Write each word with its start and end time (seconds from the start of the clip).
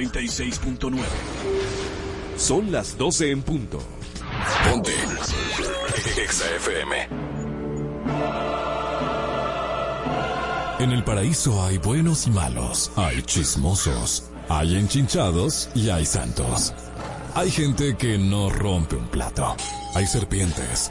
96.9. 0.00 1.02
Son 2.36 2.72
las 2.72 2.96
12 2.96 3.30
en 3.32 3.42
punto. 3.42 3.78
Ponte. 4.64 4.92
Exa 6.16 6.46
FM. 6.56 7.08
En 10.78 10.92
el 10.92 11.04
paraíso 11.04 11.62
hay 11.62 11.76
buenos 11.76 12.26
y 12.26 12.30
malos, 12.30 12.90
hay 12.96 13.20
chismosos, 13.22 14.30
hay 14.48 14.76
enchinchados 14.76 15.68
y 15.74 15.90
hay 15.90 16.06
santos. 16.06 16.72
Hay 17.34 17.50
gente 17.50 17.94
que 17.98 18.16
no 18.16 18.48
rompe 18.48 18.96
un 18.96 19.06
plato. 19.08 19.54
Hay 19.94 20.06
serpientes. 20.06 20.90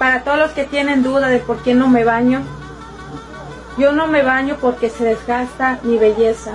Para 0.00 0.24
todos 0.24 0.38
los 0.38 0.52
que 0.52 0.64
tienen 0.64 1.02
duda 1.02 1.28
de 1.28 1.40
por 1.40 1.62
qué 1.62 1.74
no 1.74 1.86
me 1.86 2.04
baño, 2.04 2.40
yo 3.76 3.92
no 3.92 4.06
me 4.06 4.22
baño 4.22 4.56
porque 4.58 4.88
se 4.88 5.04
desgasta 5.04 5.78
mi 5.82 5.98
belleza. 5.98 6.52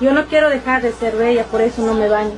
Yo 0.00 0.14
no 0.14 0.24
quiero 0.24 0.48
dejar 0.48 0.80
de 0.80 0.94
ser 0.94 1.14
bella, 1.14 1.44
por 1.44 1.60
eso 1.60 1.82
no 1.82 1.92
me 1.92 2.08
baño. 2.08 2.32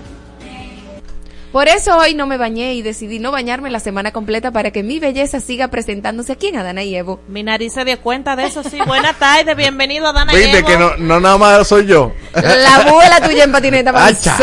Por 1.53 1.69
eso 1.69 1.97
hoy 1.97 2.15
no 2.15 2.27
me 2.27 2.39
bañé 2.39 2.75
y 2.75 2.83
decidí 2.83 3.21
no 3.21 3.31
bañarme 3.31 3.71
la 3.71 3.79
semana 3.79 4.11
completa 4.11 4.51
para 4.51 4.73
que 4.73 4.83
mi 4.83 4.99
belleza 4.99 5.39
siga 5.39 5.69
presentándose 5.69 6.33
aquí 6.33 6.49
en 6.49 6.57
Adana 6.57 6.83
y 6.83 6.97
Evo. 6.97 7.21
Mi 7.29 7.45
nariz 7.45 7.75
se 7.75 7.85
dio 7.85 8.01
cuenta 8.01 8.35
de 8.35 8.47
eso, 8.47 8.65
sí. 8.65 8.79
Buenas 8.85 9.17
tardes, 9.17 9.57
bienvenido 9.57 10.09
a 10.09 10.11
Adana 10.11 10.33
y 10.33 10.39
Viste 10.39 10.59
Evo. 10.59 10.67
que 10.67 10.77
no, 10.77 10.97
no 10.97 11.21
nada 11.21 11.39
más 11.39 11.69
soy 11.69 11.87
yo. 11.87 12.13
La 12.35 12.79
abuela 12.79 13.21
tuya 13.21 13.45
en 13.45 13.53
patineta 13.53 13.93
Acha. 13.95 14.37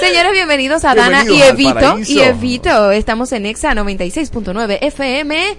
Señores, 0.00 0.32
bienvenidos 0.32 0.84
a 0.84 0.94
Dana 0.94 1.22
y 1.24 1.28
Bienvenidos 1.28 1.94
Evito. 1.98 2.12
Y 2.12 2.20
Evito, 2.20 2.90
estamos 2.90 3.32
en 3.32 3.46
Exa 3.46 3.72
96.9 3.74 4.78
FM, 4.80 5.56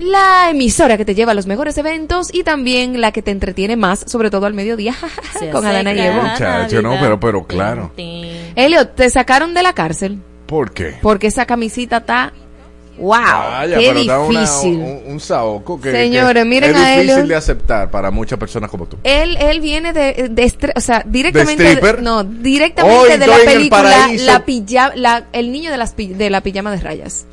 la 0.00 0.50
emisora 0.50 0.96
que 0.96 1.04
te 1.04 1.14
lleva 1.14 1.32
a 1.32 1.34
los 1.34 1.46
mejores 1.46 1.78
eventos 1.78 2.32
y 2.34 2.42
también 2.42 3.00
la 3.00 3.12
que 3.12 3.22
te 3.22 3.30
entretiene 3.30 3.76
más, 3.76 4.04
sobre 4.06 4.30
todo 4.30 4.46
al 4.46 4.54
mediodía, 4.54 4.94
Se 5.38 5.50
con 5.50 5.64
Adana 5.66 5.92
y 5.92 6.00
Evo. 6.00 6.22
Muchacho, 6.22 6.82
no, 6.82 6.96
pero- 7.00 7.20
pero 7.20 7.44
claro. 7.46 7.92
Elliot, 7.96 8.94
te 8.94 9.08
sacaron 9.10 9.54
de 9.54 9.62
la 9.62 9.72
cárcel 9.72 10.18
¿Por 10.46 10.72
qué? 10.72 10.96
porque 11.02 11.26
esa 11.28 11.46
camisita 11.46 11.98
está... 11.98 12.32
¡Wow! 12.98 13.10
Vaya, 13.20 13.76
¡Qué 13.78 14.04
da 14.06 14.20
una- 14.20 14.40
difícil! 14.40 14.74
un, 14.76 15.02
un 15.06 15.20
saoco 15.20 15.80
que, 15.80 15.92
Señores, 15.92 16.42
que 16.44 16.48
miren 16.48 16.70
es 16.70 16.76
a 16.76 16.90
difícil 16.92 17.10
Elliot. 17.10 17.28
de 17.28 17.34
aceptar 17.36 17.90
para 17.90 18.10
muchas 18.10 18.38
personas 18.38 18.70
como 18.70 18.86
tú. 18.86 18.96
Él, 19.04 19.36
él 19.38 19.60
viene 19.60 19.92
de, 19.92 20.28
de 20.30 20.44
estre- 20.44 20.72
o 20.74 20.80
sea, 20.80 21.02
directamente, 21.06 21.64
stripper? 21.66 22.02
no, 22.02 22.24
directamente 22.24 22.98
Hoy 22.98 23.18
de 23.18 23.26
la 23.26 23.36
película, 23.44 24.08
la 24.24 24.44
pilla, 24.44 24.92
la, 24.94 25.26
el 25.32 25.52
niño 25.52 25.70
de 25.70 25.76
las, 25.76 25.94
de 25.96 26.30
la 26.30 26.40
pijama 26.40 26.70
de 26.70 26.80
rayas. 26.80 27.26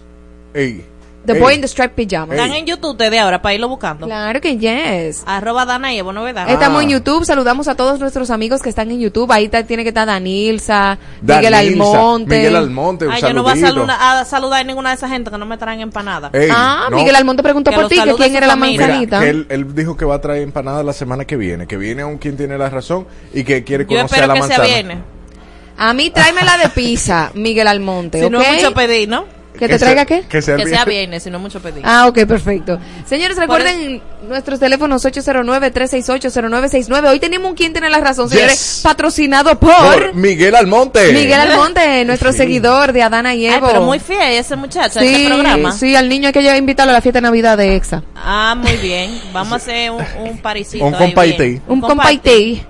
Ey, 0.53 0.85
The 1.25 1.39
Boy 1.39 1.53
in 1.55 1.61
the 1.61 1.67
Striped 1.67 1.95
Pyjama. 1.95 2.33
Están 2.35 2.51
en 2.53 2.65
YouTube 2.65 2.97
desde 2.97 3.17
ahora 3.19 3.41
para 3.41 3.55
irlo 3.55 3.69
buscando. 3.69 4.05
Claro 4.07 4.41
que 4.41 4.57
yes. 4.57 5.23
Arroba 5.25 5.65
Dana 5.65 5.93
y 5.93 5.97
Evo, 5.99 6.11
novedad. 6.11 6.49
Estamos 6.49 6.81
Ah. 6.81 6.83
en 6.83 6.89
YouTube, 6.89 7.23
saludamos 7.23 7.67
a 7.69 7.75
todos 7.75 7.99
nuestros 7.99 8.29
amigos 8.29 8.61
que 8.61 8.67
están 8.69 8.91
en 8.91 8.99
YouTube. 8.99 9.31
Ahí 9.31 9.45
está- 9.45 9.63
tiene 9.63 9.83
que 9.83 9.89
estar 9.89 10.05
Danilza, 10.05 10.97
Miguel 11.21 11.53
Almonte. 11.53 12.35
Miguel 12.37 12.55
Almonte, 12.57 13.05
un 13.07 13.13
Ay, 13.13 13.21
yo 13.21 13.33
no 13.33 13.43
voy 13.43 13.53
a, 13.53 13.55
saludar- 13.55 13.97
a 14.01 14.25
saludar 14.25 14.61
a 14.61 14.63
ninguna 14.65 14.89
de 14.89 14.95
esa 14.95 15.07
gente 15.07 15.31
que 15.31 15.37
no 15.37 15.45
me 15.45 15.57
traen 15.57 15.79
empanada. 15.79 16.29
Ey, 16.33 16.49
ah, 16.51 16.87
no. 16.91 16.97
Miguel 16.97 17.15
Almonte 17.15 17.41
preguntó 17.41 17.71
Que 17.71 17.77
por 17.77 17.87
ti, 17.87 17.95
que 18.03 18.13
quién 18.15 18.35
era 18.35 18.47
la. 18.47 18.55
Mira, 18.57 18.85
manzanita. 18.87 19.19
que 19.21 19.29
él, 19.29 19.47
él 19.49 19.73
dijo 19.75 19.95
que 19.95 20.05
va 20.05 20.15
a 20.15 20.21
traer 20.21 20.41
empanada 20.43 20.83
la 20.83 20.93
semana 20.93 21.25
que 21.25 21.37
viene, 21.37 21.67
que 21.67 21.77
viene 21.77 22.01
aún 22.01 22.17
quien 22.17 22.35
tiene 22.35 22.57
la 22.57 22.69
razón 22.69 23.07
y 23.33 23.43
que 23.45 23.63
quiere 23.63 23.85
Yo 23.85 23.95
conocer 23.95 24.19
a 24.19 24.21
espero 24.23 24.27
la 24.27 24.33
que 24.33 24.39
manzana. 24.41 24.65
sea 24.65 24.73
viene. 24.75 25.01
A 25.77 25.93
mí 25.93 26.09
tráemela 26.09 26.57
de 26.57 26.69
pizza, 26.69 27.31
Miguel 27.35 27.67
Almonte, 27.67 28.19
Si 28.19 28.25
¿ok? 28.25 28.31
no 28.31 28.41
es 28.41 28.55
mucho 28.61 28.73
pedir, 28.73 29.07
¿no? 29.09 29.25
Que 29.57 29.67
te 29.67 29.77
traiga 29.79 30.05
qué? 30.05 30.23
Que 30.27 30.41
sea, 30.41 30.55
Que 30.57 30.67
sea 30.67 30.83
bien. 30.85 31.19
si 31.21 31.29
no 31.29 31.39
mucho 31.39 31.61
pedir. 31.61 31.83
Ah, 31.85 32.07
ok, 32.07 32.25
perfecto. 32.25 32.79
Señores, 33.05 33.37
recuerden 33.37 34.01
nuestros 34.27 34.59
teléfonos 34.59 35.05
809-368-0969. 35.05 37.07
Hoy 37.09 37.19
tenemos 37.19 37.49
un 37.49 37.55
quien 37.55 37.71
tiene 37.73 37.89
la 37.89 37.99
razón, 37.99 38.29
señores, 38.29 38.53
Yes. 38.53 38.79
patrocinado 38.83 39.57
por, 39.59 39.73
Por 39.73 40.13
Miguel 40.15 40.55
Almonte. 40.55 41.11
Miguel 41.13 41.39
Almonte, 41.39 42.03
nuestro 42.05 42.31
Sí. 42.31 42.37
seguidor 42.39 42.93
de 42.93 43.03
Adana 43.03 43.33
y 43.35 43.45
Ay, 43.47 43.55
Evo. 43.55 43.67
pero 43.67 43.81
muy 43.83 43.99
fiel 43.99 44.33
ese 44.33 44.55
muchacho, 44.55 44.99
sí, 44.99 45.07
este 45.07 45.27
programa. 45.27 45.71
sí, 45.71 45.95
al 45.95 46.09
niño 46.09 46.27
hay 46.27 46.33
que 46.33 46.57
invitarlo 46.57 46.91
a 46.91 46.93
la 46.93 47.01
fiesta 47.01 47.19
de 47.19 47.23
Navidad 47.23 47.57
de 47.57 47.75
EXA. 47.75 48.03
Ah, 48.15 48.55
muy 48.57 48.75
bien. 48.77 49.19
Vamos 49.33 49.53
a 49.53 49.55
hacer 49.57 49.91
un, 49.91 50.03
un 50.29 50.37
parisito. 50.39 50.85
Un 50.85 50.91
bien. 50.97 51.61
Un 51.67 51.81
compaité. 51.81 52.65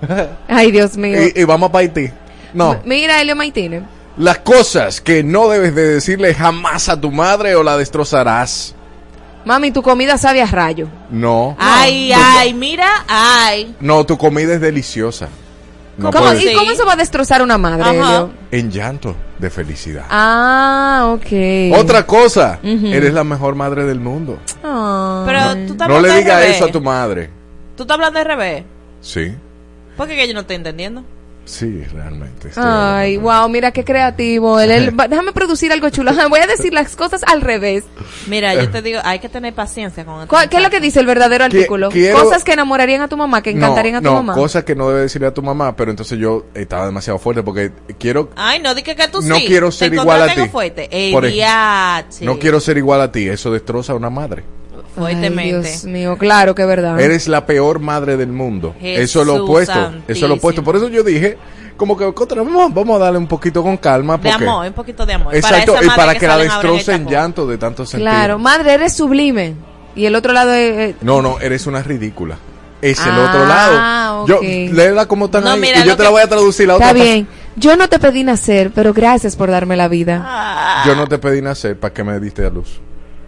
Ay, 0.48 0.70
Dios 0.70 0.96
mío. 0.96 1.18
Y, 1.34 1.40
y 1.40 1.44
vamos 1.44 1.70
para 1.70 1.80
Haití. 1.80 2.10
No, 2.52 2.80
Mira, 2.84 3.20
Elio 3.20 3.34
Maitine. 3.34 3.82
Las 4.16 4.38
cosas 4.38 5.00
que 5.00 5.22
no 5.24 5.48
debes 5.48 5.74
de 5.74 5.88
decirle 5.94 6.34
jamás 6.34 6.88
a 6.88 7.00
tu 7.00 7.10
madre 7.10 7.54
o 7.56 7.62
la 7.62 7.76
destrozarás. 7.76 8.74
Mami, 9.44 9.72
tu 9.72 9.82
comida 9.82 10.16
sabe 10.16 10.40
a 10.40 10.46
rayo. 10.46 10.88
No. 11.10 11.54
Ay, 11.58 12.12
ay, 12.12 12.54
mira, 12.54 13.04
ay. 13.08 13.74
No, 13.80 14.04
tu 14.06 14.16
comida 14.16 14.54
es 14.54 14.60
deliciosa. 14.60 15.28
No 15.96 16.10
¿Cómo, 16.10 16.24
puedes- 16.24 16.42
¿Y 16.44 16.54
cómo 16.54 16.70
eso 16.72 16.84
va 16.86 16.94
a 16.94 16.96
destrozar 16.96 17.42
una 17.42 17.56
madre. 17.58 17.90
Elio? 17.90 18.30
En 18.50 18.70
llanto 18.70 19.14
de 19.38 19.50
felicidad. 19.50 20.04
Ah, 20.10 21.14
ok. 21.14 21.76
Otra 21.78 22.04
cosa, 22.06 22.58
eres 22.62 23.12
la 23.12 23.22
mejor 23.22 23.54
madre 23.54 23.84
del 23.84 24.00
mundo. 24.00 24.38
Ah. 24.64 25.22
Pero 25.26 25.66
tú 25.66 25.72
estás 25.74 25.88
No 25.88 26.00
le 26.00 26.16
digas 26.16 26.42
eso 26.46 26.64
a 26.64 26.72
tu 26.72 26.80
madre. 26.80 27.30
Tú 27.76 27.82
estás 27.82 27.94
hablando 27.96 28.18
de 28.18 28.24
revés. 28.24 28.64
Sí, 29.00 29.34
¿Por 29.96 30.08
qué 30.08 30.16
que 30.16 30.26
yo 30.26 30.34
no 30.34 30.40
estoy 30.40 30.56
entendiendo? 30.56 31.04
Sí, 31.44 31.82
realmente. 31.92 32.50
Ay, 32.56 33.16
wow, 33.16 33.48
mira 33.48 33.70
qué 33.72 33.84
creativo. 33.84 34.58
Él, 34.60 34.70
él- 34.70 34.94
déjame 35.08 35.32
producir 35.32 35.72
algo 35.72 35.88
chulo. 35.90 36.12
Voy 36.28 36.40
a 36.40 36.46
decir 36.46 36.72
las 36.72 36.96
cosas 36.96 37.22
al 37.26 37.40
revés. 37.40 37.84
Mira, 38.26 38.54
yo 38.54 38.70
te 38.70 38.82
digo, 38.82 39.00
hay 39.04 39.18
que 39.18 39.28
tener 39.28 39.54
paciencia 39.54 40.04
con 40.04 40.14
esto. 40.16 40.28
¿Cuál- 40.28 40.48
¿Qué 40.48 40.56
es 40.58 40.62
lo 40.62 40.70
que 40.70 40.80
dice 40.80 41.00
el 41.00 41.06
verdadero 41.06 41.44
artículo? 41.44 41.90
quiero- 41.90 42.22
Cosas 42.22 42.44
que 42.44 42.52
enamorarían 42.52 43.02
a 43.02 43.08
tu 43.08 43.16
mamá, 43.16 43.42
que 43.42 43.50
encantarían 43.50 43.94
no, 43.94 43.98
a 43.98 44.02
tu 44.02 44.08
no, 44.10 44.22
mamá. 44.22 44.34
cosas 44.34 44.64
que 44.64 44.74
no 44.74 44.88
debe 44.88 45.02
decirle 45.02 45.26
a 45.28 45.34
tu 45.34 45.42
mamá, 45.42 45.76
pero 45.76 45.90
entonces 45.90 46.18
yo 46.18 46.46
estaba 46.54 46.86
demasiado 46.86 47.18
fuerte 47.18 47.42
porque 47.42 47.72
quiero 47.98 48.30
Ay, 48.36 48.60
no, 48.60 48.74
di 48.74 48.82
que, 48.82 48.94
tú 49.08 49.20
No 49.22 49.36
sí. 49.36 49.44
quiero 49.46 49.70
ser 49.70 49.92
igual 49.94 50.22
a 50.22 50.34
ti. 50.34 50.48
fuerte. 50.48 50.88
Ey, 50.90 51.12
Por 51.12 51.26
ejemplo, 51.26 52.32
no 52.32 52.38
quiero 52.38 52.60
ser 52.60 52.78
igual 52.78 53.00
a 53.00 53.12
ti, 53.12 53.28
eso 53.28 53.52
destroza 53.52 53.92
a 53.92 53.96
una 53.96 54.10
madre. 54.10 54.44
Ay. 54.96 55.16
Dios 55.16 55.84
mío, 55.84 56.16
claro 56.18 56.54
que 56.54 56.62
es 56.62 56.68
verdad. 56.68 56.98
Eres 57.00 57.28
la 57.28 57.44
peor 57.46 57.78
madre 57.80 58.16
del 58.16 58.28
mundo. 58.32 58.74
eso 58.80 59.20
es 59.22 59.26
lo 59.26 59.44
opuesto, 59.44 59.92
eso 60.08 60.24
es 60.24 60.28
lo 60.28 60.34
opuesto. 60.34 60.62
Por 60.62 60.76
eso 60.76 60.88
yo 60.88 61.02
dije, 61.02 61.36
como 61.76 61.96
que 61.96 62.12
contra, 62.14 62.42
vamos, 62.42 62.72
vamos 62.72 62.96
a 62.96 63.04
darle 63.04 63.18
un 63.18 63.26
poquito 63.26 63.62
con 63.62 63.76
calma 63.76 64.16
De 64.16 64.30
amor, 64.30 64.66
un 64.66 64.72
poquito 64.72 65.04
de 65.04 65.14
amor. 65.14 65.34
Exacto, 65.34 65.74
esa 65.74 65.84
y 65.84 65.88
para 65.96 66.14
que, 66.14 66.26
la 66.26 66.34
ahora 66.34 66.44
en 66.44 66.50
destroce 66.50 66.92
en 66.94 67.00
esta 67.02 67.10
llanto 67.12 67.46
de 67.46 67.58
tanto 67.58 67.84
sentir. 67.84 68.06
Claro, 68.08 68.38
madre, 68.38 68.74
eres 68.74 68.92
sublime. 68.94 69.54
Y 69.96 70.06
el 70.06 70.14
otro 70.14 70.32
lado 70.32 70.52
es... 70.52 70.90
eh, 70.90 70.96
No, 71.02 71.22
no, 71.22 71.38
eres 71.40 71.66
una 71.66 71.82
ridícula. 71.82 72.36
Es 72.82 72.98
el 73.00 73.12
Ah, 73.12 73.28
otro 73.28 73.46
lado. 73.46 74.26
Yo, 74.26 74.36
ok. 74.38 74.72
léela 74.72 75.06
como 75.06 75.26
están 75.26 75.44
No, 75.44 75.50
ahí 75.52 75.60
mira, 75.60 75.80
y 75.80 75.84
yo 75.86 75.96
te 75.96 76.02
la 76.02 76.10
voy 76.10 76.20
a 76.20 76.28
traducir 76.28 76.66
la 76.68 76.74
otra 76.76 76.90
Está 76.90 77.02
bien. 77.02 77.26
Yo 77.56 77.76
no 77.76 77.88
te 77.88 77.98
pedí 77.98 78.24
nacer, 78.24 78.72
pero 78.74 78.92
gracias 78.92 79.36
por 79.36 79.50
darme 79.50 79.76
la 79.76 79.86
vida. 79.88 80.22
Ah, 80.24 80.82
Yo 80.86 80.94
no 80.96 81.06
te 81.06 81.18
pedí 81.18 81.40
nacer 81.40 81.78
para 81.78 81.94
que 81.94 82.02
me 82.04 82.18
diste 82.20 82.44
a 82.44 82.50
luz. 82.50 82.80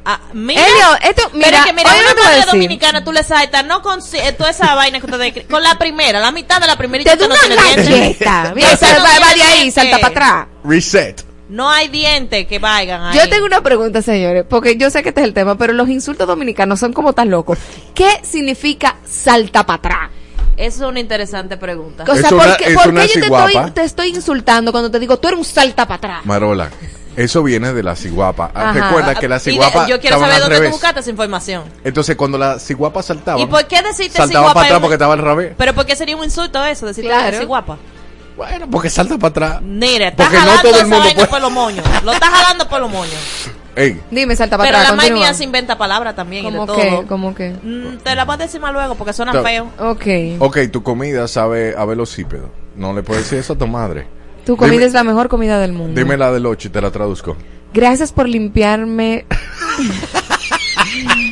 Ah, 0.07 0.21
mira. 0.33 0.63
Elio, 0.63 0.87
esto, 1.11 1.23
Pero 1.33 1.45
mira, 1.47 1.59
es 1.59 1.65
que 1.67 1.73
mira, 1.75 1.91
oye, 1.91 2.01
una 2.01 2.15
te 2.31 2.35
decir. 2.37 2.47
dominicana 2.53 3.05
tú 3.05 3.13
le 3.13 3.23
saltas, 3.23 3.67
no 3.67 3.83
con 3.83 4.01
eh, 4.15 4.33
toda 4.33 4.49
esa 4.51 4.75
vaina 4.75 5.01
que 5.01 5.07
cri- 5.07 5.47
con 5.47 5.63
la 5.63 5.77
primera, 5.77 6.19
la 6.21 6.31
mitad 6.33 6.61
de 6.61 6.67
la 6.67 6.77
primerita 6.79 7.11
Te 7.11 7.17
doy 7.19 7.29
no 7.29 7.35
una 7.35 7.43
tiene 7.57 7.83
dientes. 7.83 8.19
Mira, 8.55 8.73
Esa 8.73 8.99
no 8.99 9.05
va, 9.05 9.35
de 9.35 9.43
ahí, 9.43 9.71
salta 9.71 9.99
para 9.99 10.09
atrás. 10.09 10.47
Reset. 10.65 11.23
No 11.49 11.71
hay 11.71 11.87
dientes 11.89 12.47
que 12.49 12.59
vayan 12.59 13.03
ahí. 13.03 13.17
Yo 13.19 13.29
tengo 13.29 13.45
una 13.47 13.61
pregunta, 13.63 14.03
señores, 14.03 14.45
porque 14.49 14.77
yo 14.77 14.91
sé 14.91 15.03
que 15.03 15.11
este 15.11 15.21
es 15.21 15.27
el 15.29 15.35
tema, 15.35 15.57
pero 15.57 15.73
los 15.75 15.89
insultos 15.89 16.27
dominicanos 16.27 16.81
son 16.81 16.93
como 16.93 17.13
tan 17.13 17.31
locos. 17.31 17.59
¿Qué 17.95 18.09
significa 18.25 18.97
salta 19.05 19.65
para 19.65 19.77
atrás? 19.79 20.11
Eso 20.57 20.85
es 20.87 20.91
una 20.91 21.01
interesante 21.01 21.57
pregunta. 21.57 22.03
O 22.03 22.17
sea, 22.17 22.27
Es 22.27 22.33
una- 22.33 22.43
¿por 22.45 22.57
qué, 22.57 22.65
es 22.65 22.75
por 22.75 22.89
una 22.89 23.03
qué 23.03 23.09
yo 23.09 23.21
te 23.21 23.27
estoy, 23.27 23.71
te 23.73 23.85
estoy 23.85 24.09
insultando 24.09 24.73
cuando 24.73 24.91
te 24.91 24.99
digo 24.99 25.19
tú 25.19 25.29
eres 25.29 25.39
un 25.39 25.45
salta 25.45 25.87
para 25.87 25.97
atrás? 25.99 26.21
Marola, 26.27 26.71
eso 27.17 27.43
viene 27.43 27.73
de 27.73 27.83
la 27.83 27.97
ciguapa. 27.97 28.51
Ah, 28.55 28.71
Ajá. 28.71 28.87
Recuerda 28.89 29.15
que 29.15 29.29
la 29.29 29.37
Y 29.37 29.39
de- 29.39 29.45
ciguapa 29.53 29.87
yo 29.89 30.01
quiero 30.01 30.19
saber 30.19 30.35
al 30.35 30.41
dónde 30.43 30.55
tú 30.57 30.61
revés. 30.61 30.73
buscaste 30.73 31.01
esa 31.01 31.11
información. 31.11 31.65
Entonces, 31.85 32.17
cuando 32.17 32.39
la 32.39 32.59
ciguapa 32.59 33.03
saltaba, 33.03 33.41
¿Y 33.41 33.47
por 33.47 33.67
qué 33.67 33.83
decirte 33.83 34.17
saltaba 34.19 34.29
ciguapa 34.29 34.55
para 34.55 34.67
atrás 34.67 34.81
porque 34.81 34.95
estaba 34.95 35.15
al 35.15 35.21
revés. 35.21 35.55
Pero 35.57 35.75
¿por 35.75 35.87
qué 35.87 35.97
sería 35.97 36.17
un 36.17 36.25
insulto 36.25 36.65
eso? 36.65 36.87
Decirte 36.87 37.11
Claro. 37.11 37.39
que 37.39 37.45
guapa. 37.45 37.77
Bueno, 38.37 38.67
porque 38.71 38.91
salta 38.91 39.17
para 39.17 39.29
atrás. 39.31 39.63
Mire, 39.63 40.09
estás 40.09 40.27
Porque 40.27 40.37
no 40.37 40.43
jalando 40.43 40.63
todo 40.63 40.71
el 40.73 40.77
esa 40.77 40.85
mundo 40.85 40.99
vaina 40.99 41.15
puede- 41.15 41.29
por 41.29 41.41
los 41.41 41.53
moños. 41.53 41.87
Lo 42.05 42.13
estás 42.13 42.29
jalando 42.29 42.69
por 42.69 42.81
los 42.81 42.91
moños. 42.91 43.15
Ey, 43.75 44.01
Dime, 44.11 44.35
salta 44.37 44.57
para 44.57 44.69
Pero 44.69 44.79
atrás. 44.79 44.97
la 44.97 45.03
continúa. 45.03 45.35
se 45.35 45.45
inventa 45.45 45.77
palabras 45.79 46.15
también 46.17 46.47
y 46.47 46.51
de 46.51 46.57
¿Cómo 46.59 46.67
todo. 46.67 47.07
¿Cómo 47.07 47.35
que? 47.35 47.51
Mm, 47.63 47.99
te 48.03 48.15
la 48.15 48.25
voy 48.25 48.35
a 48.35 48.39
decir 48.39 48.59
más 48.61 48.73
luego 48.73 48.95
porque 48.95 49.13
suena 49.13 49.33
Ta- 49.33 49.43
feo. 49.43 49.71
Ok. 49.79 50.07
ok, 50.39 50.59
tu 50.73 50.83
comida 50.83 51.29
sabe 51.29 51.75
a 51.77 51.85
velocípedo. 51.85 52.51
No 52.75 52.93
le 52.95 53.03
puedes 53.03 53.25
decir 53.25 53.39
eso 53.39 53.53
a 53.55 53.59
tu 53.59 53.67
madre. 53.67 54.07
Tu 54.47 54.57
comida 54.57 54.75
Dime- 54.77 54.87
es 54.87 54.93
la 54.95 55.05
mejor 55.05 55.29
comida 55.29 55.59
del 55.59 55.73
mundo. 55.73 55.99
Dime 56.01 56.17
la 56.17 56.33
del 56.33 56.47
8 56.47 56.69
y 56.69 56.71
te 56.71 56.81
la 56.81 56.91
traduzco. 56.91 57.37
Gracias 57.75 58.13
por 58.13 58.29
limpiarme, 58.29 59.27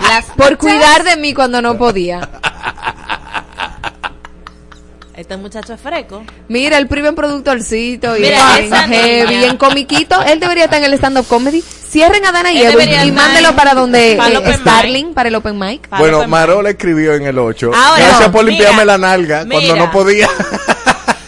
Las 0.08 0.26
por 0.36 0.58
cuidar 0.58 1.04
de 1.04 1.16
mí 1.16 1.32
cuando 1.32 1.62
no 1.62 1.78
podía. 1.78 2.28
Este 5.16 5.36
muchacho 5.36 5.74
es 5.74 5.80
freco. 5.80 6.24
Mira, 6.48 6.76
el 6.76 6.88
primer 6.88 7.14
productorcito 7.14 8.16
y 8.16 8.22
Mira, 8.22 8.58
en 8.58 8.72
heavy, 8.72 9.44
en 9.44 9.56
comiquito, 9.56 10.20
él 10.24 10.40
debería 10.40 10.64
estar 10.64 10.80
en 10.80 10.86
el 10.86 10.94
stand-up 10.94 11.26
comedy. 11.28 11.62
Cierren 11.62 12.26
a 12.26 12.32
Dana 12.32 12.50
y 12.52 12.60
Edwin 12.60 12.88
y 13.06 13.12
mándelo 13.12 13.50
en- 13.50 13.56
para 13.56 13.74
donde 13.74 14.16
para 14.18 14.40
eh, 14.40 14.56
Starling, 14.58 15.14
para 15.14 15.28
el 15.28 15.36
open 15.36 15.56
mic. 15.56 15.86
Para 15.88 16.00
bueno, 16.02 16.18
open 16.18 16.30
Marola 16.30 16.70
escribió 16.70 17.14
en 17.14 17.26
el 17.26 17.38
8. 17.38 17.70
Ahora, 17.72 18.04
Gracias 18.04 18.28
por 18.30 18.44
mira, 18.44 18.50
limpiarme 18.56 18.84
la 18.84 18.98
nalga 18.98 19.38
cuando 19.46 19.60
mira. 19.60 19.76
no 19.76 19.90
podía. 19.92 20.28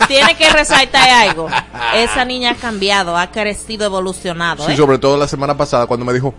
Tiene 0.09 0.37
que 0.37 0.51
resaltar 0.51 1.09
algo. 1.09 1.49
Esa 1.95 2.25
niña 2.25 2.53
ha 2.53 2.55
cambiado, 2.55 3.17
ha 3.17 3.31
crecido, 3.31 3.87
evolucionado. 3.87 4.65
sí, 4.67 4.73
¿eh? 4.73 4.77
sobre 4.77 4.99
todo 4.99 5.17
la 5.17 5.29
semana 5.29 5.57
pasada 5.57 5.87
cuando 5.87 6.05
me 6.05 6.13
dijo, 6.13 6.35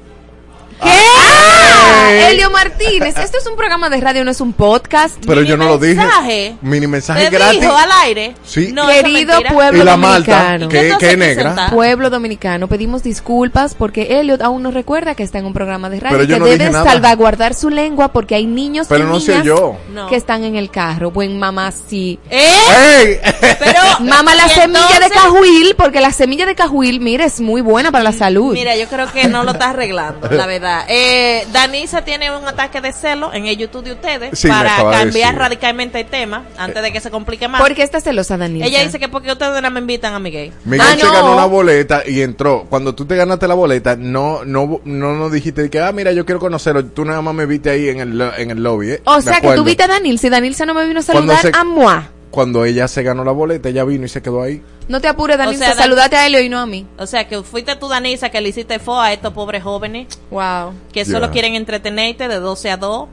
¿Qué? 0.84 0.90
Ah. 0.90 2.30
Elio 2.30 2.50
Martínez, 2.52 3.18
esto 3.18 3.38
es 3.38 3.48
un 3.48 3.56
programa 3.56 3.90
de 3.90 4.00
radio, 4.00 4.24
no 4.24 4.32
es 4.32 4.40
un 4.42 4.54
podcast. 4.54 5.18
pero 5.26 5.42
Mini 5.42 5.48
yo 5.50 5.58
no 5.58 5.66
lo 5.68 5.78
dije. 5.78 5.96
mensaje. 5.96 6.56
Mini 6.62 6.88
mensaje 6.88 7.26
¿Te 7.26 7.30
gratis. 7.38 7.62
dijo 7.62 7.76
al 7.76 7.90
aire? 8.04 8.36
Sí. 8.46 8.72
No, 8.74 8.88
Querido 8.88 9.40
pueblo 9.52 9.82
Y 9.82 9.86
la 9.86 9.98
Malta, 9.98 10.58
dominicano. 10.58 10.70
¿Qué 10.70 10.96
que, 11.00 11.18
negra. 11.18 11.70
Pueblo 11.70 12.10
dominicano, 12.10 12.68
pedimos 12.68 13.04
disculpas 13.04 13.76
porque 13.76 14.20
Elliot 14.20 14.42
aún 14.42 14.64
no 14.64 14.72
recuerda 14.72 15.16
que 15.16 15.24
está 15.24 15.40
en 15.40 15.46
un 15.46 15.54
programa 15.54 15.90
de 15.90 16.00
radio 16.00 16.18
Pero 16.18 16.28
que 16.34 16.40
no 16.40 16.46
debe 16.46 16.58
dije 16.60 16.72
nada. 16.72 16.86
salvaguardar 16.92 17.54
su 17.54 17.70
lengua 17.70 18.12
porque 18.14 18.36
hay 18.36 18.46
niños 18.46 18.88
Pero 18.88 19.04
y 19.04 19.08
no 19.08 19.20
sé 19.20 19.32
niñas 19.32 19.46
yo. 19.46 19.78
No. 19.94 20.08
que 20.08 20.16
están 20.16 20.44
en 20.44 20.56
el 20.56 20.70
carro. 20.72 21.12
Buen 21.12 21.38
mamá 21.40 21.72
sí. 21.72 22.20
¿Eh? 22.30 23.22
Pero, 23.60 23.80
Mama 24.02 24.36
la 24.36 24.48
semilla 24.50 25.00
de 25.02 25.10
cajuil, 25.10 25.76
porque 25.78 26.00
la 26.02 26.12
semilla 26.12 26.46
de 26.46 26.56
cajuil, 26.56 27.00
mira, 27.00 27.26
es 27.26 27.40
muy 27.42 27.62
buena 27.62 27.92
para 27.92 28.04
la 28.04 28.12
salud. 28.14 28.54
Mira, 28.54 28.76
yo 28.76 28.88
creo 28.88 29.12
que 29.12 29.28
no 29.28 29.44
lo 29.44 29.52
está 29.52 29.72
arreglando, 29.72 30.30
la 30.30 30.46
verdad. 30.46 30.67
Eh, 30.88 31.46
Danisa 31.52 32.04
tiene 32.04 32.36
un 32.36 32.46
ataque 32.48 32.82
de 32.82 32.92
celo 32.94 33.34
en 33.34 33.46
el 33.46 33.58
YouTube 33.58 33.84
de 33.84 33.92
ustedes 33.94 34.38
Sí, 34.38 34.48
para 34.48 34.78
de 34.84 34.92
cambiar 34.92 35.36
radicalmente 35.36 36.00
el 36.00 36.06
tema 36.08 36.44
antes 36.58 36.82
de 36.82 36.92
que 36.92 37.00
se 37.00 37.10
complique 37.12 37.48
más. 37.48 37.62
¿Por 37.62 37.74
qué 37.76 37.84
está 37.84 38.02
celosa, 38.02 38.38
Daniela? 38.38 38.66
Ella 38.66 38.82
dice 38.84 39.00
que 39.00 39.08
porque 39.10 39.32
ustedes 39.32 39.62
no 39.62 39.72
me 39.72 39.80
invitan 39.80 40.14
a 40.14 40.20
mi 40.20 40.32
gay. 40.32 40.52
Miguel 40.66 40.86
Ah, 40.90 40.96
se 40.98 41.06
no. 41.06 41.14
ganó 41.14 41.34
una 41.34 41.46
boleta 41.46 42.04
y 42.06 42.22
entró. 42.22 42.66
Cuando 42.70 42.94
tú 42.96 43.06
te 43.06 43.16
ganaste 43.16 43.48
la 43.48 43.54
boleta, 43.56 43.96
no 43.96 44.44
no 44.46 44.82
no 44.86 45.16
nos 45.16 45.32
dijiste 45.32 45.70
que, 45.70 45.80
ah, 45.80 45.92
mira, 45.92 46.12
yo 46.12 46.26
quiero 46.26 46.40
conocerlo. 46.40 46.86
Tú 46.86 47.06
nada 47.06 47.22
más 47.22 47.34
me 47.34 47.46
viste 47.46 47.70
ahí 47.70 47.90
en 47.90 48.00
el, 48.00 48.22
en 48.38 48.52
el 48.52 48.64
lobby. 48.64 48.92
¿eh? 48.92 49.02
O 49.06 49.22
sea, 49.22 49.40
que 49.42 49.54
tú 49.56 49.64
viste 49.64 49.84
a 49.84 49.88
Danil. 49.88 50.20
Si 50.20 50.30
Danilza 50.30 50.66
no 50.66 50.74
me 50.74 50.86
vino 50.86 51.00
a 51.00 51.04
saludar, 51.04 51.42
se- 51.42 51.52
a 51.54 51.64
moi. 51.64 52.02
Cuando 52.38 52.66
ella 52.66 52.88
se 52.88 53.02
ganó 53.02 53.24
la 53.24 53.32
boleta, 53.32 53.68
ella 53.70 53.84
vino 53.84 54.06
y 54.06 54.10
se 54.10 54.22
quedó 54.22 54.44
ahí. 54.44 54.62
No 54.88 55.02
te 55.02 55.08
apures, 55.08 55.40
Danilza, 55.40 55.66
sea, 55.66 55.74
Dan- 55.74 55.84
saludate 55.86 56.18
a 56.18 56.28
Elio 56.28 56.40
y 56.40 56.50
no 56.50 56.60
a 56.60 56.68
mí. 56.68 56.86
O 57.00 57.08
sea, 57.08 57.28
que 57.28 57.42
fuiste 57.42 57.76
tú, 57.78 57.88
Danisa, 57.90 58.30
que 58.30 58.40
le 58.42 58.50
hiciste 58.50 58.78
fo 58.78 59.02
a 59.02 59.12
estos 59.12 59.34
pobres 59.34 59.64
jóvenes 59.64 60.08
Wow. 60.30 60.72
que 60.94 61.04
solo 61.04 61.32
quieren 61.32 61.56
entretenerte 61.56 62.28
de 62.28 62.36
12 62.36 62.70
a 62.70 62.78
2. 62.78 63.10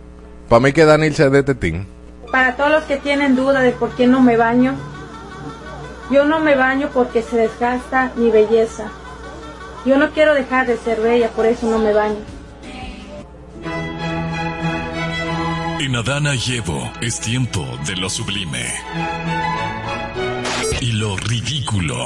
Para 0.51 0.61
mí 0.61 0.75
que 0.75 0.85
Daniel 0.85 1.15
se 1.15 1.31
de 1.31 1.43
tetín. 1.43 1.87
Para 2.31 2.55
todos 2.55 2.71
los 2.71 2.85
que 2.85 2.99
tienen 2.99 3.35
duda 3.35 3.61
de 3.61 3.71
por 3.73 3.93
qué 3.97 4.07
no 4.07 4.21
me 4.21 4.37
baño, 4.37 4.75
yo 6.11 6.27
no 6.27 6.39
me 6.39 6.55
baño 6.55 6.91
porque 6.93 7.23
se 7.23 7.39
desgasta 7.39 8.13
mi 8.17 8.31
belleza. 8.31 8.89
Yo 9.87 9.97
no 9.97 10.11
quiero 10.11 10.35
dejar 10.35 10.67
de 10.67 10.77
ser 10.77 11.01
bella, 11.01 11.31
por 11.31 11.47
eso 11.47 11.67
no 11.71 11.79
me 11.79 11.95
baño. 11.95 12.19
En 15.81 15.97
Adana 15.97 16.35
y 16.35 16.57
Evo 16.57 16.91
es 17.01 17.21
tiempo 17.21 17.67
de 17.87 17.97
lo 17.97 18.09
sublime. 18.09 18.65
Y 20.81 20.93
lo 20.93 21.17
ridículo. 21.17 21.97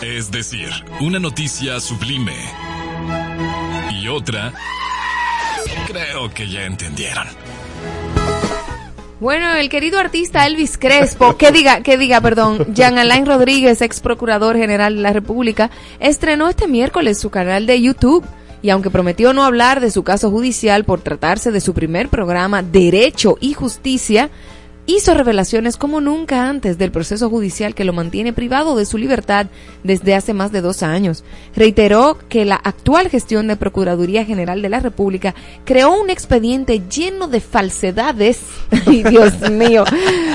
Es 0.00 0.30
decir, 0.30 0.70
una 1.00 1.18
noticia 1.18 1.80
sublime. 1.80 2.36
Y 4.00 4.08
otra... 4.08 4.52
Creo 5.86 6.32
que 6.32 6.48
ya 6.48 6.64
entendieron. 6.64 7.26
Bueno, 9.20 9.54
el 9.54 9.68
querido 9.68 9.98
artista 9.98 10.46
Elvis 10.46 10.76
Crespo, 10.78 11.36
que 11.36 11.50
diga, 11.50 11.82
que 11.82 11.96
diga, 11.96 12.20
perdón, 12.20 12.74
Jean 12.74 12.98
Alain 12.98 13.26
Rodríguez, 13.26 13.80
ex 13.80 14.00
procurador 14.00 14.56
general 14.56 14.96
de 14.96 15.02
la 15.02 15.12
República, 15.12 15.70
estrenó 16.00 16.48
este 16.48 16.68
miércoles 16.68 17.18
su 17.18 17.30
canal 17.30 17.66
de 17.66 17.80
YouTube. 17.80 18.24
Y 18.64 18.70
aunque 18.70 18.88
prometió 18.88 19.34
no 19.34 19.44
hablar 19.44 19.80
de 19.80 19.90
su 19.90 20.04
caso 20.04 20.30
judicial 20.30 20.84
por 20.84 21.02
tratarse 21.02 21.52
de 21.52 21.60
su 21.60 21.74
primer 21.74 22.08
programa 22.08 22.62
Derecho 22.62 23.36
y 23.38 23.52
Justicia, 23.52 24.30
hizo 24.86 25.14
revelaciones 25.14 25.76
como 25.76 26.00
nunca 26.00 26.48
antes 26.48 26.78
del 26.78 26.90
proceso 26.90 27.30
judicial 27.30 27.74
que 27.74 27.84
lo 27.84 27.92
mantiene 27.92 28.32
privado 28.32 28.76
de 28.76 28.84
su 28.84 28.98
libertad 28.98 29.46
desde 29.82 30.14
hace 30.14 30.34
más 30.34 30.52
de 30.52 30.60
dos 30.60 30.82
años. 30.82 31.24
Reiteró 31.56 32.18
que 32.28 32.44
la 32.44 32.56
actual 32.56 33.08
gestión 33.08 33.46
de 33.46 33.56
Procuraduría 33.56 34.24
General 34.24 34.60
de 34.60 34.68
la 34.68 34.80
República 34.80 35.34
creó 35.64 35.98
un 35.98 36.10
expediente 36.10 36.82
lleno 36.88 37.28
de 37.28 37.40
falsedades, 37.40 38.40
ay 38.86 39.02
Dios 39.04 39.50
mío, 39.50 39.84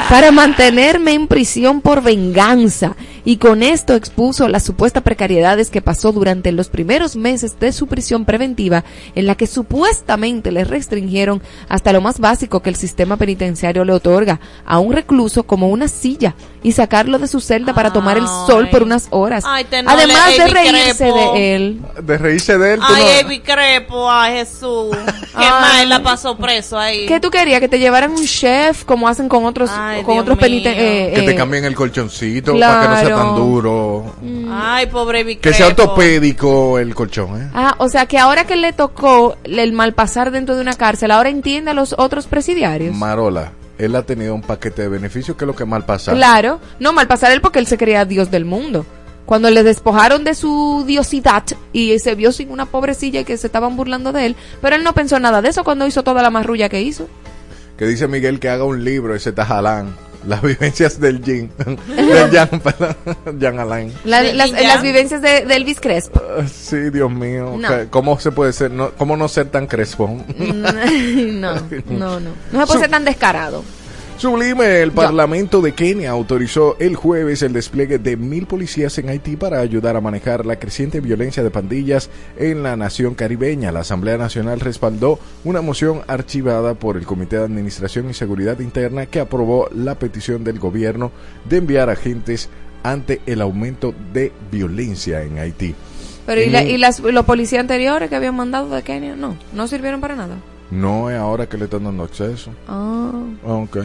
para 0.09 0.31
mantenerme 0.31 1.13
en 1.13 1.27
prisión 1.27 1.81
por 1.81 2.01
venganza 2.01 2.95
y 3.25 3.37
con 3.37 3.61
esto 3.61 3.95
expuso 3.95 4.47
las 4.47 4.63
supuestas 4.63 5.03
precariedades 5.03 5.69
que 5.69 5.81
pasó 5.81 6.11
durante 6.11 6.51
los 6.51 6.69
primeros 6.69 7.15
meses 7.15 7.59
de 7.59 7.71
su 7.71 7.87
prisión 7.87 8.25
preventiva 8.25 8.83
en 9.13 9.27
la 9.27 9.35
que 9.35 9.45
supuestamente 9.45 10.51
le 10.51 10.63
restringieron 10.63 11.41
hasta 11.67 11.93
lo 11.93 12.01
más 12.01 12.19
básico 12.19 12.61
que 12.61 12.69
el 12.69 12.75
sistema 12.75 13.17
penitenciario 13.17 13.85
le 13.85 13.93
otorga 13.93 14.38
a 14.65 14.79
un 14.79 14.93
recluso 14.93 15.43
como 15.43 15.69
una 15.69 15.87
silla 15.87 16.35
y 16.61 16.73
sacarlo 16.73 17.19
de 17.19 17.27
su 17.27 17.39
celda 17.39 17.73
para 17.73 17.93
tomar 17.93 18.17
el 18.17 18.27
sol 18.27 18.67
por 18.69 18.83
unas 18.83 19.07
horas. 19.11 19.43
Ay, 19.47 19.63
te 19.63 19.81
no 19.81 19.89
Además 19.91 20.29
le- 20.31 20.37
de 20.37 20.43
Evi 20.43 20.51
reírse 20.53 21.03
Crepo. 21.11 21.33
de 21.33 21.55
él. 21.55 21.81
De 22.03 22.17
reírse 22.17 22.57
de 22.57 22.73
él, 22.73 22.79
tú 22.79 22.85
Ay, 22.93 23.03
no- 23.03 23.09
Evi 23.29 23.39
Crepo, 23.39 24.11
ay, 24.11 24.33
Jesús. 24.39 24.89
Qué 25.31 25.45
Ay. 25.45 25.49
mal 25.49 25.89
la 25.89 26.03
pasó 26.03 26.35
preso 26.37 26.77
ahí. 26.77 27.05
¿Qué 27.05 27.19
tú 27.19 27.29
querías? 27.29 27.59
Que 27.61 27.69
te 27.69 27.79
llevaran 27.79 28.11
un 28.11 28.25
chef 28.25 28.83
como 28.83 29.07
hacen 29.07 29.29
con 29.29 29.45
otros 29.45 29.69
Ay, 29.73 30.03
con 30.03 30.15
Dios 30.15 30.23
otros 30.23 30.37
peniten 30.37 30.73
mío. 30.73 30.81
eh, 30.83 31.11
que 31.15 31.21
te 31.21 31.31
eh, 31.31 31.35
cambien 31.35 31.63
el 31.65 31.75
colchoncito 31.75 32.59
para 32.59 32.81
que 32.81 32.87
no 32.89 32.95
sea 32.95 33.05
claro. 33.07 33.17
tan 33.17 33.35
duro. 33.35 34.15
Ay, 34.51 34.87
pobre 34.87 35.19
Evi 35.21 35.35
Que 35.37 35.53
sea 35.53 35.67
Crepo. 35.67 35.83
ortopédico 35.83 36.77
el 36.79 36.93
colchón, 36.93 37.41
¿eh? 37.41 37.49
Ah, 37.53 37.75
o 37.77 37.87
sea 37.87 38.05
que 38.05 38.17
ahora 38.17 38.45
que 38.45 38.57
le 38.57 38.73
tocó 38.73 39.37
el 39.45 39.71
malpasar 39.71 40.31
dentro 40.31 40.55
de 40.55 40.61
una 40.61 40.73
cárcel, 40.73 41.11
ahora 41.11 41.29
entiende 41.29 41.71
a 41.71 41.73
los 41.73 41.95
otros 41.97 42.27
presidiarios. 42.27 42.95
Marola, 42.95 43.53
él 43.79 43.95
ha 43.95 44.03
tenido 44.03 44.35
un 44.35 44.41
paquete 44.41 44.83
de 44.83 44.89
beneficios 44.89 45.35
que 45.35 45.45
es 45.45 45.47
lo 45.47 45.55
que 45.55 45.65
mal 45.65 45.85
pasa. 45.85 46.11
Claro, 46.11 46.59
no 46.79 46.93
malpasar 46.93 47.31
él 47.31 47.41
porque 47.41 47.59
él 47.59 47.65
se 47.65 47.77
creía 47.77 48.05
Dios 48.05 48.29
del 48.29 48.45
mundo. 48.45 48.85
Cuando 49.25 49.49
le 49.49 49.63
despojaron 49.63 50.23
de 50.23 50.35
su 50.35 50.83
diosidad 50.85 51.43
y 51.71 51.97
se 51.99 52.15
vio 52.15 52.31
sin 52.31 52.51
una 52.51 52.65
pobrecilla 52.65 53.21
y 53.21 53.25
que 53.25 53.37
se 53.37 53.47
estaban 53.47 53.77
burlando 53.77 54.11
de 54.11 54.25
él, 54.25 54.35
pero 54.61 54.75
él 54.75 54.83
no 54.83 54.93
pensó 54.93 55.19
nada 55.19 55.41
de 55.41 55.49
eso 55.49 55.63
cuando 55.63 55.87
hizo 55.87 56.03
toda 56.03 56.21
la 56.21 56.29
marrulla 56.29 56.67
que 56.67 56.81
hizo. 56.81 57.07
Que 57.77 57.85
dice 57.85 58.07
Miguel 58.07 58.39
que 58.39 58.49
haga 58.49 58.65
un 58.65 58.83
libro, 58.83 59.15
ese 59.15 59.31
Tajalán. 59.31 59.95
Las 60.27 60.41
vivencias 60.41 60.99
del 60.99 61.23
Jin. 61.23 61.51
del 61.87 62.31
Jan, 62.31 62.49
perdón. 62.63 62.95
Jan 63.39 63.59
Alain. 63.59 63.93
La- 64.03 64.21
las, 64.23 64.81
vivencias 64.81 65.21
de, 65.21 65.45
de 65.45 65.55
Elvis 65.55 65.79
Crespo. 65.79 66.21
Ah, 66.37 66.45
Sí, 66.47 66.89
Dios 66.89 67.11
mío. 67.11 67.55
No. 67.57 67.69
¿Cómo 67.89 68.19
se 68.19 68.31
puede 68.31 68.53
ser? 68.53 68.71
No, 68.71 68.91
¿Cómo 68.91 69.15
no 69.15 69.27
ser 69.27 69.47
tan 69.49 69.67
crespo? 69.67 70.07
no, 70.37 70.71
no, 70.71 72.19
no. 72.19 72.31
No 72.51 72.61
se 72.61 72.67
puede 72.67 72.79
ser 72.79 72.89
tan 72.89 73.05
descarado. 73.05 73.63
Sublime, 74.19 74.81
el 74.81 74.91
Parlamento 74.91 75.61
de 75.61 75.71
Kenia 75.71 76.09
autorizó 76.11 76.75
el 76.79 76.97
jueves 76.97 77.41
el 77.41 77.53
despliegue 77.53 77.99
de 77.99 78.17
mil 78.17 78.47
policías 78.47 78.97
en 78.97 79.07
Haití 79.07 79.37
para 79.37 79.61
ayudar 79.61 79.95
a 79.95 80.01
manejar 80.01 80.45
la 80.45 80.59
creciente 80.59 80.99
violencia 80.99 81.41
de 81.41 81.49
pandillas 81.49 82.09
en 82.37 82.61
la 82.61 82.75
nación 82.75 83.15
caribeña. 83.15 83.71
La 83.71 83.79
Asamblea 83.79 84.17
Nacional 84.17 84.59
respaldó 84.59 85.19
una 85.45 85.61
moción 85.61 86.01
archivada 86.07 86.73
por 86.73 86.97
el 86.97 87.05
Comité 87.05 87.37
de 87.37 87.45
Administración 87.45 88.09
y 88.09 88.13
Seguridad 88.13 88.59
Interna 88.59 89.05
que 89.05 89.21
aprobó 89.21 89.69
la 89.73 89.95
petición 89.97 90.43
del 90.43 90.59
gobierno 90.59 91.11
de 91.49 91.55
enviar 91.57 91.89
agentes 91.89 92.49
ante 92.83 93.21
el 93.25 93.39
aumento 93.39 93.93
de 94.13 94.33
violencia 94.51 95.23
en 95.23 95.37
Haití. 95.37 95.75
Pero 96.25 96.41
¿y, 96.41 96.49
la- 96.49 96.63
y 96.63 96.77
las, 96.77 96.99
los 96.99 97.23
policías 97.23 97.61
anteriores 97.61 98.09
que 98.09 98.17
habían 98.17 98.35
mandado 98.35 98.67
de 98.69 98.83
Kenia? 98.83 99.15
No, 99.15 99.37
no 99.53 99.67
sirvieron 99.69 100.01
para 100.01 100.17
nada. 100.17 100.35
No 100.71 101.09
es 101.09 101.17
ahora 101.17 101.47
que 101.47 101.57
le 101.57 101.63
están 101.65 101.85
dando 101.85 102.03
acceso. 102.03 102.51
Ah. 102.67 103.11
Ok. 103.45 103.77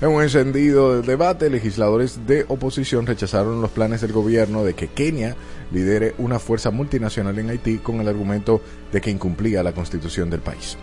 En 0.00 0.08
un 0.08 0.22
encendido 0.22 1.02
debate, 1.02 1.50
legisladores 1.50 2.26
de 2.26 2.46
oposición 2.48 3.06
rechazaron 3.06 3.60
los 3.60 3.70
planes 3.70 4.00
del 4.00 4.12
gobierno 4.12 4.64
de 4.64 4.72
que 4.72 4.88
Kenia 4.88 5.36
lidere 5.72 6.14
una 6.16 6.38
fuerza 6.38 6.70
multinacional 6.70 7.38
en 7.38 7.50
Haití 7.50 7.78
con 7.78 8.00
el 8.00 8.08
argumento 8.08 8.62
de 8.92 9.02
que 9.02 9.10
incumplía 9.10 9.62
la 9.62 9.74
constitución 9.74 10.30
del 10.30 10.40
país. 10.40 10.78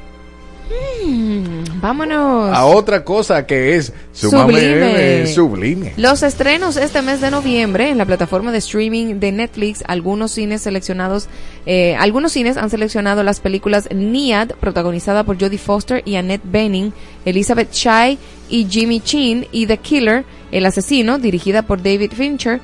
Mm, 1.06 1.80
vámonos. 1.82 2.56
A 2.56 2.66
otra 2.66 3.04
cosa 3.04 3.46
que 3.46 3.76
es 3.76 3.94
sumamente 4.12 5.28
Sublime. 5.28 5.28
sublime. 5.28 5.94
Los 5.98 6.24
estrenos 6.24 6.78
este 6.78 7.02
mes 7.02 7.22
de 7.22 7.32
noviembre 7.32 7.90
en 7.90 7.98
la 7.98 8.06
plataforma 8.06 8.52
de 8.52 8.58
streaming 8.58 9.20
de 9.20 9.32
Netflix, 9.32 9.84
algunos 9.88 10.32
cines 10.32 10.62
seleccionados, 10.62 11.28
eh, 11.66 11.96
algunos 11.96 12.32
cines 12.34 12.58
han 12.58 12.70
seleccionado 12.70 13.24
las 13.24 13.40
películas 13.40 13.88
Niad, 13.94 14.50
protagonizada 14.60 15.24
por 15.24 15.40
Jodie 15.40 15.58
Foster 15.58 16.02
y 16.06 16.16
Annette 16.16 16.44
Bening, 16.44 16.92
Elizabeth 17.26 17.72
Shai 17.72 18.18
y 18.50 18.66
Jimmy 18.70 19.00
Chin, 19.00 19.48
y 19.52 19.68
The 19.68 19.78
Killer, 19.78 20.26
El 20.52 20.66
asesino, 20.66 21.18
dirigida 21.18 21.62
por 21.62 21.82
David 21.82 22.12
Fincher, 22.14 22.60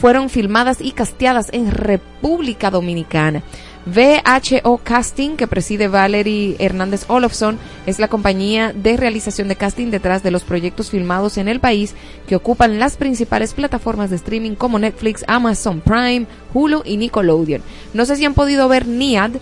fueron 0.00 0.28
filmadas 0.28 0.78
y 0.80 0.92
casteadas 0.92 1.48
en 1.52 1.70
República 1.70 2.70
Dominicana. 2.70 3.42
VHO 3.86 4.78
Casting, 4.78 5.36
que 5.36 5.46
preside 5.46 5.86
Valerie 5.86 6.56
Hernández 6.58 7.04
Olofsson, 7.08 7.58
es 7.86 8.00
la 8.00 8.08
compañía 8.08 8.72
de 8.72 8.96
realización 8.96 9.46
de 9.46 9.54
casting 9.54 9.90
detrás 9.90 10.24
de 10.24 10.32
los 10.32 10.42
proyectos 10.42 10.90
filmados 10.90 11.38
en 11.38 11.46
el 11.46 11.60
país 11.60 11.94
que 12.26 12.34
ocupan 12.34 12.80
las 12.80 12.96
principales 12.96 13.54
plataformas 13.54 14.10
de 14.10 14.16
streaming 14.16 14.56
como 14.56 14.80
Netflix, 14.80 15.24
Amazon 15.28 15.80
Prime, 15.80 16.26
Hulu 16.52 16.82
y 16.84 16.96
Nickelodeon. 16.96 17.62
No 17.94 18.04
sé 18.06 18.16
si 18.16 18.24
han 18.24 18.34
podido 18.34 18.68
ver 18.68 18.88
Niad, 18.88 19.32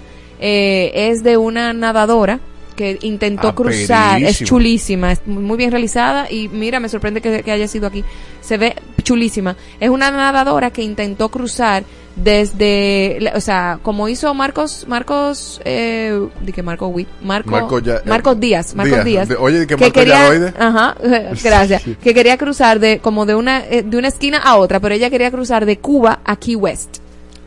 eh, 0.40 0.92
es 0.94 1.22
de 1.22 1.38
una 1.38 1.72
nadadora 1.72 2.38
que 2.76 2.99
intentó 3.02 3.49
Ah, 3.49 3.54
cruzar, 3.54 4.23
es 4.23 4.43
chulísima, 4.43 5.12
es 5.12 5.26
muy 5.26 5.57
bien 5.57 5.71
realizada 5.71 6.31
y 6.31 6.49
mira, 6.49 6.81
me 6.81 6.88
sorprende 6.88 7.21
que, 7.21 7.43
que 7.43 7.50
haya 7.52 7.69
sido 7.69 7.87
aquí, 7.87 8.04
se 8.40 8.57
ve 8.57 8.75
chulísima. 9.02 9.57
Es 9.81 9.90
una 9.90 10.11
nadadora 10.11 10.71
que 10.71 10.83
intentó 10.83 11.28
cruzar 11.31 11.85
desde, 12.16 13.33
o 13.35 13.40
sea, 13.40 13.78
como 13.83 14.09
hizo 14.09 14.33
Marcos, 14.35 14.85
Marcos, 14.88 15.61
eh, 15.64 16.19
di 16.43 16.52
que 16.52 16.62
Marco, 16.62 16.93
Marco 17.23 17.78
ya- 17.81 17.97
eh, 17.97 18.00
Marcos 18.07 18.38
Díaz, 18.38 18.75
Marcos 18.75 19.04
Díaz. 19.04 19.04
Díaz, 19.04 19.28
De- 19.28 19.37
oye, 19.37 19.66
que 19.66 19.76
Marco 19.76 19.93
quería, 19.93 20.14
Yaroide. 20.25 20.54
ajá, 20.59 20.97
gracias, 21.43 21.83
Sí. 21.83 21.97
que 22.02 22.14
quería 22.14 22.37
cruzar 22.38 22.78
de, 22.81 22.99
como 22.99 23.26
de 23.26 23.35
una, 23.35 23.64
eh, 23.69 23.83
de 23.85 23.97
una 23.97 24.09
esquina 24.09 24.38
a 24.38 24.57
otra, 24.57 24.81
pero 24.81 24.95
ella 24.95 25.11
quería 25.11 25.31
cruzar 25.31 25.66
de 25.66 25.78
Cuba 25.78 26.21
a 26.25 26.37
Key 26.37 26.54
West. 26.57 26.99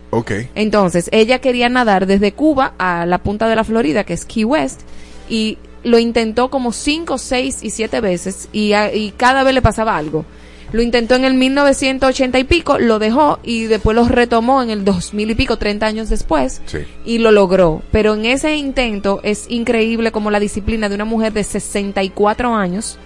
Ok. 0.10 0.31
Entonces, 0.55 1.10
ella 1.12 1.39
quería 1.39 1.67
nadar 1.69 2.05
desde 2.05 2.31
Cuba 2.31 2.74
a 2.77 3.05
la 3.05 3.17
punta 3.19 3.48
de 3.50 3.55
la 3.55 3.63
Florida, 3.63 4.03
que 4.05 4.13
es 4.13 4.25
Key 4.25 4.46
West, 4.46 4.81
y 5.29 5.57
lo 5.84 6.00
intentó 6.00 6.50
como 6.50 6.72
cinco, 6.74 7.17
seis 7.17 7.60
y 7.62 7.69
siete 7.69 8.01
veces, 8.01 8.50
y, 8.51 8.74
y 8.74 9.13
cada 9.15 9.43
vez 9.43 9.53
le 9.53 9.62
pasaba 9.62 9.96
algo. 9.98 10.25
Lo 10.74 10.81
intentó 10.81 11.15
en 11.15 11.24
el 11.24 11.34
1980 11.36 12.39
y 12.39 12.43
pico, 12.43 12.77
lo 12.77 13.00
dejó 13.00 13.39
y 13.41 13.63
después 13.65 13.96
lo 13.96 14.05
retomó 14.05 14.62
en 14.62 14.69
el 14.69 14.84
2000 14.84 15.31
y 15.31 15.36
pico, 15.36 15.57
30 15.57 15.86
años 15.86 16.10
después, 16.10 16.62
Sí. 16.65 16.79
y 17.05 17.19
lo 17.19 17.31
logró. 17.31 17.81
Pero 17.91 18.15
en 18.15 18.25
ese 18.25 18.57
intento 18.57 19.22
es 19.24 19.46
increíble 19.50 20.12
como 20.12 20.29
la 20.29 20.41
disciplina 20.41 20.89
de 20.89 20.96
una 20.96 21.05
mujer 21.05 21.31
de 21.31 21.46
64 21.46 22.53
años 22.53 22.98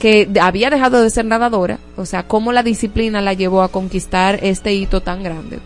que 0.00 0.26
había 0.40 0.70
dejado 0.70 1.02
de 1.02 1.10
ser 1.10 1.26
nadadora, 1.26 1.78
o 1.96 2.06
sea, 2.06 2.22
cómo 2.26 2.52
la 2.52 2.62
disciplina 2.62 3.20
la 3.20 3.34
llevó 3.34 3.60
a 3.62 3.68
conquistar 3.68 4.38
este 4.42 4.72
hito 4.72 5.02
tan 5.02 5.22
grande. 5.22 5.58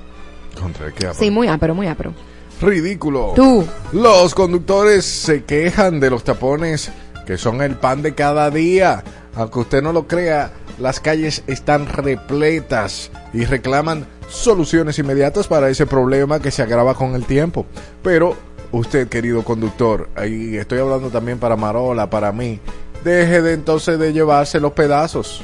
Contra 0.61 1.15
Sí, 1.15 1.31
muy 1.31 1.47
ápero, 1.47 1.75
muy 1.77 1.87
ápero. 1.87 2.13
Ridículo. 2.61 3.33
Tú. 3.35 3.67
Los 3.93 4.35
conductores 4.35 5.05
se 5.05 5.45
quejan 5.45 6.01
de 6.01 6.11
los 6.11 6.25
tapones 6.25 6.91
que 7.27 7.39
son 7.39 7.63
el 7.63 7.77
pan 7.77 8.03
de 8.03 8.15
cada 8.15 8.51
día. 8.51 9.05
Aunque 9.37 9.61
usted 9.61 9.83
no 9.83 9.93
lo 9.93 10.07
crea, 10.07 10.51
las 10.79 10.99
calles 10.99 11.45
están 11.47 11.87
repletas 11.87 13.11
y 13.33 13.45
reclaman 13.45 14.07
soluciones 14.29 14.99
inmediatas 14.99 15.47
para 15.47 15.69
ese 15.69 15.87
problema 15.87 16.41
que 16.41 16.51
se 16.51 16.63
agrava 16.63 16.95
con 16.95 17.15
el 17.15 17.25
tiempo. 17.25 17.67
Pero 18.03 18.37
usted, 18.73 19.09
querido 19.09 19.45
conductor, 19.45 20.09
ahí 20.17 20.57
estoy 20.57 20.81
hablando 20.81 21.09
también 21.11 21.39
para 21.39 21.57
Marola, 21.57 22.11
para 22.11 22.33
mí, 22.33 22.61
deje 23.05 23.43
de 23.43 23.53
entonces 23.53 23.99
de 23.99 24.13
llevarse 24.13 24.61
los 24.61 24.73
pedazos. 24.73 25.43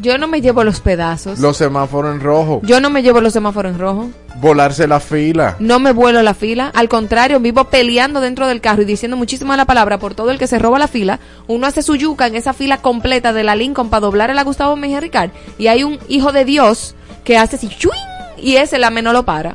Yo 0.00 0.18
no 0.18 0.26
me 0.28 0.40
llevo 0.40 0.64
los 0.64 0.80
pedazos. 0.80 1.38
Los 1.38 1.56
semáforos 1.56 2.14
en 2.14 2.20
rojo, 2.20 2.60
Yo 2.64 2.80
no 2.80 2.90
me 2.90 3.02
llevo 3.02 3.20
los 3.20 3.32
semáforos 3.32 3.72
en 3.72 3.78
rojo. 3.78 4.10
volarse 4.36 4.86
la 4.86 5.00
fila. 5.00 5.56
No 5.58 5.78
me 5.78 5.92
vuelo 5.92 6.22
la 6.22 6.34
fila. 6.34 6.70
Al 6.74 6.88
contrario, 6.88 7.40
vivo 7.40 7.64
peleando 7.64 8.20
dentro 8.20 8.46
del 8.46 8.60
carro 8.60 8.82
y 8.82 8.86
diciendo 8.86 9.16
muchísima 9.16 9.56
la 9.56 9.66
palabra 9.66 9.98
por 9.98 10.14
todo 10.14 10.30
el 10.30 10.38
que 10.38 10.46
se 10.46 10.58
roba 10.58 10.78
la 10.78 10.88
fila. 10.88 11.20
Uno 11.46 11.66
hace 11.66 11.82
su 11.82 11.96
yuca 11.96 12.26
en 12.26 12.36
esa 12.36 12.52
fila 12.52 12.78
completa 12.78 13.32
de 13.32 13.44
la 13.44 13.56
Lincoln 13.56 13.90
para 13.90 14.00
doblar 14.00 14.30
a 14.30 14.34
la 14.34 14.44
Gustavo 14.44 14.76
Mejía 14.76 15.00
Ricard. 15.00 15.30
Y 15.58 15.66
hay 15.66 15.84
un 15.84 15.98
hijo 16.08 16.32
de 16.32 16.44
Dios 16.44 16.94
que 17.24 17.36
hace 17.36 17.56
así, 17.56 17.68
¡chuing! 17.68 18.10
y 18.42 18.56
ese 18.56 18.78
la 18.78 18.90
no 18.90 19.12
lo 19.12 19.24
para. 19.24 19.54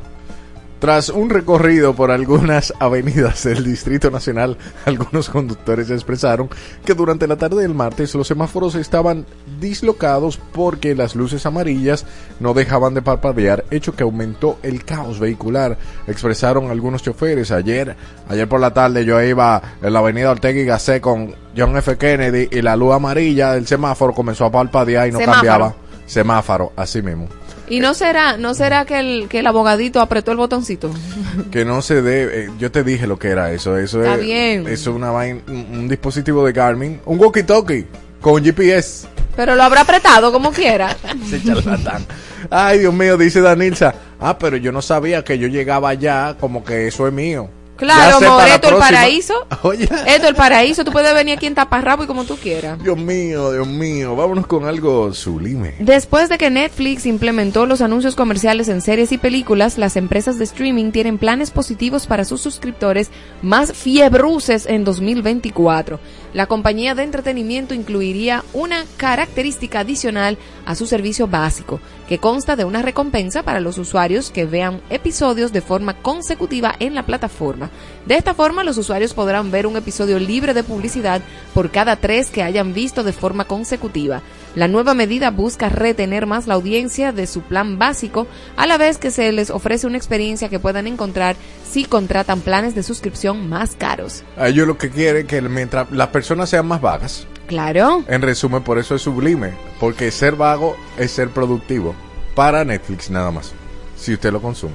Tras 0.86 1.08
un 1.08 1.30
recorrido 1.30 1.96
por 1.96 2.12
algunas 2.12 2.72
avenidas 2.78 3.42
del 3.42 3.64
Distrito 3.64 4.08
Nacional, 4.12 4.56
algunos 4.84 5.28
conductores 5.28 5.90
expresaron 5.90 6.48
que 6.84 6.94
durante 6.94 7.26
la 7.26 7.34
tarde 7.34 7.62
del 7.62 7.74
martes 7.74 8.14
los 8.14 8.28
semáforos 8.28 8.76
estaban 8.76 9.26
dislocados 9.58 10.38
porque 10.52 10.94
las 10.94 11.16
luces 11.16 11.44
amarillas 11.44 12.06
no 12.38 12.54
dejaban 12.54 12.94
de 12.94 13.02
parpadear, 13.02 13.64
hecho 13.72 13.96
que 13.96 14.04
aumentó 14.04 14.60
el 14.62 14.84
caos 14.84 15.18
vehicular, 15.18 15.76
expresaron 16.06 16.70
algunos 16.70 17.02
choferes. 17.02 17.50
Ayer, 17.50 17.96
ayer 18.28 18.48
por 18.48 18.60
la 18.60 18.72
tarde 18.72 19.04
yo 19.04 19.20
iba 19.20 19.60
en 19.82 19.92
la 19.92 19.98
avenida 19.98 20.30
Ortega 20.30 20.60
y 20.60 20.66
Gasset 20.66 21.02
con 21.02 21.34
John 21.56 21.76
F. 21.76 21.98
Kennedy 21.98 22.48
y 22.56 22.62
la 22.62 22.76
luz 22.76 22.94
amarilla 22.94 23.54
del 23.54 23.66
semáforo 23.66 24.14
comenzó 24.14 24.44
a 24.44 24.52
parpadear 24.52 25.08
y 25.08 25.10
no 25.10 25.18
Semáforo. 25.18 25.34
cambiaba. 25.34 25.74
Semáforo, 26.06 26.72
así 26.76 27.02
mismo. 27.02 27.26
Y 27.68 27.80
no 27.80 27.94
será, 27.94 28.36
no 28.36 28.54
será 28.54 28.84
que 28.84 28.98
el, 29.00 29.28
que 29.28 29.40
el 29.40 29.46
abogadito 29.46 30.00
apretó 30.00 30.30
el 30.30 30.36
botoncito. 30.36 30.90
que 31.50 31.64
no 31.64 31.82
se 31.82 32.00
debe. 32.02 32.44
eh, 32.44 32.50
yo 32.58 32.70
te 32.70 32.84
dije 32.84 33.06
lo 33.06 33.18
que 33.18 33.28
era 33.28 33.52
eso. 33.52 33.76
Eso 33.76 34.00
Está 34.02 34.14
es, 34.14 34.20
bien. 34.20 34.66
Eso 34.68 34.90
es 34.90 34.96
una 34.96 35.10
vaina- 35.10 35.40
un, 35.48 35.88
dispositivo 35.88 36.44
de 36.46 36.52
Garmin, 36.52 37.00
un 37.04 37.18
walkie-talkie 37.18 37.86
con 38.20 38.42
GPS. 38.44 39.08
Pero 39.34 39.54
lo 39.54 39.62
habrá 39.64 39.82
apretado 39.82 40.32
como 40.32 40.50
quiera. 40.52 40.96
Ese 41.26 41.42
charlatán. 41.42 42.06
Ay, 42.50 42.78
Dios 42.78 42.94
mío, 42.94 43.16
dice 43.16 43.40
Danilza. 43.40 43.94
Ah, 44.20 44.38
pero 44.38 44.56
yo 44.56 44.70
no 44.72 44.80
sabía 44.80 45.24
que 45.24 45.38
yo 45.38 45.48
llegaba 45.48 45.88
allá, 45.90 46.36
como 46.40 46.64
que 46.64 46.86
eso 46.86 47.06
es 47.06 47.12
mío. 47.12 47.50
Claro, 47.76 48.18
esto 48.46 48.68
el 48.68 48.76
paraíso. 48.76 49.34
Oye. 49.62 49.88
Esto 50.06 50.28
el 50.28 50.34
paraíso. 50.34 50.84
Tú 50.84 50.92
puedes 50.92 51.14
venir 51.14 51.36
aquí 51.36 51.46
en 51.46 51.54
taparrabo 51.54 52.04
y 52.04 52.06
como 52.06 52.24
tú 52.24 52.36
quieras. 52.36 52.82
Dios 52.82 52.96
mío, 52.96 53.52
Dios 53.52 53.66
mío. 53.66 54.16
Vámonos 54.16 54.46
con 54.46 54.64
algo 54.64 55.12
sublime. 55.12 55.74
Después 55.78 56.28
de 56.28 56.38
que 56.38 56.50
Netflix 56.50 57.06
implementó 57.06 57.66
los 57.66 57.80
anuncios 57.80 58.16
comerciales 58.16 58.68
en 58.68 58.80
series 58.80 59.12
y 59.12 59.18
películas, 59.18 59.78
las 59.78 59.96
empresas 59.96 60.38
de 60.38 60.44
streaming 60.44 60.90
tienen 60.90 61.18
planes 61.18 61.50
positivos 61.50 62.06
para 62.06 62.24
sus 62.24 62.40
suscriptores 62.40 63.10
más 63.42 63.72
fiebruces 63.72 64.66
en 64.66 64.84
2024. 64.84 66.00
La 66.32 66.46
compañía 66.46 66.94
de 66.94 67.02
entretenimiento 67.02 67.74
incluiría 67.74 68.44
una 68.52 68.84
característica 68.96 69.80
adicional 69.80 70.38
a 70.66 70.74
su 70.74 70.86
servicio 70.86 71.26
básico, 71.26 71.80
que 72.08 72.18
consta 72.18 72.56
de 72.56 72.64
una 72.64 72.82
recompensa 72.82 73.42
para 73.42 73.60
los 73.60 73.78
usuarios 73.78 74.30
que 74.30 74.44
vean 74.44 74.82
episodios 74.90 75.52
de 75.52 75.62
forma 75.62 75.94
consecutiva 76.02 76.74
en 76.78 76.94
la 76.94 77.06
plataforma. 77.06 77.70
De 78.04 78.16
esta 78.16 78.34
forma, 78.34 78.64
los 78.64 78.76
usuarios 78.76 79.14
podrán 79.14 79.50
ver 79.50 79.66
un 79.66 79.76
episodio 79.76 80.18
libre 80.18 80.52
de 80.52 80.62
publicidad 80.62 81.22
por 81.54 81.70
cada 81.70 81.96
tres 81.96 82.30
que 82.30 82.42
hayan 82.42 82.74
visto 82.74 83.02
de 83.04 83.12
forma 83.12 83.44
consecutiva. 83.44 84.22
La 84.54 84.68
nueva 84.68 84.94
medida 84.94 85.30
busca 85.30 85.68
retener 85.68 86.26
más 86.26 86.46
la 86.46 86.54
audiencia 86.54 87.12
de 87.12 87.26
su 87.26 87.42
plan 87.42 87.78
básico, 87.78 88.26
a 88.56 88.66
la 88.66 88.78
vez 88.78 88.98
que 88.98 89.10
se 89.10 89.30
les 89.32 89.50
ofrece 89.50 89.86
una 89.86 89.98
experiencia 89.98 90.48
que 90.48 90.58
puedan 90.58 90.86
encontrar 90.86 91.36
si 91.68 91.84
contratan 91.84 92.40
planes 92.40 92.74
de 92.74 92.82
suscripción 92.82 93.48
más 93.48 93.76
caros. 93.76 94.24
Ellos 94.38 94.66
lo 94.66 94.78
que 94.78 94.90
quieren 94.90 95.22
es 95.22 95.28
que 95.28 95.42
mientras 95.42 95.90
las 95.90 96.08
personas 96.08 96.48
sean 96.48 96.66
más 96.66 96.80
vagas, 96.80 97.26
Claro. 97.46 98.04
en 98.08 98.22
resumen, 98.22 98.62
por 98.62 98.78
eso 98.78 98.94
es 98.94 99.02
sublime. 99.02 99.52
Porque 99.80 100.10
ser 100.10 100.36
vago 100.36 100.76
es 100.98 101.10
ser 101.10 101.30
productivo. 101.30 101.94
Para 102.34 102.64
Netflix 102.64 103.10
nada 103.10 103.30
más. 103.30 103.52
Si 103.96 104.12
usted 104.12 104.32
lo 104.32 104.42
consume. 104.42 104.74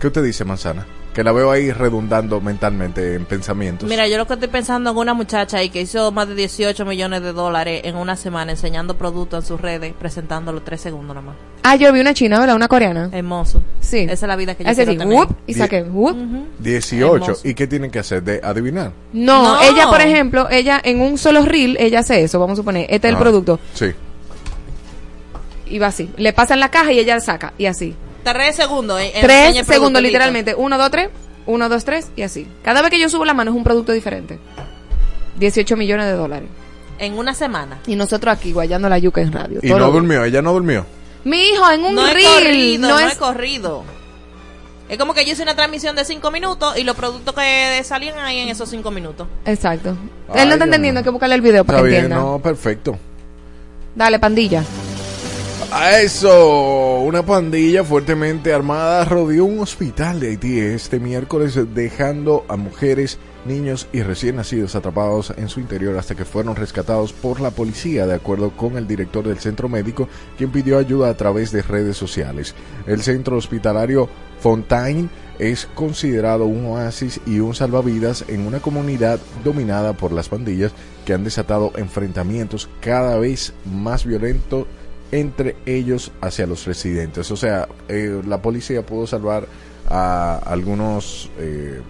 ¿Qué 0.00 0.06
usted 0.06 0.22
dice, 0.22 0.44
Manzana? 0.44 0.86
Que 1.14 1.22
la 1.22 1.30
veo 1.30 1.52
ahí 1.52 1.70
redundando 1.70 2.40
mentalmente 2.40 3.14
en 3.14 3.24
pensamientos. 3.24 3.88
Mira, 3.88 4.08
yo 4.08 4.18
lo 4.18 4.26
que 4.26 4.34
estoy 4.34 4.48
pensando 4.48 4.90
en 4.90 4.96
una 4.96 5.14
muchacha 5.14 5.58
ahí 5.58 5.68
que 5.70 5.80
hizo 5.80 6.10
más 6.10 6.26
de 6.26 6.34
18 6.34 6.84
millones 6.84 7.22
de 7.22 7.32
dólares 7.32 7.82
en 7.84 7.94
una 7.94 8.16
semana 8.16 8.50
enseñando 8.50 8.98
productos 8.98 9.44
en 9.44 9.48
sus 9.48 9.60
redes, 9.60 9.94
presentándolo 9.96 10.62
tres 10.62 10.80
segundos 10.80 11.14
nada 11.14 11.24
más. 11.28 11.36
Ah, 11.62 11.76
yo 11.76 11.92
vi 11.92 12.00
una 12.00 12.14
china, 12.14 12.40
¿verdad? 12.40 12.56
Una 12.56 12.66
coreana. 12.66 13.10
Hermoso. 13.12 13.62
Sí. 13.80 13.98
Esa 14.00 14.12
es 14.12 14.22
la 14.22 14.34
vida 14.34 14.56
que 14.56 14.64
yo 14.64 14.70
Hace 14.70 14.84
quiero 14.84 14.98
tener. 14.98 15.16
whoop, 15.16 15.36
y 15.46 15.54
saqué, 15.54 15.82
whoop. 15.84 16.16
18. 16.58 17.14
Hermoso. 17.14 17.40
¿Y 17.48 17.54
qué 17.54 17.68
tienen 17.68 17.92
que 17.92 18.00
hacer? 18.00 18.20
¿De 18.24 18.40
adivinar? 18.42 18.90
No, 19.12 19.54
No. 19.54 19.62
ella, 19.62 19.86
por 19.88 20.00
ejemplo, 20.00 20.48
ella 20.50 20.80
en 20.82 21.00
un 21.00 21.16
solo 21.16 21.44
reel, 21.44 21.76
ella 21.78 22.00
hace 22.00 22.24
eso, 22.24 22.40
vamos 22.40 22.58
a 22.58 22.62
suponer, 22.62 22.86
este 22.90 23.06
es 23.06 23.12
el 23.12 23.16
Ah, 23.16 23.20
producto, 23.20 23.60
Sí. 23.74 23.92
y 25.66 25.78
va 25.78 25.86
así. 25.86 26.10
Le 26.16 26.32
pasan 26.32 26.58
la 26.58 26.70
caja 26.72 26.92
y 26.92 26.98
ella 26.98 27.20
saca, 27.20 27.52
y 27.56 27.66
así. 27.66 27.94
Tres 28.24 28.56
segundos. 28.56 29.00
eh, 29.00 29.12
Tres 29.20 29.66
segundos, 29.66 30.02
literalmente. 30.02 30.54
Uno, 30.56 30.78
dos, 30.78 30.90
tres. 30.90 31.10
Uno, 31.46 31.68
dos, 31.68 31.84
tres, 31.84 32.08
y 32.16 32.22
así. 32.22 32.48
Cada 32.62 32.80
vez 32.80 32.90
que 32.90 32.98
yo 32.98 33.08
subo 33.08 33.24
la 33.24 33.34
mano 33.34 33.50
es 33.50 33.56
un 33.56 33.64
producto 33.64 33.92
diferente. 33.92 34.38
18 35.38 35.76
millones 35.76 36.06
de 36.06 36.12
dólares. 36.12 36.48
En 36.98 37.18
una 37.18 37.34
semana. 37.34 37.78
Y 37.86 37.96
nosotros 37.96 38.34
aquí 38.34 38.52
guayando 38.52 38.88
la 38.88 38.98
yuca 38.98 39.20
en 39.20 39.32
radio. 39.32 39.58
Y 39.62 39.68
no 39.68 39.90
durmió, 39.90 40.24
ella 40.24 40.40
no 40.42 40.52
durmió. 40.52 40.86
Mi 41.24 41.48
hijo 41.48 41.70
en 41.70 41.84
un 41.84 41.94
no 41.94 42.06
reel. 42.06 42.18
es 42.18 42.24
corrido, 42.32 42.80
no 42.88 42.88
no, 42.88 42.98
es... 43.00 43.12
es 43.12 43.18
corrido. 43.18 43.82
Es 44.88 44.98
como 44.98 45.12
que 45.14 45.24
yo 45.24 45.32
hice 45.32 45.42
una 45.42 45.56
transmisión 45.56 45.96
de 45.96 46.04
cinco 46.04 46.30
minutos 46.30 46.76
y 46.78 46.84
los 46.84 46.94
productos 46.94 47.34
que 47.34 47.80
salían 47.84 48.18
ahí 48.18 48.38
en 48.40 48.48
esos 48.48 48.68
cinco 48.68 48.90
minutos. 48.90 49.26
Exacto. 49.46 49.96
Ay, 50.28 50.42
Él 50.42 50.48
no 50.48 50.54
está 50.54 50.66
entendiendo, 50.66 50.98
hay 51.00 51.04
que 51.04 51.10
buscarle 51.10 51.34
el 51.34 51.40
video 51.40 51.64
para 51.64 51.78
Está 51.78 51.84
que 51.86 51.90
bien, 51.90 52.04
entienda. 52.04 52.22
no, 52.24 52.38
perfecto. 52.38 52.98
Dale, 53.94 54.18
pandilla. 54.18 54.62
A 55.72 56.00
eso, 56.00 57.00
una 57.00 57.24
pandilla 57.24 57.84
fuertemente 57.84 58.52
armada 58.52 59.04
rodeó 59.04 59.44
un 59.44 59.58
hospital 59.58 60.20
de 60.20 60.28
Haití 60.28 60.60
este 60.60 61.00
miércoles 61.00 61.58
dejando 61.74 62.44
a 62.48 62.56
mujeres, 62.56 63.18
niños 63.44 63.88
y 63.92 64.02
recién 64.02 64.36
nacidos 64.36 64.74
atrapados 64.74 65.32
en 65.36 65.48
su 65.48 65.60
interior 65.60 65.96
hasta 65.98 66.14
que 66.14 66.24
fueron 66.24 66.56
rescatados 66.56 67.12
por 67.12 67.40
la 67.40 67.50
policía, 67.50 68.06
de 68.06 68.14
acuerdo 68.14 68.50
con 68.56 68.76
el 68.76 68.86
director 68.86 69.26
del 69.26 69.38
centro 69.38 69.68
médico, 69.68 70.08
quien 70.38 70.50
pidió 70.50 70.78
ayuda 70.78 71.10
a 71.10 71.16
través 71.16 71.50
de 71.50 71.62
redes 71.62 71.96
sociales. 71.96 72.54
El 72.86 73.02
centro 73.02 73.36
hospitalario 73.36 74.08
Fontaine 74.40 75.08
es 75.38 75.66
considerado 75.74 76.46
un 76.46 76.66
oasis 76.66 77.20
y 77.26 77.40
un 77.40 77.54
salvavidas 77.54 78.24
en 78.28 78.46
una 78.46 78.60
comunidad 78.60 79.18
dominada 79.42 79.92
por 79.94 80.12
las 80.12 80.28
pandillas 80.28 80.72
que 81.04 81.12
han 81.12 81.24
desatado 81.24 81.72
enfrentamientos 81.76 82.68
cada 82.80 83.18
vez 83.18 83.52
más 83.64 84.04
violentos 84.06 84.66
entre 85.14 85.54
ellos 85.64 86.10
hacia 86.20 86.46
los 86.46 86.66
residentes. 86.66 87.30
O 87.30 87.36
sea, 87.36 87.68
eh, 87.88 88.20
la 88.26 88.42
policía 88.42 88.84
pudo 88.84 89.06
salvar 89.06 89.46
a 89.88 90.40
algunos, 90.44 91.30
eh, 91.38 91.80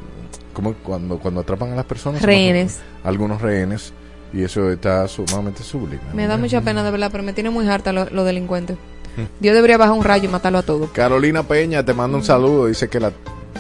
como 0.53 0.75
cuando, 0.75 1.19
cuando 1.19 1.41
atrapan 1.41 1.73
a 1.73 1.77
las 1.77 1.87
personas, 1.87 2.21
Rehenes. 2.23 2.81
algunos 3.03 3.41
rehenes, 3.41 3.93
y 4.33 4.43
eso 4.43 4.71
está 4.71 5.09
sumamente 5.09 5.63
sublime. 5.63 6.03
Me 6.13 6.27
da 6.27 6.37
mucha 6.37 6.61
pena, 6.61 6.83
de 6.85 6.91
verdad, 6.91 7.09
pero 7.11 7.25
me 7.25 7.33
tiene 7.33 7.49
muy 7.51 7.67
harta 7.69 7.93
los 7.93 8.13
lo 8.13 8.25
delincuentes. 8.25 8.77
Dios 9.41 9.55
debería 9.55 9.79
bajar 9.79 9.95
un 9.95 10.05
rayo 10.05 10.29
y 10.29 10.33
matarlo 10.33 10.59
a 10.59 10.63
todos. 10.63 10.91
Carolina 10.91 11.43
Peña 11.45 11.83
te 11.83 11.95
manda 11.95 12.19
un 12.19 12.25
saludo, 12.25 12.67
dice 12.67 12.89
que 12.89 13.01
la, 13.01 13.11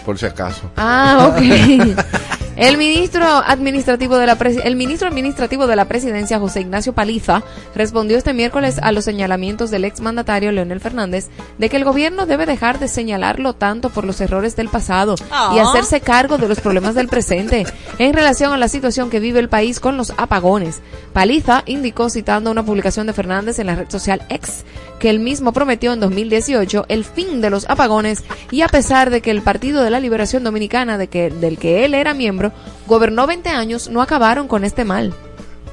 por 0.05 0.19
si 0.19 0.27
acaso. 0.27 0.71
Ah, 0.77 1.33
ok. 1.33 1.97
El 2.57 2.79
ministro 2.79 3.25
administrativo 3.27 4.17
de 4.17 4.27
la 4.27 4.39
el 4.65 4.77
ministro 4.77 5.09
administrativo 5.09 5.67
de 5.67 5.75
la 5.75 5.87
presidencia 5.87 6.39
José 6.39 6.61
Ignacio 6.61 6.93
Paliza 6.93 7.43
respondió 7.75 8.17
este 8.17 8.33
miércoles 8.33 8.79
a 8.81 8.93
los 8.93 9.05
señalamientos 9.05 9.71
del 9.71 9.85
exmandatario 9.85 10.53
Leonel 10.53 10.81
Fernández 10.81 11.29
de 11.59 11.69
que 11.69 11.77
el 11.77 11.85
gobierno 11.85 12.27
debe 12.27 12.47
dejar 12.47 12.79
de 12.79 12.87
señalarlo 12.87 13.55
tanto 13.55 13.91
por 13.91 14.05
los 14.05 14.21
errores 14.21 14.55
del 14.55 14.69
pasado 14.69 15.17
y 15.19 15.25
Ah. 15.33 15.69
hacerse 15.69 16.01
cargo 16.01 16.39
de 16.39 16.49
los 16.49 16.61
problemas 16.61 16.95
del 16.95 17.09
presente 17.09 17.67
en 17.99 18.13
relación 18.13 18.53
a 18.53 18.57
la 18.59 18.69
situación 18.69 19.11
que 19.11 19.21
vive 19.21 19.41
el 19.41 19.49
país 19.49 19.81
con 19.81 19.97
los 19.97 20.13
apagones. 20.17 20.81
Paliza 21.13 21.63
indicó 21.67 22.09
citando 22.09 22.51
una 22.51 22.65
publicación 22.65 23.07
de 23.07 23.13
Fernández 23.15 23.59
en 23.59 23.67
la 23.67 23.75
red 23.75 23.91
social 23.91 24.23
X 24.29 24.65
que 25.05 25.11
él 25.11 25.21
mismo 25.21 25.53
prometió 25.53 25.93
en 25.93 26.01
2018 26.01 26.87
el 26.89 27.05
fin 27.05 27.43
de 27.43 27.51
los 27.51 27.69
apagones 27.69 28.25
y 28.51 28.63
a 28.63 28.69
pesar 28.69 29.11
de 29.11 29.21
que 29.21 29.31
el 29.31 29.43
Partido 29.43 29.83
de 29.83 29.91
la 29.91 30.01
Liberación 30.01 30.45
Dominicana 30.45 30.97
de 30.97 31.09
que, 31.09 31.29
del 31.29 31.59
que 31.59 31.85
él 31.85 31.93
era 31.93 32.15
miembro 32.15 32.53
gobernó 32.87 33.27
20 33.27 33.51
años, 33.51 33.91
no 33.91 34.01
acabaron 34.01 34.49
con 34.49 34.65
este 34.65 34.87
mal. 34.87 35.13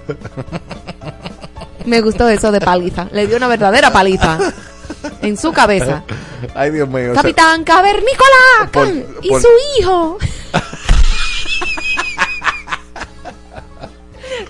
Me 1.86 2.02
gustó 2.02 2.28
eso 2.28 2.52
de 2.52 2.60
paliza. 2.60 3.08
Le 3.14 3.26
dio 3.26 3.38
una 3.38 3.48
verdadera 3.48 3.90
paliza 3.94 4.38
en 5.22 5.38
su 5.38 5.54
cabeza. 5.54 6.04
Ay, 6.54 6.72
Dios 6.72 6.90
mío. 6.90 7.12
o 7.12 7.14
sea, 7.14 7.22
Capitán 7.24 7.64
Cavernícola 7.64 8.70
Por- 8.70 8.90
y 9.22 9.30
por- 9.30 9.42
su 9.42 9.48
hijo. 9.80 10.18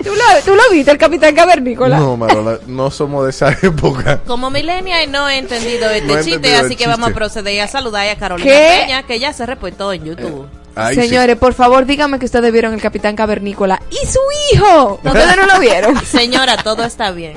¿Tú 0.03 0.09
lo, 0.15 0.41
tú 0.45 0.55
lo 0.55 0.61
viste, 0.71 0.91
el 0.91 0.97
Capitán 0.97 1.35
Cavernícola? 1.35 1.97
no, 1.97 2.17
Marola, 2.17 2.59
no 2.67 2.89
somos 2.91 3.23
de 3.25 3.29
esa 3.31 3.51
época. 3.61 4.19
Como 4.25 4.49
milenia 4.49 5.05
no 5.07 5.27
he 5.29 5.37
entendido 5.37 5.89
este 5.89 6.07
No 6.07 6.13
he 6.17 6.23
chiste, 6.23 6.35
entendido 6.35 6.65
así 6.65 6.75
que 6.75 6.87
vamos 6.87 7.09
a 7.11 7.13
proceder 7.13 7.61
a 7.61 7.67
saludar 7.67 8.07
a 8.09 8.15
Carolina 8.15 8.49
¿Qué? 8.49 8.79
Peña, 8.81 9.03
que 9.03 9.19
ya 9.19 9.33
se 9.33 9.45
reportó 9.45 9.91
en 9.93 10.05
YouTube. 10.05 10.47
Ay, 10.75 10.95
sí. 10.95 11.01
Señores, 11.01 11.35
por 11.37 11.53
favor, 11.53 11.85
díganme 11.85 12.17
que 12.17 12.25
ustedes 12.25 12.51
vieron 12.51 12.73
el 12.73 12.81
Capitán 12.81 13.15
Cavernícola 13.15 13.81
y 13.91 14.05
su 14.07 14.19
hijo. 14.53 14.99
¿No, 15.03 15.11
¿Ustedes 15.11 15.35
no 15.35 15.45
lo 15.45 15.59
vieron? 15.59 16.05
Señora, 16.05 16.57
todo 16.57 16.83
está 16.85 17.11
bien. 17.11 17.33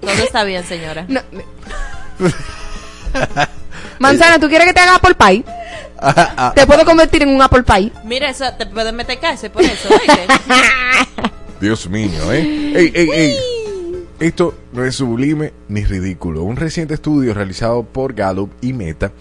Todo 0.00 0.12
está 0.12 0.44
bien, 0.44 0.64
señora. 0.66 1.06
No, 1.08 1.20
me- 1.32 1.44
Manzana, 3.98 4.38
¿tú 4.38 4.48
quieres 4.48 4.66
que 4.66 4.74
te 4.74 4.80
haga 4.80 4.96
apple 4.96 5.14
pie? 5.14 5.44
Te 6.54 6.66
puedo 6.66 6.84
convertir 6.84 7.22
en 7.22 7.30
un 7.30 7.40
apple 7.40 7.62
pie. 7.62 7.90
Mira, 8.04 8.28
eso 8.28 8.44
te 8.58 8.66
puedes 8.66 8.92
meter 8.92 9.18
cárcel 9.18 9.50
por 9.50 9.62
eso. 9.62 9.88
Dios 11.60 11.88
mío, 11.88 12.32
¿eh? 12.32 12.72
Ey, 12.74 12.92
ey, 12.94 13.10
ey. 13.10 13.36
Esto 14.20 14.54
no 14.72 14.84
es 14.84 14.96
sublime 14.96 15.52
ni 15.68 15.84
ridículo. 15.84 16.42
Un 16.44 16.56
reciente 16.56 16.94
estudio 16.94 17.34
realizado 17.34 17.84
por 17.84 18.14
Gallup 18.14 18.50
y 18.60 18.72
Meta, 18.72 19.12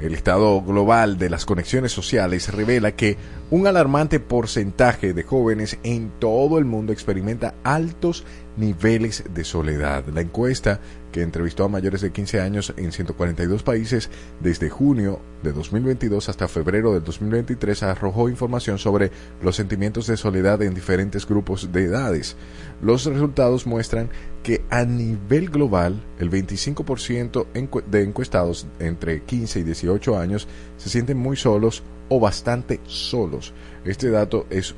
el 0.00 0.14
estado 0.14 0.60
global 0.62 1.18
de 1.18 1.30
las 1.30 1.46
conexiones 1.46 1.92
sociales, 1.92 2.52
revela 2.52 2.92
que 2.92 3.16
un 3.50 3.66
alarmante 3.66 4.20
porcentaje 4.20 5.12
de 5.12 5.22
jóvenes 5.22 5.78
en 5.82 6.10
todo 6.18 6.58
el 6.58 6.64
mundo 6.64 6.92
experimenta 6.92 7.54
altos 7.62 8.24
niveles 8.56 9.24
de 9.32 9.44
soledad. 9.44 10.04
La 10.12 10.20
encuesta 10.20 10.80
que 11.14 11.22
entrevistó 11.22 11.62
a 11.62 11.68
mayores 11.68 12.00
de 12.00 12.10
15 12.10 12.40
años 12.40 12.74
en 12.76 12.90
142 12.90 13.62
países 13.62 14.10
desde 14.40 14.68
junio 14.68 15.20
de 15.44 15.52
2022 15.52 16.28
hasta 16.28 16.48
febrero 16.48 16.92
del 16.92 17.04
2023 17.04 17.84
arrojó 17.84 18.28
información 18.28 18.78
sobre 18.78 19.12
los 19.40 19.54
sentimientos 19.54 20.08
de 20.08 20.16
soledad 20.16 20.60
en 20.62 20.74
diferentes 20.74 21.24
grupos 21.24 21.70
de 21.70 21.84
edades. 21.84 22.34
Los 22.82 23.04
resultados 23.04 23.64
muestran 23.64 24.10
que 24.42 24.64
a 24.70 24.84
nivel 24.84 25.50
global 25.50 26.02
el 26.18 26.30
25% 26.32 27.46
encu- 27.54 27.84
de 27.84 28.02
encuestados 28.02 28.66
entre 28.80 29.22
15 29.22 29.60
y 29.60 29.62
18 29.62 30.18
años 30.18 30.48
se 30.78 30.88
sienten 30.90 31.16
muy 31.16 31.36
solos 31.36 31.84
o 32.08 32.18
bastante 32.18 32.80
solos. 32.86 33.52
Este 33.84 34.10
dato 34.10 34.46
es 34.50 34.74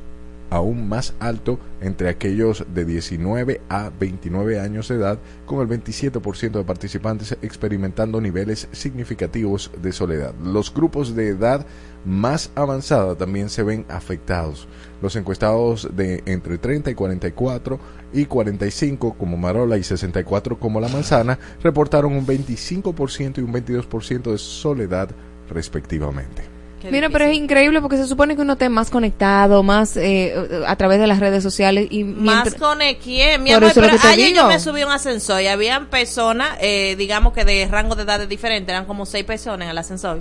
aún 0.50 0.88
más 0.88 1.14
alto 1.20 1.58
entre 1.80 2.08
aquellos 2.08 2.64
de 2.72 2.84
19 2.84 3.60
a 3.68 3.90
29 3.98 4.60
años 4.60 4.88
de 4.88 4.96
edad, 4.96 5.18
con 5.44 5.60
el 5.60 5.68
27% 5.68 6.52
de 6.52 6.64
participantes 6.64 7.36
experimentando 7.42 8.20
niveles 8.20 8.68
significativos 8.72 9.70
de 9.82 9.92
soledad. 9.92 10.34
Los 10.42 10.72
grupos 10.72 11.14
de 11.14 11.28
edad 11.28 11.66
más 12.04 12.50
avanzada 12.54 13.16
también 13.16 13.50
se 13.50 13.62
ven 13.62 13.84
afectados. 13.88 14.68
Los 15.02 15.16
encuestados 15.16 15.88
de 15.94 16.22
entre 16.26 16.58
30 16.58 16.90
y 16.90 16.94
44 16.94 17.80
y 18.12 18.26
45 18.26 19.14
como 19.14 19.36
Marola 19.36 19.76
y 19.76 19.82
64 19.82 20.58
como 20.58 20.80
La 20.80 20.88
Manzana 20.88 21.38
reportaron 21.62 22.12
un 22.12 22.26
25% 22.26 23.38
y 23.38 23.40
un 23.40 23.52
22% 23.52 24.30
de 24.30 24.38
soledad 24.38 25.10
respectivamente. 25.50 26.55
Qué 26.80 26.90
Mira, 26.90 27.08
pero 27.08 27.24
es 27.24 27.34
increíble 27.34 27.80
porque 27.80 27.96
se 27.96 28.06
supone 28.06 28.36
que 28.36 28.42
uno 28.42 28.52
esté 28.52 28.68
más 28.68 28.90
conectado, 28.90 29.62
más 29.62 29.96
eh, 29.96 30.34
a 30.66 30.76
través 30.76 31.00
de 31.00 31.06
las 31.06 31.20
redes 31.20 31.42
sociales 31.42 31.86
y 31.90 32.04
Más 32.04 32.20
mientras- 32.44 32.54
con 32.56 32.82
el 32.82 32.96
quién, 32.98 33.42
mi 33.42 33.50
Por 33.50 33.56
amor, 33.58 33.70
eso 33.70 33.80
es 33.80 33.92
lo 33.92 33.98
pero 33.98 34.12
ayer 34.12 34.26
digo. 34.28 34.42
yo 34.42 34.48
me 34.48 34.60
subí 34.60 34.82
a 34.82 34.86
un 34.86 34.92
ascensor 34.92 35.40
y 35.40 35.46
habían 35.46 35.86
personas, 35.86 36.58
eh, 36.60 36.94
digamos 36.98 37.32
que 37.32 37.44
de 37.46 37.66
rango 37.66 37.94
de 37.94 38.02
edades 38.02 38.28
diferentes, 38.28 38.68
eran 38.70 38.84
como 38.84 39.06
seis 39.06 39.24
personas 39.24 39.64
en 39.64 39.70
el 39.70 39.78
ascensor. 39.78 40.20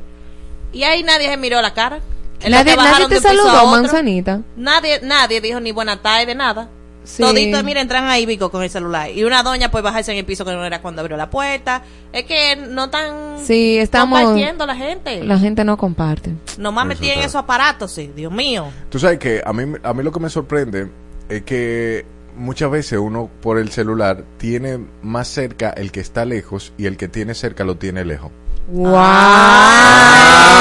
Y 0.71 0.83
ahí 0.83 1.03
nadie 1.03 1.27
se 1.29 1.37
miró 1.37 1.61
la 1.61 1.73
cara. 1.73 1.99
En 2.41 2.51
nadie, 2.51 2.75
nadie 2.75 3.07
te 3.07 3.19
saludó, 3.19 3.65
manzanita. 3.67 4.41
Nadie, 4.55 4.99
nadie 5.03 5.41
dijo 5.41 5.59
ni 5.59 5.71
buena 5.71 6.01
tarde, 6.01 6.35
nada. 6.35 6.69
Sí. 7.05 7.21
Todito, 7.23 7.63
mira, 7.63 7.81
entran 7.81 8.05
ahí 8.07 8.25
Vico 8.25 8.49
con 8.51 8.63
el 8.63 8.69
celular. 8.69 9.09
Y 9.11 9.23
una 9.23 9.43
doña 9.43 9.71
pues 9.71 9.83
bajarse 9.83 10.11
en 10.11 10.17
el 10.17 10.25
piso 10.25 10.43
que 10.43 10.51
no 10.51 10.65
era 10.65 10.81
cuando 10.81 11.01
abrió 11.01 11.15
la 11.17 11.29
puerta. 11.29 11.83
Es 12.11 12.25
que 12.25 12.55
no 12.55 12.85
están 12.85 13.37
Sí, 13.45 13.77
estamos- 13.77 14.19
compartiendo 14.19 14.65
la 14.65 14.75
gente. 14.75 15.23
La 15.23 15.37
gente 15.39 15.63
no 15.63 15.77
comparte. 15.77 16.33
Nomás 16.57 16.85
metí 16.85 17.09
en 17.09 17.19
esos 17.19 17.35
aparatos, 17.35 17.91
sí, 17.91 18.11
Dios 18.15 18.31
mío. 18.31 18.67
Tú 18.89 18.99
sabes 18.99 19.19
que 19.19 19.41
a 19.45 19.53
mí, 19.53 19.73
a 19.83 19.93
mí 19.93 20.03
lo 20.03 20.11
que 20.11 20.19
me 20.19 20.29
sorprende 20.29 20.89
es 21.29 21.43
que 21.43 22.05
muchas 22.37 22.69
veces 22.69 22.99
uno 22.99 23.29
por 23.41 23.57
el 23.59 23.71
celular 23.71 24.23
tiene 24.37 24.79
más 25.01 25.27
cerca 25.27 25.69
el 25.69 25.91
que 25.91 25.99
está 26.01 26.25
lejos 26.25 26.73
y 26.77 26.85
el 26.85 26.97
que 26.97 27.07
tiene 27.07 27.33
cerca 27.33 27.63
lo 27.63 27.77
tiene 27.77 28.03
lejos. 28.03 28.31
¡Wow! 28.67 28.91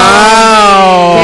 ¡Wow! 0.04 1.23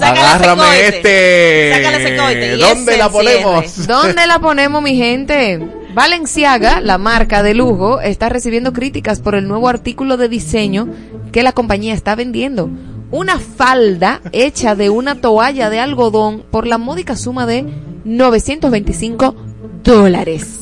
Sácale 0.00 0.20
ese 0.20 0.26
¡Agárrame 0.26 0.86
este! 0.88 1.72
Sácale 1.74 2.56
¿Dónde 2.56 2.96
la 2.96 3.08
ponemos? 3.08 3.86
¿Dónde 3.86 4.26
la 4.26 4.38
ponemos, 4.40 4.82
mi 4.82 4.96
gente? 4.96 5.60
Valenciaga, 5.94 6.80
la 6.80 6.98
marca 6.98 7.42
de 7.42 7.54
lujo, 7.54 8.00
está 8.00 8.28
recibiendo 8.28 8.72
críticas 8.72 9.20
por 9.20 9.36
el 9.36 9.46
nuevo 9.46 9.68
artículo 9.68 10.16
de 10.16 10.28
diseño 10.28 10.88
que 11.30 11.42
la 11.42 11.52
compañía 11.52 11.94
está 11.94 12.16
vendiendo. 12.16 12.68
Una 13.10 13.38
falda 13.38 14.20
hecha 14.32 14.74
de 14.74 14.90
una 14.90 15.20
toalla 15.20 15.70
de 15.70 15.78
algodón 15.78 16.42
por 16.50 16.66
la 16.66 16.78
módica 16.78 17.14
suma 17.14 17.46
de 17.46 17.64
925 18.04 19.36
dólares. 19.84 20.58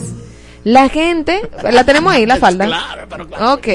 La 0.65 0.89
gente, 0.89 1.51
la 1.71 1.85
tenemos 1.85 2.13
ahí, 2.13 2.25
la 2.27 2.37
falda. 2.37 2.67
Claro, 2.73 3.07
pero 3.11 3.27
claro. 3.29 3.55
Ok. 3.55 3.67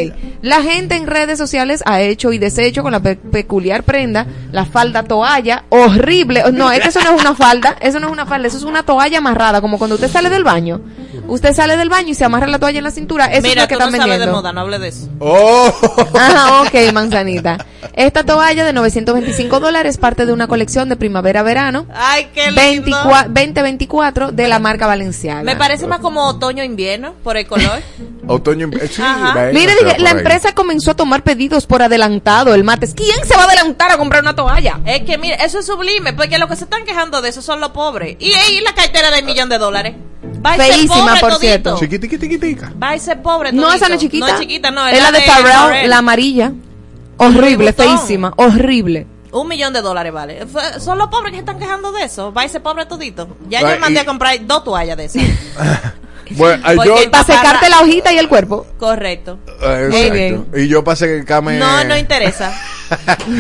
La 0.42 0.62
gente 0.62 0.96
en 0.96 1.06
redes 1.08 1.38
sociales 1.38 1.84
ha 1.86 2.02
hecho 2.02 2.32
y 2.32 2.38
deshecho 2.38 2.82
con 2.84 2.92
la 2.92 3.00
pe- 3.02 3.16
peculiar 3.18 3.84
prenda, 3.84 4.26
la 4.52 4.66
falda 4.66 5.04
toalla, 5.04 5.64
horrible. 5.70 6.44
No, 6.54 6.72
es 6.72 6.80
que 6.82 6.88
eso 6.90 7.02
no 7.02 7.16
es 7.16 7.22
una 7.22 7.36
falda, 7.36 7.76
eso 7.82 8.00
no 8.00 8.08
es 8.08 8.14
una 8.14 8.26
falda, 8.26 8.48
eso 8.48 8.58
es 8.58 8.64
una 8.64 8.84
toalla 8.84 9.18
amarrada, 9.18 9.60
como 9.62 9.78
cuando 9.78 9.96
usted 9.96 10.10
sale 10.10 10.30
del 10.30 10.44
baño. 10.44 10.82
Usted 11.28 11.54
sale 11.54 11.76
del 11.76 11.90
baño 11.90 12.10
y 12.10 12.14
se 12.14 12.24
amarra 12.24 12.48
la 12.48 12.58
toalla 12.60 12.78
en 12.78 12.84
la 12.86 12.92
cintura, 12.92 13.26
eso 13.26 13.46
es 13.48 13.56
lo 13.56 13.68
que 13.68 13.74
tú 13.76 13.80
no 13.80 13.86
están 13.88 14.00
sabes 14.02 14.04
de 14.04 14.10
vendiendo. 14.20 14.36
moda, 14.38 14.54
no 14.54 14.62
hable 14.62 14.80
de 14.80 14.88
eso. 14.88 15.10
Oh, 15.20 15.74
Ajá, 16.18 16.62
ok, 16.62 16.94
manzanita. 16.94 17.58
Esta 17.94 18.24
toalla 18.24 18.64
de 18.64 18.72
925 18.74 19.60
dólares 19.60 19.92
es 19.96 19.98
parte 19.98 20.26
de 20.26 20.32
una 20.32 20.48
colección 20.48 20.88
de 20.90 20.96
primavera-verano 20.96 21.86
Ay, 21.94 22.30
qué 22.34 22.46
lindo. 22.52 22.62
24 22.62 23.30
2024 23.34 24.32
de 24.32 24.48
la 24.48 24.60
marca 24.60 24.88
Valenciaga. 24.88 25.44
Me 25.44 25.56
parece 25.56 25.88
más 25.88 26.00
como 26.00 26.34
otoño-invierno 26.78 27.14
por 27.24 27.38
el 27.38 27.48
color. 27.48 27.82
otoño. 28.28 28.70
eh, 28.80 28.88
Sí, 28.88 29.02
Ajá. 29.02 29.34
ve, 29.34 29.54
Mire, 29.54 29.74
dije, 29.84 30.00
la 30.00 30.12
empresa 30.12 30.54
comenzó 30.54 30.92
a 30.92 30.94
tomar 30.96 31.24
pedidos 31.24 31.66
por 31.66 31.82
adelantado 31.82 32.54
el 32.54 32.64
martes. 32.64 32.94
¿Quién 32.96 33.18
se 33.26 33.36
va 33.36 33.44
a 33.44 33.46
adelantar 33.46 33.92
a 33.92 33.98
comprar 33.98 34.22
una 34.22 34.36
toalla? 34.36 34.80
es 34.86 35.02
que, 35.04 35.18
mire, 35.18 35.38
eso 35.44 35.60
es 35.60 35.66
sublime, 35.66 36.14
porque 36.14 36.38
los 36.38 36.50
que 36.50 36.56
se 36.56 36.66
están 36.66 36.86
quejando 36.86 37.22
de 37.22 37.30
eso 37.30 37.42
son 37.42 37.60
los 37.60 37.72
pobres. 37.72 38.16
Y 38.20 38.34
ahí 38.34 38.62
la 38.62 38.74
cartera 38.74 39.12
de 39.12 39.22
millón 39.24 39.50
de 39.50 39.58
dólares. 39.58 39.96
Va 40.46 40.54
a 40.54 40.56
ser 40.58 40.74
Feísima, 40.74 40.96
pobre 40.96 41.20
por 41.20 41.30
todito. 41.34 41.40
cierto. 41.40 41.80
Chiquitiquitica. 41.80 42.74
Va 42.82 42.92
a 42.92 43.00
ser 43.00 43.22
pobre 43.22 43.52
No, 43.52 43.72
esa 43.74 43.88
no 43.90 43.96
es 43.96 44.02
chiquita. 44.02 44.28
No 44.28 44.34
es 44.34 44.40
chiquita, 44.40 44.72
no. 44.72 44.88
Es 44.88 45.02
la 45.02 45.12
de 45.12 45.22
Pharrell, 45.22 45.90
la 45.90 45.98
amarilla. 45.98 46.52
Horrible, 47.18 47.74
feísima, 47.74 48.32
horrible. 48.38 49.08
Un 49.32 49.48
millón 49.48 49.74
de 49.74 49.82
dólares 49.82 50.14
vale. 50.14 50.46
Son 50.80 50.98
los 50.98 51.10
pobres 51.10 51.32
que 51.32 51.38
se 51.38 51.40
están 51.42 51.60
quejando 51.60 51.92
de 51.92 52.04
eso. 52.04 52.32
Va 52.32 52.44
a 52.44 52.48
ser 52.48 52.62
pobre 52.62 52.86
todito. 52.86 53.28
Ya 53.50 53.62
yo 53.62 53.80
mandé 53.80 54.00
y- 54.00 54.04
a 54.04 54.06
comprar 54.06 54.38
dos 54.46 54.64
toallas 54.64 54.96
de 54.98 55.06
esas. 55.06 55.24
Bueno, 56.32 56.84
yo, 56.86 56.96
Para 57.12 57.24
secarte 57.24 57.70
la 57.70 57.82
hojita 57.82 58.12
y 58.14 58.18
el 58.18 58.28
cuerpo. 58.28 58.66
Correcto. 58.78 59.40
eh, 59.62 59.88
Muy 59.90 59.98
exacto. 60.02 60.14
bien. 60.14 60.46
Y 60.56 60.68
yo 60.68 60.84
pasé 60.84 61.08
que 61.08 61.26
Came. 61.26 61.58
No, 61.60 61.84
no 61.84 61.98
interesa. 61.98 62.52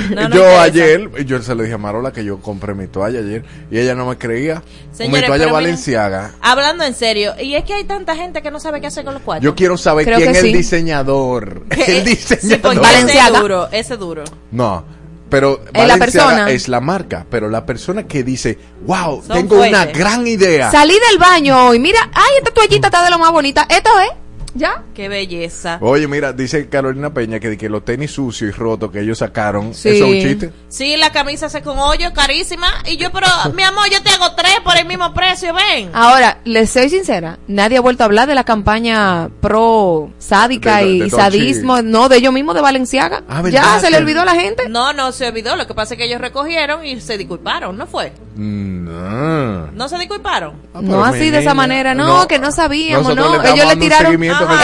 No, 0.10 0.28
no 0.28 0.36
yo 0.36 0.41
interesa. 0.41 0.62
ayer, 0.63 1.26
yo 1.26 1.41
se 1.41 1.56
le 1.56 1.63
dije 1.63 1.76
a 1.76 1.78
Marola 1.78 2.12
que 2.12 2.26
yo 2.26 2.41
compré 2.41 2.73
mi 2.73 2.88
toalla 2.88 3.19
ayer 3.19 3.45
y 3.71 3.80
ella 3.80 3.95
no 3.95 4.06
me 4.06 4.17
creía. 4.17 4.62
Señores, 4.91 5.21
mi 5.21 5.26
toalla 5.26 5.45
miren, 5.45 5.54
valenciaga. 5.54 6.32
Hablando 6.41 6.84
en 6.84 6.93
serio, 6.93 7.34
y 7.41 7.56
es 7.56 7.63
que 7.63 7.73
hay 7.73 7.86
tanta 7.86 8.13
gente 8.17 8.41
que 8.41 8.52
no 8.52 8.60
sabe 8.60 8.82
qué 8.82 8.88
hacer 8.88 9.06
con 9.06 9.13
los 9.13 9.23
cuartos. 9.23 9.45
Yo 9.45 9.56
quiero 9.56 9.78
saber 9.78 10.04
Creo 10.06 10.17
quién 10.17 10.32
es 10.32 10.38
el 10.39 10.43
sí. 10.47 10.54
diseñador. 10.54 11.63
El 11.69 11.86
Sí, 11.86 12.02
diseñador. 12.02 12.62
porque 12.62 12.80
Valenciaga. 12.80 13.30
ese 13.30 13.39
duro, 13.39 13.67
ese 13.71 13.95
duro. 13.97 14.23
No, 14.52 14.84
pero 15.29 15.61
Es 15.73 15.87
la 15.87 15.97
persona. 15.97 16.49
es 16.49 16.67
la 16.67 16.79
marca, 16.79 17.25
pero 17.29 17.49
la 17.49 17.65
persona 17.65 18.03
que 18.07 18.23
dice, 18.23 18.57
wow, 18.85 19.23
Son 19.25 19.35
tengo 19.35 19.61
una 19.61 19.85
gran 19.85 20.25
idea. 20.27 20.71
Salí 20.71 20.95
del 21.09 21.17
baño 21.17 21.67
hoy. 21.67 21.79
Mira, 21.79 22.09
ay, 22.13 22.37
esta 22.37 22.51
toallita 22.51 22.87
está 22.87 23.03
de 23.03 23.09
lo 23.11 23.19
más 23.19 23.31
bonita. 23.31 23.65
Esto 23.69 23.89
es. 23.99 24.09
¿Ya? 24.57 24.83
Qué 24.95 25.07
belleza. 25.07 25.77
Oye, 25.81 26.07
mira, 26.07 26.33
dice 26.33 26.67
Carolina 26.67 27.13
Peña 27.13 27.39
que, 27.39 27.57
que 27.57 27.69
los 27.69 27.85
tenis 27.85 28.11
sucios 28.11 28.49
y 28.49 28.51
rotos 28.57 28.91
que 28.91 29.01
ellos 29.01 29.19
sacaron, 29.19 29.73
Sí. 29.73 29.89
eso 29.89 30.05
es 30.05 30.11
un 30.13 30.19
chiste. 30.21 30.51
Sí, 30.67 30.97
la 30.97 31.11
camisa 31.11 31.47
se 31.49 31.61
con 31.61 31.77
hoyo, 31.77 32.11
carísima. 32.13 32.67
Y 32.87 32.97
yo, 32.97 33.11
pero, 33.11 33.27
mi 33.55 33.63
amor, 33.63 33.85
yo 33.91 34.01
te 34.01 34.09
hago 34.09 34.33
tres 34.35 34.55
por 34.63 34.75
el 34.77 34.85
mismo 34.87 35.13
precio, 35.13 35.53
ven. 35.53 35.91
Ahora, 35.93 36.39
les 36.43 36.69
soy 36.69 36.89
sincera, 36.89 37.37
nadie 37.47 37.77
ha 37.77 37.81
vuelto 37.81 38.03
a 38.03 38.05
hablar 38.07 38.27
de 38.27 38.35
la 38.35 38.43
campaña 38.43 39.29
pro 39.41 40.09
sádica 40.17 40.77
De- 40.77 40.85
de- 40.85 40.91
y 40.91 40.99
de 41.01 41.09
sadismo, 41.09 41.81
no, 41.81 42.09
de 42.09 42.17
ellos 42.17 42.33
mismos 42.33 42.55
de 42.55 42.61
Valenciaga. 42.61 43.23
Ah, 43.29 43.43
ya 43.49 43.79
se 43.79 43.91
le 43.91 43.97
olvidó 43.97 44.21
a 44.21 44.25
la 44.25 44.33
gente. 44.35 44.67
No, 44.69 44.91
no 44.93 45.11
se 45.11 45.27
olvidó. 45.27 45.55
Lo 45.55 45.67
que 45.67 45.73
pasa 45.73 45.93
es 45.93 45.97
que 45.99 46.05
ellos 46.05 46.19
recogieron 46.21 46.85
y 46.85 46.99
se 46.99 47.17
disculparon, 47.17 47.77
¿no 47.77 47.85
fue? 47.87 48.11
Mm, 48.35 48.85
No. 48.85 49.67
¿No 49.71 49.89
se 49.89 49.97
disculparon? 49.97 50.53
Ah, 50.73 50.79
No 50.81 51.03
así 51.03 51.29
de 51.29 51.39
esa 51.39 51.53
manera, 51.53 51.93
no, 51.93 52.27
que 52.27 52.39
no 52.39 52.51
sabíamos, 52.51 53.15
no. 53.15 53.43
ellos 53.43 53.67
le 53.67 53.75
tiraron, 53.75 54.17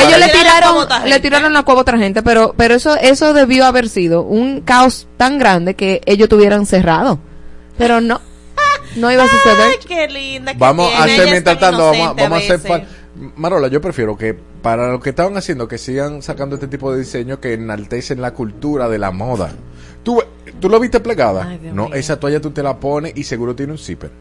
ellos 0.07 0.19
le 0.19 0.29
tiraron 0.29 0.87
le 1.05 1.19
tiraron 1.19 1.53
la 1.53 1.63
cueva 1.63 1.79
a 1.79 1.81
otra 1.81 1.97
gente, 1.97 2.23
pero, 2.23 2.53
pero 2.57 2.75
eso, 2.75 2.95
eso 2.95 3.33
debió 3.33 3.65
haber 3.65 3.89
sido 3.89 4.21
un 4.21 4.61
caos 4.61 5.07
tan 5.17 5.37
grande 5.37 5.75
que 5.75 6.01
ellos 6.05 6.29
tuvieran 6.29 6.65
cerrado. 6.65 7.19
Pero 7.77 8.01
no, 8.01 8.21
no 8.95 9.11
iba 9.11 9.23
a 9.23 9.27
suceder. 9.27 9.67
Ay, 9.71 9.77
qué 9.87 10.07
linda. 10.07 10.53
que 10.53 10.59
Vamos 10.59 10.93
a 10.93 11.03
hacer 11.03 11.21
Ella 11.21 11.31
mientras 11.31 11.59
tan 11.59 11.71
tanto, 11.71 11.91
vamos, 11.91 12.15
vamos 12.15 12.49
a 12.49 12.53
hacer 12.53 12.87
Marola, 13.35 13.67
yo 13.67 13.79
prefiero 13.79 14.17
que 14.17 14.33
para 14.33 14.91
lo 14.91 14.99
que 14.99 15.11
estaban 15.11 15.37
haciendo 15.37 15.67
que 15.67 15.77
sigan 15.77 16.23
sacando 16.23 16.55
este 16.55 16.67
tipo 16.67 16.91
de 16.91 16.99
diseño 16.99 17.39
que 17.39 17.53
enaltecen 17.53 18.21
la 18.21 18.33
cultura 18.33 18.89
de 18.89 18.97
la 18.97 19.11
moda. 19.11 19.51
¿Tú, 20.01 20.21
¿tú 20.59 20.67
lo 20.67 20.79
viste 20.79 20.99
plegada? 20.99 21.47
Ay, 21.47 21.71
no, 21.73 21.85
mío. 21.85 21.95
esa 21.95 22.19
toalla 22.19 22.41
tú 22.41 22.51
te 22.51 22.63
la 22.63 22.79
pones 22.79 23.13
y 23.15 23.23
seguro 23.23 23.55
tiene 23.55 23.73
un 23.73 23.77
zipper 23.77 24.11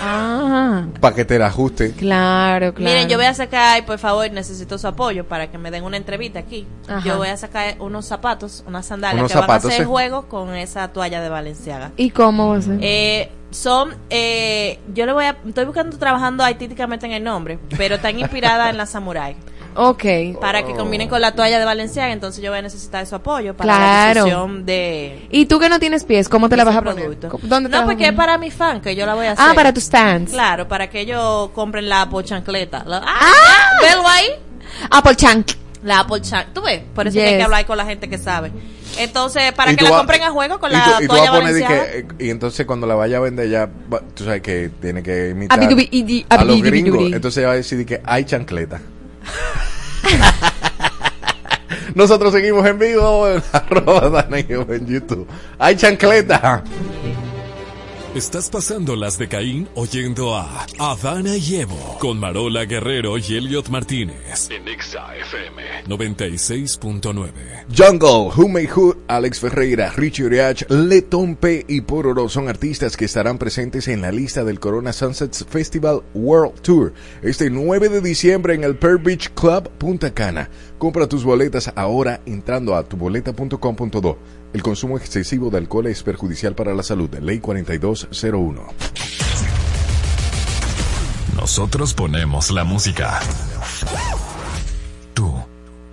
Ah, 0.00 0.86
para 1.00 1.14
que 1.14 1.24
te 1.24 1.38
la 1.38 1.46
ajuste. 1.46 1.92
claro, 1.92 2.74
claro. 2.74 2.90
Miren, 2.94 3.08
yo 3.08 3.16
voy 3.16 3.26
a 3.26 3.34
sacar, 3.34 3.84
por 3.84 3.98
favor, 3.98 4.30
necesito 4.32 4.78
su 4.78 4.86
apoyo 4.86 5.24
para 5.26 5.50
que 5.50 5.58
me 5.58 5.70
den 5.70 5.84
una 5.84 5.96
entrevista 5.96 6.38
aquí. 6.38 6.66
Ajá. 6.88 7.06
Yo 7.06 7.18
voy 7.18 7.28
a 7.28 7.36
sacar 7.36 7.76
unos 7.80 8.06
zapatos, 8.06 8.64
unas 8.66 8.86
sandalias 8.86 9.20
Unos 9.20 9.32
que 9.32 9.38
zapatos, 9.38 9.64
van 9.64 9.70
a 9.70 9.74
hacer 9.74 9.86
sí. 9.86 9.90
juego 9.90 10.28
con 10.28 10.54
esa 10.54 10.88
toalla 10.88 11.20
de 11.20 11.28
Valenciaga. 11.28 11.92
¿Y 11.96 12.10
cómo 12.10 12.48
va 12.50 12.56
a 12.58 12.62
ser? 12.62 12.78
Eh, 12.80 13.30
son, 13.54 13.94
eh, 14.10 14.80
yo 14.92 15.06
le 15.06 15.12
voy 15.12 15.24
a, 15.26 15.36
estoy 15.46 15.64
buscando 15.64 15.96
trabajando 15.96 16.42
artísticamente 16.44 17.06
en 17.06 17.12
el 17.12 17.22
nombre, 17.22 17.58
pero 17.76 17.94
están 17.94 18.18
inspiradas 18.18 18.70
en 18.70 18.76
la 18.76 18.84
samurai. 18.86 19.36
ok. 19.76 20.04
Para 20.40 20.64
que 20.64 20.74
combinen 20.74 21.08
con 21.08 21.20
la 21.20 21.32
toalla 21.36 21.58
de 21.60 21.64
Valenciaga, 21.64 22.12
entonces 22.12 22.42
yo 22.42 22.50
voy 22.50 22.58
a 22.58 22.62
necesitar 22.62 23.06
su 23.06 23.14
apoyo 23.14 23.56
para 23.56 23.74
Claro. 24.12 24.26
la 24.48 24.62
de 24.64 25.26
¿Y 25.30 25.46
tú 25.46 25.58
que 25.60 25.68
no 25.68 25.78
tienes 25.78 26.02
pies, 26.04 26.28
cómo 26.28 26.48
te 26.48 26.56
la 26.56 26.64
vas 26.64 26.74
a 26.76 26.82
poner? 26.82 27.16
¿Dónde 27.42 27.68
No, 27.68 27.84
porque 27.84 28.06
es 28.08 28.12
para 28.12 28.38
mi 28.38 28.50
fan 28.50 28.80
que 28.80 28.96
yo 28.96 29.06
la 29.06 29.14
voy 29.14 29.26
a 29.26 29.32
hacer. 29.32 29.46
Ah, 29.48 29.52
para 29.54 29.72
tus 29.72 29.88
fans. 29.88 30.30
Claro, 30.32 30.66
para 30.66 30.90
que 30.90 31.00
ellos 31.00 31.50
compren 31.50 31.88
la 31.88 32.02
Apple 32.02 32.24
chancleta. 32.24 32.82
La, 32.84 32.98
ah, 32.98 33.20
Ah. 33.20 33.80
¿Velo 33.82 34.02
ahí? 34.08 34.26
Apple 34.90 35.14
Chank. 35.16 35.46
La 35.84 36.00
Apple 36.00 36.20
Chan. 36.22 36.46
¿Tú 36.54 36.62
ves? 36.62 36.82
Por 36.94 37.06
eso 37.06 37.18
es 37.18 37.22
que 37.22 37.28
hay 37.28 37.34
Yes. 37.34 37.38
que 37.38 37.44
hablar 37.44 37.66
con 37.66 37.76
la 37.76 37.84
gente 37.84 38.08
que 38.08 38.18
sabe. 38.18 38.50
Entonces, 38.98 39.52
para 39.52 39.70
que 39.76 39.84
la 39.84 39.90
compren 39.98 40.22
a 40.22 40.30
juego 40.30 40.58
con 40.58 40.70
y 40.70 40.74
la 40.74 40.84
tú- 40.84 41.04
y 41.04 41.08
tú 41.08 41.14
vas 41.14 41.28
a 41.28 41.32
poner 41.32 41.54
que, 42.18 42.24
y 42.24 42.30
entonces 42.30 42.66
cuando 42.66 42.86
la 42.86 42.94
vaya 42.94 43.18
a 43.18 43.20
vender 43.20 43.48
ya, 43.48 43.68
va- 43.92 44.02
tú 44.14 44.24
sabes 44.24 44.42
que 44.42 44.70
tiene 44.80 45.02
que 45.02 45.30
imitar 45.30 45.58
idi- 45.90 46.26
a 46.28 46.44
los 46.44 46.62
gringos. 46.62 47.12
Entonces 47.12 47.38
ella 47.38 47.48
va 47.48 47.52
a 47.54 47.56
decir 47.56 47.84
que 47.86 48.00
hay 48.04 48.24
chancleta. 48.24 48.80
Nosotros 51.94 52.32
seguimos 52.32 52.66
en 52.66 52.78
vivo 52.78 53.28
en 53.28 53.42
arroba 53.52 54.26
en 54.30 54.86
YouTube. 54.86 55.26
Hay 55.58 55.76
chancleta. 55.76 56.62
Estás 58.14 58.48
pasando 58.48 58.94
las 58.94 59.18
de 59.18 59.26
Caín 59.26 59.68
oyendo 59.74 60.36
a 60.36 60.64
Adana 60.78 61.36
y 61.36 61.56
Evo 61.56 61.96
con 61.98 62.20
Marola 62.20 62.64
Guerrero 62.64 63.18
y 63.18 63.34
Elliot 63.34 63.70
Martínez 63.70 64.48
en 64.52 64.68
Exa 64.68 65.16
FM 65.16 65.62
96.9. 65.88 67.32
Jungle, 67.76 68.30
Who 68.36 68.48
Made 68.48 68.70
Who, 68.72 68.96
Alex 69.08 69.40
Ferreira, 69.40 69.92
Richie 69.96 70.26
Oriach, 70.26 70.62
Letón 70.70 71.34
P 71.34 71.64
y 71.66 71.80
Pororo 71.80 72.28
son 72.28 72.48
artistas 72.48 72.96
que 72.96 73.06
estarán 73.06 73.36
presentes 73.36 73.88
en 73.88 74.00
la 74.00 74.12
lista 74.12 74.44
del 74.44 74.60
Corona 74.60 74.92
Sunsets 74.92 75.44
Festival 75.48 76.04
World 76.14 76.60
Tour 76.60 76.92
este 77.20 77.50
9 77.50 77.88
de 77.88 78.00
diciembre 78.00 78.54
en 78.54 78.62
el 78.62 78.76
Pearl 78.76 78.98
Beach 78.98 79.30
Club 79.30 79.68
Punta 79.70 80.14
Cana. 80.14 80.50
Compra 80.78 81.08
tus 81.08 81.24
boletas 81.24 81.72
ahora 81.74 82.20
entrando 82.26 82.76
a 82.76 82.84
tuboleta.com.do. 82.84 84.43
El 84.54 84.62
consumo 84.62 84.96
excesivo 84.96 85.50
de 85.50 85.58
alcohol 85.58 85.88
es 85.88 86.04
perjudicial 86.04 86.54
para 86.54 86.72
la 86.74 86.84
salud. 86.84 87.12
Ley 87.20 87.40
4201. 87.40 88.62
Nosotros 91.34 91.92
ponemos 91.92 92.52
la 92.52 92.62
música. 92.62 93.18
Tú, 95.12 95.34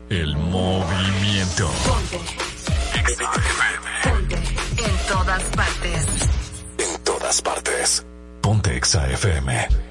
el 0.10 0.38
movimiento. 0.38 1.72
Exa 3.00 3.32
FM. 3.34 4.88
En 4.88 5.08
todas 5.08 5.44
partes. 5.44 6.06
En 6.78 7.04
todas 7.04 7.42
partes. 7.42 8.06
Ponte 8.42 8.78
Exa 8.78 9.10
FM. 9.10 9.91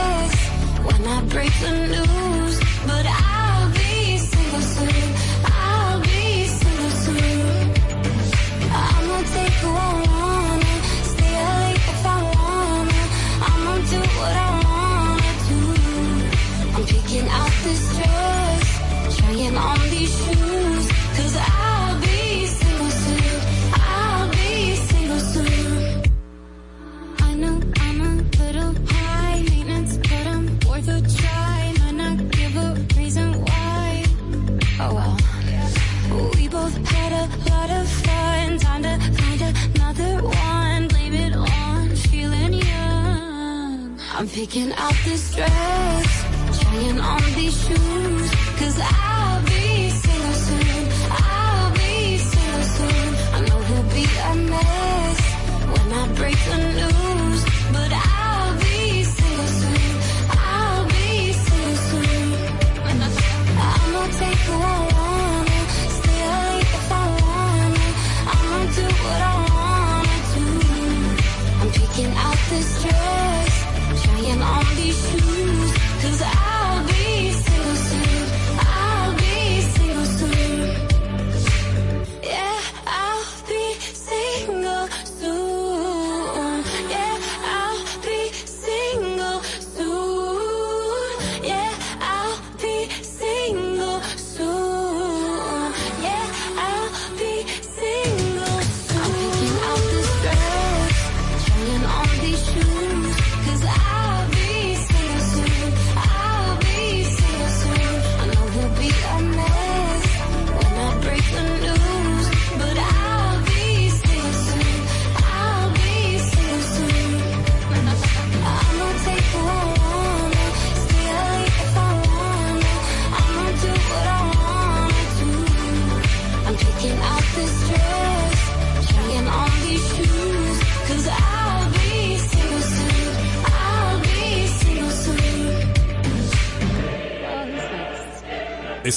when 0.85 1.07
I 1.07 1.21
break 1.33 1.53
the 1.61 1.71
news, 1.93 2.50
picking 44.27 44.71
out 44.73 44.93
this 45.03 45.33
dress, 45.33 46.61
trying 46.61 46.99
on 46.99 47.21
these 47.33 47.57
shoes, 47.65 48.31
cause 48.59 48.79
I'll 48.79 49.10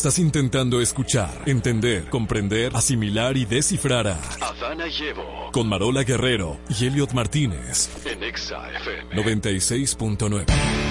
Estás 0.04 0.18
intentando 0.18 0.82
escuchar, 0.82 1.30
entender, 1.46 2.10
comprender, 2.10 2.76
asimilar 2.76 3.38
y 3.38 3.46
descifrar 3.46 4.06
a 4.06 4.20
Adana 4.38 4.86
Llevo 4.86 5.50
con 5.50 5.66
Marola 5.66 6.02
Guerrero 6.02 6.58
y 6.68 6.84
Elliot 6.84 7.14
Martínez. 7.14 7.88
en 8.04 8.22
Exa 8.22 8.70
FM. 8.70 9.16
96.9. 9.16 10.83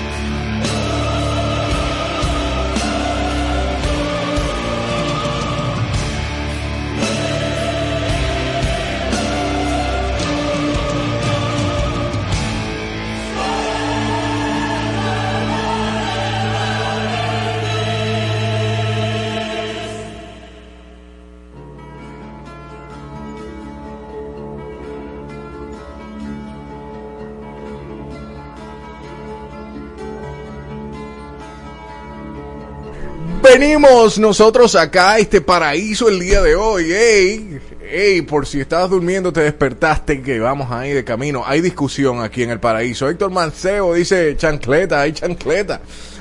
Venimos 33.63 34.19
nosotros 34.19 34.75
acá 34.75 35.13
a 35.13 35.19
este 35.19 35.39
paraíso 35.39 36.09
el 36.09 36.19
día 36.19 36.41
de 36.41 36.53
hoy. 36.53 36.91
Ey, 36.91 37.59
ey, 37.89 38.21
por 38.21 38.45
si 38.45 38.59
estabas 38.59 38.89
durmiendo, 38.89 39.31
te 39.31 39.39
despertaste, 39.39 40.21
que 40.21 40.37
vamos 40.37 40.69
ahí 40.69 40.91
de 40.91 41.05
camino. 41.05 41.43
Hay 41.45 41.61
discusión 41.61 42.21
aquí 42.21 42.43
en 42.43 42.49
el 42.49 42.59
paraíso. 42.59 43.07
Héctor 43.07 43.31
Manceo 43.31 43.93
dice 43.93 44.35
chancleta, 44.35 44.99
hay 44.99 45.13
chancleta. 45.13 45.79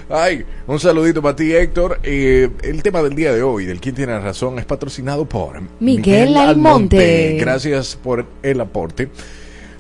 Ay, 0.09 0.45
un 0.69 0.79
saludito 0.79 1.21
para 1.21 1.35
ti, 1.35 1.53
Héctor. 1.53 1.99
Eh, 2.05 2.49
el 2.63 2.81
tema 2.81 3.03
del 3.03 3.17
día 3.17 3.33
de 3.33 3.43
hoy, 3.43 3.65
del 3.65 3.81
Quién 3.81 3.97
tiene 3.97 4.17
razón, 4.21 4.61
es 4.61 4.65
patrocinado 4.65 5.25
por 5.25 5.61
Miguel 5.81 6.37
Almonte. 6.37 7.39
Gracias 7.41 7.99
por 8.01 8.25
el 8.45 8.61
aporte. 8.61 9.09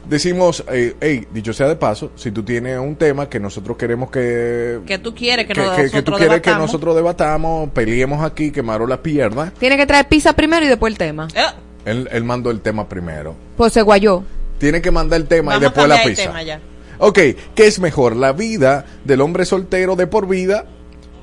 Decimos, 0.09 0.65
eh, 0.71 0.95
hey, 1.01 1.27
dicho 1.33 1.53
sea 1.53 1.69
de 1.69 1.77
paso, 1.77 2.11
si 2.17 2.31
tú 2.33 2.43
tienes 2.43 2.79
un 2.79 2.97
tema 2.97 3.29
que 3.29 3.39
nosotros 3.39 3.77
queremos 3.77 4.11
que 4.11 4.81
Que 4.87 4.99
tú 4.99 5.15
quieres 5.15 5.47
que, 5.47 5.53
que, 5.55 5.61
nosotros 5.61 5.85
que- 5.91 5.97
que 5.97 6.03
tú 6.03 6.13
quieres 6.13 6.41
que 6.43 6.51
nosotros 6.51 6.95
debatamos, 6.97 7.71
peleemos 7.71 8.25
aquí, 8.25 8.51
que 8.51 8.63
Marola 8.63 9.01
pierda. 9.03 9.53
Tiene 9.59 9.77
que 9.77 9.87
traer 9.87 10.09
pizza 10.09 10.33
primero 10.35 10.65
y 10.67 10.69
después 10.69 10.93
el 10.93 10.99
tema. 10.99 11.29
Eh, 11.35 11.41
Él, 11.85 12.09
él 12.13 12.25
mandó 12.25 12.51
el 12.51 12.61
tema 12.61 12.89
primero. 12.89 13.35
Pues 13.57 13.73
se 13.73 13.83
guayó. 13.83 14.23
Tiene 14.59 14.83
que 14.83 14.91
mandar 14.91 15.21
el 15.21 15.27
tema 15.29 15.53
vamos 15.53 15.63
y 15.63 15.65
a 15.65 15.69
después 15.69 15.89
la 15.89 15.95
cambiar 15.97 16.09
el 16.11 16.15
pizza. 16.17 16.29
tema 16.31 16.43
ya. 16.43 16.61
Ok, 16.99 17.19
¿qué 17.55 17.67
es 17.67 17.79
mejor? 17.81 18.15
¿La 18.17 18.33
vida 18.33 18.85
del 19.05 19.21
hombre 19.21 19.45
soltero 19.45 19.97
de 19.97 20.07
por 20.07 20.29
vida 20.29 20.67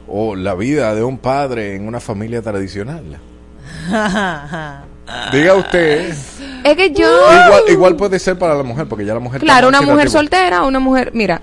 o 0.08 0.36
la 0.36 0.56
vida 0.56 0.96
de 0.96 1.04
un 1.04 1.18
padre 1.18 1.76
en 1.76 1.86
una 1.88 2.00
familia 2.00 2.42
tradicional? 2.42 3.04
Diga 5.32 5.56
usted. 5.56 6.14
Es 6.64 6.76
que 6.76 6.92
yo... 6.92 7.08
Igual, 7.08 7.64
igual 7.70 7.96
puede 7.96 8.20
ser 8.20 8.38
para 8.38 8.56
la 8.56 8.64
mujer, 8.64 8.88
porque 8.88 9.06
ya 9.06 9.14
la 9.14 9.20
mujer... 9.20 9.42
Claro, 9.42 9.68
una 9.68 9.82
mujer 9.82 10.10
soltera, 10.10 10.64
una 10.64 10.80
mujer, 10.80 11.12
mira, 11.14 11.42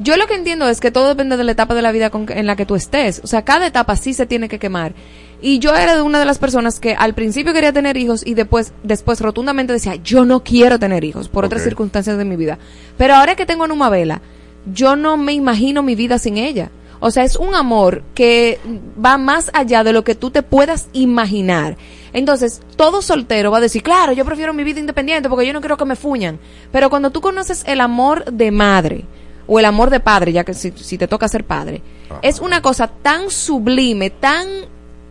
yo 0.00 0.16
lo 0.16 0.26
que 0.26 0.34
entiendo 0.34 0.68
es 0.68 0.80
que 0.80 0.92
todo 0.92 1.08
depende 1.08 1.36
de 1.36 1.44
la 1.44 1.52
etapa 1.52 1.74
de 1.74 1.82
la 1.82 1.90
vida 1.90 2.10
con 2.10 2.26
en 2.28 2.46
la 2.46 2.54
que 2.54 2.66
tú 2.66 2.76
estés. 2.76 3.20
O 3.24 3.26
sea, 3.26 3.42
cada 3.42 3.66
etapa 3.66 3.96
sí 3.96 4.14
se 4.14 4.26
tiene 4.26 4.48
que 4.48 4.58
quemar. 4.58 4.92
Y 5.40 5.58
yo 5.58 5.74
era 5.74 5.96
de 5.96 6.02
una 6.02 6.18
de 6.18 6.24
las 6.24 6.38
personas 6.38 6.78
que 6.78 6.94
al 6.94 7.14
principio 7.14 7.52
quería 7.52 7.72
tener 7.72 7.96
hijos 7.96 8.24
y 8.24 8.34
después, 8.34 8.72
después 8.82 9.20
rotundamente 9.20 9.72
decía, 9.72 9.96
yo 9.96 10.24
no 10.24 10.42
quiero 10.44 10.78
tener 10.78 11.04
hijos 11.04 11.28
por 11.28 11.44
otras 11.44 11.62
circunstancias 11.62 12.16
de 12.16 12.24
mi 12.24 12.36
vida. 12.36 12.58
Pero 12.96 13.14
ahora 13.14 13.34
que 13.34 13.46
tengo 13.46 13.64
a 13.64 13.68
Numa 13.68 13.88
Vela, 13.88 14.20
yo 14.72 14.96
no 14.96 15.16
me 15.16 15.32
imagino 15.32 15.82
mi 15.82 15.94
vida 15.94 16.18
sin 16.18 16.36
ella. 16.36 16.70
O 17.00 17.10
sea, 17.10 17.24
es 17.24 17.36
un 17.36 17.54
amor 17.54 18.02
que 18.14 18.58
va 19.04 19.18
más 19.18 19.50
allá 19.54 19.84
de 19.84 19.92
lo 19.92 20.04
que 20.04 20.14
tú 20.14 20.30
te 20.30 20.42
puedas 20.42 20.88
imaginar. 20.92 21.76
Entonces, 22.12 22.60
todo 22.76 23.02
soltero 23.02 23.50
va 23.50 23.58
a 23.58 23.62
decir, 23.62 23.82
claro, 23.82 24.12
yo 24.12 24.24
prefiero 24.24 24.52
mi 24.52 24.64
vida 24.64 24.80
independiente 24.80 25.28
porque 25.28 25.46
yo 25.46 25.52
no 25.52 25.60
quiero 25.60 25.76
que 25.76 25.84
me 25.84 25.96
fuñan. 25.96 26.38
Pero 26.72 26.90
cuando 26.90 27.10
tú 27.10 27.20
conoces 27.20 27.62
el 27.66 27.80
amor 27.80 28.24
de 28.32 28.50
madre 28.50 29.04
o 29.46 29.58
el 29.58 29.64
amor 29.64 29.90
de 29.90 30.00
padre, 30.00 30.32
ya 30.32 30.44
que 30.44 30.54
si, 30.54 30.72
si 30.72 30.98
te 30.98 31.08
toca 31.08 31.28
ser 31.28 31.44
padre, 31.44 31.82
es 32.22 32.40
una 32.40 32.62
cosa 32.62 32.88
tan 32.88 33.30
sublime, 33.30 34.10
tan 34.10 34.46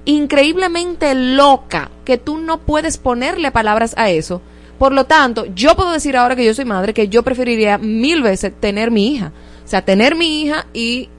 increíblemente 0.06 1.14
loca 1.14 1.92
que 2.06 2.18
tú 2.18 2.38
no 2.38 2.60
puedes 2.60 2.98
ponerle 2.98 3.52
palabras 3.52 3.94
a 3.98 4.10
eso. 4.10 4.42
Por 4.80 4.94
lo 4.94 5.06
tanto, 5.06 5.46
yo 5.54 5.76
puedo 5.76 5.92
decir 5.92 6.16
ahora 6.16 6.36
que 6.36 6.46
yo 6.46 6.54
soy 6.54 6.66
madre 6.66 6.94
que 6.94 7.10
yo 7.10 7.24
preferiría 7.24 7.78
mil 7.78 8.22
veces 8.22 8.54
tener 8.60 8.92
mi 8.92 9.14
hija. 9.14 9.32
O 9.66 9.68
sea, 9.68 9.84
tener 9.84 10.16
mi 10.16 10.42
hija 10.42 10.68
y, 10.74 11.10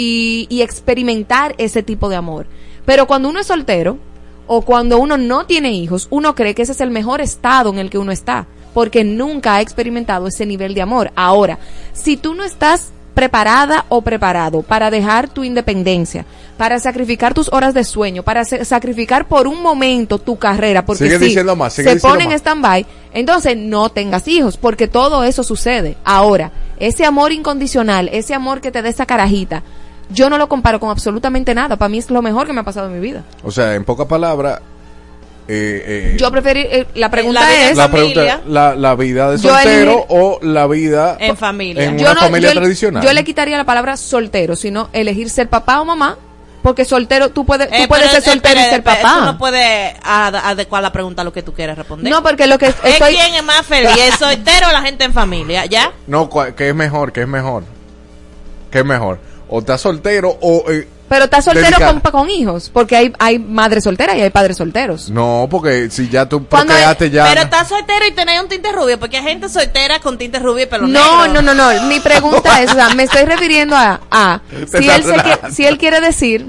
y, 0.00 0.46
y 0.48 0.62
experimentar 0.62 1.56
ese 1.58 1.82
tipo 1.82 2.08
de 2.08 2.14
amor. 2.14 2.46
Pero 2.86 3.08
cuando 3.08 3.28
uno 3.28 3.40
es 3.40 3.48
soltero 3.48 3.98
o 4.46 4.62
cuando 4.62 4.98
uno 4.98 5.18
no 5.18 5.44
tiene 5.44 5.72
hijos, 5.72 6.06
uno 6.10 6.36
cree 6.36 6.54
que 6.54 6.62
ese 6.62 6.70
es 6.72 6.80
el 6.80 6.90
mejor 6.92 7.20
estado 7.20 7.70
en 7.70 7.78
el 7.80 7.90
que 7.90 7.98
uno 7.98 8.12
está, 8.12 8.46
porque 8.74 9.02
nunca 9.02 9.56
ha 9.56 9.60
experimentado 9.60 10.28
ese 10.28 10.46
nivel 10.46 10.72
de 10.72 10.82
amor. 10.82 11.10
Ahora, 11.16 11.58
si 11.92 12.16
tú 12.16 12.34
no 12.34 12.44
estás 12.44 12.92
preparada 13.12 13.84
o 13.88 14.00
preparado 14.02 14.62
para 14.62 14.92
dejar 14.92 15.28
tu 15.28 15.42
independencia, 15.42 16.24
para 16.56 16.78
sacrificar 16.78 17.34
tus 17.34 17.52
horas 17.52 17.74
de 17.74 17.82
sueño, 17.82 18.22
para 18.22 18.44
sa- 18.44 18.64
sacrificar 18.64 19.26
por 19.26 19.48
un 19.48 19.60
momento 19.60 20.18
tu 20.20 20.38
carrera, 20.38 20.84
porque 20.86 21.04
Sigue 21.04 21.18
sí, 21.18 21.24
diciendo 21.24 21.56
más, 21.56 21.72
sigue 21.72 21.88
se 21.88 21.94
diciendo 21.96 22.14
pone 22.16 22.24
en 22.32 22.38
stand-by, 22.38 22.86
entonces 23.12 23.56
no 23.56 23.88
tengas 23.90 24.28
hijos, 24.28 24.56
porque 24.56 24.86
todo 24.86 25.24
eso 25.24 25.42
sucede. 25.42 25.96
Ahora, 26.04 26.52
ese 26.78 27.04
amor 27.04 27.32
incondicional, 27.32 28.08
ese 28.12 28.34
amor 28.34 28.60
que 28.60 28.70
te 28.70 28.82
da 28.82 28.88
esa 28.88 29.04
carajita, 29.04 29.64
yo 30.10 30.30
no 30.30 30.38
lo 30.38 30.48
comparo 30.48 30.80
con 30.80 30.90
absolutamente 30.90 31.54
nada. 31.54 31.76
Para 31.76 31.88
mí 31.88 31.98
es 31.98 32.10
lo 32.10 32.22
mejor 32.22 32.46
que 32.46 32.52
me 32.52 32.60
ha 32.60 32.64
pasado 32.64 32.86
en 32.88 32.94
mi 32.94 33.00
vida. 33.00 33.24
O 33.42 33.50
sea, 33.50 33.74
en 33.74 33.84
pocas 33.84 34.06
palabras, 34.06 34.60
eh, 35.50 36.12
eh, 36.12 36.16
Yo 36.18 36.30
preferí, 36.30 36.60
eh, 36.60 36.86
la 36.94 37.10
pregunta 37.10 37.40
La 37.40 37.68
es... 37.70 37.76
la 37.76 37.88
familia. 37.88 38.12
pregunta, 38.38 38.42
la, 38.50 38.74
la 38.74 38.94
vida 38.96 39.30
de 39.30 39.38
soltero 39.38 40.04
o 40.08 40.38
la 40.42 40.66
vida 40.66 41.16
En 41.20 41.36
familia. 41.38 41.84
en 41.84 41.98
yo 41.98 42.04
una 42.04 42.14
no- 42.14 42.20
familia 42.20 42.52
yo- 42.52 42.60
tradicional. 42.60 43.02
Yo 43.02 43.12
le 43.12 43.24
quitaría 43.24 43.56
la 43.56 43.64
palabra 43.64 43.96
soltero, 43.96 44.56
sino 44.56 44.90
elegir 44.92 45.30
ser 45.30 45.48
papá 45.48 45.80
o 45.80 45.86
mamá, 45.86 46.18
porque 46.62 46.84
soltero, 46.84 47.30
tú 47.30 47.46
puedes, 47.46 47.68
tú 47.68 47.74
Eh, 47.76 47.88
puedes 47.88 48.10
ser 48.10 48.20
soltero 48.22 48.60
eh, 48.60 48.64
y 48.66 48.70
ser 48.70 48.82
pero, 48.82 48.96
papá. 49.00 49.14
Tú 49.20 49.24
no 49.24 49.38
puedes 49.38 49.94
ad- 50.02 50.34
adecuar 50.36 50.82
la 50.82 50.92
pregunta 50.92 51.22
a 51.22 51.24
lo 51.24 51.32
que 51.32 51.42
tú 51.42 51.54
quieres 51.54 51.78
responder. 51.78 52.12
No, 52.12 52.22
porque 52.22 52.46
lo 52.46 52.58
que 52.58 52.66
¿Es 52.66 52.74
estoy... 52.84 53.14
quién 53.14 53.34
es 53.36 53.44
más 53.44 53.64
feliz? 53.64 53.90
¿El 53.96 54.12
soltero 54.14 54.68
o 54.68 54.72
la 54.72 54.82
gente 54.82 55.04
en 55.04 55.14
familia? 55.14 55.64
¿Ya? 55.64 55.92
No, 56.06 56.28
cua- 56.28 56.54
que 56.54 56.68
es 56.68 56.74
mejor, 56.74 57.10
que 57.12 57.22
es 57.22 57.28
mejor. 57.28 57.64
¿Qué 58.70 58.80
es 58.80 58.84
mejor? 58.84 59.18
¿O 59.48 59.60
estás 59.60 59.80
soltero 59.80 60.36
o... 60.40 60.64
eh, 60.70 60.86
Pero 61.08 61.24
estás 61.24 61.44
soltero 61.46 61.78
con, 61.78 62.00
con 62.12 62.30
hijos, 62.30 62.70
porque 62.72 62.96
hay, 62.96 63.12
hay 63.18 63.38
madres 63.38 63.84
solteras 63.84 64.16
y 64.16 64.20
hay 64.20 64.30
padres 64.30 64.58
solteros. 64.58 65.08
no, 65.10 65.46
porque 65.50 65.88
si 65.90 66.08
ya 66.08 66.26
tú 66.28 66.46
Cuando 66.46 66.68
procreaste 66.74 67.10
ya... 67.10 67.24
Pero 67.26 67.40
estás 67.42 67.68
soltero 67.68 68.06
y 68.06 68.12
tenés 68.12 68.42
un 68.42 68.48
tinte 68.48 68.70
rubio, 68.72 68.98
porque 68.98 69.16
hay 69.16 69.22
gente 69.24 69.48
soltera 69.48 70.00
con 70.00 70.18
tinte 70.18 70.38
rubio 70.38 70.64
y 70.64 70.66
pelo 70.66 70.86
No, 70.86 71.26
negro. 71.26 71.40
no, 71.42 71.54
no, 71.54 71.72
no. 71.74 71.82
Mi 71.88 71.98
pregunta 72.00 72.62
es, 72.62 72.70
o 72.70 72.74
sea, 72.74 72.90
me 72.90 73.04
estoy 73.04 73.24
refiriendo 73.24 73.74
a, 73.76 74.42
si 74.66 74.88
él, 74.88 75.02
se 75.02 75.52
si 75.52 75.64
él 75.64 75.78
quiere 75.78 76.00
decir, 76.00 76.46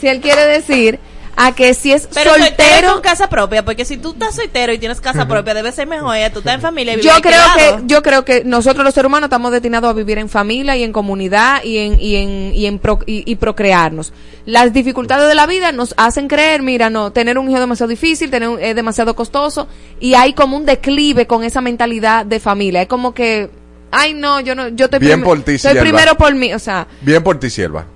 si 0.00 0.06
él 0.08 0.20
quiere 0.20 0.46
decir 0.46 1.00
a 1.42 1.54
que 1.54 1.72
si 1.74 1.90
es 1.92 2.06
Pero 2.12 2.34
soltero 2.34 2.56
soltero, 2.58 2.92
con 2.92 3.00
casa 3.02 3.28
propia, 3.30 3.64
porque 3.64 3.84
si 3.86 3.96
tú 3.96 4.10
estás 4.12 4.34
soltero 4.34 4.72
y 4.74 4.78
tienes 4.78 5.00
casa 5.00 5.26
propia, 5.26 5.54
debe 5.54 5.72
ser 5.72 5.86
mejor. 5.86 6.14
Ya 6.16 6.30
tú 6.30 6.40
estás 6.40 6.54
en 6.56 6.60
familia 6.60 6.92
y 6.92 6.96
vives 6.96 7.14
yo 7.14 7.20
creo 7.22 7.40
que 7.56 7.86
yo 7.86 8.02
creo 8.02 8.24
que 8.24 8.44
nosotros 8.44 8.84
los 8.84 8.92
seres 8.92 9.06
humanos 9.08 9.28
estamos 9.28 9.50
destinados 9.50 9.88
a 9.88 9.92
vivir 9.94 10.18
en 10.18 10.28
familia 10.28 10.76
y 10.76 10.82
en 10.84 10.92
comunidad 10.92 11.64
y 11.64 11.78
en 11.78 11.98
y 12.00 12.16
en 12.16 12.52
y 12.54 12.66
en 12.66 12.78
pro- 12.78 13.00
y, 13.06 13.22
y 13.30 13.36
procrearnos. 13.36 14.12
Las 14.44 14.72
dificultades 14.72 15.28
de 15.28 15.34
la 15.34 15.46
vida 15.46 15.72
nos 15.72 15.94
hacen 15.96 16.28
creer, 16.28 16.62
mira, 16.62 16.90
no, 16.90 17.10
tener 17.12 17.38
un 17.38 17.46
hijo 17.46 17.56
es 17.56 17.60
demasiado 17.60 17.88
difícil, 17.88 18.30
tener 18.30 18.48
un- 18.48 18.60
es 18.60 18.74
demasiado 18.76 19.14
costoso 19.16 19.66
y 19.98 20.14
hay 20.14 20.34
como 20.34 20.56
un 20.56 20.66
declive 20.66 21.26
con 21.26 21.42
esa 21.44 21.60
mentalidad 21.60 22.26
de 22.26 22.38
familia. 22.40 22.82
Es 22.82 22.88
como 22.88 23.14
que 23.14 23.50
ay 23.92 24.12
no, 24.14 24.40
yo 24.40 24.54
no 24.54 24.68
yo 24.68 24.84
estoy 24.84 25.00
Bien 25.00 25.20
prim- 25.20 25.24
por 25.24 25.38
ti, 25.42 25.52
soy 25.58 25.72
Sierva. 25.72 25.80
primero 25.82 26.14
por 26.16 26.34
mí, 26.34 26.52
o 26.52 26.58
sea, 26.58 26.86
Bien 27.00 27.22
por 27.22 27.40
ti, 27.40 27.48
sierva. 27.50 27.86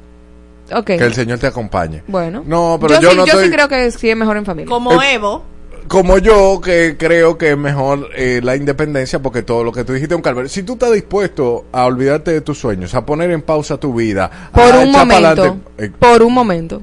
Okay. 0.72 0.98
Que 0.98 1.04
el 1.04 1.14
Señor 1.14 1.38
te 1.38 1.46
acompañe. 1.46 2.02
Bueno. 2.06 2.42
No, 2.46 2.78
pero 2.80 2.94
yo, 2.94 3.00
yo, 3.00 3.10
sí, 3.10 3.16
no 3.16 3.26
yo 3.26 3.32
estoy... 3.32 3.44
sí 3.46 3.52
creo 3.52 3.68
que 3.68 3.90
sí 3.90 4.10
es 4.10 4.16
mejor 4.16 4.36
en 4.36 4.44
familia. 4.44 4.68
Como 4.70 4.92
Eh, 5.02 5.14
Evo. 5.14 5.44
Como 5.86 6.16
yo, 6.16 6.62
que 6.64 6.96
creo 6.98 7.36
que 7.36 7.50
es 7.50 7.58
mejor 7.58 8.08
eh, 8.16 8.40
la 8.42 8.56
independencia, 8.56 9.20
porque 9.20 9.42
todo 9.42 9.62
lo 9.64 9.70
que 9.70 9.84
tú 9.84 9.92
dijiste 9.92 10.14
es 10.14 10.16
un 10.16 10.22
calvario. 10.22 10.48
Si 10.48 10.62
tú 10.62 10.72
estás 10.74 10.90
dispuesto 10.92 11.66
a 11.72 11.84
olvidarte 11.84 12.30
de 12.32 12.40
tus 12.40 12.58
sueños, 12.58 12.94
a 12.94 13.04
poner 13.04 13.30
en 13.30 13.42
pausa 13.42 13.76
tu 13.76 13.92
vida, 13.94 14.30
Por 14.52 14.62
a 14.72 14.78
un 14.78 14.88
echar 14.88 15.06
momento. 15.06 15.58
eh, 15.76 15.90
Por 15.98 16.22
un 16.22 16.32
momento. 16.32 16.80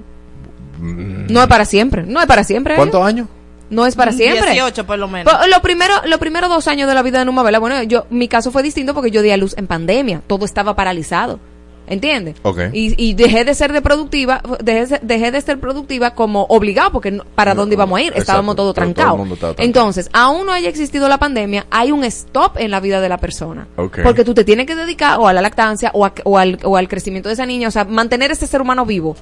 No 0.80 1.42
es 1.42 1.48
para 1.48 1.66
siempre. 1.66 2.04
No 2.04 2.20
es 2.22 2.28
para 2.28 2.44
siempre. 2.44 2.76
¿Cuántos 2.76 3.04
años? 3.04 3.28
No 3.70 3.86
es 3.86 3.96
para 3.96 4.12
siempre. 4.12 4.52
18 4.52 4.86
por 4.86 5.00
lo 5.00 5.08
menos. 5.08 5.32
Po- 5.34 5.48
Lo 5.48 5.62
primero, 5.62 5.94
los 6.06 6.20
primeros 6.20 6.50
dos 6.50 6.68
años 6.68 6.88
de 6.90 6.94
la 6.94 7.02
vida 7.02 7.20
de 7.20 7.26
Numa 7.26 7.42
Vela, 7.44 7.58
bueno, 7.60 7.82
yo, 7.84 8.06
mi 8.10 8.28
caso 8.28 8.52
fue 8.52 8.62
distinto 8.64 8.94
porque 8.94 9.12
yo 9.12 9.22
di 9.22 9.32
a 9.32 9.38
luz 9.38 9.56
en 9.58 9.66
pandemia. 9.68 10.22
Todo 10.28 10.46
estaba 10.46 10.76
paralizado. 10.76 11.40
¿Entiendes? 11.88 12.36
Ok. 12.44 12.60
Y, 12.72 12.94
y 13.04 13.14
dejé 13.16 13.44
de 13.44 13.54
ser 13.54 13.74
de 13.74 13.82
productiva, 13.82 14.42
dejé, 14.64 15.00
dejé 15.02 15.32
de 15.32 15.42
ser 15.42 15.60
productiva 15.60 16.16
como 16.16 16.44
obligado, 16.48 16.92
porque 16.94 17.12
no- 17.12 17.26
para 17.36 17.54
No, 17.54 17.62
dónde 17.62 17.76
íbamos 17.76 17.98
a 17.98 18.02
ir, 18.02 18.08
exacto, 18.08 18.22
estábamos 18.22 18.56
todos 18.56 18.74
todo- 18.76 18.86
todo 18.86 18.94
trancados. 18.94 19.20
estaba 19.34 19.38
trancado. 19.56 19.66
Entonces, 19.66 20.10
aún 20.14 20.46
no 20.46 20.54
haya 20.54 20.70
existido 20.70 21.10
la 21.10 21.18
pandemia, 21.18 21.66
hay 21.70 21.92
un 21.92 22.04
stop 22.06 22.58
en 22.60 22.72
la 22.72 22.80
vida 22.80 23.02
de 23.02 23.10
la 23.10 23.18
persona. 23.18 23.68
Ok. 23.76 24.00
Porque 24.04 24.24
tú 24.24 24.34
te 24.34 24.46
tienes 24.46 24.68
que 24.68 24.76
dedicar 24.76 25.20
o 25.20 25.28
a 25.28 25.34
la 25.34 25.42
lactancia 25.42 25.92
o, 25.94 26.06
a- 26.06 26.14
o 26.24 26.38
al, 26.38 26.60
o 26.64 26.78
al 26.78 26.88
crecimiento 26.88 27.28
de 27.28 27.34
esa 27.34 27.46
niña, 27.46 27.68
o 27.68 27.72
sea, 27.72 27.84
mantener 27.84 28.32
ese 28.32 28.48
ser 28.48 28.62
humano 28.62 28.86
vivo. 28.86 29.18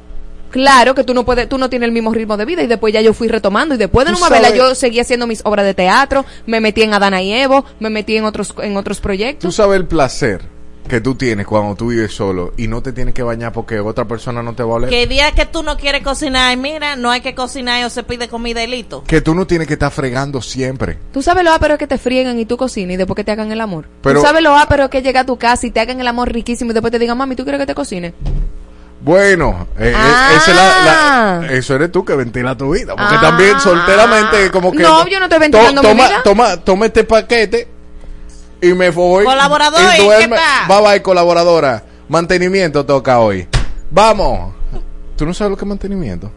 Claro 0.52 0.96
que 0.96 1.04
tú 1.04 1.14
no 1.14 1.26
puedes, 1.26 1.48
tú 1.48 1.58
no 1.60 1.70
tienes 1.70 1.88
el 1.88 1.92
mismo 1.94 2.12
ritmo 2.12 2.36
de 2.36 2.46
vida 2.46 2.64
y 2.64 2.68
después 2.68 2.92
ya 2.94 3.02
yo 3.02 3.14
fui 3.14 3.28
retomando 3.28 3.76
y 3.76 3.78
después 3.78 4.06
de 4.08 4.12
Tú 4.14 4.18
Numa 4.18 4.30
Vela 4.30 4.50
yo 4.56 4.74
seguí 4.74 5.00
haciendo 5.00 5.28
mis 5.28 5.42
obras 5.46 5.64
de 5.66 5.76
teatro, 5.76 6.26
me 6.48 6.60
metí 6.60 6.82
en 6.82 6.94
Adana 6.94 7.22
y 7.22 7.32
Evo, 7.32 7.66
me 7.80 7.92
metí 7.92 8.18
en 8.18 8.26
otros 8.26 8.56
en 8.64 8.76
otros 8.76 8.98
Tú 8.98 9.04
proyectos. 9.04 9.56
sabes 9.56 9.78
el 9.80 9.86
placer 9.86 10.42
que 10.90 11.00
tú 11.00 11.16
tienes 11.16 11.48
cuando 11.48 11.76
tú 11.76 11.88
vives 11.88 12.14
solo 12.14 12.54
y 12.58 12.68
no 12.68 12.82
te 12.84 12.92
tienes 12.92 13.14
que 13.14 13.24
bañar 13.24 13.54
porque 13.54 13.80
otra 13.80 14.04
persona 14.06 14.44
no 14.44 14.54
te 14.54 14.64
va 14.64 14.72
a 14.74 14.76
oler. 14.76 14.90
Que 14.90 15.04
el 15.04 15.10
día 15.10 15.32
que 15.32 15.46
tú 15.46 15.64
no 15.64 15.78
quieres 15.78 16.04
cocinar, 16.04 16.56
mira, 16.58 16.98
no 16.98 17.10
hay 17.12 17.22
que 17.22 17.34
cocinar 17.34 17.86
o 17.86 17.90
se 17.90 18.04
pide 18.04 18.28
comida 18.28 18.62
y 18.64 18.68
listo. 18.68 19.04
Que 19.08 19.22
tú 19.22 19.34
no 19.34 19.48
tienes 19.48 19.68
que 19.68 19.74
estar 19.76 19.92
fregando 19.92 20.42
siempre. 20.42 20.98
Tú 21.14 21.22
sabes 21.22 21.46
lo 21.46 21.54
ápero 21.54 21.78
que 21.78 21.88
te 21.88 21.98
friegan 21.98 22.38
y 22.40 22.46
tú 22.46 22.58
cocinas 22.58 22.96
y 22.96 22.98
después 22.98 23.16
que 23.16 23.24
te 23.24 23.32
hagan 23.32 23.52
el 23.52 23.62
amor. 23.62 23.86
Pero- 24.02 24.20
Tú 24.20 24.26
sabes 24.26 24.44
lo 24.44 24.56
ápero 24.58 24.90
que 24.90 25.02
llega 25.02 25.22
a 25.22 25.26
tu 25.26 25.38
casa 25.38 25.66
y 25.68 25.72
te 25.72 25.80
hagan 25.80 26.02
el 26.02 26.08
amor 26.08 26.34
riquísimo 26.34 26.72
y 26.72 26.74
después 26.74 26.92
te 26.92 27.00
digan, 27.00 27.18
mami, 27.18 27.36
¿tú 27.38 27.44
quieres 27.44 27.62
que 27.62 27.68
te 27.68 27.76
cocine? 27.76 28.14
Bueno, 29.02 29.68
eh, 29.80 29.92
eh, 29.92 29.94
Ah. 29.96 30.32
esa 30.36 30.52
es 30.52 30.58
la- 30.58 31.42
la- 31.48 31.54
eso 31.54 31.74
eres 31.76 31.90
tú 31.90 32.04
que 32.04 32.16
ventila 32.16 32.58
tu 32.58 32.74
vida. 32.74 32.96
Porque 32.98 33.16
Ah. 33.16 33.22
también 33.22 33.58
solteramente 33.60 34.52
como 34.52 34.72
que... 34.74 34.84
No, 34.84 35.08
yo 35.08 35.20
no 35.20 35.26
estoy 35.26 35.40
ventilando 35.40 35.82
mi 35.82 35.88
toma, 35.88 36.08
vida. 36.08 36.22
Toma, 36.24 36.58
toma 36.58 36.86
este 36.88 37.06
paquete 37.06 37.68
y 38.62 38.74
me 38.74 38.90
voy. 38.90 39.26
Colaborador, 39.26 39.82
y 39.98 40.02
¿y 40.02 40.06
duerme. 40.06 40.36
qué? 40.36 40.74
Bye 40.74 40.82
bye, 40.82 41.02
colaboradora. 41.02 41.84
Mantenimiento 42.08 42.86
toca 42.86 43.20
hoy. 43.20 43.48
Vamos. 43.92 44.54
¿Tú 45.16 45.26
no 45.26 45.34
sabes 45.34 45.52
lo 45.52 45.58
que 45.58 45.66
es 45.66 45.70
mantenimiento? 45.70 46.32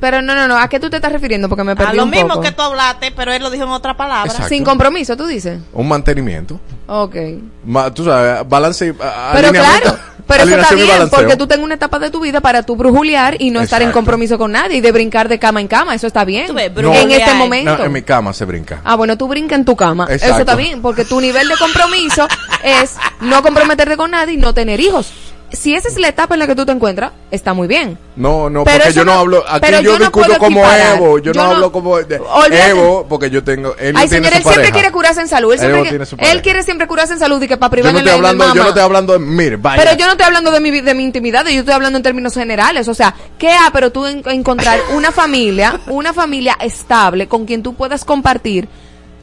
Pero 0.00 0.22
no, 0.22 0.34
no, 0.34 0.48
no, 0.48 0.56
¿a 0.58 0.66
qué 0.68 0.80
tú 0.80 0.88
te 0.88 0.96
estás 0.96 1.12
refiriendo? 1.12 1.48
Porque 1.48 1.62
me 1.62 1.72
A 1.72 1.76
perdí 1.76 1.96
lo 1.98 2.04
un 2.04 2.10
mismo 2.10 2.28
poco. 2.30 2.40
que 2.40 2.52
tú 2.52 2.62
hablaste, 2.62 3.12
pero 3.12 3.32
él 3.32 3.42
lo 3.42 3.50
dijo 3.50 3.64
en 3.64 3.70
otra 3.70 3.96
palabra. 3.96 4.24
Exacto. 4.30 4.48
Sin 4.48 4.64
compromiso, 4.64 5.16
tú 5.16 5.26
dices. 5.26 5.60
Un 5.74 5.88
mantenimiento. 5.88 6.58
Ok. 6.86 7.16
Ma- 7.64 7.92
tú 7.92 8.04
sabes, 8.04 8.48
balance 8.48 8.86
y 8.86 8.90
a- 8.90 9.30
Pero 9.34 9.50
claro, 9.52 9.98
pero 10.26 10.44
eso 10.44 10.56
está 10.58 10.74
bien, 10.74 11.08
porque 11.10 11.36
tú 11.36 11.46
tengas 11.46 11.64
una 11.64 11.74
etapa 11.74 11.98
de 11.98 12.10
tu 12.10 12.20
vida 12.20 12.40
para 12.40 12.62
tú 12.62 12.76
brujulear 12.76 13.36
y 13.40 13.50
no 13.50 13.60
estar 13.60 13.82
en 13.82 13.92
compromiso 13.92 14.38
con 14.38 14.52
nadie 14.52 14.78
y 14.78 14.80
de 14.80 14.90
brincar 14.90 15.28
de 15.28 15.38
cama 15.38 15.60
en 15.60 15.68
cama, 15.68 15.94
eso 15.94 16.06
está 16.06 16.24
bien. 16.24 16.46
En 16.56 17.10
este 17.10 17.34
momento. 17.34 17.76
No, 17.76 17.84
en 17.84 17.92
mi 17.92 18.02
cama 18.02 18.32
se 18.32 18.44
brinca. 18.46 18.80
Ah, 18.84 18.96
bueno, 18.96 19.18
tú 19.18 19.28
brinca 19.28 19.54
en 19.54 19.64
tu 19.64 19.76
cama. 19.76 20.06
Eso 20.08 20.38
está 20.38 20.54
bien, 20.56 20.80
porque 20.82 21.04
tu 21.04 21.20
nivel 21.20 21.46
de 21.48 21.56
compromiso 21.58 22.26
es 22.64 22.96
no 23.20 23.42
comprometerte 23.42 23.96
con 23.98 24.10
nadie 24.12 24.34
y 24.34 24.36
no 24.38 24.54
tener 24.54 24.80
hijos. 24.80 25.12
Si 25.52 25.74
esa 25.74 25.88
es 25.88 25.98
la 25.98 26.08
etapa 26.08 26.34
en 26.34 26.38
la 26.38 26.46
que 26.46 26.54
tú 26.54 26.64
te 26.64 26.72
encuentras, 26.72 27.10
está 27.30 27.54
muy 27.54 27.66
bien. 27.66 27.98
No, 28.14 28.48
no, 28.48 28.62
Pero 28.64 28.78
porque 28.78 28.92
yo 28.92 29.04
no, 29.04 29.14
no- 29.14 29.18
hablo, 29.20 29.44
aquí 29.48 29.58
pero 29.60 29.78
yo, 29.80 29.92
yo 29.92 29.98
no 29.98 30.04
discuto 30.04 30.38
como 30.38 30.60
equiparar. 30.60 30.96
Evo, 30.96 31.18
yo, 31.18 31.32
Yo 31.32 31.40
no 31.40 31.44
no- 31.48 31.54
hablo 31.54 31.72
como 31.72 31.96
de-. 31.98 32.20
Evo, 32.68 33.06
porque 33.08 33.30
yo 33.30 33.42
tengo, 33.42 33.74
él 33.78 33.94
Ay, 33.96 34.08
tiene 34.08 34.28
señor, 34.28 34.42
su 34.42 34.48
él 34.48 34.54
siempre 34.54 34.72
quiere 34.72 34.92
curarse 34.92 35.20
en 35.20 35.28
salud. 35.28 35.52
Él, 35.52 35.58
siempre 35.58 35.82
quiere, 35.82 36.06
pareja. 36.06 36.32
él 36.32 36.42
quiere 36.42 36.62
siempre 36.62 36.86
curarse 36.86 37.12
en 37.14 37.18
salud 37.18 37.42
y 37.42 37.48
que 37.48 37.56
para 37.56 37.68
Yo 37.68 37.70
privar 37.72 37.92
no 37.92 37.98
estoy 37.98 38.12
hablando, 38.12 38.44
yo 38.54 38.62
no 38.62 38.68
estoy 38.68 38.82
hablando 38.82 39.12
de, 39.14 39.18
mire, 39.18 39.56
vaya. 39.56 39.82
Pero 39.82 39.96
yo 39.96 40.06
no 40.06 40.12
estoy 40.12 40.26
hablando 40.26 40.50
de 40.52 40.60
mi, 40.60 40.80
de 40.80 40.94
mi 40.94 41.02
intimidad, 41.04 41.44
yo 41.46 41.60
estoy 41.60 41.74
hablando 41.74 41.96
en 41.96 42.02
términos 42.02 42.34
generales. 42.34 42.86
O 42.88 42.94
sea, 42.94 43.14
¿qué 43.38 43.50
ha, 43.50 43.70
pero 43.72 43.90
tú 43.90 44.06
en- 44.06 44.22
encontrar 44.26 44.78
una 44.94 45.10
familia, 45.10 45.80
una 45.88 46.12
familia 46.12 46.56
estable 46.60 47.26
con 47.28 47.44
quien 47.44 47.62
tú 47.62 47.74
puedas 47.74 48.04
compartir 48.04 48.68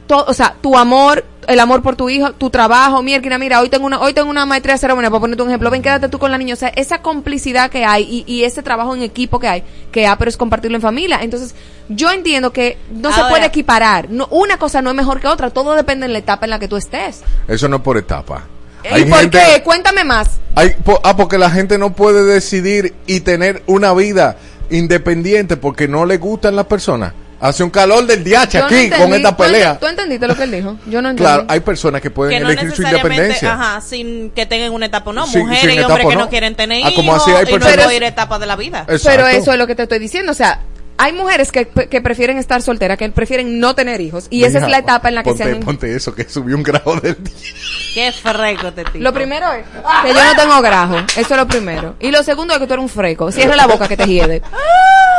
todo, 0.08 0.24
o 0.26 0.34
sea, 0.34 0.56
tu 0.60 0.76
amor, 0.76 1.24
el 1.46 1.60
amor 1.60 1.82
por 1.82 1.94
tu 1.94 2.08
hijo, 2.10 2.32
tu 2.32 2.50
trabajo, 2.50 3.00
mierda, 3.02 3.38
mira, 3.38 3.60
hoy 3.60 3.68
tengo 3.68 3.86
una, 3.86 4.00
hoy 4.00 4.12
tengo 4.14 4.28
una 4.28 4.44
maestría 4.46 4.74
de 4.74 4.80
ceremonia, 4.80 5.10
para 5.10 5.20
ponerte 5.20 5.42
un 5.42 5.48
ejemplo, 5.50 5.70
ven, 5.70 5.82
quédate 5.82 6.08
tú 6.08 6.18
con 6.18 6.32
la 6.32 6.38
niña, 6.38 6.54
o 6.54 6.56
sea, 6.56 6.68
esa 6.70 7.00
complicidad 7.02 7.70
que 7.70 7.84
hay 7.84 8.24
y, 8.26 8.32
y 8.32 8.42
ese 8.44 8.62
trabajo 8.64 8.96
en 8.96 9.02
equipo 9.02 9.38
que 9.38 9.46
hay, 9.46 9.62
que 9.92 10.06
ha, 10.08 10.18
pero 10.18 10.28
es 10.30 10.36
compartirlo 10.36 10.76
en 10.76 10.82
familia. 10.82 11.20
Entonces, 11.22 11.54
yo 11.88 12.10
entiendo 12.10 12.52
que 12.52 12.78
no 12.90 13.12
se 13.12 13.20
puede 13.30 13.46
equiparar, 13.46 14.10
no, 14.10 14.26
una 14.32 14.58
cosa 14.58 14.82
no 14.82 14.90
es 14.90 14.96
mejor 14.96 15.20
que 15.20 15.28
otra, 15.28 15.50
todo 15.50 15.74
depende 15.74 16.06
de 16.08 16.12
la 16.14 16.18
etapa 16.18 16.46
en 16.46 16.50
la 16.50 16.58
que 16.58 16.66
tú 16.66 16.76
estés. 16.76 17.22
Eso 17.46 17.68
no 17.68 17.76
es 17.76 17.82
por 17.82 17.96
etapa. 17.96 18.44
¿Y 18.96 19.04
por 19.04 19.28
qué? 19.30 19.62
Cuéntame 19.64 20.04
más. 20.04 20.38
hay 20.54 20.70
po- 20.84 21.00
ah, 21.04 21.16
porque 21.16 21.36
la 21.36 21.50
gente 21.50 21.76
no 21.78 21.92
puede 21.92 22.24
decidir 22.24 22.94
y 23.06 23.20
tener 23.20 23.62
una 23.66 23.92
vida 23.92 24.36
independiente 24.70 25.56
porque 25.56 25.88
no 25.88 26.06
le 26.06 26.18
gustan 26.18 26.56
las 26.56 26.66
personas. 26.66 27.12
Hace 27.40 27.62
un 27.62 27.70
calor 27.70 28.04
del 28.06 28.24
no 28.28 28.40
aquí 28.40 28.56
entendí. 28.58 28.90
con 28.90 29.14
esta 29.14 29.36
¿Tú 29.36 29.42
ent- 29.42 29.46
pelea. 29.46 29.78
¿Tú 29.78 29.86
entendiste 29.86 30.26
lo 30.26 30.36
que 30.36 30.42
él 30.42 30.50
dijo? 30.50 30.76
Yo 30.86 31.00
no 31.02 31.10
entendí. 31.10 31.22
Claro, 31.22 31.44
hay 31.48 31.60
personas 31.60 32.00
que 32.00 32.10
pueden 32.10 32.36
que 32.36 32.44
no 32.44 32.50
elegir 32.50 32.72
su 32.72 32.82
independencia. 32.82 33.52
ajá, 33.52 33.80
sin 33.80 34.30
que 34.30 34.44
tengan 34.46 34.72
una 34.72 34.86
etapa, 34.86 35.12
no, 35.12 35.26
Sin- 35.26 35.42
mujeres 35.42 35.60
sin 35.62 35.70
y 35.70 35.74
etapa, 35.74 35.92
hombres 35.94 36.08
que 36.08 36.14
no. 36.16 36.20
no 36.22 36.28
quieren 36.30 36.54
tener 36.56 36.78
Ah, 36.84 36.90
hijos 36.90 36.94
como 36.94 37.14
así 37.14 37.30
hay 37.30 37.42
y 37.42 37.52
no 37.52 37.58
personas- 37.60 37.92
ir 37.94 38.02
etapas 38.02 38.40
de 38.40 38.46
la 38.46 38.56
vida. 38.56 38.84
Pero 39.04 39.26
eso 39.28 39.52
es 39.52 39.58
lo 39.58 39.66
que 39.66 39.74
te 39.76 39.84
estoy 39.84 39.98
diciendo, 40.00 40.32
o 40.32 40.34
sea, 40.34 40.60
hay 41.00 41.12
mujeres 41.12 41.52
que, 41.52 41.66
que 41.68 42.00
prefieren 42.00 42.38
estar 42.38 42.60
solteras, 42.60 42.98
que 42.98 43.08
prefieren 43.10 43.60
no 43.60 43.72
tener 43.76 44.00
hijos, 44.00 44.26
y 44.30 44.42
esa 44.42 44.58
es 44.58 44.68
la 44.68 44.78
etapa 44.78 45.08
en 45.08 45.14
la 45.14 45.22
que 45.22 45.30
ponte, 45.30 45.44
se 45.44 45.50
han... 45.52 45.60
Ponte 45.60 45.94
eso, 45.94 46.12
que 46.12 46.28
subió 46.28 46.56
un 46.56 46.64
grado 46.64 46.96
del 46.96 47.22
día. 47.22 47.34
Qué 47.94 48.10
freco 48.10 48.66
este 48.66 48.82
tipo. 48.84 48.98
Lo 48.98 49.12
primero 49.12 49.46
es 49.52 49.64
que 50.02 50.08
yo 50.12 50.24
no 50.24 50.34
tengo 50.34 50.60
grajo, 50.60 50.96
eso 50.98 51.20
es 51.20 51.36
lo 51.36 51.46
primero. 51.46 51.94
Y 52.00 52.10
lo 52.10 52.24
segundo 52.24 52.52
es 52.54 52.58
que 52.58 52.66
tú 52.66 52.72
eres 52.72 52.82
un 52.82 52.88
freco, 52.88 53.30
cierra 53.30 53.54
la 53.54 53.68
boca 53.68 53.86
que 53.86 53.96
te 53.96 54.06
hiede. 54.06 54.42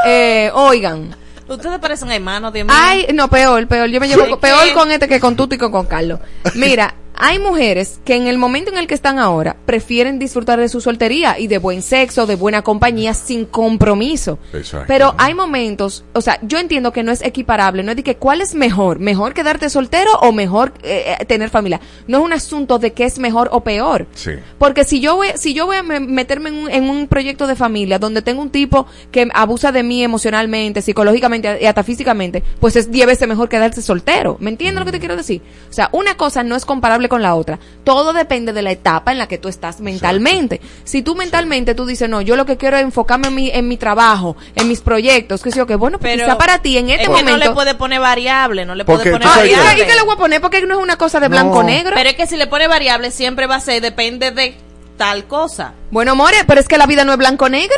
Eh, 0.05 0.51
oigan, 0.53 1.15
Ustedes 1.49 1.79
parecen 1.79 2.11
hermanos, 2.11 2.53
Dios 2.53 2.67
mío. 2.67 2.75
Hay, 2.77 3.07
no, 3.13 3.27
peor, 3.27 3.67
peor. 3.67 3.89
Yo 3.89 3.99
me 3.99 4.07
llevo 4.07 4.25
¿Qué? 4.25 4.37
peor 4.37 4.71
con 4.73 4.91
este 4.91 5.07
que 5.07 5.19
con 5.19 5.35
Tuto 5.35 5.55
y 5.55 5.57
con, 5.57 5.71
con 5.71 5.85
Carlos. 5.87 6.19
Mira, 6.55 6.93
hay 7.19 7.37
mujeres 7.39 7.99
que 8.05 8.15
en 8.15 8.27
el 8.27 8.37
momento 8.37 8.71
en 8.71 8.77
el 8.77 8.87
que 8.87 8.93
están 8.95 9.19
ahora 9.19 9.55
prefieren 9.65 10.17
disfrutar 10.19 10.59
de 10.59 10.69
su 10.69 10.81
soltería 10.81 11.37
y 11.37 11.47
de 11.47 11.57
buen 11.57 11.81
sexo, 11.81 12.25
de 12.25 12.35
buena 12.35 12.61
compañía, 12.61 13.13
sin 13.13 13.45
compromiso. 13.45 14.39
Exacto. 14.53 14.85
Pero 14.87 15.13
hay 15.17 15.33
momentos, 15.33 16.03
o 16.13 16.21
sea, 16.21 16.39
yo 16.41 16.57
entiendo 16.59 16.91
que 16.93 17.03
no 17.03 17.11
es 17.11 17.21
equiparable, 17.21 17.83
no 17.83 17.91
es 17.91 17.97
de 17.97 18.03
que 18.03 18.15
cuál 18.15 18.41
es 18.41 18.55
mejor, 18.55 18.99
mejor 18.99 19.33
quedarte 19.33 19.69
soltero 19.69 20.11
o 20.21 20.31
mejor 20.31 20.73
eh, 20.83 21.15
eh, 21.19 21.25
tener 21.25 21.49
familia. 21.49 21.79
No 22.07 22.19
es 22.19 22.23
un 22.23 22.33
asunto 22.33 22.79
de 22.79 22.93
qué 22.93 23.03
es 23.03 23.19
mejor 23.19 23.49
o 23.51 23.61
peor. 23.61 24.07
Sí. 24.15 24.31
Porque 24.57 24.85
si 24.85 25.01
yo 25.01 25.15
voy, 25.17 25.27
si 25.35 25.53
yo 25.53 25.65
voy 25.65 25.77
a 25.77 25.83
me- 25.83 25.99
meterme 25.99 26.49
en 26.49 26.55
un, 26.55 26.71
en 26.71 26.89
un 26.89 27.07
proyecto 27.07 27.47
de 27.47 27.55
familia 27.55 27.99
donde 27.99 28.21
tengo 28.21 28.41
un 28.41 28.49
tipo 28.49 28.85
que 29.11 29.27
abusa 29.33 29.71
de 29.73 29.83
mí 29.83 30.03
emocionalmente, 30.03 30.81
psicológicamente 30.81 31.57
y 31.61 31.65
hasta 31.65 31.83
físicamente, 31.83 32.43
pues 32.61 32.75
es 32.77 32.89
10 32.91 33.07
veces 33.07 33.27
mejor 33.27 33.49
quedarse 33.49 33.81
soltero. 33.81 34.37
¿Me 34.39 34.49
entiendes 34.51 34.79
lo 34.79 34.85
que 34.85 34.91
te 34.93 34.99
quiero 34.99 35.17
decir? 35.17 35.41
O 35.69 35.73
sea, 35.73 35.89
una 35.91 36.15
cosa 36.15 36.43
no 36.43 36.55
es 36.55 36.63
comparable 36.65 37.08
con 37.09 37.21
la 37.21 37.35
otra. 37.35 37.59
Todo 37.83 38.13
depende 38.13 38.53
de 38.53 38.61
la 38.61 38.71
etapa 38.71 39.11
en 39.11 39.17
la 39.17 39.27
que 39.27 39.37
tú 39.37 39.49
estás 39.49 39.81
mentalmente. 39.81 40.61
Si 40.85 41.01
tú 41.01 41.15
mentalmente 41.15 41.75
tú 41.75 41.85
dices, 41.85 42.07
no, 42.07 42.21
yo 42.21 42.35
lo 42.37 42.45
que 42.45 42.55
quiero 42.55 42.77
es 42.77 42.83
enfocarme 42.83 43.27
en 43.27 43.35
mi, 43.35 43.49
en 43.49 43.67
mi 43.67 43.75
trabajo, 43.77 44.37
en 44.55 44.67
mis 44.69 44.79
proyectos, 44.81 45.41
que 45.43 45.51
sé 45.51 45.57
yo, 45.57 45.67
que 45.67 45.75
bueno, 45.75 45.99
pues 45.99 46.13
Pero 46.13 46.25
quizá 46.25 46.37
para 46.37 46.59
ti 46.61 46.77
en 46.77 46.89
este 46.89 47.03
es 47.03 47.09
que 47.09 47.15
momento... 47.15 47.31
no 47.31 47.37
le 47.37 47.51
puede 47.51 47.75
poner 47.75 47.99
variable, 47.99 48.65
no 48.65 48.75
le 48.75 48.85
puede 48.85 49.11
poner 49.11 49.27
Ah, 49.27 49.45
¿y, 49.45 49.49
que- 49.49 49.55
variable. 49.57 49.83
y 49.83 49.87
qué 49.87 49.95
le 49.95 50.01
voy 50.03 50.13
a 50.13 50.17
poner? 50.17 50.39
Porque 50.41 50.61
no 50.65 50.75
es 50.77 50.81
una 50.81 50.97
cosa 50.97 51.19
de 51.19 51.27
No. 51.27 51.31
blanco-negro. 51.33 51.95
Pero 51.95 52.09
es 52.09 52.15
que 52.15 52.27
si 52.27 52.37
le 52.37 52.47
pone 52.47 52.67
variable 52.67 53.11
siempre 53.11 53.47
va 53.47 53.55
a 53.55 53.59
ser, 53.59 53.81
depende 53.81 54.31
de 54.31 54.55
tal 54.97 55.25
cosa. 55.25 55.73
Bueno, 55.91 56.15
More, 56.15 56.37
pero 56.45 56.61
es 56.61 56.67
que 56.67 56.77
la 56.77 56.85
vida 56.85 57.03
no 57.03 57.11
es 57.13 57.17
blanco-negro. 57.17 57.75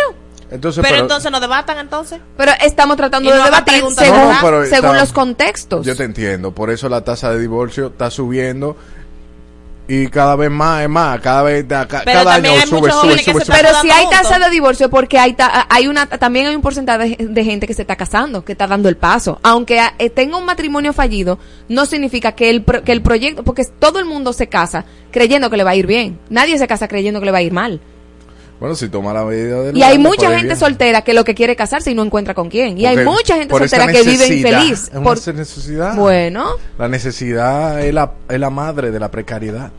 Entonces, 0.50 0.84
Pero, 0.86 0.98
entonces 1.00 1.32
no 1.32 1.40
debatan 1.40 1.78
entonces. 1.78 2.20
Pero 2.36 2.52
estamos 2.62 2.98
tratando 2.98 3.32
de 3.32 3.42
debatir 3.42 3.76
según, 3.98 4.18
No, 4.20 4.34
no, 4.34 4.40
pero 4.42 4.66
según 4.66 4.90
está- 4.90 5.00
los 5.00 5.14
contextos. 5.14 5.86
Yo 5.86 5.96
te 5.96 6.04
entiendo, 6.04 6.52
por 6.54 6.70
eso 6.72 6.90
la 6.90 7.06
tasa 7.06 7.32
de 7.32 7.40
divorcio 7.40 7.88
está 7.88 8.12
subiendo 8.12 8.76
y 9.94 10.08
cada 10.08 10.36
vez 10.36 10.50
más, 10.50 10.84
es 10.84 10.90
más, 10.90 11.20
cada 11.20 11.44
vez, 11.44 11.66
cada 11.68 12.24
también 12.36 12.54
año 12.54 12.62
hay 12.64 12.68
sube, 12.70 12.80
sube, 13.02 13.14
sube. 13.24 13.44
Pero 13.48 13.70
si 13.82 13.90
hay 13.92 14.06
tasa 14.10 14.40
de 14.40 14.50
divorcio, 14.50 14.90
porque 14.90 15.18
hay 15.20 15.34
ta- 15.34 15.68
hay 15.70 15.88
una 15.88 16.06
también 16.08 16.48
hay 16.48 16.56
un 16.56 16.62
porcentaje 16.62 17.16
de, 17.20 17.28
de 17.28 17.44
gente 17.44 17.68
que 17.68 17.74
se 17.74 17.82
está 17.82 17.96
casando, 17.96 18.46
que 18.46 18.54
está 18.54 18.68
dando 18.68 18.88
el 18.90 18.96
paso. 18.98 19.40
Aunque 19.44 19.82
eh, 19.98 20.10
tenga 20.10 20.38
un 20.38 20.46
matrimonio 20.46 20.94
fallido, 20.94 21.40
no 21.68 21.86
significa 21.86 22.32
que 22.34 22.50
el, 22.50 22.64
pro- 22.64 22.84
que 22.84 22.92
el 22.92 23.02
proyecto, 23.02 23.44
porque 23.44 23.66
todo 23.66 24.00
el 24.00 24.06
mundo 24.06 24.32
se 24.34 24.48
casa 24.48 24.86
creyendo 25.12 25.50
que 25.50 25.58
le 25.58 25.64
va 25.64 25.72
a 25.72 25.76
ir 25.76 25.88
bien. 25.88 26.20
Nadie 26.30 26.58
se 26.58 26.68
casa 26.68 26.88
creyendo 26.88 27.20
que 27.20 27.26
le 27.26 27.32
va 27.32 27.40
a 27.40 27.44
ir 27.44 27.52
mal. 27.52 27.82
Bueno, 28.62 28.76
si 28.76 28.88
toma 28.90 29.12
la 29.12 29.26
medida 29.26 29.60
del 29.64 29.76
Y 29.76 29.82
hay 29.84 29.98
mucha 29.98 30.28
ahí 30.28 30.34
gente 30.36 30.46
bien. 30.54 30.58
soltera 30.60 31.02
que 31.02 31.14
lo 31.16 31.24
que 31.26 31.34
quiere 31.36 31.56
casarse 31.56 31.90
y 31.92 31.96
no 31.96 32.04
encuentra 32.04 32.34
con 32.36 32.48
quién. 32.48 32.78
Y 32.78 32.86
hay 32.86 33.04
mucha 33.04 33.36
gente 33.36 33.54
soltera 33.58 33.88
que 33.92 34.04
vive 34.04 34.28
infeliz. 34.28 34.84
es 34.84 34.92
una 34.94 35.02
por- 35.04 35.34
necesidad. 35.36 35.96
Bueno, 35.96 36.46
La 36.78 36.88
necesidad 36.88 37.84
es 37.84 37.92
la, 37.94 38.12
es 38.30 38.40
la 38.40 38.50
madre 38.52 38.92
de 38.92 39.00
la 39.00 39.10
precariedad. 39.12 39.72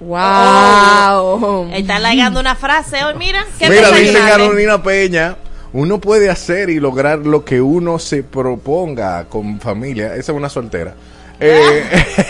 wow. 0.00 1.68
Está 1.72 1.96
alargando 1.96 2.40
una 2.40 2.54
frase 2.54 3.02
hoy, 3.04 3.14
mira. 3.18 3.44
¿qué 3.58 3.68
Mira, 3.70 3.90
dice? 3.90 4.12
Carolina 4.18 4.82
Peña, 4.82 5.36
uno 5.72 5.98
puede 6.00 6.28
hacer 6.30 6.70
y 6.70 6.80
lograr 6.80 7.20
lo 7.20 7.44
que 7.44 7.60
uno 7.60 7.98
se 7.98 8.22
proponga 8.22 9.24
con 9.24 9.58
familia. 9.60 10.14
Esa 10.16 10.32
es 10.32 10.36
una 10.38 10.48
soltera. 10.48 10.94
Eh, 11.40 11.82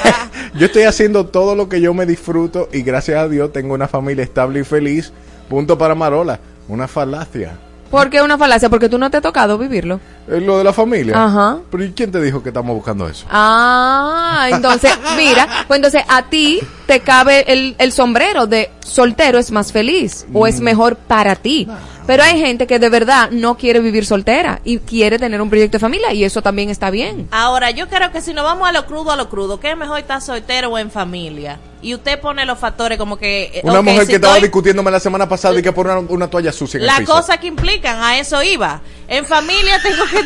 yo 0.54 0.66
estoy 0.66 0.84
haciendo 0.84 1.26
todo 1.26 1.54
lo 1.54 1.68
que 1.68 1.80
yo 1.80 1.92
me 1.92 2.06
disfruto 2.06 2.68
y 2.72 2.82
gracias 2.82 3.18
a 3.18 3.28
Dios 3.28 3.52
tengo 3.52 3.74
una 3.74 3.88
familia 3.88 4.22
estable 4.24 4.60
y 4.60 4.64
feliz. 4.64 5.12
Punto 5.52 5.76
para 5.76 5.94
Marola. 5.94 6.38
Una 6.66 6.88
falacia. 6.88 7.58
¿Por 7.90 8.08
qué 8.08 8.22
una 8.22 8.38
falacia? 8.38 8.70
Porque 8.70 8.88
tú 8.88 8.96
no 8.96 9.10
te 9.10 9.18
ha 9.18 9.20
tocado 9.20 9.58
vivirlo. 9.58 10.00
Es 10.26 10.42
lo 10.42 10.56
de 10.56 10.64
la 10.64 10.72
familia. 10.72 11.22
Ajá. 11.22 11.58
Pero 11.70 11.84
¿y 11.84 11.92
quién 11.92 12.10
te 12.10 12.22
dijo 12.22 12.42
que 12.42 12.48
estamos 12.48 12.74
buscando 12.74 13.06
eso? 13.06 13.26
Ah, 13.30 14.48
entonces, 14.50 14.92
mira, 15.18 15.46
pues 15.68 15.76
entonces 15.76 16.02
a 16.08 16.22
ti 16.22 16.58
te 16.86 17.00
cabe 17.00 17.44
el, 17.52 17.74
el 17.76 17.92
sombrero 17.92 18.46
de 18.46 18.70
soltero 18.80 19.38
es 19.38 19.50
más 19.50 19.72
feliz 19.72 20.24
o 20.32 20.44
Mm. 20.44 20.46
es 20.46 20.60
mejor 20.62 20.96
para 20.96 21.36
ti. 21.36 21.68
Pero 22.06 22.22
hay 22.22 22.38
gente 22.40 22.66
que 22.66 22.78
de 22.78 22.88
verdad 22.88 23.30
no 23.30 23.56
quiere 23.56 23.80
vivir 23.80 24.04
soltera 24.06 24.60
y 24.64 24.78
quiere 24.78 25.18
tener 25.18 25.40
un 25.40 25.48
proyecto 25.48 25.76
de 25.76 25.80
familia 25.80 26.12
y 26.12 26.24
eso 26.24 26.42
también 26.42 26.68
está 26.70 26.90
bien. 26.90 27.28
Ahora, 27.30 27.70
yo 27.70 27.88
creo 27.88 28.10
que 28.12 28.20
si 28.20 28.34
nos 28.34 28.44
vamos 28.44 28.68
a 28.68 28.72
lo 28.72 28.86
crudo, 28.86 29.12
a 29.12 29.16
lo 29.16 29.28
crudo, 29.28 29.60
¿qué 29.60 29.70
es 29.70 29.76
mejor 29.76 29.98
estar 30.00 30.20
soltero 30.20 30.70
o 30.70 30.78
en 30.78 30.90
familia? 30.90 31.58
Y 31.80 31.94
usted 31.94 32.20
pone 32.20 32.44
los 32.46 32.58
factores 32.58 32.98
como 32.98 33.16
que... 33.18 33.44
eh, 33.54 33.60
Una 33.64 33.82
mujer 33.82 34.02
si 34.02 34.08
que 34.08 34.14
estaba 34.16 34.34
estoy- 34.34 34.42
discutiéndome 34.48 34.90
la 34.90 35.00
semana 35.00 35.28
pasada 35.28 35.58
y 35.58 35.62
que 35.62 35.72
por 35.72 35.86
una, 35.86 35.98
una 35.98 36.28
toalla 36.28 36.52
sucia 36.52 36.78
en 36.78 36.84
el 36.88 36.96
piso. 36.98 37.12
cosas 37.12 37.38
que 37.38 37.46
implican, 37.48 38.00
a 38.02 38.18
eso 38.18 38.42
iba. 38.42 38.80
En 39.08 39.24
familia 39.26 39.80
tengo 39.82 40.04
que... 40.06 40.22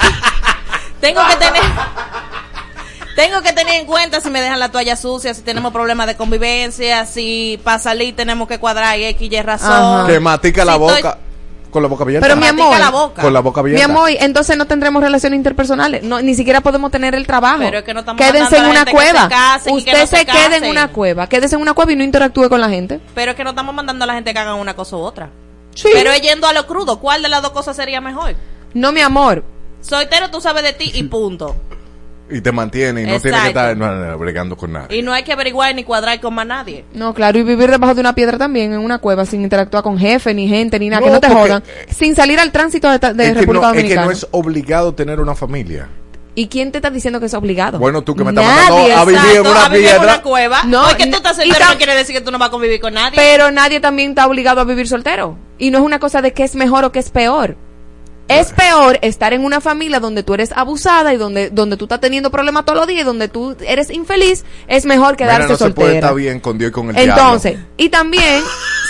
tengo 1.01 1.21
que 1.29 1.37
tener... 1.37 1.63
Tengo 3.15 3.41
que 3.41 3.55
tener 3.55 3.81
en 3.81 3.87
cuenta 3.87 4.21
si 4.21 4.29
me 4.29 4.43
dejan 4.43 4.59
la 4.59 4.71
toalla 4.71 4.95
sucia, 4.95 5.33
si 5.33 5.41
tenemos 5.41 5.73
problemas 5.73 6.07
de 6.07 6.17
convivencia, 6.17 7.07
si 7.07 7.59
para 7.65 7.79
salir 7.79 8.15
tenemos 8.15 8.47
que 8.47 8.59
cuadrar 8.59 8.99
y 8.99 9.05
X 9.07 9.33
y 9.33 9.41
razón. 9.41 9.73
Ajá. 9.73 10.07
Que 10.07 10.21
matica 10.21 10.67
la 10.67 10.75
Si 10.75 10.79
boca. 10.79 11.19
Con 11.71 11.83
la 11.83 11.89
boca 11.89 12.05
abierta. 12.05 12.27
Pero 12.27 12.41
mi 12.41 12.47
amor, 12.47 12.79
la 12.79 12.91
boca. 12.91 13.23
Con 13.23 13.33
la 13.33 13.41
boca 13.41 13.63
Mi 13.63 13.71
abierta. 13.71 13.85
amor, 13.93 14.11
entonces 14.19 14.57
no 14.57 14.67
tendremos 14.67 15.03
relaciones 15.03 15.37
interpersonales, 15.37 16.03
no, 16.03 16.23
ni 16.23 16.35
siquiera 16.35 16.61
podemos 16.61 16.91
tener 16.91 17.15
el 17.15 17.27
trabajo. 17.27 17.59
Pero 17.59 17.79
es 17.79 17.85
que 17.85 17.93
no 17.93 18.01
estamos 18.01 18.21
Quédense 18.23 18.57
en 18.57 18.67
una 18.67 18.87
cueva. 18.87 19.29
se 19.61 19.69
que 19.71 19.77
Usted 19.77 19.93
no 19.93 20.07
se, 20.07 20.17
se 20.19 20.27
quede 20.27 20.57
en 20.57 20.65
una 20.67 20.89
cueva, 20.89 21.29
quédese 21.29 21.57
en 21.57 21.61
una 21.63 21.75
cueva 21.75 21.93
y 21.93 21.97
no 21.97 22.05
interactúe 22.05 22.49
con 22.49 22.61
la 22.61 22.69
gente. 22.69 23.01
Pero 23.15 23.33
es 23.33 23.37
que 23.37 23.45
no 23.45 23.51
estamos 23.51 23.75
mandando 23.75 24.05
a 24.05 24.07
la 24.07 24.15
gente 24.15 24.33
que 24.33 24.39
hagan 24.39 24.57
una 24.57 24.75
cosa 24.75 24.97
u 24.97 25.01
otra. 25.01 25.31
Sí. 25.75 25.89
Pero 25.93 26.11
es 26.13 26.23
yendo 26.23 26.47
a 26.47 26.53
lo 26.53 26.67
crudo, 26.67 26.99
¿cuál 27.01 27.23
de 27.23 27.29
las 27.29 27.43
dos 27.43 27.51
cosas 27.51 27.77
sería 27.77 28.01
mejor? 28.01 28.35
No, 28.73 28.93
mi 28.93 29.01
amor. 29.01 29.45
Soltero 29.83 30.31
tú 30.31 30.41
sabes 30.41 30.63
de 30.63 30.73
ti 30.73 30.91
y 30.95 31.03
punto. 31.05 31.55
Y 32.29 32.41
te 32.41 32.51
mantiene 32.51 33.03
y 33.03 33.07
no 33.07 33.21
tiene 33.21 33.41
que 33.41 33.49
estar 33.49 33.77
no, 33.77 33.95
no, 33.95 34.19
bregando 34.19 34.57
con 34.57 34.73
nadie. 34.73 34.99
Y 34.99 35.03
no 35.03 35.13
hay 35.13 35.23
que 35.23 35.33
averiguar 35.33 35.73
ni 35.77 35.85
cuadrar 35.85 36.21
con 36.21 36.35
más 36.35 36.47
nadie. 36.47 36.85
No, 36.93 37.15
claro, 37.15 37.39
y 37.39 37.45
vivir 37.45 37.71
debajo 37.71 37.95
de 37.95 38.01
una 38.01 38.15
piedra 38.17 38.37
también, 38.37 38.73
en 38.73 38.81
una 38.81 38.99
cueva, 38.99 39.25
sin 39.25 39.43
interactuar 39.43 39.85
con 39.85 39.97
jefe, 39.97 40.35
ni 40.35 40.49
gente, 40.49 40.79
ni 40.81 40.89
nada, 40.89 41.01
No, 41.01 41.07
que 41.07 41.13
no 41.13 41.21
te 41.21 41.29
porque, 41.29 41.43
jodan. 41.43 41.63
eh, 41.67 41.87
Sin 41.95 42.17
salir 42.17 42.41
al 42.41 42.51
tránsito 42.51 42.91
de, 42.91 42.99
de 42.99 43.27
es, 43.29 43.33
que 43.35 43.41
República 43.41 43.67
no, 43.67 43.73
es 43.75 43.77
que 43.77 43.83
Dominicana. 43.83 44.05
no 44.07 44.11
es 44.11 44.27
obligado 44.33 44.93
tener 44.95 45.21
una 45.21 45.37
familia. 45.37 45.89
¿Y 46.35 46.49
quién 46.49 46.71
te 46.73 46.79
está 46.79 46.91
diciendo 46.91 47.19
que 47.19 47.27
es 47.27 47.35
obligado? 47.35 47.79
Bueno, 47.79 48.03
tú 48.03 48.15
que 48.15 48.23
me 48.23 48.31
estás 48.31 48.45
Nadie, 48.45 48.95
mandando 48.95 49.01
a 49.01 49.05
vivir 49.07 49.37
en 49.37 49.47
una 49.47 49.65
a 49.65 49.69
vivir 49.71 49.87
en 49.87 49.93
piedra. 49.97 50.13
una 50.15 50.23
cueva. 50.23 50.63
No, 50.65 50.83
No, 50.83 50.89
es 50.91 50.95
que 50.97 51.07
tú 51.07 51.17
estás 51.17 51.37
soltero 51.37 51.65
no 51.71 51.77
quiere 51.79 51.95
decir 51.95 52.15
que 52.15 52.21
tú 52.21 52.31
no 52.31 52.39
vas 52.39 52.49
a 52.49 52.51
convivir 52.51 52.79
con 52.81 52.93
nadie. 52.93 53.13
Pero 53.17 53.51
nadie 53.53 53.81
también 53.81 54.11
está 54.11 54.27
obligado 54.27 54.61
a 54.61 54.65
vivir 54.65 54.87
soltero. 54.87 55.39
Y 55.59 55.71
no 55.71 55.79
es 55.79 55.85
una 55.85 55.99
cosa 55.99 56.21
de 56.21 56.33
qué 56.35 56.43
es 56.45 56.55
mejor 56.55 56.85
o 56.85 56.93
qué 56.93 56.99
es 56.99 57.09
peor. 57.11 57.57
Es 58.29 58.53
peor 58.53 58.99
estar 59.03 59.33
en 59.33 59.45
una 59.45 59.61
familia 59.61 60.01
donde 60.01 60.25
tú 60.25 60.35
eres 60.35 60.51
abusada 60.51 61.15
y 61.15 61.17
donde, 61.17 61.51
donde 61.51 61.77
tú 61.77 61.85
estás 61.85 62.01
teniendo 62.01 62.31
problemas 62.31 62.65
todos 62.65 62.79
los 62.79 62.87
días 62.89 63.03
y 63.03 63.05
donde 63.05 63.29
tú 63.29 63.57
eres 63.65 63.89
infeliz. 63.89 64.45
Es 64.67 64.85
mejor 64.85 65.17
quedarse 65.17 65.43
Mira, 65.43 65.49
no 65.53 65.57
se 65.57 65.71
puede 65.71 65.89
soltera. 65.91 66.07
estar 66.09 66.15
bien 66.17 66.41
con 66.41 66.59
Dios 66.59 66.71
y 66.71 66.73
con 66.73 66.91
el 66.91 66.97
Entonces, 66.97 67.53
diablo. 67.53 67.69
y 67.77 67.89
también, 67.89 68.43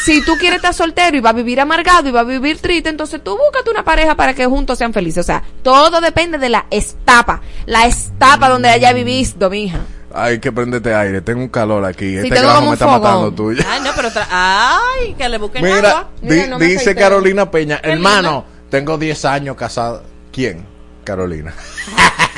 si 0.06 0.24
tú 0.24 0.36
quieres 0.38 0.56
estar 0.56 0.72
soltero 0.72 1.18
y 1.18 1.20
vas 1.20 1.34
a 1.34 1.36
vivir 1.36 1.60
amargado 1.60 2.08
y 2.08 2.12
vas 2.12 2.22
a 2.22 2.28
vivir 2.28 2.58
triste, 2.58 2.88
entonces 2.88 3.22
tú 3.22 3.36
búscate 3.36 3.70
una 3.70 3.84
pareja 3.84 4.14
para 4.14 4.32
que 4.32 4.46
juntos 4.46 4.78
sean 4.78 4.94
felices. 4.94 5.20
O 5.20 5.26
sea, 5.26 5.42
todo 5.62 6.00
depende 6.00 6.38
de 6.38 6.48
la 6.48 6.64
estapa. 6.70 7.42
La 7.66 7.84
estapa 7.86 8.48
donde 8.48 8.70
haya 8.70 8.94
vivido, 8.94 9.50
mija. 9.50 9.80
Hay 10.14 10.40
que 10.40 10.50
prenderte 10.50 10.94
aire. 10.94 11.20
Tengo 11.20 11.42
un 11.42 11.48
calor 11.50 11.84
aquí. 11.84 12.16
este 12.16 12.30
tengo 12.30 12.58
me 12.62 12.68
un 12.68 12.72
está 12.72 12.86
fogón. 12.86 13.02
matando 13.02 13.32
tuyo. 13.32 13.62
Ay, 13.68 13.80
no, 13.84 13.90
pero... 13.94 14.08
Ay, 14.30 15.12
que 15.12 15.28
le 15.28 15.36
busquen 15.36 15.62
Mira, 15.62 15.90
agua. 15.90 16.08
di- 16.22 16.28
Mira, 16.30 16.46
no 16.46 16.58
dice. 16.58 16.94
Carolina 16.94 17.50
Peña, 17.50 17.80
hermano, 17.82 18.44
tengo 18.76 18.98
10 18.98 19.24
años 19.24 19.56
casada. 19.56 20.02
¿Quién? 20.30 20.66
Carolina. 21.02 21.54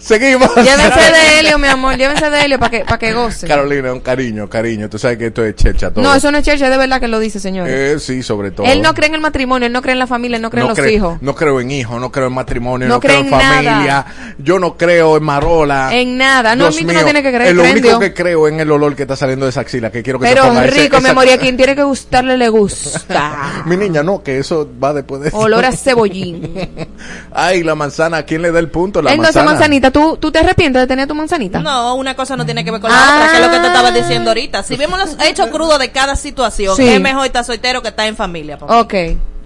Seguimos. 0.00 0.48
Llévense 0.56 0.98
de 1.12 1.38
Helio, 1.40 1.58
mi 1.58 1.68
amor, 1.68 1.94
llévense 1.96 2.30
de 2.30 2.40
Helio 2.44 2.58
para 2.58 2.70
que, 2.70 2.84
para 2.84 2.98
que 2.98 3.12
goce. 3.12 3.46
Carolina, 3.46 3.92
un 3.92 4.00
cariño, 4.00 4.48
cariño. 4.48 4.88
Tú 4.88 4.98
sabes 4.98 5.18
que 5.18 5.26
esto 5.26 5.44
es 5.44 5.54
checha 5.56 5.90
todo. 5.90 6.02
No, 6.02 6.14
eso 6.14 6.30
no 6.32 6.38
es 6.38 6.44
Churchill, 6.44 6.64
es 6.64 6.70
de 6.70 6.76
verdad 6.78 7.00
que 7.00 7.06
lo 7.08 7.18
dice, 7.18 7.38
señor. 7.38 7.68
Eh, 7.68 7.98
sí, 8.00 8.22
sobre 8.22 8.50
todo. 8.50 8.66
él 8.66 8.80
no 8.80 8.94
cree 8.94 9.08
en 9.08 9.14
el 9.16 9.20
matrimonio, 9.20 9.66
él 9.66 9.72
no 9.72 9.82
cree 9.82 9.92
en 9.92 9.98
la 9.98 10.06
familia, 10.06 10.36
él 10.36 10.42
no 10.42 10.50
cree 10.50 10.62
en 10.64 10.68
los 10.70 10.78
hijos. 10.88 11.18
No 11.20 11.34
creo 11.34 11.60
en 11.60 11.70
hijos, 11.70 12.00
no 12.00 12.10
creo 12.10 12.28
en 12.28 12.32
matrimonio, 12.32 12.88
No 12.88 12.94
no, 12.94 13.00
creo 13.00 13.20
en 13.20 13.26
en 13.26 13.30
familia. 13.30 14.06
Yo 14.38 14.58
no 14.58 14.76
creo 14.78 15.18
en 15.18 15.22
marola. 15.22 15.94
En 15.94 16.16
nada. 16.16 16.56
No, 16.56 16.64
Dios 16.64 16.78
en 16.78 16.86
mí 16.86 16.92
tú 16.92 16.98
no 16.98 16.98
mío, 17.00 17.04
tienes 17.12 17.22
que 17.22 17.36
creer, 17.36 17.54
Lo 17.54 17.62
único 17.64 17.98
que 17.98 18.14
creo 18.14 18.48
en 18.48 18.58
el 18.60 18.70
olor 18.70 18.96
que 18.96 19.02
está 19.02 19.16
saliendo 19.16 19.44
de 19.44 19.50
esa 19.50 19.60
axila, 19.60 19.90
que 19.90 20.02
quiero 20.02 20.18
que 20.18 20.26
Pero 20.28 20.42
te 20.42 20.48
ponga 20.48 20.64
ese- 20.64 20.80
rico, 20.82 20.96
mi 20.96 21.02
esa- 21.02 21.10
amor, 21.10 21.26
y 21.26 21.30
a 21.30 21.38
quien 21.38 21.56
tiene 21.58 21.76
que 21.76 21.82
gustarle, 21.82 22.38
le 22.38 22.48
gusta. 22.48 23.62
Mi 23.66 23.76
niña, 23.76 24.02
no, 24.02 24.22
que 24.22 24.38
eso 24.38 24.66
va 24.82 24.94
después 24.94 25.20
de 25.20 25.28
eso. 25.28 25.36
Olor 25.36 25.64
a 25.66 25.72
cebollín. 25.72 26.54
Ay, 27.32 27.62
la 27.62 27.74
manzana, 27.74 28.18
¿a 28.18 28.22
quién 28.24 28.40
le 28.42 28.50
da 28.50 28.58
el 28.58 28.68
punto? 28.70 29.02
La 29.02 29.14
manzana. 29.14 29.44
manzanita, 29.44 29.89
¿tú, 29.90 30.16
¿tú 30.16 30.30
te 30.32 30.38
arrepientes 30.40 30.80
de 30.82 30.86
tener 30.86 31.06
tu 31.08 31.14
manzanita? 31.14 31.60
No, 31.60 31.94
una 31.94 32.14
cosa 32.14 32.36
no 32.36 32.44
tiene 32.44 32.64
que 32.64 32.70
ver 32.70 32.80
con 32.80 32.90
la 32.90 32.96
Ah. 32.96 33.14
otra, 33.16 33.30
que 33.30 33.36
es 33.38 33.42
lo 33.46 33.50
que 33.50 33.58
te 33.60 33.66
estaba 33.66 33.90
diciendo 33.90 34.30
ahorita. 34.30 34.62
Si 34.62 34.76
vemos 34.76 34.98
los 34.98 35.16
hechos 35.26 35.48
crudos 35.48 35.78
de 35.78 35.90
cada 35.90 36.16
situación, 36.16 36.76
Sí. 36.76 36.88
es 36.88 37.00
mejor 37.00 37.26
estar 37.26 37.44
soltero 37.44 37.82
que 37.82 37.88
estar 37.88 38.06
en 38.06 38.16
familia. 38.16 38.58
Ok. 38.60 38.94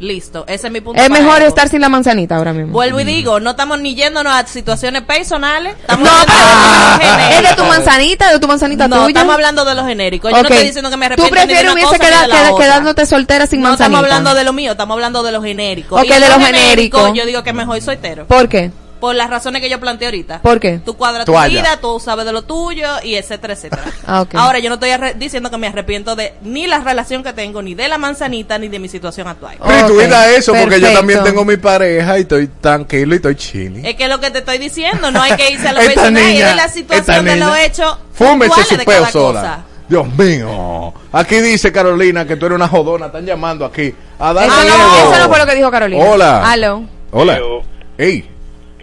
Listo, 0.00 0.44
ese 0.48 0.66
es 0.66 0.72
mi 0.72 0.80
punto. 0.80 1.00
Es 1.00 1.08
mejor 1.08 1.38
eso. 1.38 1.46
estar 1.46 1.68
sin 1.68 1.80
la 1.80 1.88
manzanita 1.88 2.34
ahora 2.36 2.52
mismo. 2.52 2.72
Vuelvo 2.72 2.98
y 2.98 3.04
digo, 3.04 3.38
no 3.38 3.50
estamos 3.50 3.78
ni 3.80 3.94
yéndonos 3.94 4.32
a 4.34 4.44
situaciones 4.44 5.02
personales. 5.02 5.76
Estamos 5.80 6.04
No, 6.08 6.10
hablando 6.10 6.34
de 6.34 6.90
lo 6.90 6.98
pero 6.98 7.12
es 7.14 7.16
genérico. 7.28 7.48
de 7.48 7.54
tu 7.54 7.64
manzanita, 7.64 8.32
de 8.32 8.38
tu 8.40 8.48
manzanita 8.48 8.88
No, 8.88 8.96
tuya. 8.96 9.08
estamos 9.08 9.34
hablando 9.34 9.64
de 9.64 9.74
lo 9.76 9.84
genérico. 9.86 10.28
Yo 10.30 10.34
no 10.36 10.40
Ok. 10.42 10.50
estoy 10.50 10.66
diciendo 10.66 10.90
que 10.90 10.96
me 10.96 11.06
¿Tú 11.06 11.12
arrepiento 11.22 11.34
ni 11.34 11.40
de 11.40 11.46
prefieres 11.46 11.64
una 11.64 11.72
hubiese 11.74 11.88
cosa 11.98 12.02
ni 12.02 12.10
queda- 12.10 12.22
de 12.22 12.28
la 12.28 12.34
queda- 12.34 12.52
otra. 12.52 12.64
quedándote 12.66 13.06
soltera 13.06 13.46
sin 13.46 13.60
No 13.60 13.68
manzanita? 13.68 13.84
estamos 13.84 14.04
hablando 14.04 14.34
de 14.34 14.44
lo 14.44 14.52
mío, 14.52 14.72
estamos 14.72 14.94
hablando 14.94 15.22
de 15.22 15.32
lo 15.32 15.42
genérico. 15.42 15.94
Ok, 15.94 16.04
Y 16.04 16.08
de 16.08 16.16
en 16.16 16.28
lo 16.28 16.40
genérico. 16.40 17.14
Yo 17.14 17.24
digo 17.24 17.44
que 17.44 17.52
mejor 17.52 17.80
soltero. 17.80 18.26
¿Por 18.26 18.48
qué? 18.48 18.72
Por 19.04 19.14
las 19.16 19.28
razones 19.28 19.60
que 19.60 19.68
yo 19.68 19.78
planteé 19.78 20.06
ahorita. 20.08 20.40
¿Por 20.40 20.58
qué? 20.58 20.80
Tú 20.82 20.96
cuadras 20.96 21.26
tu 21.26 21.32
vida, 21.32 21.78
tú 21.78 22.00
sabes 22.00 22.24
de 22.24 22.32
lo 22.32 22.40
tuyo 22.40 22.88
y 23.02 23.16
etcétera, 23.16 23.52
etcétera. 23.52 23.82
Ah. 24.06 24.24
Ahora, 24.32 24.60
yo 24.60 24.70
no 24.70 24.74
estoy 24.76 24.90
arre- 24.90 25.12
diciendo 25.18 25.50
que 25.50 25.58
me 25.58 25.66
arrepiento 25.66 26.16
de 26.16 26.32
ni 26.42 26.66
la 26.66 26.78
relación 26.78 27.22
que 27.22 27.34
tengo, 27.34 27.60
ni 27.60 27.74
de 27.74 27.86
la 27.88 27.98
manzanita, 27.98 28.56
ni 28.58 28.68
de 28.68 28.78
mi 28.78 28.88
situación 28.88 29.28
actual. 29.28 29.58
Pero 29.66 29.86
tú 29.88 29.94
Ok, 29.94 30.04
vida 30.04 30.30
eso, 30.30 30.54
porque 30.54 30.80
yo 30.80 30.90
también 30.94 31.22
tengo 31.22 31.44
mi 31.44 31.58
pareja 31.58 32.16
y 32.18 32.22
estoy 32.22 32.46
tranquilo 32.48 33.12
y 33.12 33.16
estoy 33.16 33.34
chilling. 33.36 33.84
Es 33.84 33.94
que 33.96 34.08
lo 34.08 34.20
que 34.20 34.30
te 34.30 34.38
estoy 34.38 34.56
diciendo, 34.56 35.10
no 35.10 35.20
hay 35.20 35.36
que 35.36 35.50
irse 35.50 35.68
a 35.68 35.72
lo 35.74 35.80
personal, 35.80 36.16
es 36.16 36.38
de 36.38 36.54
la 36.54 36.68
situación 36.68 37.24
de 37.26 37.34
niña. 37.34 37.46
los 37.48 37.58
hechos 37.58 37.98
Fúmese 38.14 38.64
su 38.64 38.76
peo 38.78 39.06
sola. 39.10 39.40
cosa. 39.40 39.64
Dios 39.86 40.06
mío. 40.16 40.94
Aquí 41.12 41.40
dice 41.40 41.70
Carolina 41.70 42.26
que 42.26 42.36
tú 42.36 42.46
eres 42.46 42.56
una 42.56 42.68
jodona. 42.68 43.06
Están 43.06 43.26
llamando 43.26 43.66
aquí. 43.66 43.94
A 44.18 44.32
dar 44.32 44.48
miedo. 44.48 44.78
no, 44.78 45.12
eso 45.12 45.18
no 45.24 45.28
fue 45.28 45.38
lo 45.38 45.46
que 45.46 45.54
dijo 45.56 45.70
Carolina. 45.70 46.02
Hola. 46.02 46.50
Aló. 46.50 46.84
Hola. 47.10 47.38
Yo, 47.38 47.60
Ey. 47.98 48.30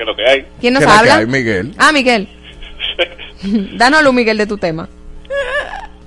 ¿Qué 0.01 0.03
es 0.03 0.07
lo 0.07 0.15
que 0.15 0.27
hay? 0.27 0.45
¿Quién 0.59 0.73
nos 0.73 0.83
¿qué 0.83 0.89
habla? 0.89 1.17
hay, 1.17 1.27
Miguel? 1.27 1.75
Ah, 1.77 1.91
Miguel. 1.91 2.27
Danos 3.77 4.03
luz, 4.03 4.13
Miguel, 4.13 4.35
de 4.35 4.47
tu 4.47 4.57
tema. 4.57 4.89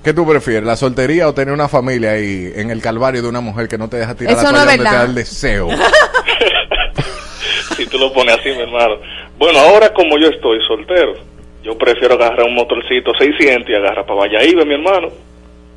¿Qué 0.03 0.13
tú 0.13 0.27
prefieres? 0.27 0.65
¿La 0.65 0.75
soltería 0.75 1.29
o 1.29 1.33
tener 1.33 1.53
una 1.53 1.69
familia 1.69 2.11
ahí 2.11 2.51
en 2.55 2.71
el 2.71 2.81
calvario 2.81 3.21
de 3.21 3.29
una 3.29 3.39
mujer 3.39 3.69
que 3.69 3.77
no 3.77 3.87
te 3.87 3.95
deja 3.95 4.13
tirar 4.13 4.33
Eso 4.33 4.43
la 4.43 4.51
no 4.51 4.57
es 4.57 4.65
donde 4.65 4.77
te 4.77 4.83
da 4.95 5.03
el 5.05 5.15
deseo? 5.15 5.69
si 7.77 7.85
tú 7.85 7.97
lo 7.97 8.11
pones 8.11 8.37
así, 8.37 8.49
mi 8.49 8.59
hermano. 8.63 8.95
Bueno, 9.37 9.59
ahora 9.59 9.93
como 9.93 10.17
yo 10.17 10.27
estoy 10.27 10.59
soltero, 10.67 11.13
yo 11.63 11.77
prefiero 11.77 12.15
agarrar 12.15 12.43
un 12.43 12.53
motorcito 12.53 13.13
600 13.17 13.69
y 13.69 13.75
agarrar 13.75 14.05
para 14.05 14.19
Valladolid, 14.19 14.65
mi 14.65 14.73
hermano. 14.73 15.07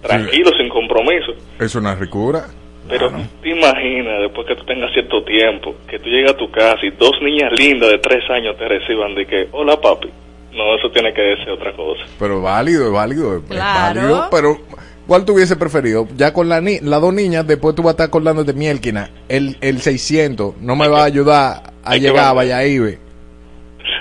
tranquilo, 0.02 0.50
sin 0.58 0.68
compromiso. 0.68 1.34
Es 1.60 1.72
una 1.76 1.94
ricura. 1.94 2.46
Pero 2.88 3.10
te 3.42 3.50
imaginas, 3.50 4.20
después 4.22 4.46
que 4.46 4.56
tú 4.56 4.64
tengas 4.64 4.92
cierto 4.92 5.22
tiempo, 5.24 5.74
que 5.88 5.98
tú 5.98 6.08
llegas 6.08 6.32
a 6.32 6.36
tu 6.36 6.50
casa 6.50 6.78
y 6.82 6.90
dos 6.90 7.12
niñas 7.22 7.52
lindas 7.58 7.90
de 7.90 7.98
tres 7.98 8.28
años 8.30 8.56
te 8.56 8.66
reciban 8.66 9.14
de 9.14 9.26
que, 9.26 9.48
hola 9.52 9.80
papi. 9.80 10.08
No, 10.52 10.74
eso 10.74 10.90
tiene 10.90 11.12
que 11.12 11.36
ser 11.44 11.50
otra 11.50 11.72
cosa. 11.76 12.02
Pero 12.18 12.40
válido, 12.40 12.86
es 12.86 12.92
válido, 12.92 13.36
es 13.36 13.48
válido. 13.48 14.28
Pero, 14.30 14.58
¿cuál 15.06 15.24
tú 15.24 15.34
hubiese 15.34 15.56
preferido? 15.56 16.08
Ya 16.16 16.32
con 16.32 16.48
la 16.48 16.60
ni 16.60 16.80
las 16.80 17.00
dos 17.00 17.12
niñas, 17.14 17.46
después 17.46 17.74
tú 17.74 17.82
vas 17.82 17.90
a 17.90 17.92
estar 17.92 18.06
acordando 18.08 18.42
de 18.42 18.54
Mielquina. 18.54 19.10
El, 19.28 19.56
el 19.60 19.80
600 19.80 20.56
no 20.60 20.74
me 20.74 20.88
va 20.88 21.02
a 21.02 21.04
ayudar 21.04 21.74
a 21.84 21.92
que 21.92 22.00
llegar 22.00 22.24
a. 22.24 22.32
Valladolid. 22.32 22.96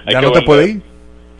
Ya 0.09 0.19
que 0.19 0.25
no 0.25 0.31
te 0.31 0.39
vender. 0.39 0.45
puede 0.45 0.69
ir. 0.69 0.81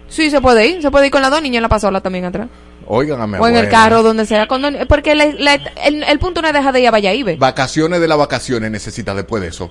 Sí, 0.07 0.29
se 0.29 0.41
puede 0.41 0.67
ir. 0.67 0.81
Se 0.81 0.91
puede 0.91 1.07
ir 1.07 1.11
con 1.11 1.21
las 1.21 1.31
dos 1.31 1.41
niñas 1.41 1.57
en 1.57 1.63
la 1.63 1.69
pasola 1.69 2.01
también 2.01 2.25
atrás. 2.25 2.47
Oigan 2.89 3.19
a 3.21 3.27
mi 3.27 3.37
O 3.37 3.47
en 3.47 3.55
el 3.55 3.69
carro, 3.69 4.01
donde 4.03 4.25
sea. 4.25 4.47
Ni- 4.47 4.85
porque 4.85 5.13
la- 5.13 5.25
la- 5.37 5.55
el, 5.83 6.03
el 6.03 6.19
punto 6.19 6.41
no 6.41 6.47
es 6.47 6.53
dejar 6.53 6.73
de 6.73 6.81
ir 6.81 6.87
a 6.87 6.91
Valladolid. 6.91 7.37
Vacaciones 7.37 7.99
de 7.99 8.07
las 8.07 8.17
vacaciones 8.17 8.71
necesitas 8.71 9.15
después 9.15 9.41
de 9.41 9.49
eso. 9.49 9.69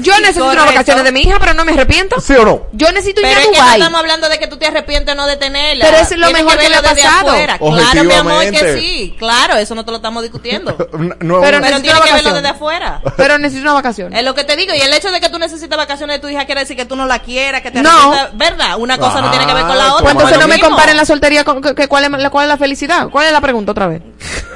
Yo 0.00 0.12
necesito 0.20 0.44
unas 0.46 0.66
vacaciones 0.66 1.04
de 1.04 1.12
mi 1.12 1.20
hija, 1.22 1.36
pero 1.38 1.54
no 1.54 1.64
me 1.64 1.72
arrepiento. 1.72 2.20
¿Sí 2.20 2.32
o 2.34 2.44
no? 2.44 2.62
Yo 2.72 2.90
necesito 2.92 3.20
ir 3.20 3.26
Pero 3.28 3.38
a 3.38 3.42
es 3.42 3.46
que 3.48 3.56
no 3.56 3.62
Dubái. 3.62 3.80
estamos 3.80 4.00
hablando 4.00 4.28
de 4.28 4.38
que 4.38 4.46
tú 4.46 4.56
te 4.56 4.66
arrepientes 4.66 5.14
no 5.16 5.26
de 5.26 5.36
tenerla. 5.36 5.84
Pero 5.84 5.96
eso 5.98 6.14
es 6.14 6.18
lo 6.20 6.26
Tienes 6.26 6.44
mejor 6.44 6.58
que 6.58 6.68
verlo 6.68 6.82
le 6.82 6.88
ha 6.88 6.94
desde 6.94 7.04
pasado. 7.08 7.28
afuera. 7.30 7.58
Claro, 7.58 8.04
mi 8.04 8.14
amor, 8.14 8.50
que 8.50 8.74
sí. 8.78 9.16
Claro, 9.18 9.56
eso 9.56 9.74
no 9.74 9.84
te 9.84 9.90
lo 9.90 9.96
estamos 9.98 10.22
discutiendo. 10.22 10.76
No, 10.96 11.14
no, 11.20 11.40
Pero 11.40 11.60
Pero 11.60 11.80
tienes 11.82 12.00
que 12.02 12.12
verlo 12.12 12.32
desde 12.34 12.48
afuera. 12.48 13.00
Pero 13.16 13.38
necesito 13.38 13.62
una 13.62 13.74
vacación. 13.74 14.14
Es 14.14 14.24
lo 14.24 14.34
que 14.34 14.44
te 14.44 14.56
digo, 14.56 14.72
y 14.74 14.80
el 14.80 14.92
hecho 14.92 15.10
de 15.10 15.20
que 15.20 15.28
tú 15.28 15.38
necesitas 15.38 15.76
vacaciones 15.76 16.16
de 16.16 16.20
tu 16.20 16.28
hija 16.28 16.44
quiere 16.46 16.62
decir 16.62 16.76
que 16.76 16.84
tú 16.84 16.96
no 16.96 17.06
la 17.06 17.18
quieras, 17.20 17.60
que 17.62 17.70
te 17.70 17.82
No. 17.82 18.12
¿verdad? 18.34 18.76
Una 18.78 18.98
cosa 18.98 19.20
no 19.20 19.30
tiene 19.30 19.46
que 19.46 19.54
ver 19.54 19.64
con 19.66 19.76
la 19.78 19.92
otra. 19.94 20.02
Pues 20.02 20.12
entonces 20.14 20.38
no 20.38 20.48
me 20.48 20.58
comparen 20.60 20.96
la 20.96 21.04
soltería 21.04 21.44
con 21.44 21.60
que- 21.62 21.74
que- 21.74 21.88
cuál, 21.88 22.04
es, 22.04 22.10
la- 22.10 22.30
cuál 22.30 22.44
es 22.44 22.48
la 22.48 22.56
felicidad. 22.56 23.08
¿Cuál 23.08 23.26
es 23.26 23.32
la 23.32 23.40
pregunta 23.40 23.72
otra 23.72 23.86
vez? 23.88 24.02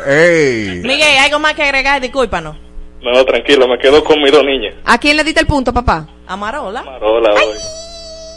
Ey. 0.06 0.80
Miguel, 0.82 1.18
¿algo 1.18 1.38
más 1.38 1.54
que 1.54 1.62
agregar? 1.62 2.00
Discúlpanos. 2.00 2.56
No, 3.02 3.24
tranquilo, 3.24 3.66
me 3.66 3.78
quedo 3.78 4.04
con 4.04 4.20
mis 4.22 4.30
dos 4.30 4.44
niñas. 4.44 4.74
¿A 4.84 4.98
quién 4.98 5.16
le 5.16 5.24
diste 5.24 5.40
el 5.40 5.46
punto, 5.46 5.72
papá? 5.72 6.06
Amarola. 6.26 6.82
Marola 6.82 7.32
hoy. 7.32 7.79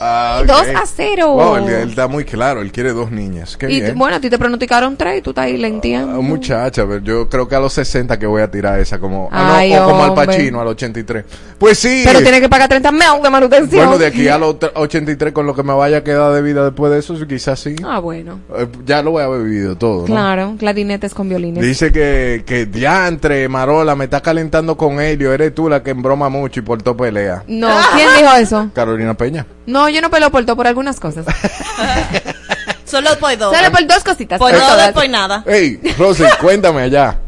Ah, 0.05 0.39
ok. 0.41 0.47
2 0.47 0.57
a 0.75 0.85
0. 0.85 1.27
Wow, 1.33 1.55
él, 1.57 1.69
él 1.69 1.89
está 1.89 2.07
muy 2.07 2.25
claro, 2.25 2.61
él 2.61 2.71
quiere 2.71 2.91
dos 2.91 3.09
niñas. 3.11 3.55
Qué 3.57 3.71
y 3.71 3.79
bien. 3.81 3.97
bueno, 3.97 4.17
a 4.17 4.19
ti 4.19 4.29
te 4.29 4.37
pronosticaron 4.37 4.97
tres 4.97 5.19
y 5.19 5.21
tú 5.21 5.29
estás 5.29 5.45
ahí 5.45 5.57
lentiendo. 5.57 6.17
Ah, 6.17 6.21
muchacha, 6.21 6.85
pero 6.85 6.99
yo 6.99 7.29
creo 7.29 7.47
que 7.47 7.55
a 7.55 7.59
los 7.59 7.71
60 7.73 8.19
que 8.19 8.25
voy 8.25 8.41
a 8.41 8.51
tirar 8.51 8.79
esa 8.79 8.99
como 8.99 9.29
ah, 9.31 9.43
no, 9.47 9.53
Ay, 9.53 9.75
o 9.75 9.85
como 9.85 10.03
al 10.03 10.09
hombre. 10.09 10.25
Pacino 10.25 10.59
a 10.59 10.63
los 10.63 10.71
83. 10.73 11.25
Pues 11.57 11.79
sí. 11.79 12.01
Pero 12.05 12.21
tienes 12.21 12.41
que 12.41 12.49
pagar 12.49 12.67
30 12.67 12.91
mil 12.91 13.01
de 13.23 13.29
manutención. 13.29 13.85
Bueno, 13.85 13.97
de 13.97 14.07
aquí 14.07 14.27
a 14.27 14.37
los 14.37 14.59
tre- 14.59 14.71
83 14.75 15.31
con 15.31 15.45
lo 15.45 15.55
que 15.55 15.63
me 15.63 15.73
vaya 15.73 15.97
a 15.97 16.03
quedar 16.03 16.33
de 16.33 16.41
vida 16.41 16.63
después 16.65 16.91
de 16.91 16.99
eso, 16.99 17.15
quizás 17.25 17.59
sí. 17.59 17.75
Ah, 17.85 17.99
bueno. 17.99 18.39
Eh, 18.57 18.67
ya 18.85 19.01
lo 19.01 19.11
voy 19.11 19.21
a 19.21 19.25
haber 19.25 19.43
vivido 19.43 19.77
todo, 19.77 20.01
¿no? 20.01 20.05
Claro, 20.07 20.55
clarinetes 20.59 21.13
con 21.13 21.29
violines. 21.29 21.63
Dice 21.63 21.91
que, 21.91 22.43
que 22.45 22.65
diantre, 22.65 23.47
Marola, 23.47 23.95
me 23.95 24.05
está 24.05 24.21
calentando 24.21 24.75
con 24.75 24.99
Helio. 24.99 25.31
Eres 25.33 25.55
tú 25.55 25.69
la 25.69 25.81
que 25.81 25.91
embroma 25.91 26.27
mucho 26.29 26.59
y 26.59 26.63
por 26.63 26.81
todo 26.81 26.97
pelea. 26.97 27.43
No, 27.47 27.69
¿quién 27.95 28.09
dijo 28.19 28.33
eso? 28.35 28.69
Carolina 28.73 29.13
Peña. 29.13 29.45
No, 29.65 29.87
yo 29.93 30.01
no 30.01 30.09
peleo 30.09 30.31
por 30.31 30.43
todo, 30.45 30.55
por 30.55 30.67
algunas 30.67 30.99
cosas. 30.99 31.25
Solo 32.85 33.17
por 33.19 33.37
dos. 33.37 33.55
Solo 33.55 33.71
por 33.71 33.87
dos 33.87 34.03
cositas. 34.03 34.39
Por 34.39 34.51
todo 34.51 34.89
y 34.89 34.93
por 34.93 35.09
nada. 35.09 35.43
Hey, 35.47 35.79
Rosy, 35.97 36.23
cuéntame 36.41 36.81
allá. 36.81 37.19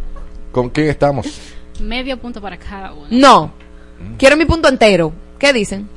¿Con 0.51 0.70
quién 0.70 0.89
estamos? 0.89 1.28
Medio 1.80 2.18
punto 2.18 2.41
para 2.41 2.57
cada 2.57 2.93
uno. 2.93 3.07
No. 3.09 3.51
Quiero 4.18 4.38
mi 4.38 4.45
punto 4.45 4.70
entero. 4.70 5.11
¿Qué 5.39 5.53
dicen? 5.53 5.89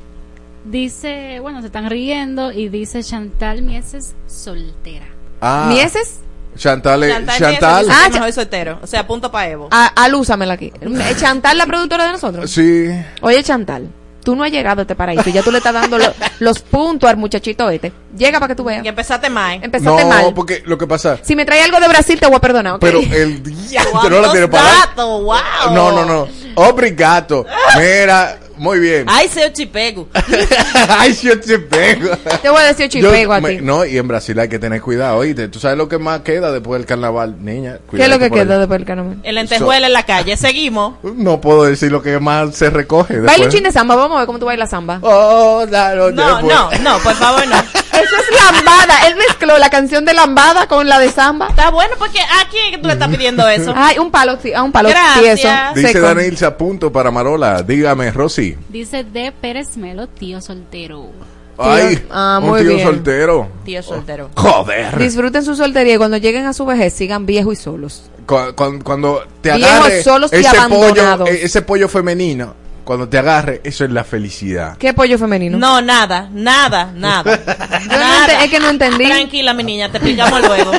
Dice, 0.65 1.39
bueno, 1.39 1.61
se 1.61 1.67
están 1.67 1.89
riendo 1.89 2.51
y 2.51 2.69
dice 2.69 3.03
Chantal 3.03 3.61
Mieses 3.61 4.15
soltera. 4.27 5.05
Ah, 5.41 5.67
¿Mieses? 5.69 6.19
Chantal. 6.57 7.01
Chantal. 7.01 7.37
Chantal. 7.39 7.51
Chantal. 7.51 7.87
Ah, 7.89 8.09
mejor 8.09 8.23
soy 8.23 8.31
soltero. 8.33 8.79
O 8.81 8.87
sea, 8.87 9.07
punto 9.07 9.31
para 9.31 9.49
Evo. 9.49 9.67
A, 9.71 9.87
alúzamela 10.03 10.55
aquí. 10.55 10.73
Chantal, 11.17 11.57
la 11.57 11.65
productora 11.65 12.05
de 12.05 12.11
nosotros. 12.11 12.51
Sí. 12.51 12.89
Oye, 13.21 13.41
Chantal, 13.43 13.87
tú 14.29 14.35
no 14.35 14.43
has 14.43 14.51
llegado 14.51 14.81
a 14.81 14.83
este 14.83 14.93
paraíso. 14.93 15.27
y 15.27 15.31
Ya 15.33 15.41
tú 15.41 15.51
le 15.51 15.57
estás 15.57 15.73
dando 15.73 15.97
lo- 15.97 16.13
los 16.39 16.59
puntos 16.59 17.09
al 17.09 17.17
muchachito 17.17 17.67
este. 17.71 17.91
Llega 18.15 18.39
para 18.39 18.49
que 18.49 18.55
tú 18.55 18.63
veas. 18.63 18.83
Que 18.83 18.89
empezaste 18.89 19.27
mal. 19.27 19.59
Empezaste 19.63 20.03
no, 20.03 20.07
mal. 20.07 20.33
porque 20.35 20.61
lo 20.67 20.77
que 20.77 20.85
pasa. 20.85 21.17
Si 21.23 21.35
me 21.35 21.45
trae 21.45 21.63
algo 21.63 21.79
de 21.79 21.87
Brasil, 21.87 22.19
te 22.19 22.27
voy 22.27 22.35
a 22.35 22.39
perdonar, 22.39 22.73
¿ok? 22.73 22.79
Pero 22.79 22.99
el 22.99 23.41
diantre 23.67 23.91
no 23.91 24.21
la 24.21 24.27
¿Cuántos 24.27 24.31
tiene 24.33 24.47
para? 24.47 24.93
¡Wow! 24.95 25.33
No, 25.73 25.91
no, 25.93 26.05
no. 26.05 26.27
Obrigado. 26.53 27.43
Mira, 27.75 28.37
muy 28.59 28.79
bien. 28.79 29.05
Ay, 29.07 29.27
se 29.27 29.51
chipego. 29.53 30.07
Ay, 30.89 31.13
yo 31.21 31.39
te 31.39 31.57
pego. 31.59 32.09
Te 32.41 32.49
voy 32.49 32.61
a 32.61 32.65
decir 32.65 32.87
Yo- 32.89 33.09
chipego 33.09 33.33
a 33.33 33.41
me- 33.41 33.55
ti. 33.55 33.61
No, 33.61 33.85
y 33.85 33.97
en 33.97 34.07
Brasil 34.07 34.37
hay 34.39 34.49
que 34.49 34.59
tener 34.59 34.81
cuidado, 34.81 35.17
oíste. 35.17 35.47
¿Tú 35.47 35.59
sabes 35.59 35.77
lo 35.77 35.87
que 35.89 35.97
más 35.97 36.21
queda 36.21 36.51
después 36.51 36.79
del 36.79 36.85
carnaval, 36.87 37.35
niña? 37.43 37.79
¿Qué 37.89 38.03
es 38.03 38.09
lo 38.09 38.19
que 38.19 38.29
queda 38.29 38.53
ahí. 38.53 38.59
después 38.59 38.79
del 38.79 38.85
carnaval? 38.85 39.17
El 39.23 39.35
lentejuela 39.35 39.87
en 39.87 39.93
la 39.93 40.03
calle. 40.05 40.37
Seguimos. 40.37 40.95
No 41.03 41.41
puedo 41.41 41.63
decir 41.63 41.91
lo 41.91 42.01
que 42.01 42.19
más 42.19 42.55
se 42.55 42.69
recoge. 42.69 43.19
Baila 43.19 43.45
un 43.47 43.63
de 43.63 43.71
samba. 43.71 43.95
Vamos 43.95 44.15
a 44.15 44.19
ver 44.19 44.25
cómo 44.27 44.39
tú 44.39 44.45
bailas 44.45 44.69
samba. 44.69 44.99
Oh, 45.01 45.65
claro, 45.67 46.11
No, 46.11 46.37
después. 46.37 46.55
no, 46.55 46.91
no, 46.97 46.99
por 46.99 47.13
favor, 47.15 47.47
no. 47.47 47.55
Eso 47.91 48.15
es 48.15 48.35
lambada. 48.53 49.07
Él 49.07 49.15
mezcló 49.15 49.57
la 49.57 49.69
canción 49.69 50.05
de 50.05 50.13
lambada 50.13 50.67
con 50.67 50.87
la 50.87 50.99
de 50.99 51.11
samba. 51.11 51.47
Está 51.49 51.69
bueno 51.71 51.95
porque 51.97 52.19
¿a 52.19 52.47
quién 52.49 52.65
es 52.67 52.71
que 52.71 52.77
tú 52.77 52.87
le 52.87 52.93
estás 52.93 53.09
pidiendo 53.09 53.47
eso? 53.47 53.73
Ay, 53.75 53.97
un 53.99 54.11
palo, 54.11 54.37
sí, 54.41 54.53
a 54.53 54.63
un 54.63 54.71
palo 54.71 54.89
Gracias. 54.89 55.41
tieso. 55.41 55.49
Dice 55.75 55.93
seco. 55.93 56.05
Daniel, 56.05 56.37
se 56.37 56.45
apunto 56.45 56.91
para 56.91 57.11
Marola. 57.11 57.63
Dígame, 57.63 58.11
Rosy. 58.11 58.55
Dice 58.69 59.03
de 59.03 59.31
Pérez 59.31 59.75
Melo, 59.77 60.07
tío 60.07 60.39
soltero. 60.41 61.07
Ay, 61.57 62.01
Ah, 62.09 62.39
un 62.41 62.49
muy 62.51 62.61
tío 62.61 62.75
bien. 62.75 62.87
soltero. 62.87 63.49
Tío 63.65 63.83
soltero. 63.83 64.29
Joder. 64.35 64.97
Disfruten 64.97 65.43
su 65.43 65.55
soltería 65.55 65.95
y 65.95 65.97
cuando 65.97 66.15
lleguen 66.17 66.45
a 66.45 66.53
su 66.53 66.65
vejez 66.65 66.93
sigan 66.93 67.25
viejos 67.25 67.53
y 67.53 67.55
solos. 67.61 68.03
Cu- 68.25 68.53
cuando, 68.55 68.83
cuando 68.85 69.23
te 69.41 69.53
Viejos 69.55 69.75
agarre 69.75 70.03
solos 70.03 70.31
y 70.31 70.37
ese 70.37 70.49
pollo, 70.51 70.59
abandonados. 70.61 71.29
e- 71.29 71.43
ese 71.45 71.61
pollo 71.63 71.89
femenino, 71.89 72.53
cuando 72.89 73.07
te 73.07 73.19
agarre, 73.19 73.61
eso 73.63 73.85
es 73.85 73.91
la 73.91 74.03
felicidad. 74.03 74.75
¿Qué 74.79 74.95
pollo 74.95 75.19
femenino? 75.19 75.59
No, 75.59 75.79
nada, 75.79 76.27
nada, 76.33 76.91
nada. 76.95 77.21
Yo 77.87 77.97
no 77.99 78.25
es 78.41 78.49
que 78.49 78.59
no 78.59 78.67
entendí. 78.67 79.05
Tranquila, 79.05 79.53
mi 79.53 79.63
niña, 79.63 79.91
te 79.91 79.97
explicamos 79.99 80.41
luego. 80.41 80.71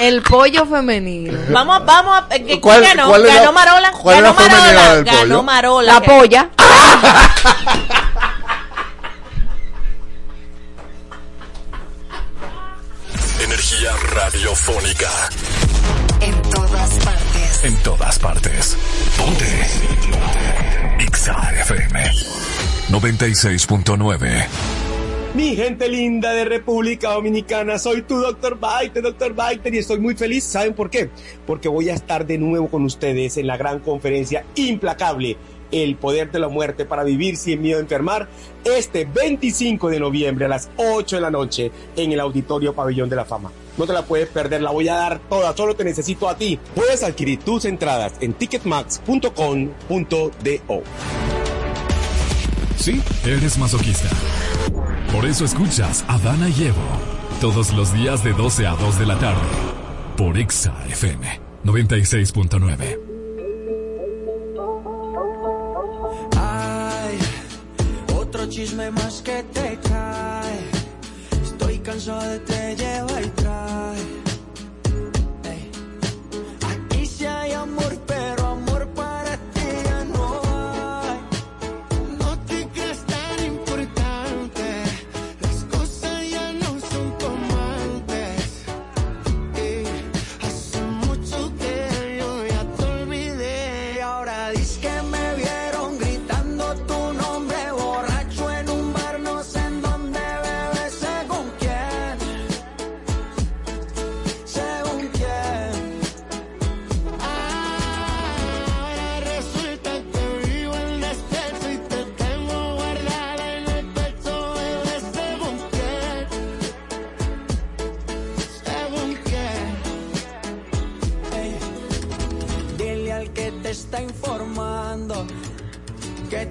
El 0.00 0.22
pollo 0.22 0.66
femenino. 0.66 1.36
Vamos, 1.50 1.84
vamos 1.84 2.16
a. 2.30 2.36
eh, 2.36 2.44
¿Quién 2.44 2.60
¿Cuál- 2.60 2.82
ganó? 2.84 3.08
cuál 3.08 3.22
es 3.26 3.34
la- 3.34 3.40
ganó 3.40 3.52
Marola. 3.54 3.90
cuál 3.90 4.16
es 4.18 4.22
ganó 4.22 4.34
Marola. 4.34 5.02
Ganó 5.02 5.18
pollo? 5.20 5.42
Marola. 5.42 5.92
La 5.94 6.00
polla. 6.00 6.48
Energía 13.40 13.92
radiofónica. 14.14 15.10
En 16.20 16.42
todas 16.50 16.90
partes. 17.04 17.43
En 17.64 17.74
todas 17.82 18.18
partes. 18.18 18.76
Ponte. 19.16 19.46
Ixa 21.02 21.32
FM. 21.62 21.98
96.9. 22.90 24.46
Mi 25.32 25.56
gente 25.56 25.88
linda 25.88 26.32
de 26.32 26.44
República 26.44 27.12
Dominicana, 27.12 27.78
soy 27.78 28.02
tu 28.02 28.18
doctor 28.18 28.60
Baiter, 28.60 29.02
doctor 29.02 29.34
Baiter, 29.34 29.74
y 29.74 29.78
estoy 29.78 29.98
muy 29.98 30.14
feliz. 30.14 30.44
¿Saben 30.44 30.74
por 30.74 30.90
qué? 30.90 31.08
Porque 31.46 31.68
voy 31.68 31.88
a 31.88 31.94
estar 31.94 32.26
de 32.26 32.36
nuevo 32.36 32.68
con 32.68 32.84
ustedes 32.84 33.38
en 33.38 33.46
la 33.46 33.56
gran 33.56 33.80
conferencia 33.80 34.44
implacable, 34.56 35.38
El 35.70 35.96
Poder 35.96 36.30
de 36.30 36.38
la 36.38 36.48
Muerte 36.48 36.84
para 36.84 37.04
Vivir 37.04 37.36
sin 37.36 37.62
Miedo 37.62 37.78
a 37.78 37.82
Enfermar, 37.82 38.28
este 38.64 39.04
25 39.04 39.88
de 39.88 40.00
noviembre 40.00 40.46
a 40.46 40.48
las 40.48 40.70
8 40.76 41.16
de 41.16 41.22
la 41.22 41.30
noche 41.30 41.70
en 41.96 42.12
el 42.12 42.20
Auditorio 42.20 42.74
Pabellón 42.74 43.08
de 43.08 43.16
la 43.16 43.24
Fama. 43.24 43.50
No 43.76 43.86
te 43.86 43.92
la 43.92 44.02
puedes 44.02 44.28
perder, 44.28 44.62
la 44.62 44.70
voy 44.70 44.88
a 44.88 44.94
dar 44.94 45.18
toda, 45.28 45.56
solo 45.56 45.74
te 45.74 45.84
necesito 45.84 46.28
a 46.28 46.36
ti. 46.36 46.58
Puedes 46.74 47.02
adquirir 47.02 47.40
tus 47.40 47.64
entradas 47.64 48.14
en 48.20 48.34
ticketmax.com.do. 48.34 50.82
Sí, 52.76 53.02
eres 53.24 53.58
masoquista. 53.58 54.08
Por 55.12 55.26
eso 55.26 55.44
escuchas 55.44 56.04
a 56.08 56.18
Dana 56.18 56.48
y 56.48 56.66
Evo 56.66 56.82
todos 57.40 57.72
los 57.72 57.92
días 57.92 58.24
de 58.24 58.32
12 58.32 58.66
a 58.66 58.74
2 58.74 58.98
de 58.98 59.06
la 59.06 59.18
tarde 59.18 59.40
por 60.16 60.38
Ixa 60.38 60.74
FM 60.88 61.40
96.9. 61.64 63.13
chisme 68.48 68.90
más 68.90 69.22
que 69.22 69.42
te 69.52 69.78
cae. 69.88 70.58
Estoy 71.42 71.78
cansado 71.78 72.22
de 72.22 72.38
te 72.40 72.76
lleva 72.76 73.13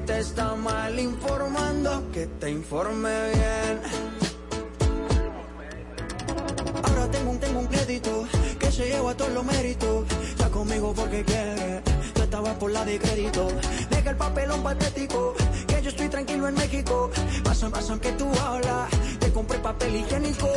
te 0.05 0.19
está 0.19 0.55
mal 0.55 0.99
informando, 0.99 2.11
que 2.11 2.27
te 2.39 2.49
informe 2.49 3.09
bien. 3.33 3.81
Ahora 6.83 7.11
tengo 7.11 7.31
un, 7.31 7.39
tengo 7.39 7.59
un 7.59 7.67
crédito 7.67 8.25
que 8.59 8.71
se 8.71 8.85
lleva 8.87 9.15
todos 9.15 9.31
los 9.31 9.45
méritos. 9.45 10.05
Está 10.29 10.49
conmigo 10.49 10.93
porque 10.93 11.23
quiere, 11.23 11.81
yo 12.15 12.23
estaba 12.23 12.53
por 12.59 12.71
la 12.71 12.83
de 12.85 12.99
crédito. 12.99 13.47
Deja 13.89 14.09
el 14.09 14.17
papelón 14.17 14.63
patético, 14.63 15.33
que 15.67 15.81
yo 15.81 15.89
estoy 15.89 16.09
tranquilo 16.09 16.47
en 16.47 16.55
México. 16.55 17.09
Pasan, 17.43 17.71
pasan 17.71 17.99
que 17.99 18.11
tú 18.13 18.29
hablas, 18.41 18.89
te 19.19 19.31
compré 19.31 19.59
papel 19.59 19.95
higiénico. 19.95 20.49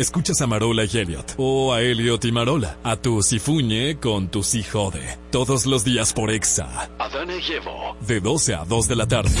Escuchas 0.00 0.40
a 0.40 0.46
Marola 0.46 0.86
y 0.90 0.96
Elliot, 0.96 1.34
o 1.36 1.74
a 1.74 1.82
Elliot 1.82 2.24
y 2.24 2.32
Marola, 2.32 2.78
a 2.82 2.96
tu 2.96 3.20
Sifuñe 3.20 3.98
con 4.00 4.30
tu 4.30 4.42
Sijode. 4.42 5.18
Todos 5.30 5.66
los 5.66 5.84
días 5.84 6.14
por 6.14 6.30
Exa. 6.30 6.88
Adana 6.98 7.34
y 7.36 7.52
Evo. 7.52 7.98
De 8.00 8.18
12 8.18 8.54
a 8.54 8.64
2 8.64 8.88
de 8.88 8.96
la 8.96 9.06
tarde. 9.06 9.36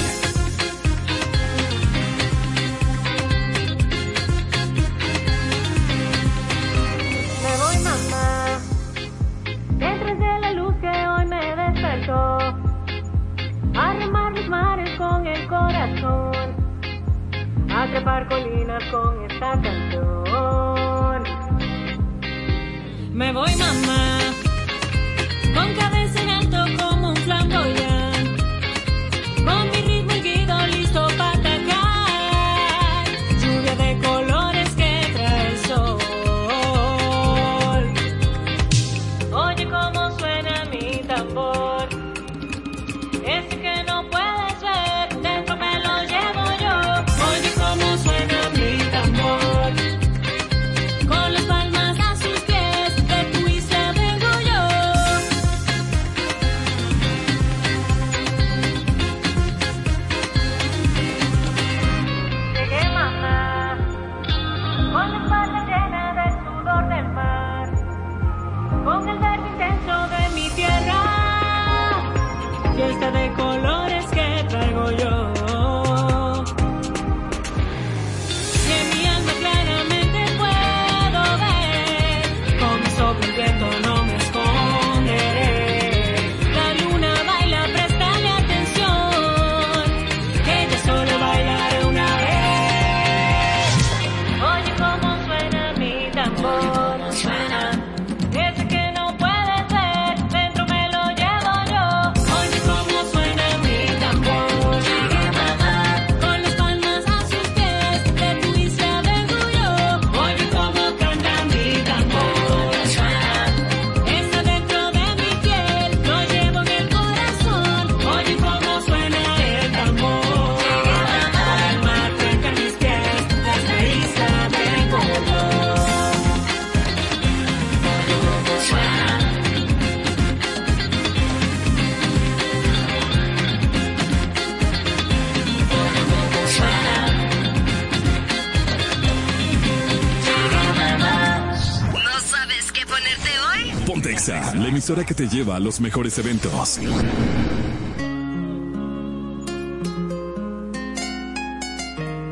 emisora 144.90 145.06
que 145.06 145.14
te 145.14 145.28
lleva 145.28 145.54
a 145.54 145.60
los 145.60 145.80
mejores 145.80 146.18
eventos. 146.18 146.80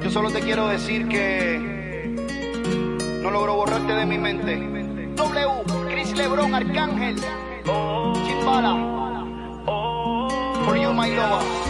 Yo 0.02 0.11
solo 0.11 0.30
te 0.32 0.40
quiero 0.40 0.66
decir 0.66 1.06
que 1.06 2.16
no 3.22 3.30
logro 3.30 3.54
borrarte 3.54 3.92
de 3.92 4.06
mi 4.06 4.18
mente. 4.18 4.56
W, 5.14 5.48
Chris 5.88 6.16
Lebron, 6.16 6.52
Arcángel, 6.52 7.16
Chimbala, 8.26 8.74
For 10.64 10.76
You 10.76 10.92
My 10.92 11.14
Love. 11.14 11.68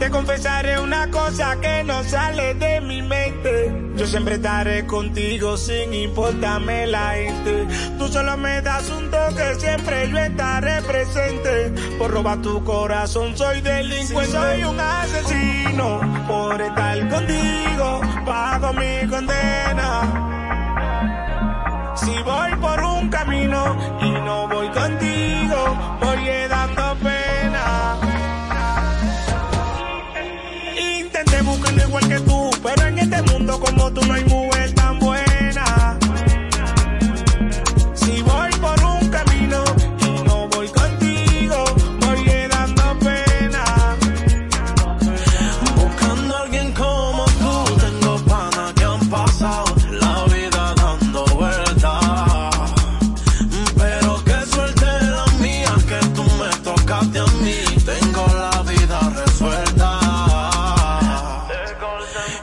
Te 0.00 0.10
confesaré 0.10 0.80
una 0.80 1.10
cosa 1.10 1.60
que 1.60 1.84
no 1.84 2.02
sale 2.04 2.54
de 2.54 2.80
mi 2.80 3.02
mente. 3.02 3.90
Yo 3.96 4.06
siempre 4.06 4.36
estaré 4.36 4.86
contigo 4.86 5.58
sin 5.58 5.92
importarme 5.92 6.86
la 6.86 7.12
gente. 7.12 7.66
Tú 7.98 8.08
solo 8.08 8.36
me 8.38 8.62
das 8.62 8.88
un 8.90 9.09
que 9.36 9.54
siempre 9.58 10.10
yo 10.10 10.18
estaré 10.18 10.82
presente. 10.82 11.72
Por 11.98 12.10
robar 12.10 12.42
tu 12.42 12.62
corazón 12.64 13.36
soy 13.36 13.60
delincuente, 13.60 14.32
soy 14.32 14.64
un 14.64 14.78
asesino. 14.78 16.00
Por 16.26 16.60
estar 16.60 17.08
contigo 17.08 18.00
pago 18.24 18.72
mi 18.74 19.08
condena. 19.08 19.90
Si 21.96 22.22
voy 22.22 22.54
por 22.60 22.80
un 22.82 23.08
camino 23.08 23.76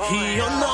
He 0.09 0.39
on 0.39 0.61
the 0.61 0.66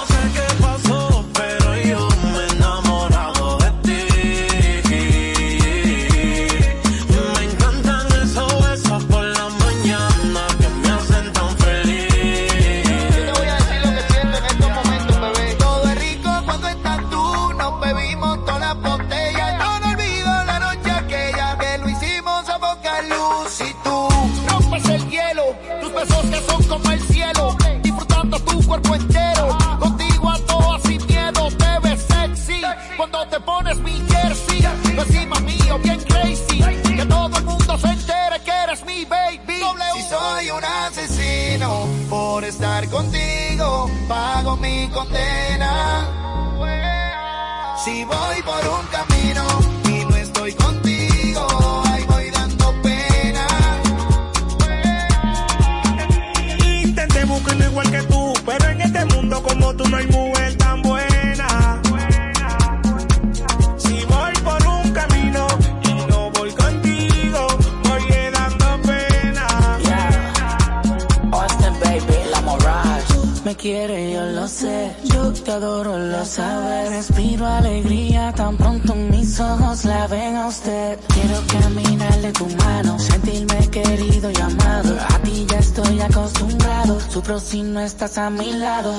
estás 87.84 88.18
a 88.18 88.30
mi 88.30 88.54
lado. 88.54 88.94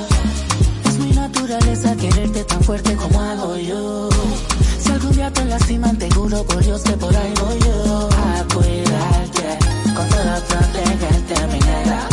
Es 0.85 0.99
mi 0.99 1.11
naturaleza 1.12 1.97
quererte 1.97 2.45
tan 2.45 2.62
fuerte 2.62 2.95
como 2.97 3.20
hago 3.20 3.57
yo. 3.57 4.09
Si 4.78 4.91
algún 4.91 5.12
día 5.12 5.30
te 5.32 5.45
lastiman, 5.47 5.97
te 5.97 6.11
juro 6.11 6.45
por 6.45 6.62
Dios 6.62 6.82
que 6.82 6.93
por 6.93 7.14
ahí 7.16 7.32
voy 7.41 7.59
yo. 7.61 8.09
A 8.09 8.55
cuidarte, 8.55 9.59
con 9.95 10.09
todo 10.09 10.35
protegerte, 10.49 11.47
mi 11.47 11.59
negra. 11.61 12.09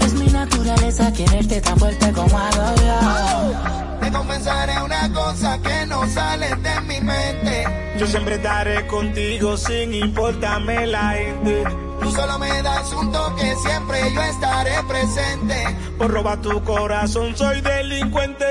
Es 0.00 0.14
mi 0.14 0.26
naturaleza 0.26 1.12
quererte 1.12 1.60
tan 1.60 1.78
fuerte 1.78 2.12
como 2.12 2.38
hago 2.38 2.74
yo. 2.76 4.00
Te 4.00 4.10
confesaré 4.10 4.82
una 4.82 5.12
cosa 5.12 5.58
que 5.60 5.86
no 5.86 6.08
sale 6.08 6.48
de 6.56 6.80
mi 6.82 7.00
mente. 7.00 7.64
Yo 7.98 8.06
siempre 8.06 8.36
estaré 8.36 8.86
contigo 8.86 9.56
sin 9.56 9.92
importarme 9.94 10.86
la 10.86 11.10
gente. 11.10 11.89
Tú 12.10 12.16
solo 12.16 12.40
me 12.40 12.62
das 12.62 12.92
un 12.92 13.12
toque, 13.12 13.54
siempre 13.62 14.12
yo 14.12 14.20
estaré 14.20 14.72
presente. 14.88 15.78
Por 15.96 16.10
robar 16.10 16.40
tu 16.42 16.60
corazón 16.64 17.36
soy 17.36 17.60
delincuente. 17.60 18.44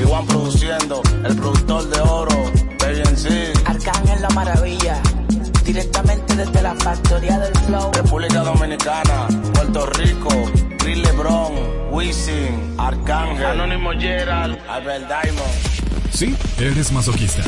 Igual 0.00 0.24
produciendo, 0.26 1.02
el 1.24 1.34
productor 1.34 1.88
de 1.88 2.00
oro, 2.00 2.36
sí. 3.16 3.52
Arcángel 3.64 4.22
la 4.22 4.28
maravilla, 4.30 5.02
directamente 5.64 6.36
desde 6.36 6.62
la 6.62 6.76
factoría 6.76 7.40
del 7.40 7.54
flow. 7.66 7.90
República 7.92 8.40
Dominicana, 8.44 9.26
Puerto 9.54 9.86
Rico, 9.86 10.28
Chris 10.78 10.98
Lebron, 10.98 11.54
Wisin, 11.90 12.76
Arcángel, 12.78 13.46
Anónimo 13.46 13.90
Gerald, 13.98 14.56
Albert 14.68 15.08
Diamond. 15.08 16.12
Sí, 16.12 16.36
eres 16.56 16.92
masoquista. 16.92 17.42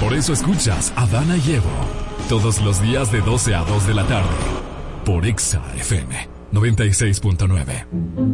Por 0.00 0.14
eso 0.14 0.32
escuchas 0.32 0.94
a 0.96 1.04
Dana 1.06 1.36
y 1.36 1.56
Evo 1.56 1.91
todos 2.32 2.62
los 2.62 2.80
días 2.80 3.12
de 3.12 3.20
12 3.20 3.54
a 3.54 3.62
2 3.62 3.88
de 3.88 3.92
la 3.92 4.06
tarde 4.06 4.26
por 5.04 5.26
Exa 5.26 5.62
FM 5.76 6.28
96.9. 6.50 8.32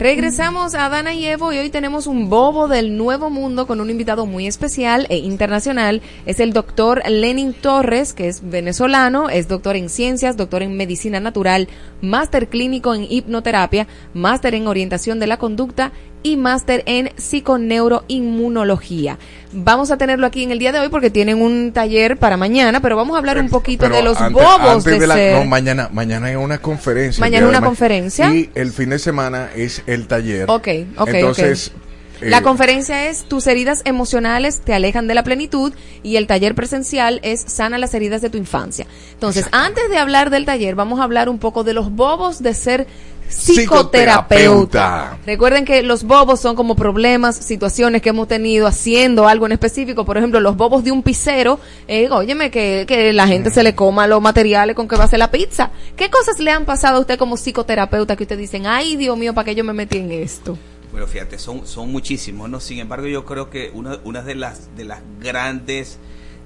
Regresamos 0.00 0.74
a 0.74 0.88
Dana 0.88 1.12
y 1.12 1.26
Evo 1.26 1.52
y 1.52 1.58
hoy 1.58 1.68
tenemos 1.68 2.06
un 2.06 2.30
bobo 2.30 2.68
del 2.68 2.96
nuevo 2.96 3.28
mundo 3.28 3.66
con 3.66 3.82
un 3.82 3.90
invitado 3.90 4.24
muy 4.24 4.46
especial 4.46 5.06
e 5.10 5.18
internacional. 5.18 6.00
Es 6.24 6.40
el 6.40 6.54
doctor 6.54 6.69
Lenin 7.08 7.52
Torres, 7.52 8.12
que 8.12 8.28
es 8.28 8.48
venezolano, 8.48 9.28
es 9.30 9.48
doctor 9.48 9.76
en 9.76 9.88
ciencias, 9.88 10.36
doctor 10.36 10.62
en 10.62 10.76
medicina 10.76 11.20
natural, 11.20 11.68
máster 12.00 12.48
clínico 12.48 12.94
en 12.94 13.06
hipnoterapia, 13.10 13.86
máster 14.14 14.54
en 14.54 14.66
orientación 14.66 15.18
de 15.20 15.26
la 15.26 15.36
conducta 15.38 15.92
y 16.22 16.36
máster 16.36 16.82
en 16.86 17.10
psiconeuroinmunología. 17.16 19.18
Vamos 19.52 19.90
a 19.90 19.96
tenerlo 19.96 20.26
aquí 20.26 20.42
en 20.44 20.50
el 20.50 20.58
día 20.58 20.70
de 20.72 20.78
hoy 20.80 20.88
porque 20.88 21.10
tienen 21.10 21.40
un 21.42 21.72
taller 21.72 22.16
para 22.18 22.36
mañana, 22.36 22.80
pero 22.80 22.96
vamos 22.96 23.16
a 23.16 23.18
hablar 23.18 23.38
un 23.38 23.48
poquito 23.48 23.84
Pero 23.84 23.96
de 23.96 24.02
los 24.02 24.20
antes- 24.20 24.34
bobos 24.34 24.60
antes 24.86 25.00
de, 25.00 25.06
la- 25.06 25.14
ser. 25.14 25.38
no, 25.38 25.44
mañana, 25.46 25.88
mañana 25.92 26.26
hay 26.28 26.36
una 26.36 26.58
conferencia. 26.58 27.20
Mañana 27.20 27.48
una 27.48 27.60
conferencia. 27.60 28.32
Y 28.34 28.50
el 28.54 28.70
fin 28.72 28.90
de 28.90 28.98
semana 28.98 29.50
es 29.56 29.82
el 29.86 30.06
taller. 30.06 30.44
Ok, 30.48 30.68
ok, 30.98 31.08
Entonces, 31.08 31.72
ok. 31.74 31.79
La 32.20 32.38
eh, 32.38 32.42
conferencia 32.42 33.08
es 33.08 33.24
Tus 33.24 33.46
heridas 33.46 33.82
emocionales 33.84 34.60
te 34.60 34.74
alejan 34.74 35.06
de 35.06 35.14
la 35.14 35.22
plenitud 35.22 35.72
y 36.02 36.16
el 36.16 36.26
taller 36.26 36.54
presencial 36.54 37.20
es 37.22 37.42
Sana 37.46 37.78
las 37.78 37.94
heridas 37.94 38.22
de 38.22 38.30
tu 38.30 38.38
infancia. 38.38 38.86
Entonces, 39.12 39.46
antes 39.52 39.88
de 39.90 39.98
hablar 39.98 40.30
del 40.30 40.44
taller, 40.44 40.74
vamos 40.74 41.00
a 41.00 41.04
hablar 41.04 41.28
un 41.28 41.38
poco 41.38 41.64
de 41.64 41.74
los 41.74 41.90
bobos 41.92 42.42
de 42.42 42.54
ser 42.54 42.86
psicoterapeuta. 43.28 44.28
Psicoterapeuta. 44.28 45.18
Recuerden 45.24 45.64
que 45.64 45.82
los 45.82 46.04
bobos 46.04 46.40
son 46.40 46.56
como 46.56 46.74
problemas, 46.74 47.36
situaciones 47.36 48.02
que 48.02 48.10
hemos 48.10 48.28
tenido 48.28 48.66
haciendo 48.66 49.28
algo 49.28 49.46
en 49.46 49.52
específico. 49.52 50.04
Por 50.04 50.18
ejemplo, 50.18 50.40
los 50.40 50.56
bobos 50.56 50.84
de 50.84 50.92
un 50.92 51.02
pizzero. 51.02 51.60
Eh, 51.88 52.08
óyeme, 52.10 52.50
que, 52.50 52.84
que 52.86 53.12
la 53.12 53.26
gente 53.26 53.50
se 53.50 53.62
le 53.62 53.74
coma 53.74 54.06
los 54.06 54.20
materiales 54.20 54.76
con 54.76 54.88
que 54.88 54.96
va 54.96 55.02
a 55.02 55.06
hacer 55.06 55.18
la 55.18 55.30
pizza. 55.30 55.70
¿Qué 55.96 56.10
cosas 56.10 56.38
le 56.40 56.50
han 56.50 56.64
pasado 56.64 56.98
a 56.98 57.00
usted 57.00 57.18
como 57.18 57.36
psicoterapeuta 57.36 58.16
que 58.16 58.24
usted 58.24 58.38
dicen, 58.38 58.66
ay, 58.66 58.96
Dios 58.96 59.16
mío, 59.16 59.32
¿para 59.32 59.46
qué 59.46 59.54
yo 59.54 59.64
me 59.64 59.72
metí 59.72 59.98
en 59.98 60.10
esto? 60.10 60.58
Bueno, 60.92 61.06
fíjate, 61.06 61.38
son, 61.38 61.66
son 61.66 61.90
muchísimos, 61.90 62.50
¿no? 62.50 62.60
Sin 62.60 62.78
embargo, 62.78 63.06
yo 63.06 63.24
creo 63.24 63.48
que 63.48 63.70
una, 63.72 64.00
una 64.04 64.22
de 64.22 64.34
las 64.34 64.74
de 64.76 64.84
las 64.84 65.00
grandes 65.20 65.98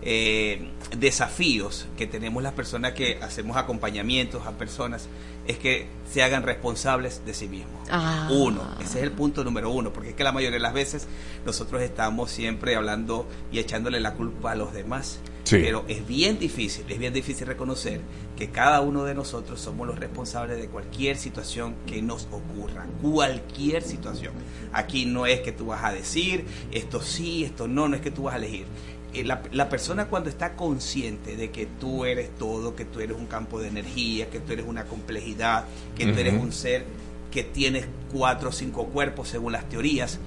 eh, 0.03 0.69
desafíos 0.99 1.87
que 1.97 2.07
tenemos 2.07 2.43
las 2.43 2.53
personas 2.53 2.93
que 2.93 3.19
hacemos 3.23 3.57
acompañamientos 3.57 4.47
a 4.47 4.53
personas 4.53 5.09
es 5.47 5.59
que 5.59 5.87
se 6.13 6.23
hagan 6.23 6.43
responsables 6.43 7.25
de 7.25 7.33
sí 7.33 7.49
mismos. 7.49 7.89
Ah. 7.91 8.29
Uno, 8.31 8.63
ese 8.81 8.99
es 8.99 9.05
el 9.05 9.13
punto 9.13 9.45
número 9.45 9.71
uno, 9.71 9.93
porque 9.93 10.11
es 10.11 10.15
que 10.15 10.25
la 10.25 10.33
mayoría 10.33 10.57
de 10.57 10.61
las 10.61 10.75
veces 10.75 11.07
nosotros 11.47 11.81
estamos 11.81 12.31
siempre 12.31 12.77
hablando 12.77 13.27
y 13.51 13.59
echándole 13.59 13.99
la 13.99 14.13
culpa 14.13 14.53
a 14.53 14.55
los 14.55 14.75
demás. 14.75 15.21
Sí. 15.45 15.59
Pero 15.61 15.85
es 15.89 16.07
bien 16.07 16.39
difícil, 16.39 16.85
es 16.89 16.99
bien 16.99 17.13
difícil 17.13 17.47
reconocer 17.47 18.01
que 18.37 18.49
cada 18.49 18.81
uno 18.81 19.05
de 19.05 19.15
nosotros 19.15 19.61
somos 19.61 19.87
los 19.87 19.99
responsables 19.99 20.59
de 20.59 20.69
cualquier 20.69 21.17
situación 21.19 21.75
que 21.87 22.01
nos 22.03 22.27
ocurra, 22.33 22.87
cualquier 23.03 23.83
situación. 23.83 24.33
Aquí 24.73 25.05
no 25.05 25.27
es 25.27 25.41
que 25.41 25.53
tú 25.53 25.67
vas 25.67 25.85
a 25.85 25.93
decir 25.93 26.47
esto 26.73 27.03
sí, 27.03 27.45
esto 27.45 27.69
no, 27.69 27.89
no 27.89 27.97
es 27.97 28.03
que 28.03 28.11
tú 28.11 28.25
vas 28.25 28.35
a 28.35 28.39
elegir. 28.39 28.65
Eh, 29.13 29.23
La, 29.23 29.43
la 29.53 29.69
persona 29.69 30.07
cuando 30.07 30.31
está 30.31 30.57
consciente 30.57 31.37
de 31.37 31.51
que 31.51 31.67
tú 31.67 32.07
eres 32.07 32.35
todo, 32.37 32.75
que 32.75 32.87
tú 32.87 33.01
eres 33.01 33.17
un 33.17 33.27
campo 33.27 33.61
de 33.61 33.69
energía, 33.69 34.31
que 34.31 34.41
tú 34.41 34.53
eres 34.55 34.67
una 34.67 34.85
complejidad, 34.87 35.67
que 35.95 36.07
tú 36.07 36.19
eres 36.19 36.35
un 36.35 36.53
ser 36.53 36.85
que 37.31 37.43
tienes 37.43 37.87
cuatro 38.13 38.49
o 38.49 38.53
cinco 38.53 38.87
cuerpos 38.87 39.29
según 39.29 39.53
las 39.53 39.69
teorías, 39.69 40.21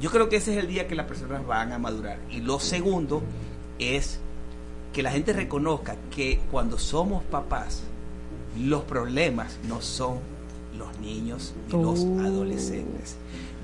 yo 0.00 0.10
creo 0.10 0.28
que 0.28 0.36
ese 0.36 0.56
es 0.56 0.62
el 0.62 0.68
día 0.68 0.88
que 0.88 0.94
las 0.94 1.06
personas 1.06 1.46
van 1.46 1.72
a 1.72 1.78
madurar. 1.78 2.18
Y 2.30 2.40
lo 2.40 2.58
segundo 2.58 3.22
es 3.78 4.18
que 4.92 5.02
la 5.02 5.10
gente 5.10 5.32
reconozca 5.32 5.96
que 6.14 6.40
cuando 6.50 6.78
somos 6.78 7.22
papás, 7.24 7.82
los 8.60 8.82
problemas 8.82 9.58
no 9.68 9.80
son 9.80 10.18
los 10.76 10.98
niños 11.00 11.54
ni 11.68 11.82
los 11.82 12.00
adolescentes. 12.24 13.16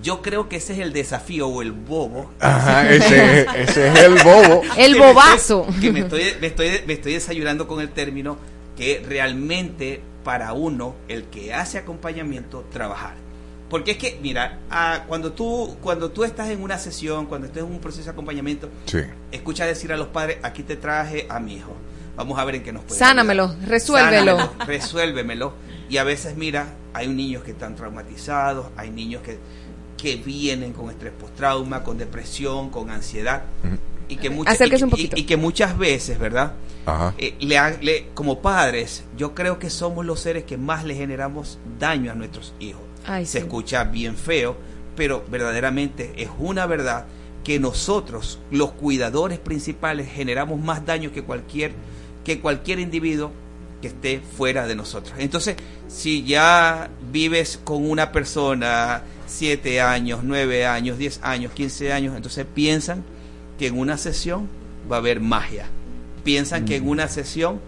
Yo 0.02 0.22
creo 0.22 0.48
que 0.48 0.56
ese 0.56 0.74
es 0.74 0.78
el 0.78 0.92
desafío 0.92 1.48
o 1.48 1.60
el 1.60 1.72
bobo. 1.72 2.30
Ajá, 2.40 2.88
ese, 2.90 3.42
ese 3.60 3.88
es 3.88 3.98
el 3.98 4.14
bobo. 4.22 4.62
El 4.76 4.92
Que 4.94 5.00
me 5.00 5.06
bobazo. 5.06 5.66
estoy- 5.68 5.80
que 5.80 5.92
me 5.92 6.00
estoy, 6.00 6.22
me, 6.40 6.46
estoy, 6.46 6.68
me 6.86 6.92
estoy 6.94 7.12
desayunando 7.14 7.66
con 7.66 7.80
el 7.80 7.88
término 7.90 8.36
que 8.76 9.02
realmente 9.06 10.00
para 10.24 10.52
uno, 10.52 10.94
el 11.08 11.24
que 11.24 11.52
hace 11.54 11.78
acompañamiento, 11.78 12.64
trabajar. 12.72 13.14
Porque 13.70 13.90
es 13.92 13.96
que, 13.98 14.18
mira, 14.22 14.58
cuando, 15.08 15.32
tú, 15.32 15.76
cuando 15.82 16.10
tú 16.10 16.24
estás 16.24 16.48
en 16.48 16.62
una 16.62 16.78
sesión, 16.78 17.26
cuando 17.26 17.46
estás 17.46 17.62
en 17.62 17.70
un 17.70 17.80
proceso 17.80 18.04
de 18.04 18.10
acompañamiento, 18.10 18.70
Sí. 18.86 18.98
escucha 19.30 19.66
decir 19.66 19.92
a 19.92 19.96
los 19.96 20.08
padres, 20.08 20.38
aquí 20.42 20.62
te 20.62 20.76
traje 20.76 21.26
a 21.28 21.38
mi 21.38 21.56
hijo. 21.56 21.72
Vamos 22.16 22.38
a 22.38 22.44
ver 22.44 22.56
en 22.56 22.62
qué 22.62 22.72
nos 22.72 22.82
puede 22.84 22.98
Sánamelo, 22.98 23.44
ayudar. 23.44 23.68
resuélvelo. 23.68 24.36
Sánamelo, 24.38 24.64
resuélvemelo. 24.66 25.52
Y 25.90 25.98
a 25.98 26.04
veces, 26.04 26.36
mira, 26.36 26.66
hay 26.94 27.08
niños 27.08 27.44
que 27.44 27.50
están 27.52 27.76
traumatizados, 27.76 28.66
hay 28.76 28.90
niños 28.90 29.22
que, 29.22 29.38
que 29.96 30.16
vienen 30.16 30.72
con 30.72 30.90
estrés 30.90 31.12
postrauma, 31.12 31.84
con 31.84 31.98
depresión, 31.98 32.70
con 32.70 32.90
ansiedad. 32.90 33.42
Y 34.08 34.16
que, 34.16 34.30
muchas, 34.30 34.58
y- 34.60 34.82
un 34.84 34.90
poquito. 34.90 35.16
y- 35.16 35.20
y 35.20 35.24
que 35.24 35.36
muchas 35.36 35.76
veces, 35.76 36.18
¿verdad? 36.18 36.54
Ajá. 36.86 37.14
Eh, 37.18 37.36
le- 37.82 38.08
como 38.14 38.40
padres, 38.40 39.04
yo 39.16 39.34
creo 39.34 39.58
que 39.58 39.68
somos 39.68 40.06
los 40.06 40.20
seres 40.20 40.44
que 40.44 40.56
más 40.56 40.84
le 40.84 40.94
generamos 40.94 41.58
daño 41.78 42.10
a 42.10 42.14
nuestros 42.14 42.54
hijos. 42.58 42.80
Ay, 43.08 43.26
Se 43.26 43.32
sí. 43.32 43.38
escucha 43.38 43.84
bien 43.84 44.16
feo, 44.16 44.56
pero 44.96 45.24
verdaderamente 45.30 46.12
es 46.16 46.28
una 46.38 46.66
verdad 46.66 47.06
que 47.42 47.58
nosotros, 47.58 48.38
los 48.50 48.72
cuidadores 48.72 49.38
principales, 49.38 50.08
generamos 50.10 50.60
más 50.60 50.84
daño 50.84 51.12
que 51.12 51.22
cualquier, 51.22 51.72
que 52.24 52.40
cualquier 52.40 52.78
individuo 52.78 53.32
que 53.80 53.88
esté 53.88 54.20
fuera 54.20 54.66
de 54.66 54.74
nosotros. 54.74 55.14
Entonces, 55.18 55.56
si 55.86 56.24
ya 56.24 56.90
vives 57.10 57.58
con 57.64 57.88
una 57.88 58.12
persona 58.12 59.02
siete 59.26 59.80
años, 59.80 60.20
nueve 60.24 60.66
años, 60.66 60.98
10 60.98 61.20
años, 61.22 61.52
15 61.52 61.92
años, 61.92 62.16
entonces 62.16 62.44
piensan 62.54 63.04
que 63.58 63.68
en 63.68 63.78
una 63.78 63.96
sesión 63.96 64.48
va 64.90 64.96
a 64.96 64.98
haber 64.98 65.20
magia. 65.20 65.66
Piensan 66.24 66.64
que 66.64 66.76
en 66.76 66.88
una 66.88 67.08
sesión 67.08 67.60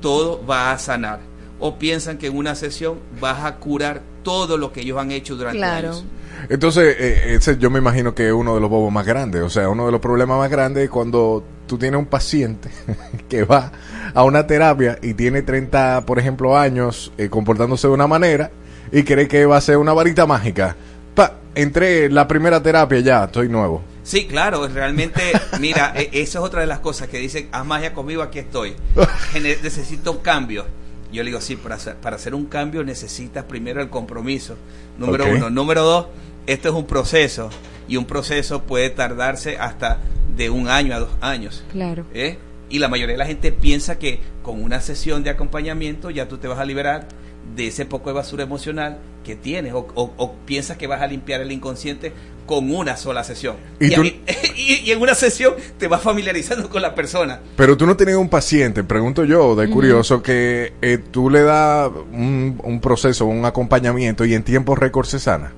todo 0.00 0.44
va 0.46 0.72
a 0.72 0.78
sanar. 0.78 1.20
O 1.58 1.78
piensan 1.78 2.18
que 2.18 2.28
en 2.28 2.36
una 2.36 2.54
sesión 2.54 3.00
vas 3.20 3.44
a 3.44 3.56
curar 3.56 4.02
todo 4.22 4.56
lo 4.56 4.72
que 4.72 4.80
ellos 4.80 4.98
han 4.98 5.10
hecho 5.10 5.36
durante 5.36 5.58
Claro. 5.58 5.88
años. 5.88 6.04
Entonces, 6.48 6.96
eh, 6.98 7.34
ese 7.34 7.58
yo 7.58 7.68
me 7.70 7.78
imagino 7.80 8.14
que 8.14 8.28
es 8.28 8.32
uno 8.32 8.54
de 8.54 8.60
los 8.60 8.70
bobos 8.70 8.92
más 8.92 9.04
grandes. 9.04 9.42
O 9.42 9.50
sea, 9.50 9.68
uno 9.68 9.86
de 9.86 9.92
los 9.92 10.00
problemas 10.00 10.38
más 10.38 10.50
grandes 10.50 10.84
es 10.84 10.90
cuando 10.90 11.42
tú 11.66 11.76
tienes 11.78 11.98
un 11.98 12.06
paciente 12.06 12.70
que 13.28 13.44
va 13.44 13.72
a 14.14 14.22
una 14.24 14.46
terapia 14.46 14.98
y 15.02 15.14
tiene 15.14 15.42
30, 15.42 16.04
por 16.06 16.18
ejemplo, 16.18 16.56
años 16.56 17.12
eh, 17.18 17.28
comportándose 17.28 17.88
de 17.88 17.92
una 17.92 18.06
manera 18.06 18.50
y 18.92 19.02
cree 19.02 19.26
que 19.28 19.44
va 19.46 19.56
a 19.56 19.60
ser 19.60 19.76
una 19.78 19.92
varita 19.92 20.26
mágica. 20.26 20.76
Pa, 21.14 21.34
entré 21.54 22.08
la 22.08 22.28
primera 22.28 22.62
terapia 22.62 23.00
ya, 23.00 23.24
estoy 23.24 23.48
nuevo. 23.48 23.82
Sí, 24.04 24.26
claro, 24.26 24.66
realmente, 24.68 25.20
mira, 25.60 25.92
e- 25.94 26.08
eso 26.14 26.38
es 26.38 26.44
otra 26.44 26.62
de 26.62 26.66
las 26.66 26.78
cosas 26.78 27.08
que 27.08 27.18
dicen, 27.18 27.48
haz 27.52 27.66
magia 27.66 27.92
conmigo, 27.92 28.22
aquí 28.22 28.38
estoy. 28.38 28.74
Necesito 29.34 30.22
cambio. 30.22 30.64
Yo 31.12 31.22
le 31.22 31.30
digo, 31.30 31.40
sí, 31.40 31.56
para 31.56 31.76
hacer, 31.76 31.96
para 31.96 32.16
hacer 32.16 32.34
un 32.34 32.46
cambio 32.46 32.84
necesitas 32.84 33.44
primero 33.44 33.80
el 33.80 33.88
compromiso. 33.88 34.56
Número 34.98 35.26
uno. 35.26 35.50
Número 35.50 35.82
dos, 35.82 36.06
esto 36.46 36.68
es 36.68 36.74
un 36.74 36.86
proceso. 36.86 37.50
Y 37.88 37.96
un 37.96 38.04
proceso 38.04 38.62
puede 38.64 38.90
tardarse 38.90 39.56
hasta 39.56 39.98
de 40.36 40.50
un 40.50 40.68
año 40.68 40.94
a 40.94 41.00
dos 41.00 41.10
años. 41.20 41.64
Claro. 41.72 42.04
¿eh? 42.12 42.38
Y 42.68 42.78
la 42.78 42.88
mayoría 42.88 43.14
de 43.14 43.18
la 43.18 43.26
gente 43.26 43.50
piensa 43.52 43.98
que 43.98 44.20
con 44.42 44.62
una 44.62 44.80
sesión 44.80 45.22
de 45.22 45.30
acompañamiento 45.30 46.10
ya 46.10 46.28
tú 46.28 46.36
te 46.38 46.48
vas 46.48 46.58
a 46.58 46.64
liberar 46.64 47.08
de 47.56 47.66
ese 47.68 47.84
poco 47.86 48.10
de 48.10 48.14
basura 48.14 48.42
emocional 48.44 48.98
que 49.24 49.34
tienes 49.36 49.72
o, 49.74 49.86
o- 49.94 50.12
o 50.16 50.32
piensas 50.46 50.76
que 50.76 50.86
vas 50.86 51.02
a 51.02 51.06
limpiar 51.06 51.40
el 51.40 51.50
inconsciente 51.52 52.12
con 52.46 52.70
una 52.74 52.96
sola 52.96 53.24
sesión. 53.24 53.56
Y 53.78 53.86
Y, 53.88 53.90
tú- 53.94 54.02
y- 54.56 54.82
y 54.86 54.90
en 54.92 55.00
una 55.02 55.14
sesión 55.14 55.54
te 55.78 55.86
vas 55.88 56.00
familiarizando 56.02 56.70
con 56.70 56.80
la 56.82 56.94
persona. 56.94 57.40
Pero 57.56 57.76
tú 57.76 57.84
no 57.86 57.96
tienes 57.96 58.16
un 58.16 58.28
paciente, 58.30 58.84
pregunto 58.84 59.24
yo, 59.24 59.54
de 59.56 59.68
curioso, 59.68 60.22
que 60.22 60.72
eh, 60.80 60.98
tú 61.10 61.28
le 61.30 61.42
das 61.42 61.90
un, 62.12 62.58
un 62.62 62.80
proceso, 62.80 63.26
un 63.26 63.44
acompañamiento 63.44 64.24
y 64.24 64.34
en 64.34 64.42
tiempo 64.44 64.74
récord 64.76 65.06
se 65.06 65.18
sana. 65.18 65.52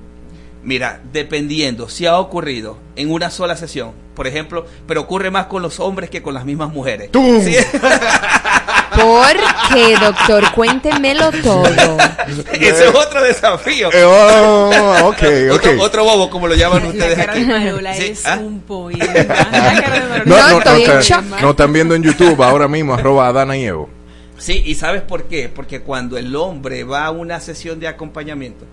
Mira, 0.63 1.01
dependiendo 1.11 1.89
si 1.89 2.05
ha 2.05 2.17
ocurrido 2.19 2.77
en 2.95 3.09
una 3.11 3.31
sola 3.31 3.55
sesión, 3.55 3.93
por 4.13 4.27
ejemplo, 4.27 4.65
pero 4.85 5.01
ocurre 5.01 5.31
más 5.31 5.47
con 5.47 5.61
los 5.63 5.79
hombres 5.79 6.09
que 6.11 6.21
con 6.21 6.33
las 6.35 6.45
mismas 6.45 6.71
mujeres. 6.71 7.09
Sí. 7.13 7.55
¿Por 8.95 9.35
qué, 9.73 9.95
doctor? 9.99 10.51
Cuéntemelo 10.53 11.31
todo. 11.43 11.63
Ese 12.53 12.87
es 12.89 12.95
otro 12.95 13.23
desafío. 13.23 13.89
Eh, 13.93 14.03
oh, 14.03 15.07
ok, 15.07 15.17
ok. 15.51 15.53
Otro, 15.53 15.81
otro 15.81 16.03
bobo, 16.03 16.29
como 16.29 16.47
lo 16.47 16.55
llaman 16.55 16.85
ustedes 16.85 17.15
cara 17.15 17.33
aquí. 17.33 17.43
de 17.43 17.47
Marola 17.47 17.93
Sí, 17.93 18.03
es 18.07 18.25
¿ah? 18.27 18.37
un 18.41 18.59
poema. 18.61 19.05
La 19.15 19.81
cara 19.81 19.99
de 19.99 20.09
Marola. 20.09 20.23
No, 20.25 20.35
no, 20.37 20.49
no, 20.49 20.57
estoy 20.59 20.83
en 20.83 20.91
está- 20.91 21.01
shock. 21.01 21.41
no 21.41 21.49
están 21.51 21.73
viendo 21.73 21.95
en 21.95 22.03
YouTube 22.03 22.41
ahora 22.43 22.67
mismo, 22.67 22.93
arroba 22.93 23.27
Adana 23.27 23.57
y 23.57 23.65
Evo. 23.65 23.89
Sí, 24.37 24.61
y 24.65 24.75
¿sabes 24.75 25.01
por 25.03 25.23
qué? 25.25 25.49
Porque 25.53 25.81
cuando 25.81 26.17
el 26.17 26.35
hombre 26.35 26.83
va 26.83 27.05
a 27.05 27.11
una 27.11 27.39
sesión 27.39 27.79
de 27.79 27.87
acompañamiento, 27.87 28.65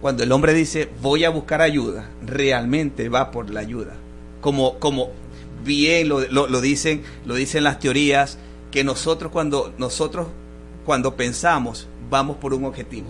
cuando 0.00 0.22
el 0.24 0.32
hombre 0.32 0.52
dice 0.54 0.88
voy 1.00 1.24
a 1.24 1.30
buscar 1.30 1.62
ayuda, 1.62 2.06
realmente 2.26 3.08
va 3.08 3.30
por 3.30 3.48
la 3.50 3.60
ayuda. 3.60 3.92
Como, 4.40 4.78
como 4.78 5.10
bien 5.64 6.08
lo, 6.08 6.20
lo- 6.20 6.48
lo 6.48 6.60
dicen, 6.60 7.02
lo 7.24 7.34
dicen 7.34 7.64
las 7.64 7.78
teorías, 7.78 8.38
que 8.74 8.82
nosotros 8.82 9.30
cuando, 9.30 9.72
nosotros 9.78 10.26
cuando 10.84 11.14
pensamos, 11.14 11.86
vamos 12.10 12.38
por 12.38 12.52
un 12.54 12.64
objetivo. 12.64 13.06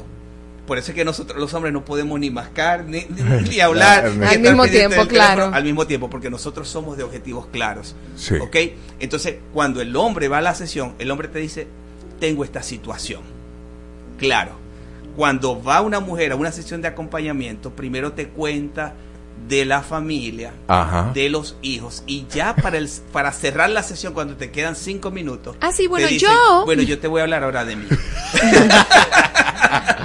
Por 0.66 0.76
eso 0.76 0.90
es 0.92 0.94
que 0.94 1.06
nosotros 1.06 1.40
los 1.40 1.54
hombres 1.54 1.72
no 1.72 1.86
podemos 1.86 2.20
ni 2.20 2.30
mascar 2.30 2.84
ni, 2.84 3.06
ni- 3.08 3.48
ni 3.48 3.60
hablar. 3.60 4.10
Ni 4.12 4.26
Al 4.26 4.40
mismo 4.40 4.66
tiempo, 4.66 5.06
claro. 5.06 5.50
Al 5.54 5.64
mismo 5.64 5.86
tiempo, 5.86 6.10
porque 6.10 6.28
nosotros 6.28 6.68
somos 6.68 6.98
de 6.98 7.02
objetivos 7.04 7.46
claros. 7.46 7.96
Sí. 8.14 8.34
¿Ok? 8.36 8.56
Entonces, 9.00 9.36
cuando 9.54 9.80
el 9.80 9.96
hombre 9.96 10.28
va 10.28 10.36
a 10.38 10.42
la 10.42 10.54
sesión, 10.54 10.94
el 10.98 11.10
hombre 11.10 11.28
te 11.28 11.38
dice, 11.38 11.66
tengo 12.20 12.44
esta 12.44 12.62
situación. 12.62 13.22
Claro. 14.18 14.52
Cuando 15.16 15.62
va 15.62 15.80
una 15.80 16.00
mujer 16.00 16.32
a 16.32 16.36
una 16.36 16.52
sesión 16.52 16.82
de 16.82 16.88
acompañamiento, 16.88 17.70
primero 17.74 18.12
te 18.12 18.28
cuenta 18.28 18.92
de 19.48 19.64
la 19.66 19.82
familia, 19.82 20.52
Ajá. 20.68 21.10
de 21.12 21.28
los 21.28 21.56
hijos, 21.62 22.02
y 22.06 22.26
ya 22.32 22.54
para 22.56 22.78
el, 22.78 22.88
para 23.12 23.30
cerrar 23.32 23.68
la 23.70 23.82
sesión, 23.82 24.14
cuando 24.14 24.36
te 24.36 24.50
quedan 24.50 24.74
cinco 24.76 25.10
minutos, 25.10 25.56
Ah, 25.60 25.70
sí, 25.72 25.86
bueno, 25.86 26.08
dicen, 26.08 26.28
yo. 26.30 26.62
bueno, 26.64 26.82
yo 26.82 26.98
te 26.98 27.08
voy 27.08 27.20
a 27.20 27.24
hablar 27.24 27.44
ahora 27.44 27.64
de 27.64 27.76
mí. 27.76 27.86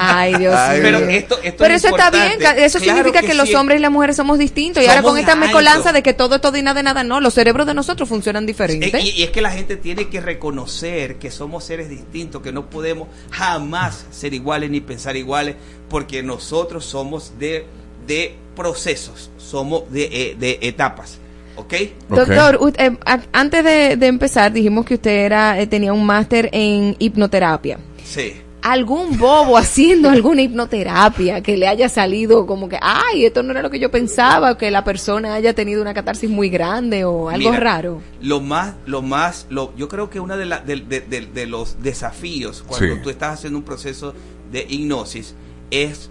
Ay, 0.01 0.35
Dios 0.35 0.55
Ay, 0.55 0.81
mío. 0.81 0.83
Pero 0.83 1.09
esto, 1.09 1.39
esto 1.43 1.57
Pero 1.63 1.73
es 1.75 1.83
eso 1.83 1.95
está 1.95 2.09
bien, 2.09 2.33
eso 2.57 2.79
Claro 2.79 2.97
significa 2.97 3.21
que, 3.21 3.33
los 3.33 3.49
sí. 3.49 3.55
hombres 3.55 3.79
y 3.79 3.81
las 3.81 3.91
mujeres 3.91 4.15
somos 4.15 4.37
distintos. 4.39 4.83
Y 4.83 4.87
ahora 4.87 5.01
con 5.03 5.17
esta 5.17 5.35
mecolanza 5.35 5.91
de 5.91 6.01
que 6.01 6.13
todo 6.13 6.35
es 6.35 6.41
todo 6.41 6.57
y 6.57 6.61
nada 6.61 6.75
de 6.75 6.83
nada, 6.83 7.03
no, 7.03 7.19
los 7.19 7.33
cerebros 7.33 7.67
de 7.67 7.73
nosotros 7.73 8.07
funcionan 8.09 8.45
diferente. 8.45 8.87
Eh, 8.97 9.01
Y, 9.01 9.09
y 9.21 9.23
es 9.23 9.29
que 9.31 9.41
la 9.41 9.51
gente 9.51 9.75
tiene 9.77 10.07
que 10.09 10.21
reconocer 10.21 11.17
que 11.17 11.31
somos 11.31 11.63
seres 11.63 11.89
distintos, 11.89 12.41
que 12.41 12.51
no 12.51 12.69
podemos 12.69 13.07
jamás 13.31 14.05
ser 14.11 14.33
iguales 14.33 14.69
ni 14.69 14.79
pensar 14.81 15.15
iguales, 15.17 15.55
porque 15.89 16.23
nosotros 16.23 16.85
somos 16.85 17.33
de, 17.37 17.65
de 18.07 18.35
procesos, 18.63 19.31
somos 19.37 19.89
de, 19.89 20.03
eh, 20.11 20.35
de 20.37 20.59
etapas. 20.61 21.17
¿Ok? 21.55 21.73
Doctor, 22.09 22.57
u- 22.61 22.73
eh, 22.77 22.97
antes 23.31 23.63
de, 23.63 23.95
de 23.97 24.07
empezar 24.07 24.51
dijimos 24.51 24.85
que 24.85 24.95
usted 24.95 25.11
era 25.25 25.59
eh, 25.59 25.65
tenía 25.67 25.93
un 25.93 26.05
máster 26.05 26.49
en 26.51 26.95
hipnoterapia. 26.99 27.79
Sí. 28.03 28.33
¿Algún 28.61 29.17
bobo 29.17 29.57
haciendo 29.57 30.09
alguna 30.09 30.41
hipnoterapia 30.41 31.41
que 31.41 31.55
le 31.55 31.67
haya 31.69 31.87
salido 31.87 32.45
como 32.45 32.67
que, 32.67 32.77
ay, 32.81 33.25
esto 33.25 33.41
no 33.43 33.51
era 33.51 33.61
lo 33.61 33.69
que 33.69 33.79
yo 33.79 33.89
pensaba, 33.89 34.57
que 34.57 34.69
la 34.71 34.83
persona 34.83 35.33
haya 35.35 35.53
tenido 35.53 35.81
una 35.81 35.93
catarsis 35.93 36.29
muy 36.29 36.49
grande 36.49 37.05
o 37.05 37.29
algo 37.29 37.49
Mira, 37.51 37.59
raro? 37.61 38.01
Lo 38.21 38.41
más, 38.41 38.73
lo 38.85 39.01
más, 39.01 39.47
lo, 39.49 39.73
yo 39.77 39.87
creo 39.87 40.09
que 40.09 40.19
uno 40.19 40.35
de, 40.35 40.45
la- 40.45 40.59
de, 40.59 40.75
de- 40.77 40.99
de- 41.01 41.25
de 41.27 41.45
los 41.45 41.81
desafíos 41.81 42.61
cuando 42.67 42.95
Sí. 42.95 43.01
tú 43.01 43.09
estás 43.09 43.35
haciendo 43.35 43.57
un 43.59 43.63
proceso 43.65 44.13
de 44.51 44.65
hipnosis 44.69 45.35
es 45.71 46.09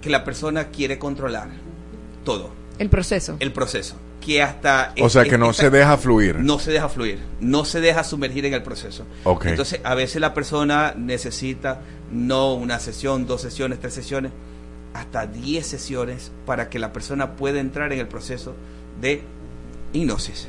que 0.00 0.08
la 0.10 0.24
persona 0.24 0.68
quiere 0.68 0.98
controlar 0.98 1.48
todo, 2.24 2.50
El 2.78 2.88
proceso. 2.90 3.36
el 3.40 3.52
proceso. 3.52 3.94
Que 4.20 4.42
hasta 4.42 4.94
O 5.02 5.10
sea, 5.10 5.24
que 5.24 5.36
no 5.36 5.52
se 5.52 5.68
deja 5.68 5.98
fluir. 5.98 6.36
No 6.40 6.58
se 6.58 6.72
deja 6.72 6.88
fluir, 6.88 7.18
no 7.40 7.64
se 7.66 7.80
deja 7.82 8.02
sumergir 8.04 8.46
en 8.46 8.54
el 8.54 8.62
proceso. 8.62 9.04
Ok. 9.24 9.46
Entonces, 9.46 9.80
a 9.84 9.94
veces 9.94 10.20
la 10.20 10.32
persona 10.32 10.94
necesita 10.96 11.82
no 12.10 12.54
una 12.54 12.78
sesión, 12.80 13.26
dos 13.26 13.42
sesiones, 13.42 13.80
tres 13.80 13.92
sesiones, 13.92 14.32
hasta 14.94 15.26
diez 15.26 15.66
sesiones 15.66 16.32
para 16.46 16.70
que 16.70 16.78
la 16.78 16.92
persona 16.92 17.36
pueda 17.36 17.60
entrar 17.60 17.92
en 17.92 17.98
el 18.00 18.08
proceso 18.08 18.54
de 19.00 19.22
hipnosis. 19.92 20.48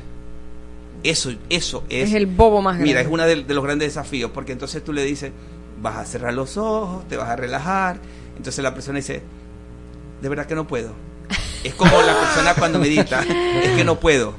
Eso, 1.02 1.30
eso 1.50 1.84
es, 1.90 2.08
Es 2.08 2.14
el 2.14 2.26
bobo 2.26 2.62
más 2.62 2.78
Mira, 2.78 3.02
grande. 3.02 3.08
es 3.08 3.12
uno 3.12 3.26
de, 3.26 3.44
de 3.44 3.54
los 3.54 3.62
grandes 3.62 3.88
desafíos, 3.88 4.30
porque 4.32 4.52
entonces 4.52 4.82
tú 4.82 4.92
le 4.94 5.04
dices, 5.04 5.32
vas 5.82 5.96
a 5.98 6.04
cerrar 6.06 6.32
los 6.32 6.56
ojos, 6.56 7.06
te 7.08 7.16
vas 7.18 7.28
a 7.28 7.36
relajar. 7.36 7.98
Entonces 8.38 8.62
la 8.64 8.72
persona 8.72 8.96
dice, 8.96 9.22
de 10.22 10.28
verdad 10.30 10.46
que 10.46 10.54
no 10.54 10.66
puedo. 10.66 10.92
Es 11.66 11.74
como 11.74 12.00
la 12.02 12.18
persona 12.18 12.54
cuando 12.54 12.78
medita, 12.78 13.22
es 13.22 13.70
que 13.76 13.84
no 13.84 13.98
puedo. 14.00 14.34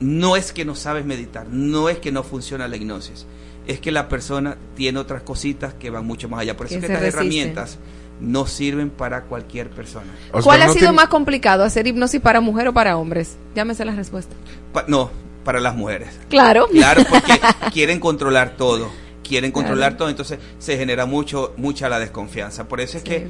No 0.00 0.36
es 0.36 0.52
que 0.52 0.64
no 0.64 0.74
sabes 0.74 1.04
meditar, 1.04 1.46
no 1.50 1.88
es 1.88 1.98
que 1.98 2.12
no 2.12 2.22
funciona 2.24 2.66
la 2.68 2.76
hipnosis, 2.76 3.26
es 3.66 3.78
que 3.80 3.92
la 3.92 4.08
persona 4.08 4.56
tiene 4.76 4.98
otras 4.98 5.22
cositas 5.22 5.72
que 5.74 5.88
van 5.90 6.04
mucho 6.04 6.28
más 6.28 6.40
allá. 6.40 6.56
Por 6.56 6.66
eso 6.66 6.74
Que 6.74 6.80
es 6.80 6.86
que 6.86 6.92
estas 6.92 7.02
resisten. 7.14 7.20
herramientas 7.20 7.78
no 8.20 8.46
sirven 8.46 8.90
para 8.90 9.22
cualquier 9.22 9.70
persona. 9.70 10.12
O 10.32 10.34
sea, 10.38 10.42
¿Cuál 10.42 10.62
ha 10.62 10.66
sido 10.66 10.78
tiene- 10.78 10.92
más 10.92 11.08
complicado, 11.08 11.62
hacer 11.64 11.86
hipnosis 11.86 12.20
para 12.20 12.40
mujer 12.40 12.68
o 12.68 12.74
para 12.74 12.96
hombres? 12.98 13.36
Llámese 13.54 13.84
la 13.84 13.92
respuesta. 13.94 14.34
Pa- 14.72 14.84
no, 14.88 15.10
para 15.44 15.60
las 15.60 15.74
mujeres. 15.76 16.08
Claro. 16.28 16.66
Claro, 16.70 17.02
porque 17.08 17.40
quieren 17.72 18.00
controlar 18.00 18.56
todo, 18.56 18.90
quieren 19.22 19.52
controlar 19.52 19.90
Claro. 19.92 19.96
todo, 19.96 20.08
entonces 20.10 20.38
se 20.58 20.76
genera 20.76 21.06
mucho 21.06 21.54
mucha 21.56 21.88
la 21.88 21.98
desconfianza. 22.00 22.66
Por 22.68 22.80
eso 22.80 22.98
es 22.98 23.04
que 23.04 23.28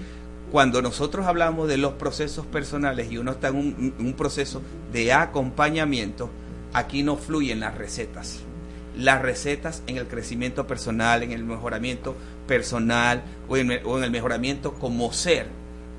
cuando 0.55 0.83
nosotros 0.83 1.27
hablamos 1.27 1.67
de 1.67 1.79
los 1.79 1.95
procesos 1.95 2.47
personales 2.47 3.11
y 3.11 3.19
uno 3.19 3.33
está 3.33 3.49
en 3.49 3.93
un, 3.99 4.15
proceso 4.17 4.63
de 4.93 5.13
acompañamiento, 5.13 6.31
aquí 6.73 7.03
no 7.03 7.17
fluyen 7.17 7.59
las 7.59 7.77
recetas. 7.77 8.39
Las 8.97 9.21
recetas 9.21 9.83
en 9.89 9.97
el 9.97 10.07
crecimiento 10.07 10.65
personal, 10.65 11.25
en 11.25 11.33
el 11.33 11.43
mejoramiento 11.43 12.15
personal 12.47 13.25
o 13.49 13.57
en 13.57 13.73
el 13.73 14.11
mejoramiento 14.13 14.75
como 14.75 15.13
ser, 15.13 15.49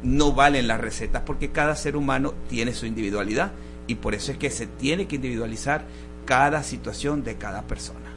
no 0.04 0.32
valen 0.32 0.70
las 0.70 0.80
recetas 0.80 1.24
porque 1.26 1.52
cada 1.52 1.76
ser 1.76 1.98
humano 1.98 2.34
tiene 2.48 2.74
su 2.74 2.86
individualidad 2.86 3.52
y 3.88 3.96
por 3.96 4.16
eso 4.16 4.32
es 4.32 4.38
que 4.38 4.52
se 4.52 4.68
tiene 4.68 5.06
que 5.06 5.18
individualizar 5.18 5.84
cada 6.24 6.64
situación 6.64 7.26
de 7.26 7.36
cada 7.36 7.64
persona. 7.64 8.15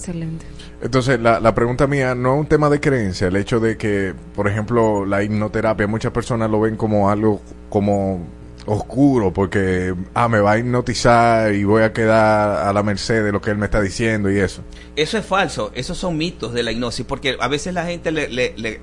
Excelente. 0.00 0.46
Entonces, 0.82 1.20
la, 1.20 1.40
la 1.40 1.54
pregunta 1.54 1.86
mía 1.86 2.14
no 2.14 2.34
es 2.34 2.40
un 2.40 2.46
tema 2.46 2.70
de 2.70 2.80
creencia, 2.80 3.26
el 3.28 3.36
hecho 3.36 3.60
de 3.60 3.76
que, 3.76 4.14
por 4.34 4.48
ejemplo, 4.48 5.04
la 5.04 5.22
hipnoterapia, 5.22 5.86
muchas 5.86 6.10
personas 6.12 6.50
lo 6.50 6.58
ven 6.60 6.76
como 6.76 7.10
algo 7.10 7.42
como 7.68 8.26
oscuro, 8.66 9.30
porque, 9.32 9.94
ah, 10.14 10.28
me 10.28 10.40
va 10.40 10.52
a 10.52 10.58
hipnotizar 10.58 11.52
y 11.54 11.64
voy 11.64 11.82
a 11.82 11.92
quedar 11.92 12.66
a 12.66 12.72
la 12.72 12.82
merced 12.82 13.22
de 13.24 13.30
lo 13.32 13.40
que 13.42 13.50
él 13.50 13.58
me 13.58 13.66
está 13.66 13.80
diciendo 13.82 14.30
y 14.30 14.38
eso. 14.38 14.62
Eso 14.96 15.18
es 15.18 15.26
falso, 15.26 15.70
esos 15.74 15.98
son 15.98 16.16
mitos 16.16 16.52
de 16.54 16.62
la 16.62 16.72
hipnosis, 16.72 17.04
porque 17.04 17.36
a 17.38 17.48
veces 17.48 17.74
la 17.74 17.84
gente 17.84 18.10
le... 18.10 18.28
le- 18.28 18.54
le- 18.56 18.80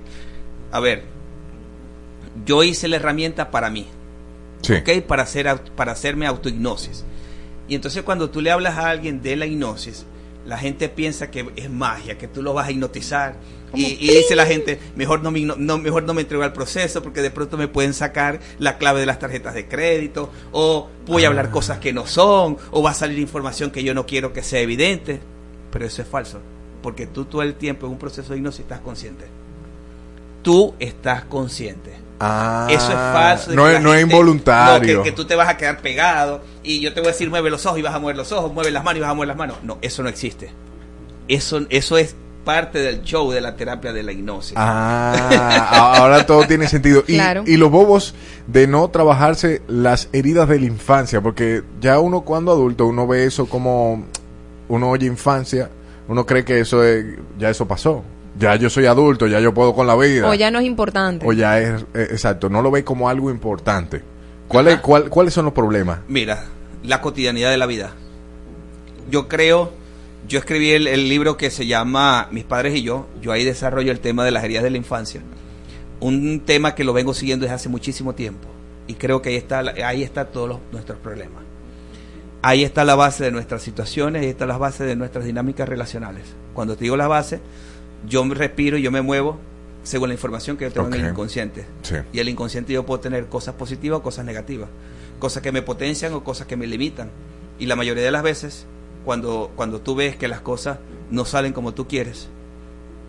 a 0.71 0.79
ver, 0.79 1.03
yo 2.45 2.63
hice 2.63 2.87
la 2.87 2.97
herramienta 2.97 3.49
para 3.49 3.69
mí, 3.71 3.87
Sí. 4.61 4.73
¿ok? 4.73 5.03
Para, 5.07 5.23
hacer, 5.23 5.47
para 5.75 5.93
hacerme 5.93 6.27
autohipnosis. 6.27 7.05
Y 7.67 7.75
entonces 7.75 8.03
cuando 8.03 8.29
tú 8.29 8.41
le 8.41 8.51
hablas 8.51 8.77
a 8.77 8.89
alguien 8.89 9.21
de 9.21 9.35
la 9.35 9.45
hipnosis, 9.45 10.05
la 10.47 10.57
gente 10.57 10.87
piensa 10.87 11.29
que 11.29 11.45
es 11.55 11.69
magia, 11.69 12.17
que 12.17 12.27
tú 12.27 12.41
lo 12.41 12.53
vas 12.53 12.67
a 12.67 12.71
hipnotizar. 12.71 13.35
Y, 13.73 13.97
y 13.99 14.15
dice 14.15 14.33
la 14.33 14.45
gente, 14.45 14.79
mejor 14.95 15.21
no, 15.21 15.29
me, 15.29 15.41
no, 15.41 15.77
mejor 15.77 16.03
no 16.03 16.13
me 16.13 16.21
entrego 16.21 16.43
al 16.43 16.53
proceso 16.53 17.03
porque 17.03 17.21
de 17.21 17.31
pronto 17.31 17.57
me 17.57 17.67
pueden 17.67 17.93
sacar 17.93 18.39
la 18.57 18.77
clave 18.77 19.01
de 19.01 19.05
las 19.05 19.19
tarjetas 19.19 19.53
de 19.53 19.67
crédito, 19.67 20.31
o 20.53 20.89
voy 21.05 21.25
a 21.25 21.27
hablar 21.27 21.51
cosas 21.51 21.79
que 21.79 21.91
no 21.91 22.07
son, 22.07 22.57
o 22.71 22.81
va 22.81 22.91
a 22.91 22.93
salir 22.93 23.19
información 23.19 23.71
que 23.71 23.83
yo 23.83 23.93
no 23.93 24.05
quiero 24.05 24.31
que 24.31 24.41
sea 24.41 24.61
evidente. 24.61 25.19
Pero 25.69 25.85
eso 25.85 26.01
es 26.01 26.07
falso, 26.07 26.39
porque 26.81 27.07
tú 27.07 27.25
todo 27.25 27.41
el 27.41 27.55
tiempo 27.55 27.85
en 27.85 27.91
un 27.91 27.99
proceso 27.99 28.31
de 28.31 28.37
hipnosis 28.37 28.61
estás 28.61 28.79
consciente. 28.79 29.25
Tú 30.43 30.75
estás 30.79 31.25
consciente. 31.25 32.06
Ah, 32.19 32.67
Eso 32.69 32.87
es 32.89 32.95
falso. 32.97 33.51
No 33.53 33.67
es, 33.69 33.81
no 33.81 33.93
es 33.93 34.01
involuntario. 34.01 34.97
no, 34.97 35.03
que, 35.03 35.09
que 35.11 35.15
tú 35.15 35.25
te 35.25 35.35
vas 35.35 35.49
a 35.49 35.57
quedar 35.57 35.79
pegado 35.81 36.41
y 36.63 36.79
yo 36.79 36.93
te 36.93 36.99
voy 37.01 37.09
a 37.09 37.11
decir 37.11 37.29
mueve 37.29 37.49
los 37.49 37.65
ojos 37.65 37.77
y 37.79 37.81
vas 37.83 37.93
a 37.93 37.99
mover 37.99 38.15
los 38.17 38.31
ojos, 38.31 38.51
mueve 38.53 38.71
las 38.71 38.83
manos 38.83 38.97
y 38.97 39.01
vas 39.01 39.11
a 39.11 39.13
mover 39.13 39.27
las 39.27 39.37
manos. 39.37 39.57
No, 39.63 39.77
eso 39.81 40.01
no 40.03 40.09
existe. 40.09 40.49
Eso, 41.27 41.61
eso 41.69 41.97
es 41.97 42.15
parte 42.43 42.79
del 42.79 43.03
show 43.03 43.29
de 43.31 43.41
la 43.41 43.55
terapia 43.57 43.91
de 43.91 44.03
la 44.03 44.13
hipnosis. 44.13 44.53
Ah, 44.55 45.93
ahora 45.97 46.25
todo 46.25 46.45
tiene 46.47 46.67
sentido. 46.67 47.03
Y, 47.07 47.15
Claro. 47.15 47.43
y 47.45 47.57
los 47.57 47.69
bobos 47.69 48.15
de 48.47 48.67
no 48.67 48.87
trabajarse 48.89 49.61
las 49.67 50.09
heridas 50.13 50.47
de 50.47 50.59
la 50.59 50.65
infancia, 50.65 51.19
porque 51.21 51.63
ya 51.81 51.99
uno 51.99 52.21
cuando 52.21 52.51
adulto, 52.51 52.85
uno 52.87 53.05
ve 53.05 53.25
eso 53.25 53.47
como, 53.47 54.05
uno 54.69 54.89
oye 54.89 55.05
infancia, 55.07 55.69
uno 56.07 56.25
cree 56.25 56.45
que 56.45 56.61
eso 56.61 56.83
es, 56.83 57.05
ya 57.37 57.49
eso 57.49 57.67
pasó. 57.67 58.03
Ya 58.39 58.55
yo 58.55 58.69
soy 58.69 58.85
adulto, 58.85 59.27
ya 59.27 59.39
yo 59.39 59.53
puedo 59.53 59.73
con 59.73 59.87
la 59.87 59.95
vida. 59.95 60.29
O 60.29 60.33
ya 60.33 60.51
no 60.51 60.59
es 60.59 60.65
importante. 60.65 61.25
O 61.27 61.33
ya 61.33 61.59
es, 61.59 61.81
eh, 61.93 62.07
exacto, 62.11 62.49
no 62.49 62.61
lo 62.61 62.69
ve 62.71 62.83
como 62.83 63.09
algo 63.09 63.31
importante. 63.31 64.01
¿Cuál 64.47 64.67
es- 64.67 64.79
cuál- 64.79 65.09
¿Cuáles 65.09 65.33
son 65.33 65.45
los 65.45 65.53
problemas? 65.53 65.99
Mira, 66.07 66.45
la 66.83 67.01
cotidianidad 67.01 67.49
de 67.49 67.57
la 67.57 67.65
vida. 67.65 67.93
Yo 69.09 69.27
creo, 69.27 69.71
yo 70.27 70.39
escribí 70.39 70.71
el, 70.71 70.87
el 70.87 71.09
libro 71.09 71.37
que 71.37 71.49
se 71.49 71.65
llama 71.65 72.27
Mis 72.31 72.43
padres 72.43 72.75
y 72.75 72.83
yo. 72.83 73.07
Yo 73.21 73.31
ahí 73.31 73.43
desarrollo 73.43 73.91
el 73.91 73.99
tema 73.99 74.23
de 74.25 74.31
las 74.31 74.43
heridas 74.43 74.63
de 74.63 74.69
la 74.69 74.77
infancia. 74.77 75.21
Un 75.99 76.41
tema 76.41 76.75
que 76.75 76.83
lo 76.83 76.93
vengo 76.93 77.13
siguiendo 77.13 77.43
desde 77.45 77.55
hace 77.55 77.69
muchísimo 77.69 78.13
tiempo. 78.13 78.47
Y 78.87 78.93
creo 78.95 79.21
que 79.21 79.29
ahí 79.29 79.35
está, 79.35 79.63
la- 79.63 79.73
ahí 79.87 80.03
está 80.03 80.25
todos 80.25 80.47
los- 80.49 80.59
nuestros 80.71 80.99
problemas. 80.99 81.43
Ahí 82.41 82.63
está 82.63 82.85
la 82.85 82.95
base 82.95 83.23
de 83.23 83.31
nuestras 83.31 83.63
situaciones, 83.63 84.21
ahí 84.21 84.29
está 84.29 84.45
la 84.45 84.57
base 84.57 84.83
de 84.85 84.95
nuestras 84.95 85.25
dinámicas 85.25 85.67
relacionales. 85.67 86.23
Cuando 86.53 86.75
te 86.77 86.83
digo 86.83 86.95
la 86.95 87.07
base, 87.07 87.39
yo 88.05 88.23
me 88.25 88.35
respiro 88.35 88.77
y 88.77 88.81
yo 88.81 88.91
me 88.91 89.01
muevo 89.01 89.37
según 89.83 90.09
la 90.09 90.15
información 90.15 90.57
que 90.57 90.65
yo 90.65 90.71
tengo 90.71 90.87
en 90.87 91.05
el 91.05 91.11
inconsciente. 91.11 91.65
Sí. 91.81 91.95
Y 92.11 92.19
el 92.19 92.29
inconsciente 92.29 92.73
yo 92.73 92.85
puedo 92.85 92.99
tener 92.99 93.27
cosas 93.27 93.55
positivas 93.55 93.99
o 93.99 94.03
cosas 94.03 94.25
negativas, 94.25 94.69
cosas 95.19 95.41
que 95.41 95.51
me 95.51 95.61
potencian 95.61 96.13
o 96.13 96.23
cosas 96.23 96.45
que 96.45 96.57
me 96.57 96.67
limitan. 96.67 97.09
Y 97.57 97.65
la 97.65 97.75
mayoría 97.75 98.03
de 98.03 98.11
las 98.11 98.21
veces, 98.21 98.65
cuando, 99.05 99.51
cuando 99.55 99.79
tú 99.79 99.95
ves 99.95 100.17
que 100.17 100.27
las 100.27 100.41
cosas 100.41 100.79
no 101.09 101.23
salen 101.25 101.53
como 101.53 101.73
tú 101.73 101.87
quieres, 101.87 102.27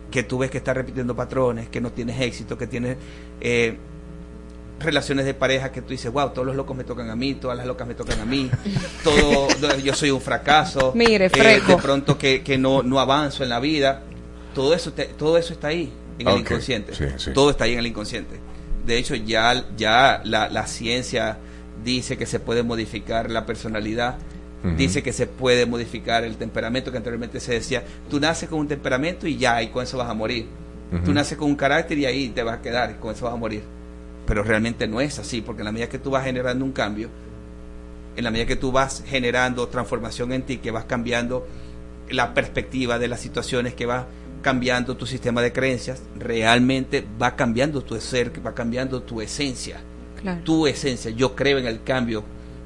que 0.09 0.23
tú 0.23 0.37
ves 0.37 0.49
que 0.49 0.57
estás 0.57 0.75
repitiendo 0.75 1.15
patrones, 1.15 1.69
que 1.69 1.81
no 1.81 1.91
tienes 1.91 2.19
éxito, 2.21 2.57
que 2.57 2.65
tienes 2.65 2.97
eh, 3.41 3.77
relaciones 4.79 5.25
de 5.25 5.33
pareja 5.33 5.71
que 5.71 5.81
tú 5.81 5.89
dices, 5.89 6.11
wow, 6.11 6.29
todos 6.29 6.47
los 6.47 6.55
locos 6.55 6.75
me 6.75 6.83
tocan 6.83 7.09
a 7.09 7.15
mí, 7.15 7.35
todas 7.35 7.57
las 7.57 7.67
locas 7.67 7.87
me 7.87 7.93
tocan 7.93 8.19
a 8.19 8.25
mí, 8.25 8.49
todo, 9.03 9.47
yo 9.83 9.93
soy 9.93 10.11
un 10.11 10.21
fracaso, 10.21 10.93
Mire, 10.95 11.25
eh, 11.25 11.61
de 11.65 11.77
pronto 11.77 12.17
que, 12.17 12.41
que 12.41 12.57
no, 12.57 12.81
no 12.83 12.99
avanzo 12.99 13.43
en 13.43 13.49
la 13.49 13.59
vida, 13.59 14.03
todo 14.53 14.73
eso, 14.73 14.93
te- 14.93 15.05
todo 15.05 15.37
eso 15.37 15.53
está 15.53 15.67
ahí 15.69 15.91
en 16.17 16.27
el 16.27 16.33
Ok, 16.35 16.39
inconsciente, 16.41 16.93
sí, 16.95 17.05
sí. 17.17 17.31
todo 17.33 17.49
está 17.51 17.65
ahí 17.65 17.73
en 17.73 17.79
el 17.79 17.87
inconsciente. 17.87 18.35
De 18.85 18.97
hecho, 18.97 19.15
ya, 19.15 19.65
ya 19.77 20.21
la, 20.23 20.49
la 20.49 20.65
ciencia 20.67 21.37
dice 21.83 22.17
que 22.17 22.25
se 22.25 22.39
puede 22.39 22.63
modificar 22.63 23.29
la 23.29 23.45
personalidad, 23.45 24.15
dice 24.75 25.01
que 25.01 25.13
se 25.13 25.25
puede 25.27 25.65
modificar 25.65 26.23
el 26.25 26.35
temperamento, 26.35 26.91
que 26.91 26.97
anteriormente 26.97 27.39
se 27.39 27.53
decía, 27.53 27.83
tú 28.09 28.19
naces 28.19 28.49
con 28.49 28.59
un 28.59 28.67
temperamento 28.67 29.25
y 29.27 29.37
ya, 29.37 29.61
y 29.63 29.67
con 29.69 29.83
eso 29.83 29.97
vas 29.97 30.09
a 30.09 30.13
morir. 30.13 30.47
Ujú. 30.91 31.03
Tú 31.05 31.13
naces 31.13 31.37
con 31.37 31.47
un 31.49 31.55
carácter 31.55 31.97
y 31.97 32.05
ahí 32.05 32.29
te 32.29 32.43
vas 32.43 32.57
a 32.59 32.61
quedar, 32.61 32.91
y 32.91 32.93
con 32.95 33.13
eso 33.15 33.23
vas 33.25 33.33
a 33.35 33.37
morir. 33.37 33.61
Pero 34.25 34.43
realmente 34.43 34.85
no 34.87 34.99
es 34.99 35.17
así, 35.19 35.39
porque 35.41 35.61
en 35.61 35.65
la 35.65 35.71
medida 35.71 35.87
que 35.87 35.99
tú 35.99 36.09
vas 36.09 36.25
generando 36.25 36.65
un 36.65 36.73
cambio, 36.73 37.09
en 38.17 38.23
la 38.23 38.31
medida 38.31 38.47
que 38.47 38.57
tú 38.57 38.71
vas 38.71 39.03
generando 39.07 39.67
transformación 39.69 40.33
en 40.33 40.41
ti, 40.41 40.57
que 40.57 40.71
vas 40.71 40.83
cambiando 40.85 41.47
la 42.09 42.33
perspectiva 42.33 42.99
de 42.99 43.07
las 43.07 43.21
situaciones, 43.21 43.75
que 43.75 43.85
vas 43.85 44.05
cambiando 44.41 44.95
tu 44.95 45.05
sistema 45.05 45.41
de 45.41 45.51
creencias, 45.51 46.01
realmente 46.17 47.05
va 47.21 47.35
cambiando 47.35 47.81
tu 47.81 47.99
ser, 47.99 48.31
va 48.45 48.53
cambiando 48.53 49.01
tu 49.01 49.21
esencia. 49.21 49.81
Claro. 50.21 50.41
Tu 50.43 50.67
esencia. 50.67 51.11
Yo 51.11 51.35
creo 51.35 51.57
en 51.57 51.65
el 51.65 51.83
cambio, 51.83 52.23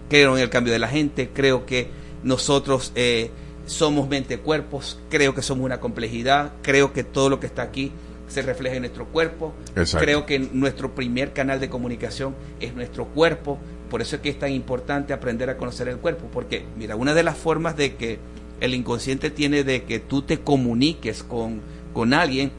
creo 0.10 0.36
en 0.36 0.44
el 0.44 0.50
cambio 0.50 0.74
de 0.74 0.80
la 0.80 0.88
gente, 0.88 1.30
creo 1.34 1.66
que 1.66 1.90
nosotros 2.24 2.92
eh, 2.96 3.32
somos 3.66 4.08
mente-cuerpos, 4.08 5.00
creo 5.10 5.34
que 5.36 5.42
somos 5.42 5.66
una 5.66 5.80
complejidad, 5.80 6.54
creo 6.62 6.94
que 6.94 7.04
todo 7.04 7.30
lo 7.30 7.40
que 7.40 7.48
está 7.48 7.62
aquí 7.64 7.92
se 8.28 8.42
refleja 8.42 8.76
en 8.76 8.82
nuestro 8.82 9.06
cuerpo, 9.08 9.54
Exacto. 9.76 10.04
creo 10.04 10.26
que 10.26 10.40
nuestro 10.40 10.96
primer 10.96 11.34
canal 11.34 11.60
de 11.60 11.70
comunicación 11.70 12.36
es 12.60 12.74
nuestro 12.74 13.06
cuerpo, 13.06 13.60
por 13.90 14.02
eso 14.02 14.16
es 14.16 14.22
que 14.22 14.30
es 14.30 14.40
tan 14.40 14.52
importante 14.52 15.14
aprender 15.14 15.50
a 15.50 15.58
conocer 15.58 15.88
el 15.88 15.98
cuerpo, 15.98 16.28
porque 16.34 16.66
mira, 16.78 16.96
una 16.96 17.14
de 17.14 17.24
las 17.24 17.38
formas 17.38 17.78
de 17.78 17.96
que 17.96 18.20
el 18.62 18.74
inconsciente 18.74 19.30
tiene 19.30 19.64
de 19.64 19.84
que 19.84 20.00
tú 20.00 20.22
te 20.22 20.40
comuniques 20.40 21.24
con, 21.24 21.62
con 21.94 22.14
alguien, 22.14 22.52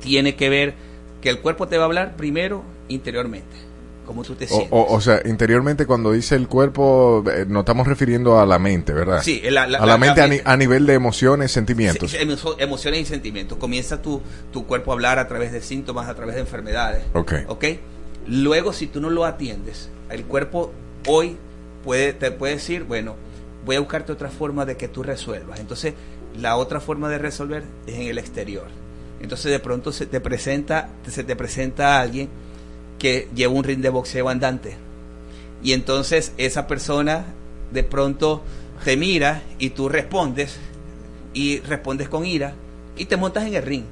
tiene 0.00 0.34
que 0.36 0.48
ver 0.48 0.74
que 1.20 1.28
el 1.30 1.40
cuerpo 1.40 1.68
te 1.68 1.76
va 1.76 1.84
a 1.84 1.86
hablar 1.86 2.16
primero 2.16 2.62
interiormente, 2.88 3.54
cómo 4.06 4.22
tú 4.24 4.34
te 4.34 4.46
O, 4.46 4.48
sientes. 4.48 4.68
o- 4.72 4.86
o 4.94 5.00
sea, 5.00 5.20
interiormente 5.26 5.84
cuando 5.86 6.12
dice 6.12 6.34
el 6.36 6.48
cuerpo, 6.48 7.22
eh, 7.30 7.44
nos 7.46 7.60
estamos 7.60 7.86
refiriendo 7.86 8.38
a 8.40 8.46
la 8.46 8.58
mente, 8.58 8.92
¿verdad? 8.92 9.20
Sí, 9.22 9.40
la- 9.44 9.66
la- 9.66 9.78
a 9.78 9.80
la, 9.82 9.86
la- 9.92 9.98
mente 9.98 10.20
a, 10.22 10.24
ni- 10.26 10.36
mente. 10.36 10.50
a 10.50 10.56
nivel 10.56 10.86
de 10.86 10.94
emociones, 10.94 11.52
sentimientos. 11.52 12.12
Sí, 12.12 12.16
emociones 12.58 13.00
y 13.00 13.04
sentimientos. 13.04 13.58
Comienza 13.58 14.00
tu, 14.00 14.22
tu 14.52 14.66
cuerpo 14.66 14.92
a 14.92 14.94
hablar 14.94 15.18
a 15.18 15.28
través 15.28 15.52
de 15.52 15.60
síntomas, 15.60 16.08
a 16.08 16.14
través 16.14 16.34
de 16.36 16.40
enfermedades. 16.40 17.02
Ok. 17.12 17.32
¿Ok? 17.48 17.64
Luego, 18.26 18.72
si 18.72 18.86
tú 18.86 19.00
no 19.00 19.10
lo 19.10 19.24
atiendes, 19.24 19.90
el 20.10 20.24
cuerpo 20.24 20.72
hoy 21.06 21.36
puede, 21.84 22.12
te 22.12 22.30
puede 22.30 22.54
decir, 22.54 22.84
bueno, 22.84 23.16
voy 23.64 23.76
a 23.76 23.80
buscarte 23.80 24.12
otra 24.12 24.30
forma 24.30 24.64
de 24.64 24.76
que 24.76 24.88
tú 24.88 25.02
resuelvas. 25.02 25.60
Entonces, 25.60 25.94
la 26.38 26.56
otra 26.56 26.80
forma 26.80 27.08
de 27.08 27.18
resolver 27.18 27.64
es 27.86 27.94
en 27.94 28.02
el 28.02 28.18
exterior. 28.18 28.66
Entonces, 29.20 29.50
de 29.52 29.58
pronto 29.60 29.92
se 29.92 30.06
te 30.06 30.20
presenta, 30.20 30.88
se 31.08 31.24
te 31.24 31.36
presenta 31.36 32.00
alguien 32.00 32.28
que 32.98 33.28
lleva 33.34 33.52
un 33.52 33.64
ring 33.64 33.80
de 33.80 33.88
boxeo 33.90 34.28
andante. 34.28 34.76
Y 35.62 35.72
entonces 35.74 36.32
esa 36.38 36.66
persona 36.66 37.24
de 37.70 37.82
pronto 37.82 38.42
te 38.84 38.96
mira 38.96 39.42
y 39.58 39.70
tú 39.70 39.88
respondes 39.90 40.56
y 41.34 41.60
respondes 41.60 42.08
con 42.08 42.24
ira 42.24 42.54
y 42.96 43.04
te 43.04 43.16
montas 43.16 43.44
en 43.46 43.54
el 43.54 43.62
ring. 43.62 43.84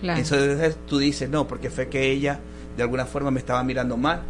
Claro. 0.00 0.20
Entonces 0.20 0.76
tú 0.86 0.98
dices, 0.98 1.30
no, 1.30 1.46
porque 1.48 1.70
fue 1.70 1.88
que 1.88 2.10
ella 2.10 2.40
de 2.76 2.82
alguna 2.82 3.06
forma 3.06 3.30
me 3.30 3.40
estaba 3.40 3.62
mirando 3.64 3.96
mal, 3.96 4.22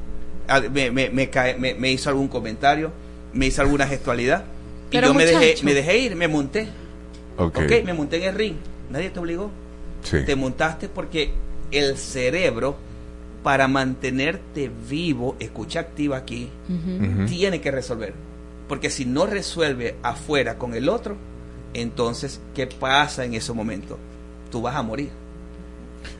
al- 0.46 0.70
me, 0.70 0.90
me, 0.92 1.10
me, 1.10 1.30
cae- 1.30 1.56
me- 1.58 1.74
me 1.74 1.90
hizo 1.90 2.10
algún 2.10 2.28
comentario, 2.28 2.92
me 3.32 3.46
hizo 3.46 3.60
alguna 3.62 3.86
gestualidad 3.88 4.44
y 4.94 5.00
Pero, 5.00 5.08
yo 5.08 5.14
me 5.14 5.26
dejé, 5.26 5.54
me 5.64 5.74
dejé 5.74 5.98
ir, 5.98 6.16
me 6.16 6.28
monté. 6.28 6.68
Ok. 7.36 7.58
ok, 7.58 7.84
me 7.84 7.94
monté 7.94 8.16
en 8.18 8.22
el 8.24 8.34
ring. 8.34 8.56
Nadie 8.90 9.10
te 9.10 9.18
obligó. 9.20 9.50
Sí. 10.02 10.18
Te 10.24 10.36
montaste 10.36 10.88
porque 10.88 11.32
el 11.70 11.96
cerebro, 11.96 12.76
para 13.42 13.66
mantenerte 13.68 14.70
vivo, 14.88 15.34
escucha 15.40 15.80
activa 15.80 16.16
aquí, 16.18 16.48
tiene 17.28 17.60
que 17.60 17.70
resolver. 17.70 18.14
Porque 18.68 18.88
si 18.90 19.04
no 19.04 19.26
resuelve 19.26 19.96
afuera 20.02 20.56
con 20.58 20.74
el 20.74 20.88
otro, 20.88 21.16
entonces, 21.74 22.40
¿qué 22.54 22.66
pasa 22.66 23.24
en 23.24 23.34
ese 23.34 23.52
momento? 23.52 23.98
Tú 24.50 24.62
vas 24.62 24.76
a 24.76 24.82
morir. 24.82 25.10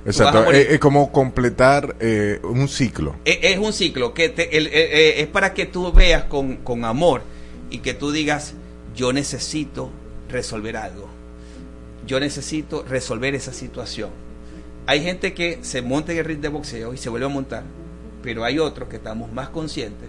Exacto. 0.06 0.50
Es, 0.50 0.70
es 0.70 0.78
como 0.80 1.12
completar 1.12 1.96
eh, 2.00 2.40
un 2.42 2.68
ciclo. 2.68 3.16
Es, 3.24 3.38
es 3.42 3.58
un 3.58 3.72
ciclo 3.72 4.12
que 4.14 4.28
te- 4.30 4.56
el- 4.56 4.66
eh, 4.66 4.70
eh, 4.74 5.14
es 5.20 5.26
para 5.28 5.54
que 5.54 5.66
tú 5.66 5.92
veas 5.92 6.24
con, 6.24 6.56
con 6.56 6.84
amor 6.84 7.22
y 7.70 7.78
que 7.78 7.94
tú 7.94 8.10
digas, 8.10 8.54
yo 8.94 9.12
necesito 9.12 9.90
resolver 10.28 10.76
algo. 10.76 11.08
Yo 12.06 12.20
necesito 12.20 12.84
resolver 12.88 13.34
esa 13.34 13.52
situación. 13.52 14.10
Hay 14.86 15.02
gente 15.02 15.32
que 15.32 15.58
se 15.62 15.80
monta 15.82 16.12
en 16.12 16.18
el 16.18 16.24
ring 16.24 16.40
de 16.40 16.48
boxeo 16.48 16.92
y 16.92 16.98
se 16.98 17.08
vuelve 17.08 17.26
a 17.26 17.30
montar, 17.30 17.62
pero 18.22 18.44
hay 18.44 18.58
otros 18.58 18.88
que 18.88 18.96
estamos 18.96 19.32
más 19.32 19.48
conscientes. 19.48 20.08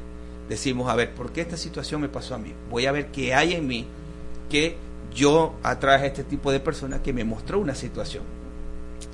Decimos, 0.50 0.90
a 0.90 0.96
ver, 0.96 1.14
¿por 1.14 1.32
qué 1.32 1.42
esta 1.42 1.58
situación 1.58 2.02
me 2.02 2.10
pasó 2.10 2.36
a 2.36 2.38
mí? 2.38 2.54
Voy 2.70 2.86
a 2.86 2.92
ver 2.92 3.08
qué 3.08 3.34
hay 3.34 3.54
en 3.54 3.66
mí 3.68 3.86
que 4.50 4.76
yo 5.16 5.56
atraje 5.64 6.04
a 6.04 6.08
este 6.08 6.24
tipo 6.26 6.52
de 6.52 6.60
personas 6.60 7.00
que 7.00 7.14
me 7.14 7.24
mostró 7.24 7.60
una 7.60 7.74
situación. 7.74 8.24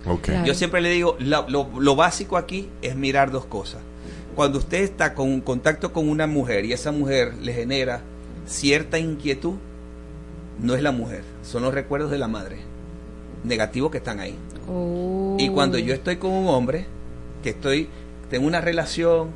Ok. 0.07 0.29
Yo 0.45 0.53
siempre 0.55 0.81
le 0.81 0.89
digo, 0.89 1.15
lo, 1.19 1.47
lo- 1.47 1.69
lo 1.79 1.95
básico 1.95 2.37
aquí 2.37 2.69
es 2.81 2.95
mirar 2.95 3.29
dos 3.31 3.45
cosas. 3.45 3.81
Cuando 4.35 4.57
usted 4.57 4.81
está 4.81 5.13
con 5.13 5.41
contacto 5.41 5.93
con 5.93 6.09
una 6.09 6.25
mujer 6.25 6.65
y 6.65 6.73
esa 6.73 6.91
mujer 6.91 7.35
le 7.41 7.53
genera 7.53 8.01
cierta 8.47 8.99
inquietud, 8.99 9.55
no 10.59 10.75
es 10.75 10.81
la 10.81 10.91
mujer, 10.91 11.23
son 11.43 11.63
los 11.63 11.73
recuerdos 11.73 12.11
de 12.11 12.17
la 12.17 12.27
madre 12.27 12.57
negativos 13.43 13.91
que 13.91 13.97
están 13.97 14.19
ahí. 14.19 14.35
Oh. 14.69 15.35
Y 15.39 15.49
cuando 15.49 15.77
yo 15.79 15.93
estoy 15.93 16.17
con 16.17 16.31
un 16.31 16.47
hombre, 16.47 16.85
que 17.43 17.49
estoy, 17.49 17.89
tengo 18.29 18.45
una 18.45 18.61
relación 18.61 19.29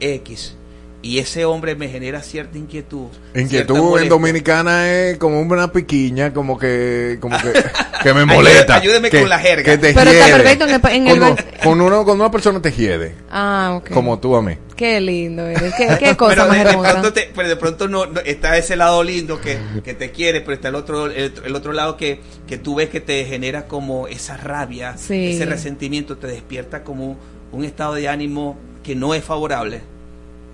X, 0.00 0.56
Y 1.02 1.18
ese 1.18 1.44
hombre 1.44 1.74
me 1.74 1.88
genera 1.88 2.22
cierta 2.22 2.56
inquietud. 2.56 3.08
cierta 3.34 3.40
Inquietud 3.40 3.98
en 4.00 4.08
dominicana 4.08 4.88
es 4.90 5.18
como 5.18 5.40
una 5.40 5.70
piquiña, 5.72 6.32
como 6.32 6.56
que, 6.58 7.18
como 7.20 7.36
que, 7.38 7.52
que 8.02 8.14
me 8.14 8.24
molesta. 8.24 8.76
ayúdeme 8.76 9.10
que- 9.10 9.20
con 9.20 9.28
la 9.28 9.38
jerga. 9.40 9.64
Que 9.64 9.78
te 9.78 9.92
Pero 9.92 10.10
está 10.12 10.26
perfecto 10.36 10.64
en 10.64 10.70
el 10.70 10.80
en 10.94 11.06
el 11.08 11.18
Cuando, 11.18 11.36
ba- 11.36 11.44
con 11.64 11.80
uno, 11.80 12.04
cuando 12.04 12.24
una 12.24 12.30
persona 12.30 12.62
te 12.62 12.70
hiede, 12.72 13.16
Ah, 13.30 13.74
ok. 13.82 13.90
como 13.90 14.18
tú 14.20 14.34
a 14.36 14.42
mí. 14.42 14.56
Qué 14.82 15.00
lindo 15.00 15.46
eres. 15.46 15.74
Qué, 15.76 15.88
qué 15.98 16.16
cosa 16.16 16.34
pero, 16.34 16.48
más 16.48 16.64
de, 16.64 16.70
hermosa. 16.70 17.12
te- 17.14 17.30
pero 17.34 17.48
de 17.48 17.56
pronto 17.56 17.86
no, 17.88 18.06
no- 18.06 18.20
está 18.20 18.56
ese 18.56 18.74
lado 18.74 19.02
lindo 19.04 19.40
que, 19.40 19.58
que 19.84 19.94
te 19.94 20.10
quiere, 20.10 20.40
pero 20.40 20.54
está 20.54 20.68
el 20.68 20.74
otro 20.74 21.06
el, 21.06 21.32
el 21.44 21.54
otro 21.54 21.72
lado 21.72 21.96
que, 21.96 22.20
que 22.48 22.58
tú 22.58 22.74
ves 22.74 22.88
que 22.88 23.00
te 23.00 23.24
genera 23.24 23.68
como 23.68 24.08
esa 24.08 24.36
rabia, 24.36 24.96
Sí. 24.96 25.32
ese 25.32 25.46
resentimiento, 25.46 26.16
te 26.16 26.26
despierta 26.26 26.82
como 26.82 27.16
un 27.52 27.64
estado 27.64 27.94
de 27.94 28.08
ánimo 28.08 28.56
que 28.82 28.96
no 28.96 29.14
es 29.14 29.22
favorable. 29.22 29.82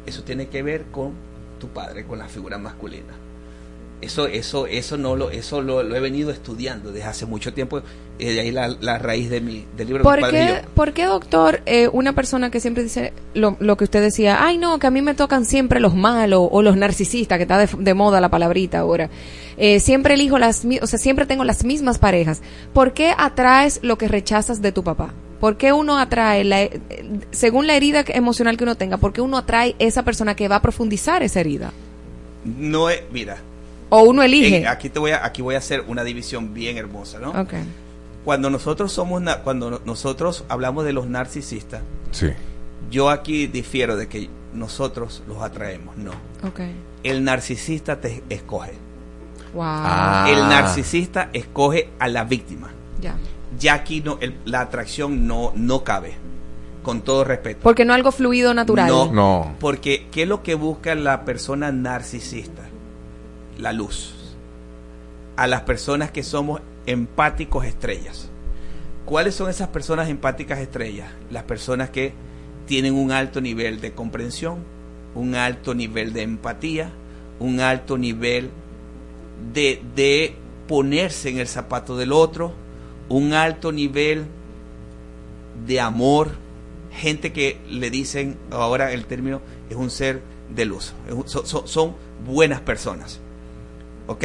Eso 0.05 0.23
tiene 0.25 0.49
que 0.49 0.63
ver 0.63 0.85
con 0.93 1.13
tu 1.59 1.69
padre, 1.69 2.05
con 2.05 2.19
la 2.19 2.29
figura 2.29 2.59
masculina. 2.59 3.15
Eso, 4.01 4.29
eso, 4.29 4.69
eso 4.69 4.97
no 4.97 5.17
lo, 5.17 5.31
eso 5.31 5.61
lo, 5.61 5.83
lo 5.83 5.97
he 5.97 6.01
venido 6.01 6.31
estudiando 6.31 6.93
desde 6.93 7.09
hace 7.09 7.27
mucho 7.27 7.53
tiempo. 7.53 7.83
eh, 8.21 8.33
de 8.33 8.41
ahí 8.41 8.53
la, 8.53 8.69
la 8.69 8.97
raíz 8.99 9.29
de 9.29 9.41
mi, 9.41 9.65
del 9.77 9.89
libro 9.89 10.05
¿Por 10.05 10.31
qué, 10.31 10.63
por 10.75 10.93
qué, 10.93 11.05
doctor, 11.07 11.63
eh, 11.67 11.89
una 11.93 12.13
persona 12.15 12.49
que 12.51 12.61
siempre 12.61 12.85
dice 12.85 13.13
lo, 13.35 13.57
lo 13.59 13.77
que 13.77 13.83
usted 13.85 14.01
decía, 14.01 14.39
ay 14.45 14.57
no, 14.57 14.79
que 14.79 14.87
a 14.87 14.91
mí 14.93 15.03
me 15.03 15.15
tocan 15.15 15.45
siempre 15.45 15.81
los 15.81 15.97
malos 15.97 16.49
o 16.51 16.63
los 16.63 16.77
narcisistas, 16.77 17.39
que 17.39 17.43
está 17.43 17.59
de, 17.59 17.69
de 17.77 17.95
moda 17.95 18.21
la 18.21 18.29
palabrita 18.29 18.79
ahora, 18.79 19.11
eh, 19.57 19.81
siempre 19.81 20.15
elijo 20.15 20.39
las, 20.39 20.65
o 20.81 20.87
sea, 20.87 20.99
siempre 21.01 21.27
tengo 21.27 21.43
las 21.43 21.65
mismas 21.65 21.99
parejas. 21.99 22.41
¿Por 22.73 22.93
qué 22.93 23.13
atraes 23.19 23.81
lo 23.83 23.99
que 23.99 24.07
rechazas 24.07 24.63
de 24.63 24.71
tu 24.71 24.85
papá? 24.85 25.13
¿Por 25.41 25.57
qué 25.57 25.73
uno 25.73 25.99
atrae, 25.99 26.45
la, 26.45 26.63
eh, 26.63 26.81
según 27.33 27.67
la 27.67 27.75
herida 27.75 28.05
emocional 28.07 28.57
que 28.57 28.63
uno 28.63 28.77
tenga, 28.77 28.97
por 28.97 29.13
qué 29.13 29.21
uno 29.21 29.39
atrae 29.39 29.75
esa 29.81 30.05
persona 30.05 30.37
que 30.37 30.47
va 30.47 30.57
a 30.57 30.63
profundizar 30.63 31.25
esa 31.25 31.41
herida? 31.41 31.73
No 32.45 32.89
es, 32.91 33.03
mira, 33.13 33.39
O 33.91 34.03
uno 34.03 34.23
elige. 34.23 34.59
en- 34.59 34.67
aquí 34.67 34.89
te 34.91 34.99
voy 34.99 35.13
a, 35.13 35.25
aquí 35.25 35.43
voy 35.43 35.55
a 35.55 35.59
hacer 35.59 35.85
una 35.89 36.05
división 36.05 36.53
bien 36.55 36.77
hermosa, 36.77 37.19
¿no? 37.19 37.31
Ok. 37.31 37.55
Cuando 38.25 38.51
nosotros 38.51 38.93
somos, 38.93 39.23
na- 39.23 39.39
cuando 39.39 39.71
no- 39.71 39.81
nosotros 39.85 40.45
hablamos 40.49 40.85
de 40.85 40.93
los 40.93 41.07
narcisistas, 41.07 41.81
Sí. 42.11 42.29
yo 42.91 43.09
aquí 43.11 43.47
difiero 43.47 43.97
de 43.97 44.09
que 44.09 44.29
nosotros 44.53 45.23
los 45.27 45.43
atraemos, 45.43 45.97
no. 45.97 46.11
Ok. 46.47 46.61
El 47.03 47.25
narcisista 47.25 48.01
te 48.01 48.23
escoge. 48.29 48.73
Wow. 49.55 49.63
Ah. 49.65 50.27
El 50.29 50.41
narcisista 50.41 51.31
escoge 51.33 51.89
a 51.99 52.09
la 52.09 52.25
víctima. 52.25 52.71
Ya. 53.01 53.15
Ya 53.59 53.75
aquí 53.75 54.03
no, 54.03 54.19
el- 54.21 54.35
la 54.45 54.61
atracción 54.61 55.27
no, 55.27 55.53
no 55.55 55.83
cabe, 55.85 56.15
con 56.83 57.01
todo 57.01 57.25
respeto. 57.25 57.61
Porque 57.63 57.85
no 57.87 57.95
algo 57.95 58.13
fluido 58.13 58.53
natural. 58.53 58.89
No, 58.89 59.11
No. 59.13 59.55
Porque, 59.59 60.07
¿qué 60.11 60.23
es 60.25 60.29
lo 60.29 60.43
que 60.43 60.55
busca 60.55 60.95
la 60.95 61.25
persona 61.25 61.73
narcisista? 61.73 62.63
La 63.59 63.73
luz. 63.73 64.15
A 65.37 65.47
las 65.47 65.63
personas 65.63 66.11
que 66.11 66.23
somos 66.23 66.63
empáticos 66.87 67.67
estrellas. 67.67 68.31
¿Cuáles 69.05 69.35
son 69.35 69.51
esas 69.51 69.69
personas 69.69 70.09
empáticas 70.09 70.59
estrellas? 70.59 71.11
Las 71.31 71.45
personas 71.45 71.91
que 71.91 72.13
tienen 72.67 72.95
un 72.95 73.11
alto 73.11 73.41
nivel 73.41 73.81
de 73.81 73.93
comprensión, 73.93 74.59
un 75.15 75.35
alto 75.35 75.75
nivel 75.75 76.13
de 76.13 76.23
empatía, 76.23 76.91
un 77.41 77.61
alto 77.61 77.99
nivel 77.99 78.51
de, 79.53 80.37
ponerse 80.67 81.31
en 81.31 81.39
el 81.39 81.49
zapato 81.49 81.97
del 81.97 82.13
otro, 82.13 82.53
un 83.09 83.33
alto 83.33 83.73
nivel 83.73 84.27
de 85.67 85.81
amor, 85.81 86.33
gente 86.93 87.33
que 87.33 87.59
le 87.71 87.91
dicen, 87.91 88.37
ahora 88.51 88.93
el 88.93 89.07
término 89.07 89.41
es 89.71 89.77
un 89.77 89.91
ser 89.91 90.21
de 90.55 90.67
luz, 90.67 90.93
son 91.65 91.95
buenas 92.27 92.61
personas. 92.61 93.21
¿Ok? 94.09 94.25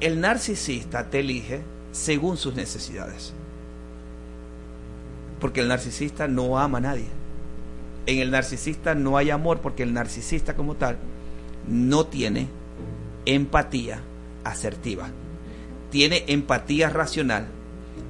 El 0.00 0.20
narcisista 0.20 1.08
te 1.08 1.20
elige 1.20 1.62
según 1.92 2.36
sus 2.36 2.54
necesidades. 2.54 3.32
Porque 5.40 5.60
el 5.60 5.68
narcisista 5.68 6.28
no 6.28 6.58
ama 6.58 6.78
a 6.78 6.82
nadie. 6.82 7.06
En 8.04 8.18
el 8.18 8.30
narcisista 8.30 8.94
no 8.94 9.16
hay 9.16 9.30
amor 9.30 9.60
porque 9.60 9.82
el 9.82 9.94
narcisista 9.94 10.54
como 10.54 10.74
tal 10.74 10.98
no 11.68 12.06
tiene 12.06 12.48
empatía 13.24 14.00
asertiva. 14.44 15.08
Tiene 15.90 16.24
empatía 16.28 16.90
racional, 16.90 17.46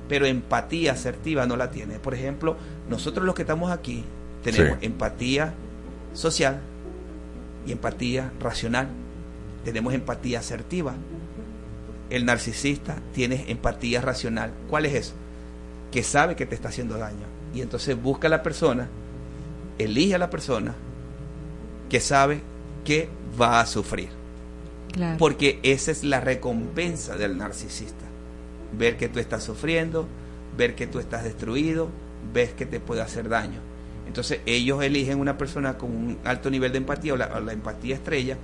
pero 0.08 0.26
empatía 0.26 0.92
asertiva 0.92 1.46
no 1.46 1.56
la 1.56 1.70
tiene. 1.70 1.98
Por 1.98 2.14
ejemplo, 2.14 2.56
nosotros 2.88 3.24
los 3.24 3.34
que 3.34 3.42
estamos 3.42 3.70
aquí 3.70 4.04
tenemos 4.42 4.78
Sí. 4.80 4.86
empatía 4.86 5.54
social 6.14 6.60
y 7.66 7.72
empatía 7.72 8.32
racional. 8.40 8.88
Tenemos 9.66 9.94
empatía 9.94 10.38
asertiva. 10.38 10.94
El 12.09 12.24
narcisista 12.24 12.98
tiene 13.12 13.47
empatía 13.48 14.01
racional. 14.01 14.52
¿Cuál 14.70 14.86
es 14.86 14.94
eso? 14.94 15.14
Que 15.90 16.05
sabe 16.05 16.36
que 16.36 16.47
te 16.47 16.55
está 16.55 16.68
haciendo 16.68 16.97
daño. 16.97 17.26
Y 17.52 17.62
entonces 17.62 18.01
busca 18.01 18.28
a 18.28 18.30
la 18.30 18.44
persona, 18.44 18.86
elige 19.76 20.14
a 20.14 20.18
la 20.18 20.30
persona 20.30 20.72
que 21.88 21.98
sabe 21.98 22.43
que 22.84 23.09
va 23.40 23.59
a 23.59 23.66
sufrir. 23.66 24.09
Claro. 24.93 25.18
Porque 25.18 25.59
esa 25.64 25.90
es 25.90 26.05
la 26.05 26.20
recompensa 26.20 27.16
del 27.16 27.36
narcisista. 27.36 28.05
Ver 28.78 28.97
que 28.97 29.09
tú 29.09 29.18
estás 29.18 29.43
sufriendo, 29.43 30.06
ver 30.56 30.76
que 30.76 30.86
tú 30.86 31.01
estás 31.01 31.24
destruido, 31.24 31.88
ver 32.32 32.52
que 32.52 32.66
te 32.66 32.78
puede 32.78 33.02
hacer 33.02 33.28
daño. 33.28 33.59
Entonces 34.06 34.38
ellos 34.47 34.80
eligen 34.84 35.18
una 35.18 35.36
persona 35.36 35.76
con 35.76 35.90
un 35.90 36.18
alto 36.22 36.51
nivel 36.51 36.70
de 36.70 36.78
empatía 36.78 37.14
o 37.14 37.16
la, 37.16 37.26
o 37.34 37.40
la 37.40 37.52
empatía 37.52 37.97
estrella 37.97 38.38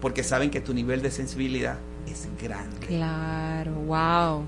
porque 0.00 0.22
saben 0.22 0.50
que 0.50 0.60
tu 0.60 0.74
nivel 0.74 1.02
de 1.02 1.10
sensibilidad 1.10 1.78
es 2.06 2.28
grande. 2.40 2.86
Claro, 2.86 3.72
wow. 3.72 4.44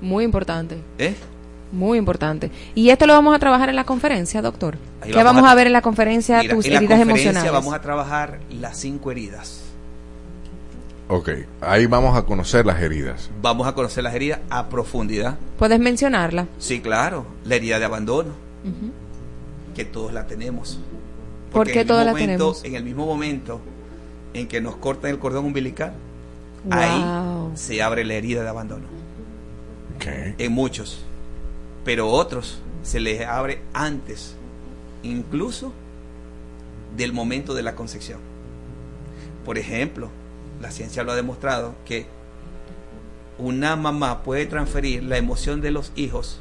Muy 0.00 0.24
importante. 0.24 0.78
¿Eh? 0.98 1.14
Muy 1.72 1.98
importante. 1.98 2.50
Y 2.74 2.90
esto 2.90 3.06
lo 3.06 3.12
vamos 3.12 3.34
a 3.34 3.38
trabajar 3.38 3.68
en 3.68 3.76
la 3.76 3.84
conferencia, 3.84 4.42
doctor. 4.42 4.76
Ahí 5.00 5.12
¿Qué 5.12 5.22
vamos 5.22 5.44
a, 5.44 5.54
ver 5.54 5.68
en 5.68 5.72
la 5.72 5.82
conferencia 5.82 6.40
Mira, 6.40 6.54
tus 6.54 6.66
en 6.66 6.72
la 6.72 6.78
heridas 6.78 6.98
conferencia 6.98 7.30
emocionales? 7.30 7.52
vamos 7.52 7.74
a 7.74 7.80
trabajar 7.80 8.40
las 8.50 8.76
cinco 8.76 9.10
heridas. 9.10 9.62
Ok, 11.08 11.30
ahí 11.60 11.86
vamos 11.86 12.16
a 12.16 12.24
conocer 12.24 12.66
las 12.66 12.80
heridas. 12.80 13.30
Vamos 13.42 13.66
a 13.66 13.74
conocer 13.74 14.04
las 14.04 14.14
heridas 14.14 14.40
a 14.48 14.68
profundidad. 14.68 15.38
¿Puedes 15.58 15.80
mencionarla? 15.80 16.46
Sí, 16.58 16.80
claro. 16.80 17.26
La 17.44 17.56
herida 17.56 17.78
de 17.78 17.84
abandono, 17.84 18.30
que 19.74 19.84
todos 19.84 20.12
la 20.12 20.26
tenemos. 20.26 20.78
¿Por 21.50 21.64
Porque 21.64 21.72
qué 21.72 21.78
en 21.80 21.82
el 21.82 21.88
todos 21.88 22.06
la 22.06 22.14
tenemos? 22.14 22.64
En 22.64 22.74
el 22.76 22.84
mismo 22.84 23.06
momento 23.06 23.60
en 24.34 24.48
que 24.48 24.60
nos 24.60 24.76
cortan 24.76 25.10
el 25.10 25.18
cordón 25.18 25.46
umbilical, 25.46 25.92
Wow. 26.64 26.78
ahí 26.78 27.56
se 27.56 27.82
abre 27.82 28.04
la 28.04 28.14
herida 28.14 28.42
de 28.42 28.48
abandono. 28.48 28.86
En 30.38 30.52
muchos. 30.52 31.04
Pero 31.84 32.08
otros 32.08 32.60
se 32.82 33.00
les 33.00 33.26
abre 33.26 33.62
antes, 33.72 34.34
incluso 35.02 35.72
del 36.96 37.12
momento 37.12 37.54
de 37.54 37.62
la 37.62 37.74
concepción. 37.74 38.18
Por 39.44 39.58
ejemplo, 39.58 40.10
la 40.60 40.70
ciencia 40.70 41.02
lo 41.02 41.12
ha 41.12 41.16
demostrado 41.16 41.74
que 41.84 42.06
una 43.38 43.76
mamá 43.76 44.22
puede 44.22 44.46
transferir 44.46 45.02
la 45.02 45.16
emoción 45.16 45.60
de 45.62 45.70
los 45.70 45.92
hijos 45.96 46.40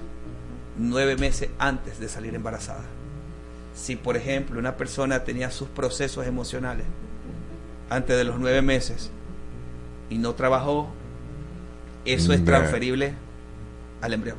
nueve 0.78 1.16
meses 1.16 1.50
antes 1.60 2.00
de 2.00 2.10
salir 2.10 2.36
embarazada. 2.36 2.84
Si, 3.76 3.96
por 3.96 4.18
ejemplo, 4.18 4.60
una 4.60 4.76
persona 4.76 5.24
tenía 5.24 5.52
sus 5.52 5.70
procesos 5.70 6.28
emocionales 6.28 6.86
antes 7.90 8.18
de 8.18 8.24
los 8.24 8.40
nueve 8.40 8.62
meses 8.62 9.12
y 10.10 10.18
no 10.18 10.34
trabajó, 10.34 10.90
eso 12.06 12.34
es 12.34 12.44
transferible 12.44 13.14
al 14.02 14.14
embrión. 14.14 14.38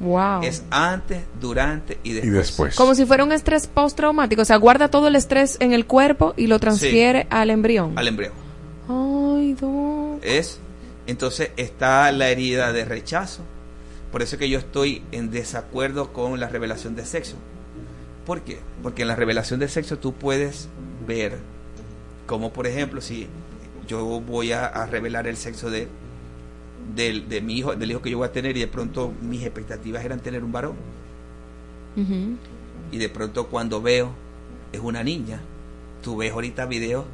Wow. 0.00 0.42
Es 0.42 0.64
antes, 0.70 1.22
durante 1.40 1.98
y 2.02 2.12
después. 2.12 2.26
Y 2.26 2.36
después. 2.36 2.76
Como 2.76 2.94
si 2.94 3.06
fuera 3.06 3.22
un 3.22 3.30
estrés 3.30 3.68
postraumático. 3.68 4.42
O 4.42 4.44
sea, 4.44 4.56
guarda 4.56 4.88
todo 4.88 5.06
el 5.06 5.14
estrés 5.14 5.56
en 5.60 5.72
el 5.72 5.86
cuerpo 5.86 6.34
y 6.36 6.48
lo 6.48 6.58
transfiere 6.58 7.28
al 7.30 7.50
embrión. 7.50 7.96
Al 7.96 8.08
embrión. 8.08 8.32
Ay, 8.88 9.54
doc. 9.54 10.18
Es. 10.22 10.58
Entonces 11.06 11.50
está 11.56 12.10
la 12.10 12.30
herida 12.30 12.72
de 12.72 12.84
rechazo. 12.84 13.42
Por 14.10 14.22
eso 14.22 14.38
que 14.38 14.48
yo 14.48 14.58
estoy 14.58 15.02
en 15.12 15.30
desacuerdo 15.30 16.12
con 16.12 16.38
la 16.40 16.48
revelación 16.48 16.96
de 16.96 17.06
sexo. 17.06 17.36
¿Por 18.26 18.42
qué? 18.42 18.60
Porque 18.82 19.02
en 19.02 19.08
la 19.08 19.16
revelación 19.16 19.58
de 19.60 19.68
sexo 19.68 19.98
tú 19.98 20.12
puedes 20.12 20.68
ver, 21.06 21.38
como 22.26 22.52
por 22.52 22.66
ejemplo, 22.66 23.00
si 23.00 23.26
yo 23.86 24.04
voy 24.20 24.52
a, 24.52 24.66
a 24.66 24.86
revelar 24.86 25.26
el 25.26 25.36
sexo 25.36 25.70
de, 25.70 25.88
del- 26.94 27.28
de 27.28 27.40
mi 27.40 27.58
hijo, 27.58 27.74
del 27.74 27.90
hijo 27.90 28.02
que 28.02 28.10
yo 28.10 28.18
voy 28.18 28.28
a 28.28 28.32
tener, 28.32 28.56
y 28.56 28.60
de 28.60 28.66
pronto 28.68 29.12
mis 29.22 29.42
expectativas 29.42 30.04
eran 30.04 30.20
tener 30.20 30.44
un 30.44 30.52
varón, 30.52 30.74
y 32.90 32.96
de 32.98 33.08
pronto 33.08 33.48
cuando 33.48 33.82
veo 33.82 34.12
es 34.72 34.80
una 34.80 35.02
niña, 35.02 35.40
tú 36.02 36.16
ves 36.16 36.32
ahorita 36.32 36.64
videos 36.66 37.04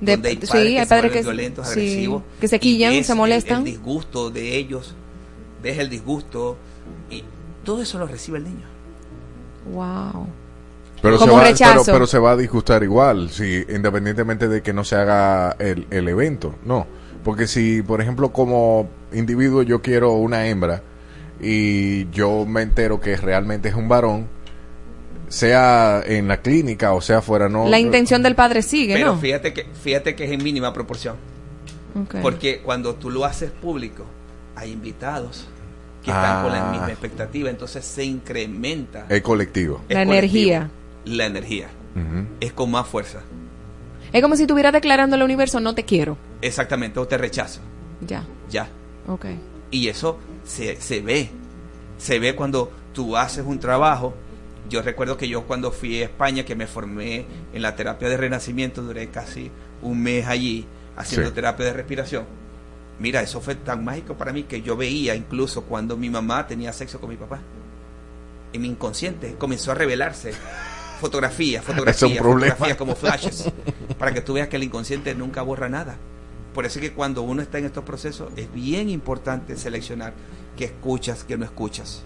De- 0.00 0.12
donde 0.12 0.28
hay 0.30 0.34
sí, 0.36 0.46
padres 0.46 0.68
que 0.72 0.80
hay 0.80 0.86
padres 0.86 1.12
que- 1.12 1.22
violentos, 1.22 1.66
sí, 1.66 1.72
agresivos, 1.72 2.22
que 2.40 2.48
se 2.48 2.60
quillan, 2.60 3.04
se 3.04 3.12
el- 3.12 3.18
molestan. 3.18 3.58
El, 3.58 3.64
disgusto 3.64 4.30
de 4.30 4.56
ellos, 4.56 4.94
ves 5.62 5.78
el 5.78 5.88
disgusto 5.88 6.56
y 7.10 7.24
todo 7.64 7.82
eso 7.82 7.98
lo 7.98 8.06
recibe 8.06 8.38
el 8.38 8.44
niño. 8.44 8.66
Wow. 9.72 10.26
Pero 11.02 11.18
como 11.18 11.32
se 11.32 11.38
va, 11.38 11.44
rechazo. 11.44 11.82
Pero, 11.84 11.96
pero 11.96 12.06
se 12.06 12.18
va 12.18 12.32
a 12.32 12.36
disgustar 12.36 12.82
igual, 12.82 13.30
si, 13.30 13.64
independientemente 13.68 14.48
de 14.48 14.62
que 14.62 14.72
no 14.72 14.84
se 14.84 14.96
haga 14.96 15.54
el, 15.58 15.86
el 15.90 16.08
evento, 16.08 16.54
no. 16.64 16.86
Porque 17.24 17.46
si, 17.46 17.82
por 17.82 18.00
ejemplo, 18.00 18.32
como 18.32 18.88
individuo 19.12 19.62
yo 19.62 19.80
quiero 19.82 20.12
una 20.14 20.46
hembra 20.46 20.82
y 21.40 22.08
yo 22.10 22.46
me 22.46 22.62
entero 22.62 23.00
que 23.00 23.16
realmente 23.16 23.68
es 23.68 23.74
un 23.74 23.88
varón, 23.88 24.28
sea 25.28 26.02
en 26.06 26.26
la 26.26 26.40
clínica 26.40 26.92
o 26.94 27.00
sea 27.00 27.20
fuera, 27.20 27.48
no. 27.48 27.68
La 27.68 27.78
intención 27.78 28.22
del 28.22 28.34
padre 28.34 28.62
sigue, 28.62 28.94
Pero 28.94 29.14
¿no? 29.14 29.18
fíjate 29.20 29.52
que 29.52 29.66
fíjate 29.82 30.14
que 30.14 30.24
es 30.24 30.30
en 30.32 30.42
mínima 30.42 30.72
proporción. 30.72 31.16
Porque 32.22 32.60
cuando 32.62 32.94
tú 32.94 33.10
lo 33.10 33.24
haces 33.24 33.50
público, 33.50 34.04
hay 34.54 34.70
invitados 34.72 35.48
que 36.04 36.10
están 36.12 36.44
con 36.44 36.52
la 36.52 36.68
Ah. 36.68 36.70
misma 36.72 36.90
expectativa, 36.90 37.50
entonces 37.50 37.84
se 37.84 38.04
incrementa 38.04 39.06
Es 39.08 39.20
colectivo. 39.22 39.80
La 39.88 40.04
colectivo. 40.04 40.12
energía. 40.14 40.70
La 41.08 41.26
energía 41.26 41.68
es 42.40 42.52
con 42.52 42.70
más 42.70 42.86
fuerza. 42.86 43.20
Es 44.12 44.22
como 44.22 44.36
si 44.36 44.42
estuviera 44.42 44.70
declarando 44.72 45.16
al 45.16 45.22
universo, 45.22 45.58
no 45.60 45.74
te 45.74 45.84
quiero. 45.84 46.16
Exactamente, 46.42 46.98
o 47.00 47.06
te 47.08 47.18
rechazo. 47.18 47.60
Ya, 48.00 48.24
Ya. 48.50 48.68
ok. 49.06 49.26
Y 49.70 49.88
eso 49.88 50.18
se, 50.44 50.76
se 50.80 51.00
ve. 51.02 51.30
Se 51.98 52.18
ve 52.18 52.34
cuando 52.36 52.70
tú 52.94 53.16
haces 53.16 53.44
un 53.44 53.58
trabajo. 53.58 54.14
Yo 54.70 54.82
recuerdo 54.82 55.16
que 55.16 55.28
yo 55.28 55.42
cuando 55.44 55.72
fui 55.72 56.00
a 56.00 56.04
España, 56.04 56.44
que 56.44 56.54
me 56.54 56.66
formé 56.66 57.26
en 57.52 57.62
la 57.62 57.74
terapia 57.74 58.08
de 58.08 58.16
renacimiento, 58.16 58.82
duré 58.82 59.08
casi 59.08 59.50
un 59.82 60.02
mes 60.02 60.26
allí 60.26 60.66
haciendo 60.96 61.28
Sí. 61.30 61.34
terapia 61.34 61.66
de 61.66 61.72
respiración. 61.72 62.24
Mira, 63.00 63.20
eso 63.22 63.40
fue 63.40 63.54
tan 63.56 63.84
mágico 63.84 64.14
para 64.14 64.32
mí 64.32 64.44
que 64.44 64.62
yo 64.62 64.76
veía 64.76 65.14
incluso 65.14 65.62
cuando 65.64 65.96
mi 65.96 66.10
mamá 66.10 66.46
tenía 66.46 66.72
sexo 66.72 67.00
con 67.00 67.10
mi 67.10 67.16
papá. 67.16 67.40
En 68.52 68.62
mi 68.62 68.68
inconsciente 68.68 69.34
comenzó 69.38 69.72
a 69.72 69.74
revelarse 69.74 70.32
fotografías, 70.98 71.62
Es 71.64 71.68
un 71.68 71.74
fotografías, 71.76 72.18
problema. 72.18 72.54
fotografías 72.54 72.76
como 72.78 72.94
flashes, 72.96 73.50
para 73.98 74.12
que 74.12 74.20
tú 74.20 74.34
veas 74.34 74.48
que 74.48 74.56
el 74.56 74.62
inconsciente 74.64 75.14
nunca 75.14 75.42
borra 75.42 75.68
nada. 75.68 75.96
Por 76.54 76.66
eso 76.66 76.78
es 76.78 76.86
que 76.88 76.92
cuando 76.92 77.22
uno 77.22 77.40
está 77.42 77.58
en 77.58 77.66
estos 77.66 77.84
procesos 77.84 78.30
es 78.36 78.52
bien 78.52 78.88
importante 78.88 79.56
seleccionar 79.56 80.12
qué 80.56 80.64
escuchas, 80.64 81.24
qué 81.24 81.36
no 81.38 81.44
escuchas. 81.44 82.02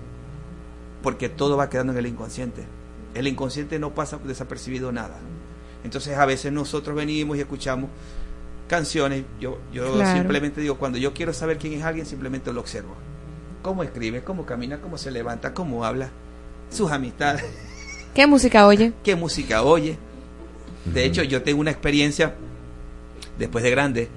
Porque 1.03 1.29
todo 1.29 1.57
va 1.57 1.69
quedando 1.71 1.93
en 1.93 1.99
el 1.99 2.07
inconsciente. 2.07 2.65
El 3.15 3.27
inconsciente 3.27 3.79
no 3.79 3.95
pasa 3.95 4.19
desapercibido 4.25 4.93
nada. 4.93 5.17
Entonces 5.85 6.17
a 6.17 6.27
veces 6.27 6.53
nosotros 6.53 6.95
venimos 6.97 7.37
y 7.37 7.41
escuchamos 7.41 7.91
canciones. 8.69 9.25
Yo, 9.41 9.59
yo 9.73 9.95
Claro. 9.95 10.19
simplemente 10.19 10.61
digo, 10.61 10.77
cuando 10.77 10.99
yo 10.99 11.13
quiero 11.13 11.33
saber 11.33 11.59
quién 11.59 11.73
es 11.75 11.83
alguien, 11.85 12.07
simplemente 12.07 12.53
lo 12.53 12.61
observo. 12.61 12.95
Cómo 13.63 13.83
escribe, 13.83 14.23
cómo 14.23 14.45
camina, 14.47 14.81
cómo 14.81 14.99
se 14.99 15.11
levanta, 15.11 15.55
cómo 15.55 15.85
habla, 15.85 16.11
sus 16.71 16.91
amistades 16.91 17.45
¿Qué 18.15 18.27
música 18.27 18.67
oye? 18.67 18.93
qué 19.03 19.17
música 19.17 19.63
oye. 19.63 19.99
De 20.85 21.05
hecho, 21.05 21.23
yo 21.23 21.43
tengo 21.43 21.61
una 21.61 21.71
experiencia 21.71 22.35
después 23.39 23.63
de 23.65 23.71
grande. 23.71 24.09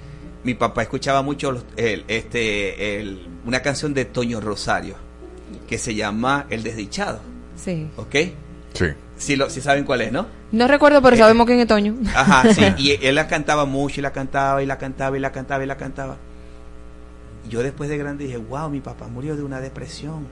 Mi 0.44 0.54
papá 0.54 0.82
escuchaba 0.84 1.22
mucho 1.22 1.52
los- 1.52 1.66
el- 1.78 2.04
este, 2.08 3.00
el- 3.00 3.28
una 3.46 3.62
canción 3.62 3.94
de 3.94 4.06
Toño 4.06 4.42
Rosario 4.42 4.96
que 5.68 5.78
se 5.78 5.96
llama 5.96 6.46
El 6.50 6.64
Desdichado. 6.64 7.20
Sí. 7.56 7.88
¿Ok? 7.98 8.16
Sí. 8.74 8.86
Si, 9.18 9.36
lo, 9.38 9.50
si 9.50 9.62
saben 9.62 9.86
cuál 9.86 10.02
es, 10.02 10.12
¿no? 10.12 10.28
No 10.52 10.68
recuerdo, 10.68 11.02
pero 11.02 11.16
sabemos 11.16 11.46
quién 11.46 11.60
es 11.60 11.68
Toño. 11.68 11.96
Ajá, 12.14 12.54
sí. 12.54 12.62
Y 12.78 13.06
él 13.06 13.16
la 13.16 13.28
cantaba 13.28 13.66
mucho 13.66 14.02
y 14.02 14.04
la 14.04 14.12
cantaba 14.12 14.62
y 14.62 14.66
la 14.66 14.78
cantaba 14.78 15.16
y 15.18 15.20
la 15.22 15.32
cantaba 15.32 15.64
y 15.64 15.68
la 15.68 15.78
cantaba. 15.78 16.18
Y 17.48 17.50
Yo 17.50 17.64
después 17.64 17.90
de 17.90 17.98
grande 17.98 18.26
dije, 18.26 18.38
wow, 18.38 18.70
mi 18.70 18.82
papá 18.82 19.08
murió 19.08 19.36
de 19.38 19.44
una 19.44 19.62
depresión. 19.62 20.28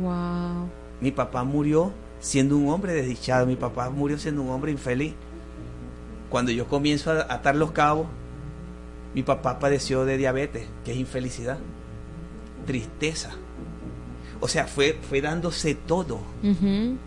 Wow. 0.00 0.68
Mi 1.00 1.10
papá 1.10 1.42
murió 1.44 1.92
siendo 2.20 2.56
un 2.56 2.68
hombre 2.70 2.92
desdichado, 2.92 3.46
mi 3.46 3.56
papá 3.56 3.90
murió 3.90 4.18
siendo 4.18 4.42
un 4.42 4.50
hombre 4.50 4.70
infeliz. 4.72 5.14
Cuando 6.28 6.52
yo 6.52 6.66
comienzo 6.68 7.10
a 7.10 7.22
atar 7.32 7.56
los 7.56 7.72
cabos, 7.72 8.06
mi 9.14 9.22
papá 9.22 9.58
padeció 9.58 10.04
de 10.04 10.16
diabetes, 10.16 10.66
que 10.84 10.92
es 10.92 10.98
infelicidad, 10.98 11.58
tristeza. 12.66 13.30
O 14.42 14.48
sea, 14.48 14.66
fue, 14.66 14.98
fue 15.08 15.20
dándose 15.20 15.74
todo, 15.74 16.20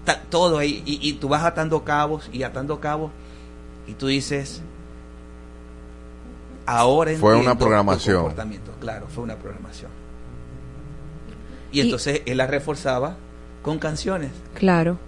ta- 0.06 0.22
todo 0.30 0.58
ahí. 0.58 0.84
Y, 0.86 1.00
y 1.08 1.14
tú 1.14 1.30
vas 1.30 1.44
atando 1.44 1.84
cabos 1.84 2.30
y 2.34 2.44
atando 2.44 2.80
cabos, 2.80 3.12
y 3.88 3.94
tú 3.94 4.08
dices, 4.08 4.62
ahora 6.66 7.12
Fue 7.18 7.36
una 7.36 7.58
programación. 7.58 8.18
comportamiento. 8.18 8.72
Claro, 8.80 9.08
fue 9.08 9.24
una 9.24 9.36
programación. 9.38 9.92
Y 11.72 11.80
entonces 11.82 12.22
él 12.26 12.38
la 12.38 12.46
reforzaba 12.48 13.16
con 13.64 13.80
canciones. 13.80 14.30
Claro. 14.54 15.00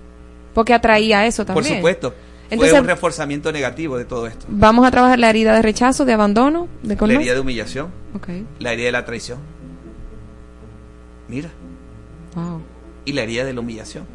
Porque 0.55 0.73
atraía 0.73 1.25
eso 1.27 1.45
también. 1.45 1.65
Por 1.67 1.75
supuesto. 1.75 2.15
Entonces- 2.49 2.71
fue 2.71 2.79
un 2.81 2.87
reforzamiento 2.87 3.51
negativo 3.51 3.97
de 3.97 4.05
todo 4.05 4.25
esto. 4.27 4.45
Vamos 4.49 4.87
a 4.87 4.91
trabajar 4.91 5.19
la 5.19 5.29
herida 5.29 5.53
de 5.53 5.61
rechazo, 5.61 6.05
de 6.05 6.13
abandono, 6.13 6.67
de 6.83 6.89
La 6.89 6.97
colmar. 6.97 7.17
herida 7.17 7.33
de 7.33 7.39
humillación, 7.39 7.87
Ok. 8.15 8.29
la 8.59 8.71
herida 8.73 8.85
de 8.87 8.91
la 8.91 9.05
traición. 9.05 9.39
Mira, 11.27 11.49
Wow. 12.35 12.61
y 13.03 13.13
la 13.13 13.23
herida 13.23 13.43
de 13.45 13.53
la 13.53 13.59
humillación. 13.59 14.05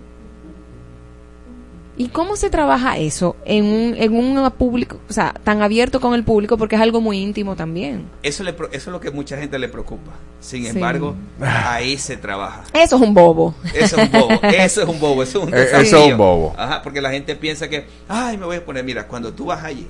¿Y 2.01 2.09
cómo 2.09 2.35
se 2.37 2.49
trabaja 2.49 2.97
eso 2.97 3.37
en 3.45 3.67
un, 3.67 3.95
en 3.95 4.15
un 4.15 4.51
público, 4.53 4.99
o 5.07 5.13
sea, 5.13 5.35
tan 5.45 5.61
abierto 5.61 6.01
con 6.01 6.15
el 6.15 6.25
público 6.25 6.57
porque 6.57 6.77
es 6.77 6.81
algo 6.81 7.03
muy 7.03 7.19
íntimo 7.19 7.57
también? 7.57 8.07
Eso, 8.23 8.43
le, 8.43 8.55
pro- 8.55 8.69
eso 8.69 8.89
es 8.89 8.93
lo 8.95 9.01
que 9.01 9.11
mucha 9.11 9.37
gente 9.37 9.59
le 9.59 9.69
preocupa. 9.69 10.13
Sin 10.41 10.63
Sí. 10.63 10.69
embargo, 10.71 11.15
ahí 11.43 11.99
se 11.99 12.17
trabaja. 12.17 12.65
Eso 12.73 12.97
es 12.97 13.03
un 13.03 13.13
bobo. 13.13 13.55
Eso 13.75 14.01
es 14.01 14.07
un 14.07 14.13
bobo, 14.19 14.31
eso 14.45 14.83
es 14.83 14.89
un 14.89 14.99
bobo, 14.99 15.23
eso 15.23 15.41
es 15.43 15.45
un 15.49 15.55
Eh, 15.55 15.63
eso 15.63 15.77
es 15.77 15.91
desafío. 15.91 16.13
un 16.13 16.17
bobo. 16.17 16.55
Ajá, 16.57 16.81
porque 16.81 17.03
la 17.03 17.11
gente 17.11 17.37
piensa 17.37 17.69
que, 17.69 17.85
ay, 18.09 18.39
me 18.39 18.47
voy 18.47 18.57
a 18.57 18.65
poner, 18.65 18.83
mira, 18.83 19.07
cuando 19.07 19.35
tú 19.35 19.45
vas 19.45 19.63
allí, 19.63 19.87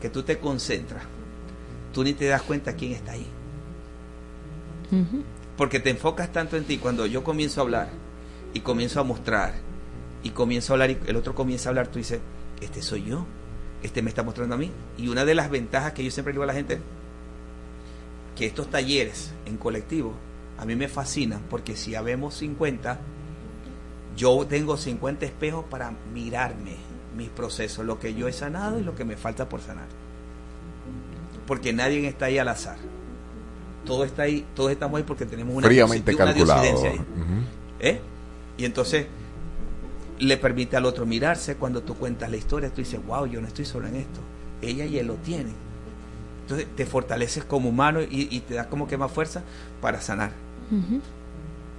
que 0.00 0.08
tú 0.08 0.24
te 0.24 0.38
concentras, 0.38 1.04
tú 1.94 2.02
ni 2.02 2.14
te 2.14 2.26
das 2.26 2.42
cuenta 2.42 2.72
quién 2.74 2.94
está 2.94 3.12
ahí. 3.12 3.28
Porque 5.56 5.78
te 5.78 5.90
enfocas 5.90 6.32
tanto 6.32 6.56
en 6.56 6.64
ti. 6.64 6.78
Cuando 6.78 7.06
yo 7.06 7.22
comienzo 7.22 7.60
a 7.60 7.62
hablar 7.62 7.88
y 8.54 8.58
comienzo 8.60 8.98
a 8.98 9.04
mostrar 9.04 9.54
y 10.22 10.30
comienzo 10.30 10.72
a 10.72 10.74
hablar 10.74 10.90
y 10.90 10.98
el 11.06 11.16
otro 11.16 11.34
comienza 11.34 11.68
a 11.68 11.70
hablar, 11.70 11.88
tú 11.88 11.98
dices, 11.98 12.20
este 12.60 12.82
soy 12.82 13.04
yo, 13.04 13.26
este 13.82 14.02
me 14.02 14.10
está 14.10 14.22
mostrando 14.22 14.54
a 14.54 14.58
mí. 14.58 14.70
Y 14.98 15.08
una 15.08 15.24
de 15.24 15.34
las 15.34 15.50
ventajas 15.50 15.92
que 15.92 16.04
yo 16.04 16.10
siempre 16.10 16.32
digo 16.32 16.44
a 16.44 16.46
la 16.46 16.54
gente, 16.54 16.80
que 18.36 18.46
estos 18.46 18.70
talleres 18.70 19.32
en 19.46 19.56
colectivo 19.56 20.14
a 20.58 20.64
mí 20.64 20.76
me 20.76 20.88
fascinan 20.88 21.42
porque 21.50 21.76
si 21.76 21.94
habemos 21.94 22.34
50, 22.34 22.98
yo 24.16 24.46
tengo 24.46 24.76
50 24.76 25.26
espejos 25.26 25.64
para 25.68 25.92
mirarme 26.14 26.76
mis 27.16 27.28
procesos, 27.28 27.84
lo 27.84 27.98
que 27.98 28.14
yo 28.14 28.28
he 28.28 28.32
sanado 28.32 28.78
y 28.78 28.84
lo 28.84 28.94
que 28.94 29.04
me 29.04 29.16
falta 29.16 29.48
por 29.48 29.60
sanar. 29.60 29.86
Porque 31.46 31.72
nadie 31.72 32.06
está 32.06 32.26
ahí 32.26 32.38
al 32.38 32.48
azar. 32.48 32.76
Todo 33.84 34.04
está 34.04 34.22
ahí, 34.22 34.46
todos 34.54 34.70
estamos 34.70 34.98
ahí 34.98 35.02
porque 35.02 35.26
tenemos 35.26 35.56
una, 35.56 35.66
Fríamente 35.66 36.14
una 36.14 36.24
calculado. 36.26 36.62
ahí. 36.62 37.00
¿Eh? 37.80 38.00
Y 38.56 38.64
entonces 38.64 39.06
le 40.26 40.36
permite 40.36 40.76
al 40.76 40.84
otro 40.84 41.06
mirarse 41.06 41.56
cuando 41.56 41.82
tú 41.82 41.94
cuentas 41.94 42.30
la 42.30 42.36
historia, 42.36 42.70
tú 42.70 42.76
dices, 42.76 43.00
wow, 43.06 43.26
yo 43.26 43.40
no 43.40 43.48
estoy 43.48 43.64
solo 43.64 43.88
en 43.88 43.96
esto, 43.96 44.20
ella 44.60 44.84
y 44.84 44.98
él 44.98 45.06
lo 45.06 45.14
tienen. 45.14 45.54
Entonces 46.42 46.66
te 46.76 46.86
fortaleces 46.86 47.44
como 47.44 47.68
humano 47.68 48.02
y, 48.02 48.28
y 48.30 48.40
te 48.40 48.54
das 48.54 48.66
como 48.66 48.86
que 48.86 48.96
más 48.96 49.10
fuerza 49.10 49.42
para 49.80 50.00
sanar. 50.00 50.32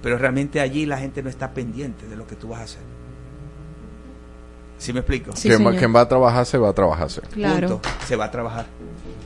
Pero 0.02 0.18
realmente 0.18 0.60
allí 0.60 0.86
la 0.86 0.98
gente 0.98 1.22
no 1.22 1.28
está 1.28 1.52
pendiente 1.52 2.06
de 2.06 2.16
lo 2.16 2.26
que 2.26 2.36
tú 2.36 2.48
vas 2.48 2.60
a 2.60 2.64
hacer. 2.64 2.82
¿Sí 4.78 4.92
me 4.92 5.00
explico? 5.00 5.32
quien, 5.40 5.66
va, 5.66 5.72
quien 5.72 5.94
va 5.94 6.02
a 6.02 6.08
trabajarse, 6.08 6.58
va 6.58 6.68
a 6.68 6.72
trabajarse. 6.72 7.22
Punto. 7.22 7.80
Se 8.06 8.16
va 8.16 8.26
a 8.26 8.30
trabajar. 8.30 8.66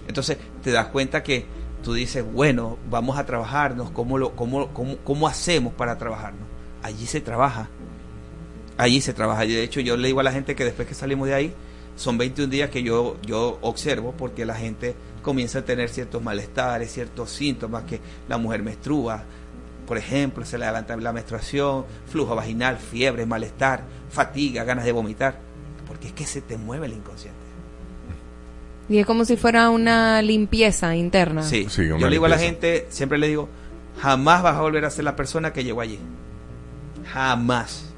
Entonces 0.07 0.39
te 0.62 0.70
das 0.70 0.86
cuenta 0.86 1.23
que 1.23 1.47
tú 1.82 1.95
dices, 1.95 2.24
bueno, 2.32 2.78
vamos 2.90 3.19
a 3.19 3.27
trabajarnos, 3.27 3.90
¿cómo, 3.90 4.19
lo, 4.19 4.36
cómo, 4.36 4.69
cómo, 4.69 4.97
cómo 4.99 5.27
hacemos 5.27 5.74
para 5.74 5.99
trabajarnos? 5.99 6.43
Allí 6.82 7.07
se 7.07 7.20
trabaja. 7.20 7.69
Allí 8.78 9.00
se 9.00 9.12
trabaja. 9.12 9.44
Y 9.44 9.52
de 9.52 9.62
hecho, 9.62 9.80
yo 9.80 9.96
le 9.96 10.09
digo 10.09 10.20
a 10.20 10.22
la 10.22 10.32
gente 10.32 10.55
que 10.55 10.64
después 10.64 10.88
que 10.88 10.94
salimos 10.94 11.28
de 11.28 11.34
ahí, 11.34 11.55
son 11.96 12.16
21 12.16 12.48
días 12.48 12.70
que 12.70 12.82
yo, 12.82 13.16
yo 13.26 13.59
observo 13.60 14.14
porque 14.16 14.46
la 14.46 14.55
gente 14.55 14.94
comienza 15.20 15.59
a 15.59 15.62
tener 15.62 15.90
ciertos 15.90 16.22
malestares, 16.22 16.92
ciertos 16.92 17.30
síntomas, 17.30 17.84
que 17.84 18.00
la 18.28 18.38
mujer 18.38 18.62
menstrua, 18.62 19.24
por 19.86 19.98
ejemplo, 19.98 20.44
se 20.44 20.59
le 20.59 20.64
adelanta 20.64 20.96
la 20.96 21.12
menstruación, 21.12 21.84
flujo 22.10 22.36
vaginal, 22.36 22.78
fiebre, 22.78 23.26
malestar, 23.26 23.82
fatiga, 24.10 24.62
ganas 24.62 24.84
de 24.84 24.92
vomitar, 24.92 25.38
porque 25.86 26.09
es 26.09 26.12
que 26.12 26.24
se 26.24 26.40
te 26.40 26.56
mueve 26.56 26.86
el 26.86 26.92
inconsciente. 26.92 27.38
Y 28.88 28.98
es 28.98 29.06
como 29.06 29.24
si 29.24 29.36
fuera 29.36 29.68
una 29.70 30.22
limpieza 30.22 30.94
interna. 30.94 31.42
Sí, 31.42 31.66
Sí, 31.68 31.88
yo 31.88 31.98
le 31.98 32.10
digo 32.10 32.26
a 32.26 32.28
la 32.28 32.38
gente, 32.38 32.86
siempre 32.90 33.18
le 33.18 33.28
digo, 33.28 33.48
jamás 34.00 34.42
vas 34.42 34.56
a 34.56 34.60
volver 34.60 34.84
a 34.84 34.90
ser 34.90 35.05
la 35.05 35.16
persona 35.16 35.52
que 35.52 35.64
llegó 35.64 35.80
allí. 35.80 35.98
Jamás. 37.12 37.92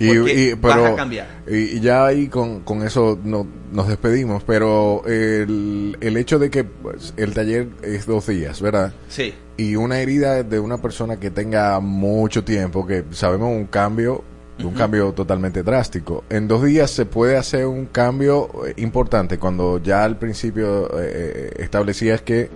Y, 0.00 0.52
vas 0.54 0.74
pero, 0.74 0.86
a 0.86 0.96
cambiar. 0.96 1.26
Y, 1.48 1.80
ya 1.80 2.06
ahí 2.06 2.28
con, 2.28 2.60
con 2.60 2.82
eso 2.84 3.18
no- 3.24 3.46
nos 3.72 3.88
despedimos, 3.88 4.44
pero 4.44 5.02
el, 5.06 5.96
el 6.00 6.16
hecho 6.16 6.38
de 6.38 6.50
que 6.50 6.62
pues, 6.64 7.12
el 7.16 7.34
taller 7.34 7.68
es 7.82 8.06
dos 8.06 8.26
días, 8.28 8.60
¿verdad? 8.62 8.92
Sí. 9.08 9.34
Y 9.56 9.74
una 9.74 9.98
herida 10.00 10.42
de 10.44 10.60
una 10.60 10.78
persona 10.80 11.18
que 11.18 11.30
tenga 11.30 11.80
mucho 11.80 12.44
tiempo, 12.44 12.86
que 12.86 13.04
sabemos 13.10 13.48
un 13.50 13.66
cambio 13.66 14.22
un 14.64 14.74
cambio 14.74 15.12
totalmente 15.12 15.62
drástico. 15.62 16.24
En 16.28 16.48
dos 16.48 16.64
días 16.64 16.90
se 16.90 17.06
puede 17.06 17.36
hacer 17.36 17.64
un 17.66 17.86
cambio 17.86 18.50
eh, 18.66 18.74
importante 18.78 19.38
cuando 19.38 19.80
ya 19.80 20.02
al 20.02 20.18
principio 20.18 20.86
eh, 21.00 21.12
eh, 21.14 21.50
establecías 21.58 22.22
que 22.22 22.50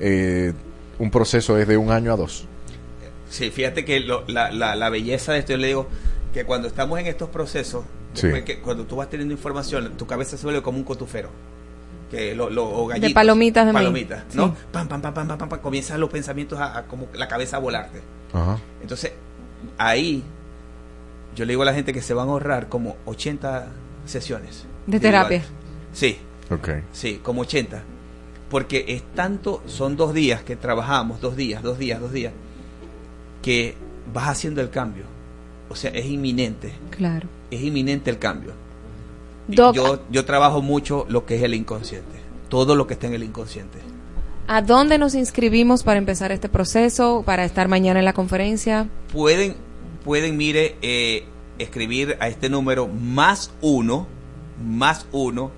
eh, 0.00 0.52
un 0.98 1.08
proceso 1.12 1.56
es 1.56 1.68
de 1.68 1.76
un 1.76 1.92
año 1.92 2.12
a 2.12 2.16
dos. 2.16 2.46
Sí, 3.30 3.50
fíjate 3.52 3.84
que 3.84 4.00
lo- 4.00 4.24
la, 4.26 4.50
la- 4.50 4.74
la 4.74 4.90
belleza 4.90 5.34
de 5.34 5.38
esto, 5.38 5.52
yo 5.52 5.58
le 5.58 5.66
digo 5.68 5.86
que 6.36 6.44
cuando 6.44 6.68
estamos 6.68 6.98
en 7.00 7.06
estos 7.06 7.30
procesos, 7.30 7.84
Sí. 8.12 8.22
después 8.26 8.44
que 8.44 8.60
cuando 8.60 8.84
tú 8.84 8.96
vas 8.96 9.08
teniendo 9.08 9.32
información, 9.32 9.92
tu 9.96 10.06
cabeza 10.06 10.36
se 10.36 10.44
vuelve 10.44 10.60
como 10.62 10.76
un 10.76 10.84
cotufero. 10.84 11.30
Que 12.10 12.34
lo, 12.34 12.50
lo- 12.50 12.68
o 12.68 12.86
gallitos, 12.86 13.12
palomitas 13.12 13.64
de 13.66 13.72
maíz. 13.72 13.84
palomitas, 13.86 14.34
¿no? 14.34 14.48
Sí. 14.48 14.52
Pam, 14.70 14.86
pam, 14.86 15.00
pam, 15.00 15.14
pam, 15.14 15.28
pam, 15.28 15.38
pam, 15.38 15.48
pam, 15.48 15.60
comienzan 15.60 15.98
los 15.98 16.10
pensamientos 16.10 16.58
a, 16.58 16.76
a 16.78 16.86
como 16.86 17.06
la 17.14 17.26
cabeza 17.26 17.56
a 17.56 17.60
volarte. 17.60 18.02
Ajá. 18.34 18.58
Entonces, 18.82 19.12
ahí 19.78 20.22
yo 21.34 21.44
le 21.46 21.52
digo 21.52 21.62
a 21.62 21.64
la 21.66 21.72
gente 21.74 21.92
que 21.94 22.02
se 22.02 22.12
van 22.14 22.28
a 22.28 22.32
ahorrar 22.32 22.68
como 22.68 22.96
80 23.06 23.68
sesiones. 24.04 24.66
De 24.86 25.00
terapia. 25.00 25.42
Sí, 25.94 26.18
Ok. 26.50 26.68
sí, 26.92 27.18
como 27.22 27.40
80. 27.42 27.82
Porque 28.50 28.84
es 28.88 29.02
tanto, 29.14 29.62
son 29.66 29.96
dos 29.96 30.12
días 30.14 30.42
que 30.42 30.54
trabajamos, 30.54 31.20
dos 31.22 31.34
días, 31.34 31.62
dos 31.62 31.78
días, 31.78 31.98
dos 31.98 32.12
días, 32.12 32.32
que 33.42 33.74
vas 34.12 34.28
haciendo 34.28 34.60
el 34.60 34.68
cambio. 34.70 35.04
O 35.68 35.74
sea, 35.76 35.90
es 35.90 36.06
inminente, 36.06 36.72
Claro. 36.90 37.28
es 37.50 37.60
inminente 37.62 38.10
el 38.10 38.18
cambio. 38.18 38.52
Doc, 39.48 39.74
Yo, 39.74 40.00
yo 40.10 40.24
trabajo 40.24 40.60
mucho 40.62 41.06
lo 41.08 41.24
que 41.26 41.36
es 41.36 41.42
el 41.42 41.54
inconsciente, 41.54 42.18
todo 42.48 42.74
lo 42.74 42.86
que 42.86 42.94
está 42.94 43.06
en 43.06 43.14
el 43.14 43.22
inconsciente. 43.22 43.78
¿a 44.48 44.62
dónde 44.62 44.96
nos 44.96 45.16
inscribimos 45.16 45.82
para 45.82 45.98
empezar 45.98 46.30
este 46.30 46.48
proceso, 46.48 47.24
para 47.26 47.44
estar 47.44 47.66
mañana 47.68 47.98
en 47.98 48.04
la 48.04 48.12
conferencia? 48.12 48.88
pueden, 49.12 49.56
pueden 50.04 50.36
mire, 50.36 50.76
eh, 50.82 51.24
escribir 51.58 52.16
a 52.20 52.28
este 52.28 52.48
número 52.48 52.86
más 52.86 53.50
uno, 53.60 54.06
más 54.64 55.06
uno, 55.10 55.50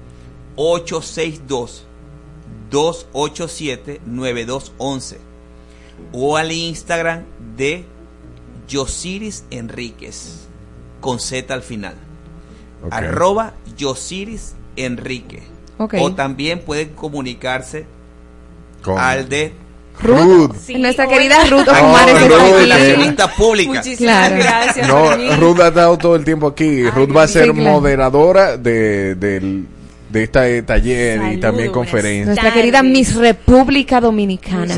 862 0.56 1.84
287 2.70 4.00
9211 4.06 5.18
o 6.12 6.36
al 6.36 6.52
Instagram 6.52 7.24
de 7.56 7.84
Yosiris 8.68 9.44
Enríquez 9.50 10.46
con 11.00 11.18
Z 11.20 11.52
al 11.52 11.62
final. 11.62 11.94
Ok. 12.84 12.92
Arroba 12.92 13.54
Yosiris 13.76 14.54
Enrique. 14.76 15.42
O 15.78 16.12
también 16.12 16.60
pueden 16.60 16.90
comunicarse 16.90 17.86
Con- 18.82 18.98
al 18.98 19.28
de 19.28 19.52
Ruth. 20.00 20.54
Nuestra 20.76 21.06
querida 21.08 21.44
Ruth 21.46 21.66
Oh, 21.68 21.72
Ocumares 21.72 22.14
está 22.16 23.26
Ruth, 23.26 23.34
pública. 23.36 23.72
Muchísimas 23.74 24.30
gracias, 24.32 24.88
No. 24.88 25.36
Ruth 25.36 25.60
ha 25.60 25.68
estado 25.68 25.98
todo 25.98 26.14
el 26.16 26.24
tiempo 26.24 26.46
aquí. 26.48 26.88
Ruth 26.90 27.16
va 27.16 27.24
a 27.24 27.28
ser 27.28 27.46
sí, 27.46 27.52
claro. 27.52 27.70
moderadora 27.80 28.56
de, 28.56 29.14
del- 29.16 29.66
de 30.08 30.22
este 30.22 30.62
taller 30.62 31.32
y 31.34 31.36
también 31.38 31.70
conferencia. 31.70 32.26
Nuestra 32.26 32.52
querida 32.52 32.82
Miss 32.82 33.14
República 33.14 34.00
Dominicana. 34.00 34.74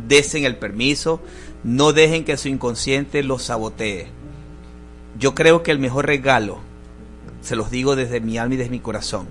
desen 0.07 0.43
el 0.43 0.57
permiso, 0.57 1.21
no 1.63 1.93
dejen 1.93 2.25
que 2.25 2.35
su 2.37 2.49
inconsciente 2.49 3.21
los 3.21 3.43
sabotee. 3.43 4.07
Yo 5.19 5.35
creo 5.35 5.61
que 5.61 5.69
el 5.69 5.77
mejor 5.77 6.07
regalo, 6.07 6.57
se 7.41 7.55
los 7.55 7.69
digo 7.69 7.95
desde 7.95 8.21
mi 8.21 8.39
alma 8.39 8.55
y 8.55 8.57
desde 8.57 8.71
mi 8.71 8.79
corazón, 8.79 9.27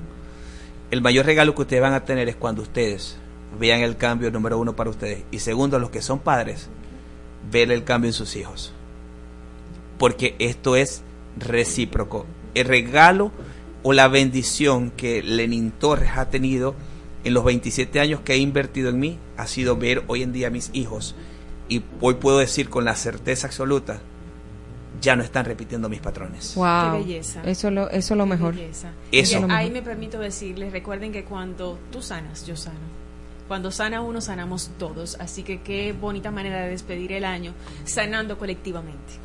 el 0.93 1.01
mayor 1.01 1.25
regalo 1.25 1.55
que 1.55 1.63
ustedes 1.63 1.81
van 1.81 1.95
a 1.95 2.05
tener 2.05 2.29
es 2.29 2.37
cuando 2.37 2.61
ustedes 2.61 3.17
vean 3.59 3.81
el 3.81 3.97
cambio 3.97 4.31
número 4.31 4.59
uno 4.59 4.77
para 4.77 4.91
ustedes 4.91 5.25
y 5.31 5.39
segundo, 5.39 5.79
los 5.79 5.89
que 5.89 6.03
son 6.03 6.19
padres, 6.19 6.69
ver 7.51 7.73
el 7.73 7.83
cambio 7.83 8.11
en 8.11 8.13
sus 8.13 8.37
hijos. 8.37 8.75
Porque 9.99 10.37
esto 10.39 10.77
es 10.77 11.03
recíproco. 11.39 12.27
El 12.53 12.67
regalo 12.67 13.33
o 13.83 13.95
la 13.95 14.07
bendición 14.09 14.91
que 14.91 15.23
Lenin 15.23 15.71
Torres 15.71 16.11
ha 16.15 16.29
tenido 16.29 16.75
en 17.25 17.33
los 17.33 17.45
27 17.45 17.99
años 17.99 18.21
que 18.21 18.35
ha 18.35 18.37
invertido 18.37 18.91
en 18.91 19.01
mí 19.01 19.19
ha 19.39 19.47
sido 19.47 19.79
ver 19.79 20.05
hoy 20.09 20.23
en 20.23 20.35
día 20.35 20.49
a 20.49 20.51
mis 20.51 20.69
hijos 20.75 21.15
y 21.71 21.85
hoy 22.03 22.17
puedo 22.17 22.37
decir 22.37 22.69
con 22.69 22.85
la 22.85 22.97
certeza 22.97 23.47
absoluta 23.47 24.03
ya 25.03 25.17
no 25.17 25.23
están 25.23 25.45
repitiendo 25.45 25.89
mis 25.89 26.01
patrones. 26.01 26.55
Wow. 26.55 26.93
Qué 26.93 26.99
belleza. 26.99 27.43
Eso 27.45 27.71
lo, 27.71 27.91
eso 27.91 28.15
lo 28.15 28.25
Qué 28.25 28.31
mejor. 28.31 28.55
belleza. 28.55 28.93
Eso. 29.11 29.47
Y 29.47 29.51
Ahí 29.51 29.71
me 29.71 29.83
permito 29.83 30.19
decirles, 30.19 30.73
recuerden 30.73 31.13
que 31.13 31.25
cuando 31.25 31.79
tú 31.91 32.01
sanas, 32.01 32.47
yo 32.47 32.57
sano. 32.57 33.03
Cuando 33.49 33.71
sana 33.71 34.01
uno, 34.01 34.21
sanamos 34.21 34.71
todos. 34.79 35.17
Así 35.21 35.43
que 35.43 35.61
qué 35.61 35.93
bonita 35.93 36.31
manera 36.31 36.63
de 36.63 36.71
despedir 36.71 37.13
el 37.13 37.25
año, 37.25 37.53
sanando 37.85 38.39
colectivamente. 38.39 39.21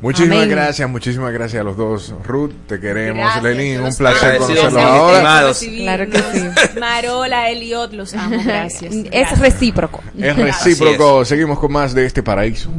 Muchísimas 0.00 0.38
Amén. 0.38 0.50
gracias, 0.50 0.88
muchísimas 0.88 1.32
gracias 1.32 1.60
a 1.60 1.64
los 1.64 1.76
dos. 1.76 2.14
Ruth, 2.24 2.52
te 2.68 2.78
queremos, 2.78 3.28
yo 3.42 3.84
un 3.84 3.94
placer 3.96 4.38
conocerlos 4.38 4.74
ahora. 4.76 5.52
Claro 5.58 6.08
que 6.08 6.18
sí. 6.18 6.78
Marola, 6.78 7.50
Eliot, 7.50 7.92
los 7.94 8.14
amo, 8.14 8.36
gracias. 8.44 8.94
Es 9.10 9.38
recíproco. 9.40 10.00
Es 10.16 10.36
recíproco, 10.36 11.24
seguimos 11.24 11.58
con 11.58 11.72
más 11.72 11.94
de 11.94 12.06
este 12.06 12.22
paraíso. 12.22 12.70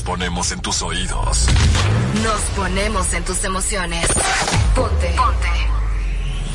Nos 0.00 0.06
ponemos 0.06 0.50
en 0.52 0.60
tus 0.60 0.80
oídos. 0.80 1.46
Nos 2.24 2.40
ponemos 2.56 3.12
en 3.12 3.22
tus 3.22 3.44
emociones. 3.44 4.06
Ponte. 4.74 5.14
Ponte. 5.14 5.48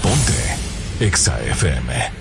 Ponte. 0.01 1.05
Exa 1.05 1.39
FM. 1.43 2.11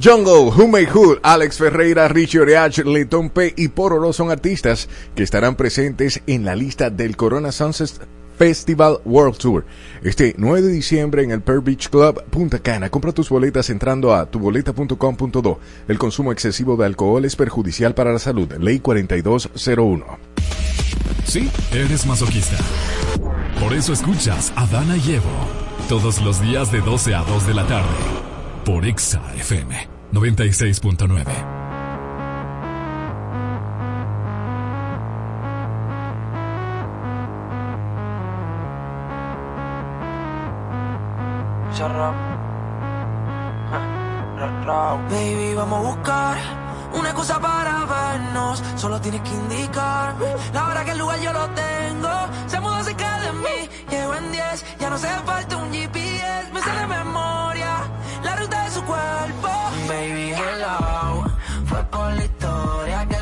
Jungle, 0.00 0.52
Who 0.56 0.68
Made 0.68 0.86
Hood, 0.86 1.18
Alex 1.24 1.58
Ferreira, 1.58 2.06
Richie 2.06 2.38
Oreach, 2.38 2.78
Letón 2.78 3.30
P 3.30 3.54
y 3.56 3.68
Pororo 3.68 4.12
son 4.12 4.30
artistas 4.30 4.88
que 5.16 5.24
estarán 5.24 5.56
presentes 5.56 6.22
en 6.28 6.44
la 6.44 6.54
lista 6.54 6.90
del 6.90 7.16
Corona 7.16 7.50
Sunset 7.50 7.90
Festival 8.36 9.00
World 9.04 9.38
Tour. 9.38 9.64
Este 10.02 10.34
9 10.36 10.62
de 10.62 10.72
diciembre 10.72 11.22
en 11.22 11.30
el 11.30 11.40
Pearl 11.40 11.60
Beach 11.60 11.88
Club 11.88 12.22
Punta 12.30 12.58
Cana. 12.58 12.90
Compra 12.90 13.12
tus 13.12 13.28
boletas 13.28 13.70
entrando 13.70 14.14
a 14.14 14.26
tuboleta.com.do. 14.26 15.60
El 15.88 15.98
consumo 15.98 16.32
excesivo 16.32 16.76
de 16.76 16.86
alcohol 16.86 17.24
es 17.24 17.36
perjudicial 17.36 17.94
para 17.94 18.12
la 18.12 18.18
salud. 18.18 18.52
Ley 18.58 18.80
4201. 18.80 20.04
Sí, 21.24 21.50
eres 21.72 22.06
masoquista. 22.06 22.56
Por 23.60 23.72
eso 23.72 23.92
escuchas 23.92 24.52
a 24.56 24.66
Dana 24.66 24.96
y 24.96 25.14
Evo 25.14 25.64
todos 25.88 26.20
los 26.22 26.40
días 26.40 26.72
de 26.72 26.80
12 26.80 27.14
a 27.14 27.22
2 27.24 27.46
de 27.46 27.54
la 27.54 27.66
tarde 27.66 27.88
por 28.64 28.86
Exa 28.86 29.22
FM 29.36 29.88
96.9. 30.12 31.63
Huh. 41.74 41.90
Baby, 45.10 45.54
vamos 45.54 45.78
a 45.80 45.82
buscar 45.82 46.36
una 46.92 47.08
excusa 47.08 47.40
para 47.40 47.84
vernos. 47.84 48.62
Solo 48.76 49.00
tienes 49.00 49.20
que 49.22 49.30
indicarme 49.30 50.26
la 50.52 50.68
hora 50.68 50.84
que 50.84 50.92
el 50.92 50.98
lugar 50.98 51.18
yo 51.18 51.32
lo 51.32 51.50
tengo. 51.50 52.10
Se 52.46 52.60
mudó 52.60 52.84
cerca 52.84 53.18
de 53.22 53.32
mí, 53.32 53.68
llego 53.90 54.14
en 54.14 54.30
10. 54.30 54.78
Ya 54.78 54.88
no 54.88 54.94
hace 54.94 55.08
falta 55.26 55.56
un 55.56 55.72
GPS, 55.72 56.52
me 56.52 56.60
sale 56.60 56.80
de 56.80 56.86
memoria 56.86 57.82
la 58.22 58.36
ruta 58.36 58.64
de 58.64 58.70
su 58.70 58.84
cuerpo. 58.84 59.48
Baby, 59.88 60.32
hello. 60.32 61.24
Fue 61.66 61.82
por 61.90 62.12
la 62.12 62.24
historia 62.24 63.06
que 63.08 63.13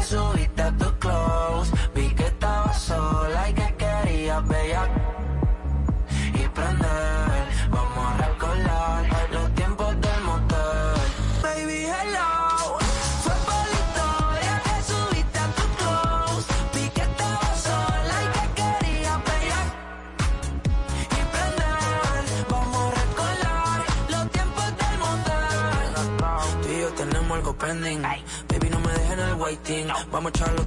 algo 27.34 27.52
pending. 27.56 28.02
Baby, 28.48 28.70
no 28.70 28.80
me 28.80 28.92
dejes 28.92 29.12
en 29.12 29.20
el 29.20 29.34
waiting. 29.34 29.88
Vamos 30.10 30.32
a 30.32 30.38
echarlo 30.38 30.64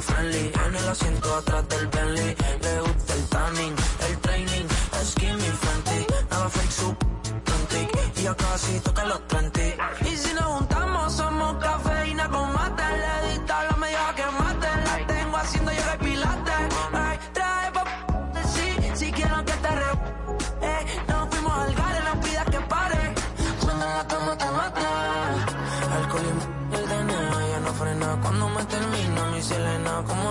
friendly. 0.00 0.52
En 0.66 0.74
el 0.76 0.88
asiento 0.88 1.34
atrás 1.34 1.68
del 1.68 1.86
Bentley. 1.88 2.36
Le 2.62 2.80
gusta 2.80 3.14
el 3.14 3.24
tanning, 3.28 3.74
el 4.08 4.18
training. 4.18 4.66
Skinny 5.04 5.50
Fenty. 5.62 6.06
Nada 6.30 6.48
fake, 6.48 6.70
su. 6.70 6.96
Y 8.16 8.22
ya 8.22 8.34
casi 8.34 8.78
toca 8.80 9.04
los 9.04 9.20
20. 9.28 9.76
Y 10.02 10.16
si 10.16 10.32
nos 10.34 10.44
juntamos, 10.44 11.12
somos 11.12 11.56
cafeína 11.62 12.28
con 12.28 12.52
mate. 12.52 12.82
Le 12.82 13.32
dista 13.32 13.73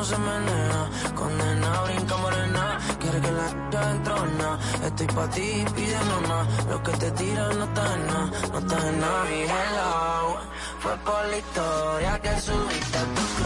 Se 0.03 0.17
menea. 0.17 0.89
Condena, 1.15 1.81
brinca 1.83 2.17
morena. 2.17 2.77
Quiere 2.99 3.21
que 3.21 3.31
la 3.31 3.91
entrona. 3.91 4.59
Estoy 4.85 5.07
pa' 5.07 5.29
ti, 5.29 5.63
pide 5.73 5.97
mamá. 6.11 6.45
Lo 6.69 6.83
que 6.83 6.91
te 6.91 7.09
tiran 7.11 7.57
no 7.57 7.63
está 7.63 7.93
en 7.95 8.07
nada, 8.07 8.31
no 8.51 8.59
está 8.59 8.89
en 8.89 8.99
nada. 8.99 9.23
Mi 9.29 9.41
hello, 9.43 10.37
fue 10.79 10.97
por 11.05 11.25
la 11.27 11.37
historia 11.37 12.19
que 12.21 12.41
subiste 12.41 12.97
a 12.97 13.05
tu 13.15 13.42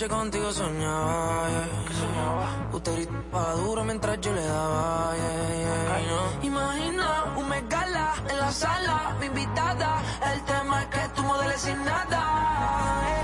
anoche 0.00 0.08
contigo 0.08 0.50
soñaba, 0.52 1.48
yeah. 1.48 2.68
Usted 2.72 2.94
gritaba 2.94 3.52
duro 3.54 3.84
mientras 3.84 4.20
yo 4.20 4.32
le 4.32 4.42
daba, 4.42 5.14
yeah, 5.16 5.56
yeah, 5.58 6.06
no. 6.08 6.46
Imagina 6.46 7.34
un 7.36 7.48
megala 7.48 8.14
en 8.30 8.38
la 8.38 8.50
sala, 8.50 9.16
mi 9.20 9.26
invitada. 9.26 10.02
El 10.32 10.42
tema 10.44 10.82
es 10.82 10.86
que 10.88 11.08
tú 11.14 11.22
modeles 11.22 11.60
sin 11.60 11.84
nada. 11.84 12.22
eh. 13.08 13.22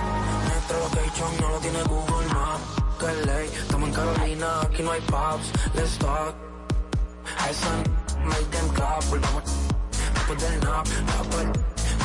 Nuestro 0.48 0.78
location 0.80 1.30
no 1.40 1.48
lo 1.48 1.58
tiene 1.60 1.82
Google 1.84 2.28
Maps. 2.34 2.62
Que 2.98 3.26
ley, 3.26 3.48
estamos 3.54 3.88
en 3.88 3.94
Carolina, 3.94 4.60
aquí 4.62 4.82
no 4.82 4.90
hay 4.92 5.00
pubs. 5.02 5.52
Let's 5.74 5.98
talk. 5.98 6.34
Hay 7.38 7.54
sun, 7.54 7.82
make 8.24 8.50
them 8.50 8.68
clap. 8.74 9.02
Volvamos 9.08 9.42
después 10.14 10.42
del 10.42 10.60
nap. 10.60 10.86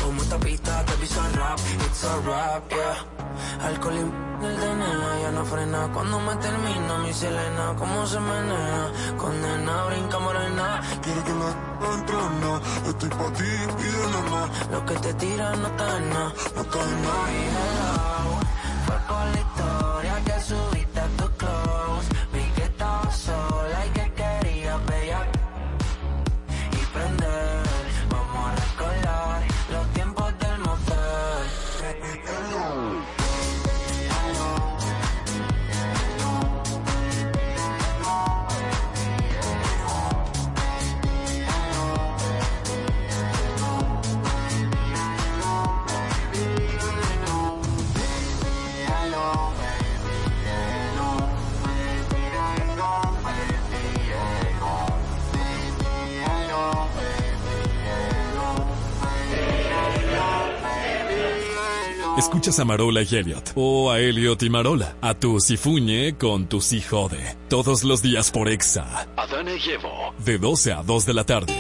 Como 0.02 0.22
esta 0.22 0.38
pista 0.40 0.86
te 0.86 0.94
piso 0.94 1.22
rap, 1.36 1.60
it's 1.60 2.04
a 2.04 2.16
rap, 2.26 2.70
yeah. 2.70 3.21
Alcohol 3.64 3.96
y 3.96 4.46
el 4.46 4.56
DNA 4.58 5.20
ya 5.22 5.32
no 5.32 5.46
frena. 5.46 5.90
Cuando 5.94 6.20
me 6.20 6.36
termino 6.36 6.98
mi 7.00 7.14
Selena, 7.14 7.76
cómo 7.78 8.06
se 8.06 8.20
menea. 8.20 8.92
Condena, 9.18 9.86
brinca 9.86 10.20
morena. 10.20 10.82
Quiero 11.02 11.24
que 11.24 11.34
la 11.42 11.94
entrona. 11.94 12.62
Estoy 12.88 13.10
pa' 13.10 13.34
ti, 13.34 13.52
pide 13.78 14.08
mamá. 14.16 14.50
Lo 14.72 14.86
que 14.86 14.96
te 14.96 15.14
tiran 15.16 15.62
no 15.62 15.68
está 15.68 15.98
en 15.98 16.10
nada, 16.10 16.34
no 16.56 16.62
está 16.62 16.80
en 16.80 17.02
nada. 17.04 18.22
Fue 18.86 18.98
por 19.08 19.26
la 19.34 19.40
historia 19.46 20.14
que 20.26 20.42
Escuchas 62.22 62.60
a 62.60 62.66
Marola 62.66 63.02
y 63.02 63.16
Elliot, 63.16 63.54
o 63.56 63.90
a 63.90 64.00
Elliot 64.00 64.44
y 64.44 64.50
Marola, 64.52 64.96
a 65.02 65.16
tu 65.16 65.40
Sifuñe 65.40 66.20
con 66.20 66.46
tu 66.46 66.62
Si 66.62 66.80
Jode, 66.80 67.36
todos 67.50 67.84
los 67.84 68.04
días 68.04 68.30
por 68.30 68.48
Exa, 68.48 69.08
Adana 69.18 69.54
y 69.56 69.70
Evo. 69.72 70.14
de 70.24 70.38
12 70.38 70.72
a 70.72 70.84
2 70.84 71.06
de 71.08 71.14
la 71.16 71.24
tarde. 71.24 71.54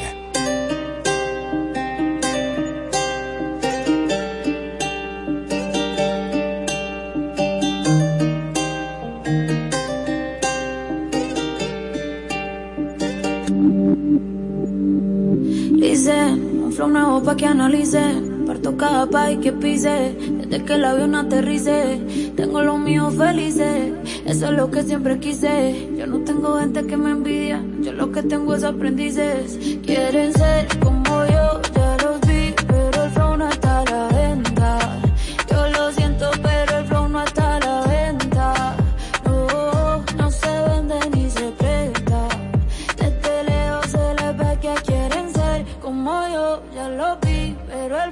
Dicen, 15.80 16.62
un 16.64 16.72
flow 16.72 16.88
nuevo 16.88 17.24
pa' 17.24 17.36
que 17.36 17.48
analicen. 17.48 18.31
Parto 18.62 18.78
cada 18.78 19.08
país 19.08 19.40
que 19.40 19.52
pise. 19.52 20.16
Desde 20.38 20.64
que 20.64 20.74
el 20.76 20.86
avión 20.86 21.16
aterrice. 21.16 22.00
Tengo 22.36 22.62
los 22.62 22.78
míos 22.78 23.16
felices. 23.18 23.92
Eso 24.24 24.46
es 24.46 24.52
lo 24.52 24.70
que 24.70 24.84
siempre 24.84 25.18
quise. 25.18 25.90
Yo 25.98 26.06
no 26.06 26.20
tengo 26.20 26.60
gente 26.60 26.86
que 26.86 26.96
me 26.96 27.10
envidia. 27.10 27.64
Yo 27.82 27.92
lo 27.92 28.12
que 28.12 28.22
tengo 28.22 28.54
es 28.54 28.64
aprendices. 28.64 29.58
Quieren 29.84 30.32
ser 30.34 30.68
como 30.78 31.26
yo, 31.26 31.62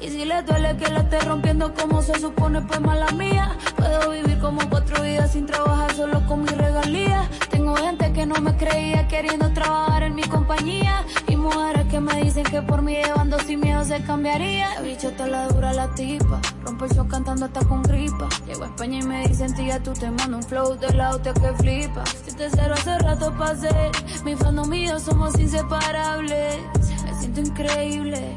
Y 0.00 0.08
si 0.10 0.24
le 0.24 0.42
duele 0.42 0.76
que 0.76 0.90
la 0.90 1.00
esté 1.00 1.18
rompiendo 1.20 1.74
como 1.74 2.02
se 2.02 2.18
supone, 2.20 2.62
pues 2.62 2.80
mala 2.80 3.10
mía. 3.12 3.56
Puedo 3.76 4.10
vivir 4.10 4.38
como 4.38 4.60
cuatro 4.70 5.02
vidas 5.02 5.32
sin 5.32 5.46
trabajar 5.46 5.92
solo 5.94 6.24
con 6.26 6.42
mi 6.42 6.48
regalía. 6.48 7.28
Tengo 7.50 7.74
gente 7.76 8.12
que 8.12 8.26
no 8.26 8.36
me 8.40 8.56
creía 8.56 9.08
queriendo 9.08 9.52
trabajar 9.52 10.04
en 10.04 10.14
mi 10.14 10.22
compañía. 10.22 11.04
Y 11.26 11.36
mujeres 11.36 11.86
que 11.86 12.00
me 12.00 12.22
dicen 12.22 12.44
que 12.44 12.62
por 12.62 12.82
mí 12.82 12.94
llevando 12.94 13.38
sin 13.40 13.60
miedo 13.60 13.84
se 13.84 14.02
cambiaría. 14.04 14.74
La 14.74 14.80
bicho 14.82 15.10
te 15.12 15.26
la 15.26 15.48
dura 15.48 15.72
la 15.72 15.92
tipa. 15.94 16.40
Rompe 16.64 16.84
el 16.84 17.08
cantando 17.08 17.46
hasta 17.46 17.64
con 17.64 17.82
gripa. 17.82 18.28
Llego 18.46 18.64
a 18.64 18.66
España 18.66 18.98
y 19.00 19.02
me 19.02 19.26
dicen, 19.26 19.54
tía, 19.54 19.82
tú 19.82 19.92
te 19.94 20.10
mando 20.10 20.36
un 20.36 20.42
flow 20.42 20.76
del 20.76 21.00
auto 21.00 21.34
que 21.34 21.52
flipa. 21.54 22.04
Si 22.24 22.36
te 22.36 22.48
cero 22.50 22.74
hace 22.74 22.98
rato 22.98 23.34
pasé. 23.36 23.90
Mi 24.24 24.36
fandom 24.36 24.72
y 24.72 24.86
yo 24.86 24.98
somos 25.00 25.38
inseparables. 25.38 26.56
Me 27.04 27.14
siento 27.18 27.40
increíble. 27.40 28.36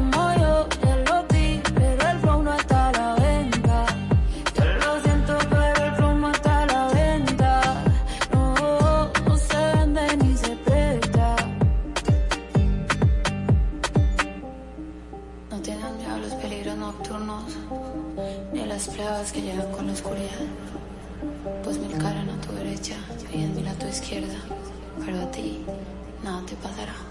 que 19.29 19.41
llegan 19.41 19.71
con 19.71 19.85
la 19.85 19.93
oscuridad. 19.93 20.47
Pues 21.63 21.77
mil 21.77 21.95
caras 21.99 22.25
a 22.27 22.41
tu 22.47 22.53
derecha 22.53 22.95
y 23.31 23.37
diez 23.37 23.51
mil 23.51 23.67
a 23.67 23.73
tu 23.73 23.85
izquierda, 23.85 24.39
pero 25.05 25.21
a 25.21 25.29
ti 25.29 25.63
nada 26.23 26.43
te 26.47 26.55
pasará. 26.55 27.10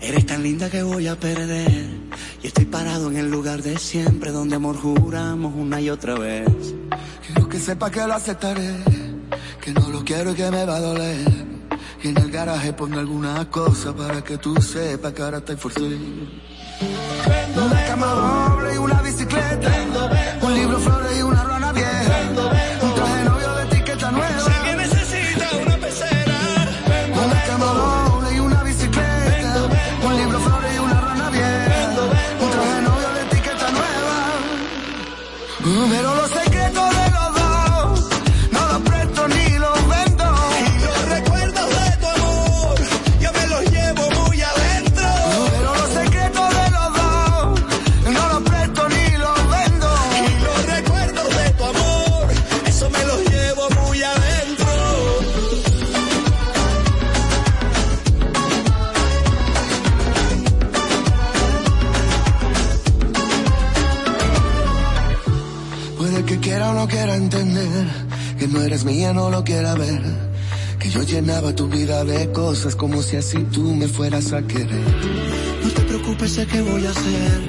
Eres 0.00 0.26
tan 0.26 0.42
linda 0.42 0.70
que 0.70 0.82
voy 0.82 1.06
a 1.06 1.16
perder. 1.16 1.86
Y 2.42 2.46
estoy 2.46 2.66
parado 2.66 3.10
en 3.10 3.16
el 3.16 3.30
lugar 3.30 3.62
de 3.62 3.78
siempre 3.78 4.30
donde 4.30 4.56
amor 4.56 4.76
juramos 4.76 5.54
una 5.56 5.80
y 5.80 5.90
otra 5.90 6.14
vez. 6.14 6.46
Quiero 7.26 7.48
que 7.48 7.58
sepa 7.58 7.90
que 7.90 8.06
lo 8.06 8.14
aceptaré, 8.14 8.76
que 9.60 9.72
no 9.72 9.88
lo 9.90 10.04
quiero 10.04 10.32
y 10.32 10.34
que 10.34 10.50
me 10.50 10.64
va 10.64 10.76
a 10.76 10.80
doler. 10.80 11.46
Y 12.02 12.08
en 12.08 12.18
el 12.18 12.30
garaje 12.30 12.72
pongo 12.72 12.98
alguna 12.98 13.48
cosa 13.50 13.94
para 13.94 14.22
que 14.22 14.38
tú 14.38 14.60
sepas 14.60 15.12
que 15.12 15.22
ahora 15.22 15.38
estoy. 15.38 16.28
Una 17.56 17.84
cama 17.86 18.06
doble 18.06 18.74
y 18.74 18.78
una 18.78 19.02
bicicleta. 19.02 20.05
Que 68.46 68.52
no 68.52 68.62
eres 68.62 68.84
mía, 68.84 69.12
no 69.12 69.30
lo 69.30 69.42
quiera 69.44 69.74
ver. 69.74 70.02
Que 70.78 70.90
yo 70.90 71.02
llenaba 71.02 71.54
tu 71.54 71.68
vida 71.68 72.04
de 72.04 72.30
cosas 72.32 72.76
como 72.76 73.02
si 73.02 73.16
así 73.16 73.38
tú 73.52 73.74
me 73.74 73.88
fueras 73.88 74.32
a 74.32 74.42
querer. 74.42 74.86
No 75.62 75.70
te 75.70 75.82
preocupes, 75.82 76.32
sé 76.32 76.46
que 76.46 76.60
voy 76.60 76.86
a 76.86 76.90
hacer. 76.90 77.40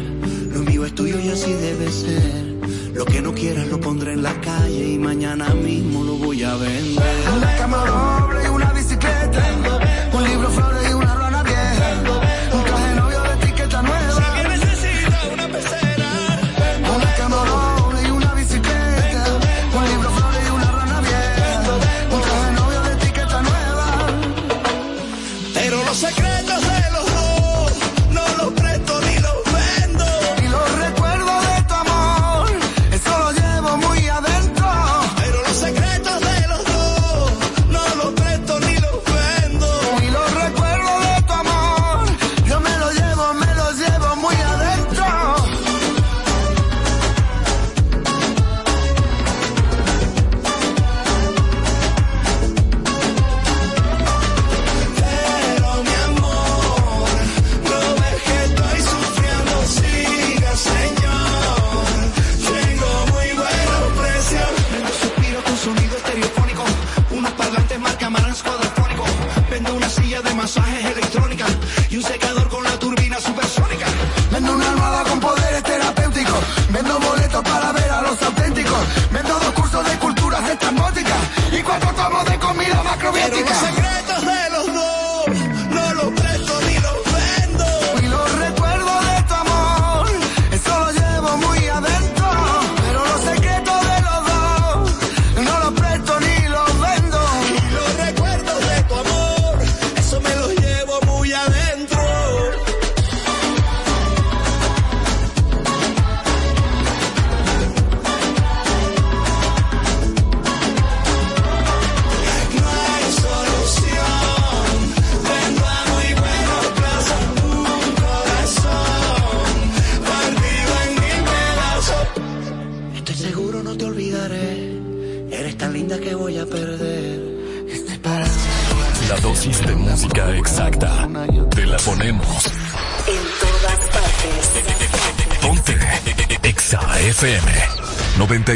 Lo 0.54 0.60
mío 0.60 0.86
es 0.86 0.96
tuyo 0.96 1.20
y 1.20 1.30
así 1.30 1.52
debe 1.52 1.92
ser. 1.92 2.58
Lo 2.94 3.06
que 3.06 3.22
no 3.22 3.34
quieras 3.34 3.68
lo 3.68 3.80
pondré 3.80 4.14
en 4.14 4.24
la 4.24 4.40
calle 4.42 4.94
y 4.94 4.98
mañana 4.98 5.54
mismo 5.54 6.04
lo 6.04 6.16
voy 6.16 6.44
a 6.44 6.56
vender. 6.56 7.57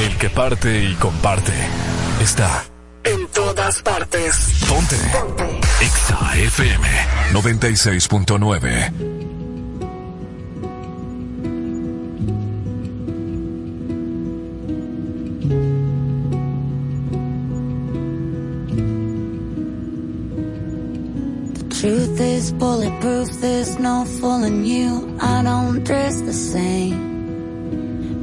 El 0.00 0.16
que 0.16 0.30
parte 0.30 0.84
y 0.84 0.94
comparte 0.94 1.52
está 2.22 2.64
En 3.04 3.26
todas 3.28 3.82
partes. 3.82 4.64
Ponte. 4.68 4.96
Exa 5.80 6.36
FM 6.36 6.88
96.9. 7.32 9.20
Truth 21.80 22.20
is 22.20 22.52
bulletproof, 22.52 23.28
there's 23.40 23.78
no 23.78 24.04
fooling 24.04 24.64
you. 24.64 25.16
I 25.20 25.42
don't 25.42 25.84
dress 25.84 26.20
the 26.22 26.32
same. 26.32 27.09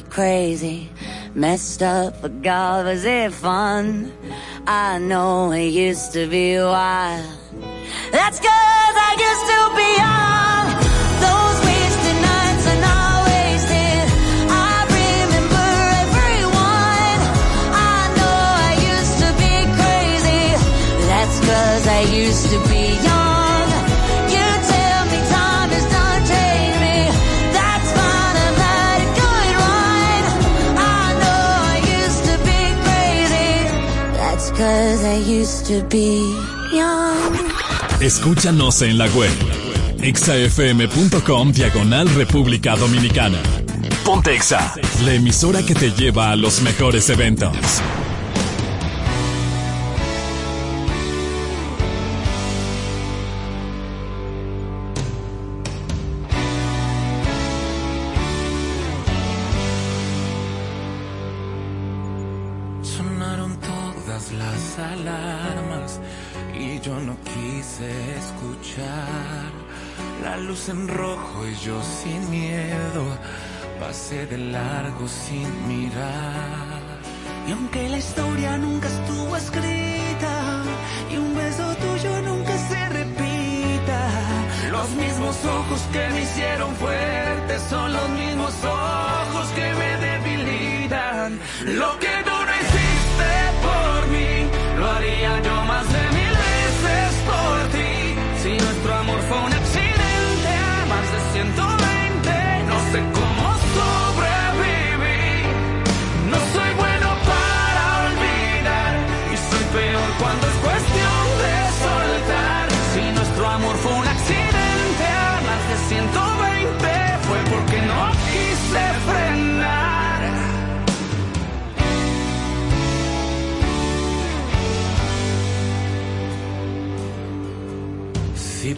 Crazy, 0.00 0.88
messed 1.34 1.82
up, 1.82 2.20
but 2.22 2.42
God, 2.42 2.86
was 2.86 3.04
it 3.04 3.32
fun? 3.32 4.12
I 4.66 4.98
know 4.98 5.52
it 5.52 5.68
used 5.68 6.12
to 6.14 6.26
be 6.26 6.56
wild. 6.58 7.24
That's 8.10 8.38
cause 8.38 8.96
I 9.08 9.12
used 9.28 9.46
to 9.52 9.60
be 9.78 9.90
young. 10.04 10.66
Those 11.26 11.58
wasted 11.68 12.18
nights 12.30 12.64
are 12.72 12.80
not 12.88 13.26
wasted. 13.30 14.04
I 14.50 14.76
remember 14.98 15.68
everyone. 16.02 17.18
I 17.92 18.00
know 18.18 18.38
I 18.68 18.72
used 18.94 19.16
to 19.24 19.30
be 19.42 19.54
crazy. 19.78 20.44
That's 21.10 21.36
cause 21.48 21.86
I 21.86 22.00
used 22.24 22.46
to 22.50 22.58
be 22.68 22.94
young. 23.04 23.13
Cause 34.56 35.04
I 35.04 35.16
used 35.16 35.66
to 35.66 35.86
be 35.88 36.20
young. 36.72 37.34
Escúchanos 38.00 38.82
en 38.82 38.98
la 38.98 39.06
web. 39.08 39.32
exafm.com 40.00 41.52
diagonal 41.52 42.08
República 42.14 42.76
Dominicana. 42.76 43.38
Ponte 44.04 44.34
Exa, 44.34 44.74
la 45.04 45.14
emisora 45.14 45.62
que 45.64 45.74
te 45.74 45.90
lleva 45.90 46.30
a 46.30 46.36
los 46.36 46.60
mejores 46.60 47.08
eventos. 47.08 47.56
Sin 75.08 75.68
mirar. 75.68 76.82
Y 77.46 77.52
aunque 77.52 77.83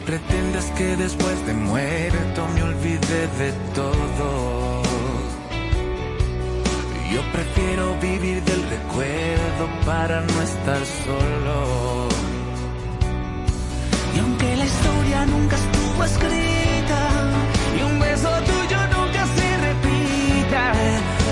pretendes 0.07 0.65
que 0.79 0.97
después 0.97 1.47
de 1.47 1.53
muerto 1.53 2.47
me 2.55 2.63
olvide 2.63 3.21
de 3.43 3.53
todo. 3.75 4.83
Yo 7.13 7.23
prefiero 7.33 7.99
vivir 8.01 8.43
del 8.45 8.63
recuerdo 8.71 9.65
para 9.85 10.21
no 10.21 10.43
estar 10.43 10.83
solo. 11.05 12.09
Y 14.15 14.19
aunque 14.21 14.57
la 14.57 14.65
historia 14.65 15.27
nunca 15.27 15.57
estuvo 15.57 16.05
escrita 16.05 17.01
y 17.79 17.83
un 17.83 17.99
beso 17.99 18.31
tuyo 18.51 18.79
nunca 18.97 19.23
se 19.37 19.49
repita, 19.69 20.63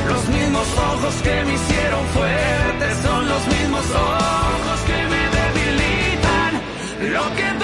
los 0.08 0.28
mismos 0.28 0.66
ojos 0.90 1.14
que 1.22 1.44
me 1.44 1.54
hicieron 1.54 2.04
fuerte 2.16 2.86
son 3.04 3.28
los 3.28 3.46
mismos 3.46 3.86
ojos 3.90 4.78
que 4.88 4.98
me 5.12 5.22
debilitan. 5.38 6.52
Lo 7.12 7.36
que 7.36 7.63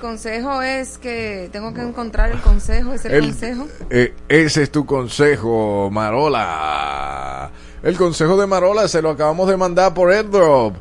Consejo 0.00 0.62
es 0.62 0.98
que 0.98 1.48
tengo 1.52 1.72
que 1.74 1.82
encontrar 1.82 2.30
el 2.30 2.40
consejo, 2.40 2.92
es 2.94 3.04
el, 3.04 3.12
El- 3.12 3.24
consejo. 3.26 3.68
Eh, 3.90 4.14
ese 4.28 4.62
es 4.64 4.70
tu 4.72 4.86
consejo, 4.86 5.88
Marola. 5.92 7.50
El 7.82 7.96
consejo 7.96 8.36
de 8.40 8.46
Marola 8.46 8.88
se 8.88 9.00
lo 9.02 9.10
acabamos 9.10 9.48
de 9.48 9.56
mandar 9.56 9.94
por 9.94 10.10
AirDrop. 10.10 10.74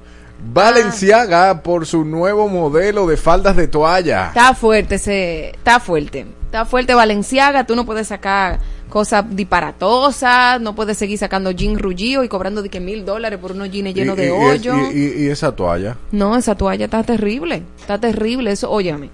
Valenciaga 0.53 1.61
por 1.63 1.85
su 1.85 2.05
nuevo 2.05 2.47
modelo 2.47 3.07
de 3.07 3.17
faldas 3.17 3.55
de 3.55 3.67
toalla. 3.67 4.27
Está 4.29 4.53
fuerte 4.55 4.95
ese, 4.95 5.49
está 5.49 5.79
fuerte. 5.79 6.25
Está 6.45 6.65
fuerte 6.65 6.95
Valenciaga, 6.95 7.65
tú 7.65 7.75
no 7.75 7.85
puedes 7.85 8.07
sacar 8.07 8.59
cosas 8.89 9.23
disparatosas, 9.35 10.59
no 10.61 10.75
puedes 10.75 10.97
seguir 10.97 11.17
sacando 11.17 11.51
jean 11.51 11.77
rullido 11.79 12.23
y 12.23 12.27
cobrando 12.27 12.61
de 12.61 12.69
que 12.69 12.79
mil 12.79 13.05
dólares 13.05 13.39
por 13.39 13.51
unos 13.51 13.69
jeans 13.71 13.93
llenos 13.93 14.17
Y- 14.17 14.21
de 14.21 14.31
hoyo. 14.31 14.73
Y, 14.91 14.97
y- 14.97 15.25
y 15.25 15.29
esa 15.29 15.55
toalla. 15.55 15.97
No, 16.11 16.35
esa 16.35 16.55
toalla 16.55 16.85
está 16.85 17.03
terrible, 17.03 17.63
está 17.79 17.99
terrible, 17.99 18.51
eso, 18.51 18.69
óyame. 18.71 19.09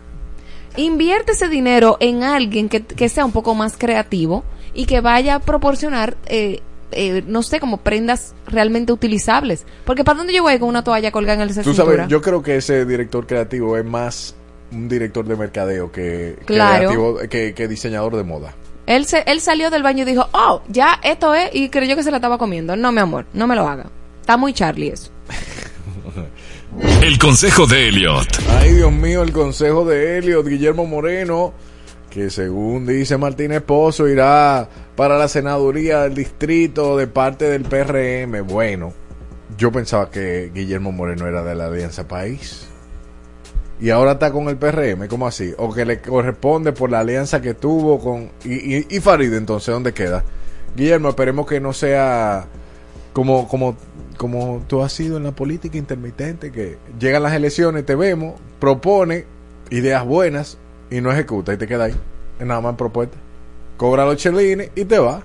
Invierte 0.77 1.31
ese 1.33 1.47
dinero 1.47 1.97
en 1.99 2.23
alguien 2.23 2.67
que, 2.69 2.83
que 2.83 3.07
sea 3.09 3.25
un 3.25 3.31
poco 3.31 3.55
más 3.55 3.77
creativo 3.77 4.43
y 4.73 4.85
que 4.85 4.99
vaya 4.99 5.35
a 5.35 5.39
proporcionar, 5.39 6.17
eh, 6.27 6.59
eh, 6.91 7.23
no 7.27 7.43
sé, 7.43 7.59
como 7.61 7.77
prendas 7.77 8.35
realmente 8.45 8.91
utilizables. 8.91 9.65
Porque 9.85 10.03
¿para 10.03 10.17
dónde 10.17 10.33
yo 10.33 10.43
voy 10.43 10.59
con 10.59 10.67
una 10.67 10.83
toalla 10.83 11.11
colgada 11.11 11.41
en 11.43 11.49
el 11.49 11.63
Tú 11.63 11.73
sabes, 11.73 12.07
yo 12.09 12.21
creo 12.21 12.41
que 12.43 12.57
ese 12.57 12.85
director 12.85 13.25
creativo 13.25 13.77
es 13.77 13.85
más 13.85 14.35
un 14.71 14.89
director 14.89 15.25
de 15.25 15.35
mercadeo 15.37 15.91
que, 15.91 16.35
que 16.39 16.45
Claro. 16.45 16.89
creativo- 16.89 17.29
que, 17.29 17.53
que 17.53 17.67
diseñador 17.69 18.15
de 18.17 18.23
moda. 18.23 18.53
Él, 18.85 19.05
se, 19.05 19.23
él 19.25 19.41
salió 19.41 19.69
del 19.69 19.83
baño 19.83 20.03
y 20.03 20.05
dijo, 20.05 20.27
oh, 20.31 20.61
ya 20.67 20.99
esto 21.03 21.33
es, 21.33 21.49
y 21.53 21.69
creyó 21.69 21.95
que 21.95 22.03
se 22.03 22.11
la 22.11 22.17
estaba 22.17 22.37
comiendo. 22.37 22.75
No, 22.75 22.91
mi 22.91 22.99
amor, 22.99 23.25
no 23.33 23.47
me 23.47 23.55
lo 23.55 23.67
haga. 23.67 23.87
Está 24.21 24.37
muy 24.37 24.53
Charlie 24.53 24.89
eso. 24.89 25.11
El 27.01 27.17
consejo 27.17 27.67
de 27.67 27.87
Elliot. 27.87 28.27
Ay, 28.49 28.73
Dios 28.73 28.91
mío, 28.91 29.23
el 29.23 29.31
consejo 29.31 29.85
de 29.85 30.17
Elliot, 30.17 30.45
Guillermo 30.45 30.85
Moreno, 30.85 31.53
que 32.09 32.29
según 32.29 32.85
dice 32.85 33.17
Martínez 33.17 33.61
Pozo, 33.61 34.09
irá 34.09 34.67
para 34.95 35.17
la 35.17 35.29
senaduría 35.29 36.01
del 36.01 36.15
distrito 36.15 36.97
de 36.97 37.07
parte 37.07 37.45
del 37.45 37.63
PRM. 37.63 38.45
Bueno, 38.45 38.93
yo 39.57 39.71
pensaba 39.71 40.09
que 40.09 40.51
Guillermo 40.53 40.91
Moreno 40.91 41.27
era 41.27 41.43
de 41.43 41.55
la 41.55 41.67
Alianza 41.67 42.07
País. 42.07 42.67
Y 43.79 43.89
ahora 43.89 44.13
está 44.13 44.31
con 44.31 44.47
el 44.47 44.57
PRM, 44.57 45.07
¿cómo 45.07 45.27
así? 45.27 45.53
O 45.57 45.73
que 45.73 45.85
le 45.85 45.99
corresponde 45.99 46.71
por 46.71 46.89
la 46.89 47.01
alianza 47.01 47.41
que 47.41 47.53
tuvo 47.53 47.99
con... 47.99 48.31
Y, 48.43 48.77
y, 48.77 48.87
y 48.89 48.99
Farid, 49.01 49.33
entonces, 49.33 49.73
¿dónde 49.73 49.93
queda? 49.93 50.23
Guillermo, 50.75 51.09
esperemos 51.09 51.45
que 51.45 51.59
no 51.59 51.73
sea 51.73 52.45
como, 53.15 53.47
como, 53.47 53.77
como 54.17 54.61
tú 54.67 54.83
has 54.83 54.91
sido 54.91 55.17
en 55.17 55.23
la 55.23 55.31
política 55.31 55.77
intermitente, 55.77 56.51
que 56.51 56.77
llegan 56.99 57.23
las 57.23 57.33
elecciones, 57.33 57.85
te 57.85 57.95
vemos, 57.95 58.35
propone 58.59 59.25
ideas 59.69 60.05
buenas 60.05 60.57
y 60.89 61.01
no 61.01 61.11
ejecuta 61.11 61.53
y 61.53 61.57
te 61.57 61.67
queda 61.67 61.85
ahí, 61.85 61.95
nada 62.39 62.59
más 62.59 62.71
en 62.71 62.77
propuesta. 62.77 63.17
Cobra 63.77 64.05
los 64.05 64.17
chelines 64.17 64.71
y 64.75 64.85
te 64.85 64.99
va. 64.99 65.23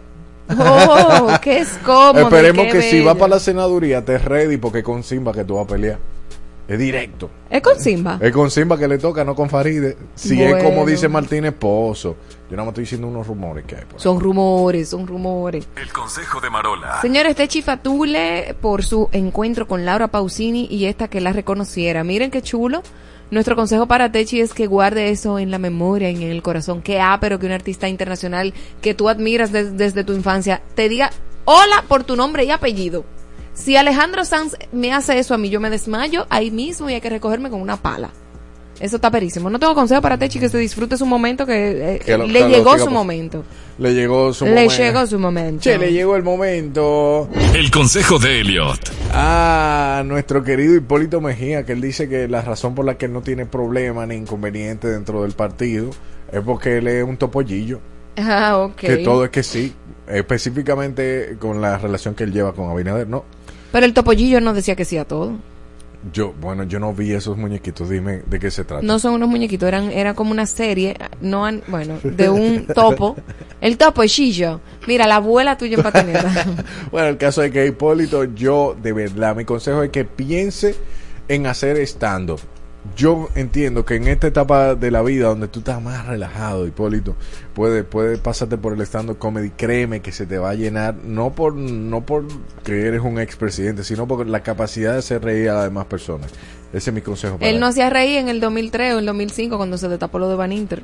Oh, 0.58 1.32
qué 1.42 1.58
es 1.60 1.78
cómodo. 1.84 2.22
Esperemos 2.22 2.66
qué 2.66 2.72
que 2.72 2.82
si 2.82 3.00
va 3.00 3.14
para 3.14 3.34
la 3.34 3.40
senaduría 3.40 4.04
te 4.04 4.18
ready 4.18 4.56
porque 4.56 4.82
con 4.82 5.02
Simba 5.02 5.32
que 5.32 5.44
tú 5.44 5.56
vas 5.56 5.64
a 5.64 5.68
pelear. 5.68 5.98
Es 6.70 6.78
directo. 6.78 7.28
Es 7.50 7.60
con 7.62 7.80
Simba. 7.80 8.18
Es 8.22 8.30
con 8.30 8.48
Simba 8.48 8.78
que 8.78 8.86
le 8.86 8.96
toca, 8.98 9.24
no 9.24 9.34
con 9.34 9.50
Faride. 9.50 9.96
Si 10.14 10.40
es 10.40 10.62
como 10.62 10.86
dice 10.86 11.08
Martínez 11.08 11.52
Pozo. 11.52 12.16
Yo 12.48 12.56
nada 12.56 12.62
más 12.66 12.68
estoy 12.72 12.84
diciendo 12.84 13.08
unos 13.08 13.26
rumores 13.26 13.64
que 13.64 13.74
hay. 13.74 13.84
por 13.86 13.94
ahí. 13.94 14.00
Son 14.00 14.20
rumores, 14.20 14.88
son 14.90 15.04
rumores. 15.06 15.66
El 15.74 15.92
consejo 15.92 16.40
de 16.40 16.48
Marola. 16.48 17.00
Señores, 17.02 17.34
Techi 17.34 17.60
Fatule 17.62 18.54
por 18.60 18.84
su 18.84 19.08
encuentro 19.10 19.66
con 19.66 19.84
Laura 19.84 20.06
Pausini 20.08 20.68
y 20.70 20.84
esta 20.84 21.08
que 21.08 21.20
la 21.20 21.32
reconociera. 21.32 22.04
Miren 22.04 22.30
qué 22.30 22.40
chulo. 22.40 22.82
Nuestro 23.32 23.56
consejo 23.56 23.86
para 23.86 24.12
Techi 24.12 24.40
es 24.40 24.54
que 24.54 24.66
guarde 24.68 25.10
eso 25.10 25.40
en 25.40 25.50
la 25.50 25.58
memoria 25.58 26.10
y 26.10 26.24
en 26.24 26.30
el 26.30 26.42
corazón. 26.42 26.82
Qué 26.82 27.00
pero 27.20 27.40
que 27.40 27.46
un 27.46 27.52
artista 27.52 27.88
internacional 27.88 28.54
que 28.80 28.94
tú 28.94 29.08
admiras 29.08 29.50
des- 29.50 29.76
desde 29.76 30.04
tu 30.04 30.12
infancia 30.12 30.62
te 30.76 30.88
diga 30.88 31.10
hola 31.46 31.84
por 31.88 32.04
tu 32.04 32.14
nombre 32.14 32.44
y 32.44 32.50
apellido. 32.52 33.04
Si 33.60 33.76
Alejandro 33.76 34.24
Sanz 34.24 34.56
me 34.72 34.92
hace 34.92 35.18
eso 35.18 35.34
a 35.34 35.38
mí, 35.38 35.50
yo 35.50 35.60
me 35.60 35.70
desmayo 35.70 36.26
ahí 36.30 36.50
mismo 36.50 36.88
y 36.88 36.94
hay 36.94 37.00
que 37.00 37.10
recogerme 37.10 37.50
con 37.50 37.60
una 37.60 37.76
pala. 37.76 38.10
Eso 38.80 38.96
está 38.96 39.10
perísimo. 39.10 39.50
No 39.50 39.58
tengo 39.58 39.74
consejo 39.74 40.00
para 40.00 40.16
Techi 40.16 40.40
que 40.40 40.48
se 40.48 40.56
disfrute 40.56 40.96
su 40.96 41.04
momento, 41.04 41.44
que, 41.44 41.96
eh, 41.96 41.98
Que 41.98 42.16
lo- 42.16 42.26
le 42.26 42.48
llegó 42.48 42.78
su 42.78 42.90
momento. 42.90 43.44
Le 43.76 43.92
llegó 43.92 44.32
su 44.32 44.46
Le 44.46 44.52
momento. 44.52 44.74
llegó 44.78 45.06
su 45.06 45.18
momento. 45.18 45.60
Che, 45.62 45.76
le 45.76 45.92
llegó 45.92 46.16
el 46.16 46.22
momento. 46.22 47.28
El 47.54 47.70
consejo 47.70 48.18
de 48.18 48.40
Elliot. 48.40 48.80
a 49.12 50.02
nuestro 50.06 50.42
querido 50.42 50.74
Hipólito 50.76 51.20
Mejía, 51.20 51.66
que 51.66 51.72
él 51.72 51.82
dice 51.82 52.08
que 52.08 52.26
la 52.28 52.40
razón 52.40 52.74
por 52.74 52.86
la 52.86 52.96
que 52.96 53.04
él 53.06 53.12
no 53.12 53.20
tiene 53.20 53.44
problema 53.44 54.06
ni 54.06 54.14
inconveniente 54.14 54.88
dentro 54.88 55.22
del 55.24 55.32
partido 55.32 55.90
es 56.32 56.40
porque 56.40 56.78
él 56.78 56.88
es 56.88 57.04
un 57.04 57.18
topollillo. 57.18 57.80
Ah, 58.16 58.58
ok. 58.58 58.76
Que 58.76 58.96
todo 58.98 59.24
es 59.24 59.30
que 59.30 59.42
sí. 59.42 59.72
Específicamente 60.06 61.36
con 61.38 61.60
la 61.60 61.76
relación 61.78 62.14
que 62.14 62.24
él 62.24 62.32
lleva 62.32 62.52
con 62.54 62.70
Abinader, 62.70 63.06
no. 63.08 63.24
Pero 63.72 63.86
el 63.86 63.94
topollillo 63.94 64.40
no 64.40 64.52
decía 64.54 64.74
que 64.76 64.84
sí 64.84 64.96
a 64.98 65.04
todo. 65.04 65.32
Yo, 66.14 66.32
bueno, 66.40 66.64
yo 66.64 66.80
no 66.80 66.94
vi 66.94 67.12
esos 67.12 67.36
muñequitos. 67.36 67.90
Dime 67.90 68.22
de 68.26 68.38
qué 68.40 68.50
se 68.50 68.64
trata. 68.64 68.82
No 68.84 68.98
son 68.98 69.12
unos 69.14 69.28
muñequitos, 69.28 69.68
eran 69.68 69.90
era 69.92 70.14
como 70.14 70.30
una 70.30 70.46
serie, 70.46 70.96
no 71.20 71.44
han- 71.44 71.62
bueno, 71.68 71.98
de 72.02 72.30
un 72.30 72.64
topo. 72.74 73.16
El 73.60 73.76
topo 73.76 74.02
es 74.02 74.10
Shillo. 74.10 74.60
Mira, 74.88 75.06
la 75.06 75.16
abuela 75.16 75.58
tuya 75.58 75.76
en 75.76 75.82
patineta. 75.82 76.46
Bueno, 76.90 77.08
el 77.08 77.18
caso 77.18 77.42
es 77.42 77.52
que 77.52 77.66
Hipólito, 77.66 78.24
yo 78.24 78.74
de 78.82 78.92
verdad, 78.94 79.36
mi 79.36 79.44
consejo 79.44 79.82
es 79.82 79.90
que 79.90 80.04
piense 80.06 80.74
en 81.28 81.46
hacer 81.46 81.76
stand-up. 81.86 82.40
Yo 82.96 83.28
entiendo 83.34 83.84
que 83.84 83.96
en 83.96 84.08
esta 84.08 84.26
etapa 84.26 84.74
de 84.74 84.90
la 84.90 85.02
vida 85.02 85.28
donde 85.28 85.48
tú 85.48 85.58
estás 85.58 85.82
más 85.82 86.06
relajado, 86.06 86.66
Hipólito, 86.66 87.14
puede, 87.54 87.84
puede 87.84 88.16
pasarte 88.16 88.56
por 88.56 88.72
el 88.72 88.80
stand-up 88.80 89.18
comedy. 89.18 89.50
Créeme 89.50 90.00
que 90.00 90.12
se 90.12 90.26
te 90.26 90.38
va 90.38 90.50
a 90.50 90.54
llenar, 90.54 90.94
no 90.94 91.30
por 91.30 91.54
no 91.54 92.00
por 92.00 92.24
que 92.64 92.86
eres 92.86 93.02
un 93.02 93.18
expresidente, 93.20 93.84
sino 93.84 94.08
por 94.08 94.26
la 94.26 94.42
capacidad 94.42 94.92
de 94.92 94.98
hacer 95.00 95.22
reír 95.22 95.50
a 95.50 95.54
las 95.54 95.64
demás 95.64 95.86
personas. 95.86 96.30
Ese 96.72 96.90
es 96.90 96.94
mi 96.94 97.02
consejo 97.02 97.36
para 97.36 97.50
Él 97.50 97.60
no 97.60 97.66
hacía 97.66 97.90
reír 97.90 98.18
en 98.18 98.28
el 98.28 98.40
2003 98.40 98.94
o 98.94 98.98
el 99.00 99.06
2005 99.06 99.56
cuando 99.56 99.76
se 99.76 99.88
destapó 99.88 100.18
lo 100.18 100.28
de 100.28 100.36
Van 100.36 100.52
Inter. 100.52 100.82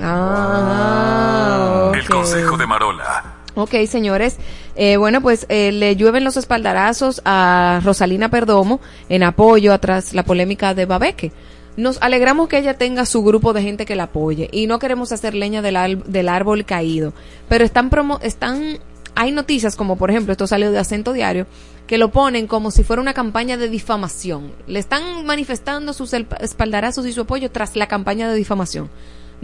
Ah, 0.00 1.92
El 1.94 2.08
consejo 2.08 2.56
de 2.56 2.66
Marola. 2.66 3.33
Ok, 3.56 3.74
señores. 3.86 4.36
Eh, 4.74 4.96
bueno, 4.96 5.20
pues 5.20 5.46
eh, 5.48 5.70
le 5.70 5.94
llueven 5.94 6.24
los 6.24 6.36
espaldarazos 6.36 7.22
a 7.24 7.80
Rosalina 7.84 8.28
Perdomo 8.28 8.80
en 9.08 9.22
apoyo 9.22 9.78
tras 9.78 10.12
la 10.12 10.24
polémica 10.24 10.74
de 10.74 10.86
Babeque. 10.86 11.32
Nos 11.76 12.00
alegramos 12.02 12.48
que 12.48 12.58
ella 12.58 12.78
tenga 12.78 13.04
su 13.06 13.22
grupo 13.22 13.52
de 13.52 13.62
gente 13.62 13.84
que 13.84 13.96
la 13.96 14.04
apoye 14.04 14.48
y 14.52 14.66
no 14.66 14.78
queremos 14.78 15.10
hacer 15.12 15.34
leña 15.34 15.62
del, 15.62 16.02
del 16.06 16.28
árbol 16.28 16.64
caído. 16.64 17.12
Pero 17.48 17.64
están, 17.64 17.90
promo 17.90 18.18
están, 18.22 18.78
hay 19.14 19.32
noticias 19.32 19.74
como 19.74 19.96
por 19.96 20.10
ejemplo, 20.10 20.32
esto 20.32 20.46
salió 20.46 20.70
de 20.70 20.78
Acento 20.78 21.12
Diario, 21.12 21.46
que 21.86 21.98
lo 21.98 22.10
ponen 22.10 22.46
como 22.46 22.70
si 22.70 22.84
fuera 22.84 23.02
una 23.02 23.12
campaña 23.12 23.56
de 23.56 23.68
difamación. 23.68 24.52
Le 24.66 24.78
están 24.78 25.26
manifestando 25.26 25.92
sus 25.92 26.12
espaldarazos 26.12 27.06
y 27.06 27.12
su 27.12 27.22
apoyo 27.22 27.50
tras 27.50 27.74
la 27.76 27.88
campaña 27.88 28.28
de 28.28 28.36
difamación. 28.36 28.88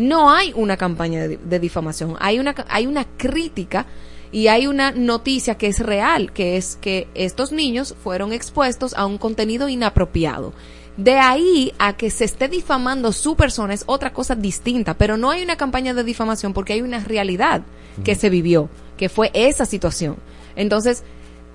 No 0.00 0.30
hay 0.30 0.52
una 0.54 0.76
campaña 0.76 1.28
de, 1.28 1.36
de 1.36 1.58
difamación, 1.60 2.16
hay 2.20 2.38
una, 2.38 2.54
hay 2.68 2.86
una 2.86 3.04
crítica 3.04 3.86
y 4.32 4.46
hay 4.46 4.66
una 4.66 4.92
noticia 4.92 5.56
que 5.56 5.66
es 5.66 5.80
real, 5.80 6.32
que 6.32 6.56
es 6.56 6.78
que 6.80 7.08
estos 7.14 7.52
niños 7.52 7.94
fueron 8.02 8.32
expuestos 8.32 8.94
a 8.94 9.04
un 9.04 9.18
contenido 9.18 9.68
inapropiado. 9.68 10.54
De 10.96 11.18
ahí 11.18 11.72
a 11.78 11.96
que 11.96 12.10
se 12.10 12.24
esté 12.24 12.48
difamando 12.48 13.12
su 13.12 13.36
persona 13.36 13.74
es 13.74 13.84
otra 13.86 14.12
cosa 14.12 14.34
distinta, 14.34 14.94
pero 14.94 15.16
no 15.16 15.30
hay 15.30 15.42
una 15.42 15.56
campaña 15.56 15.94
de 15.94 16.04
difamación 16.04 16.52
porque 16.52 16.74
hay 16.74 16.82
una 16.82 17.00
realidad 17.00 17.62
que 18.04 18.14
se 18.14 18.30
vivió, 18.30 18.68
que 18.96 19.08
fue 19.08 19.30
esa 19.34 19.66
situación. 19.66 20.16
Entonces, 20.56 21.02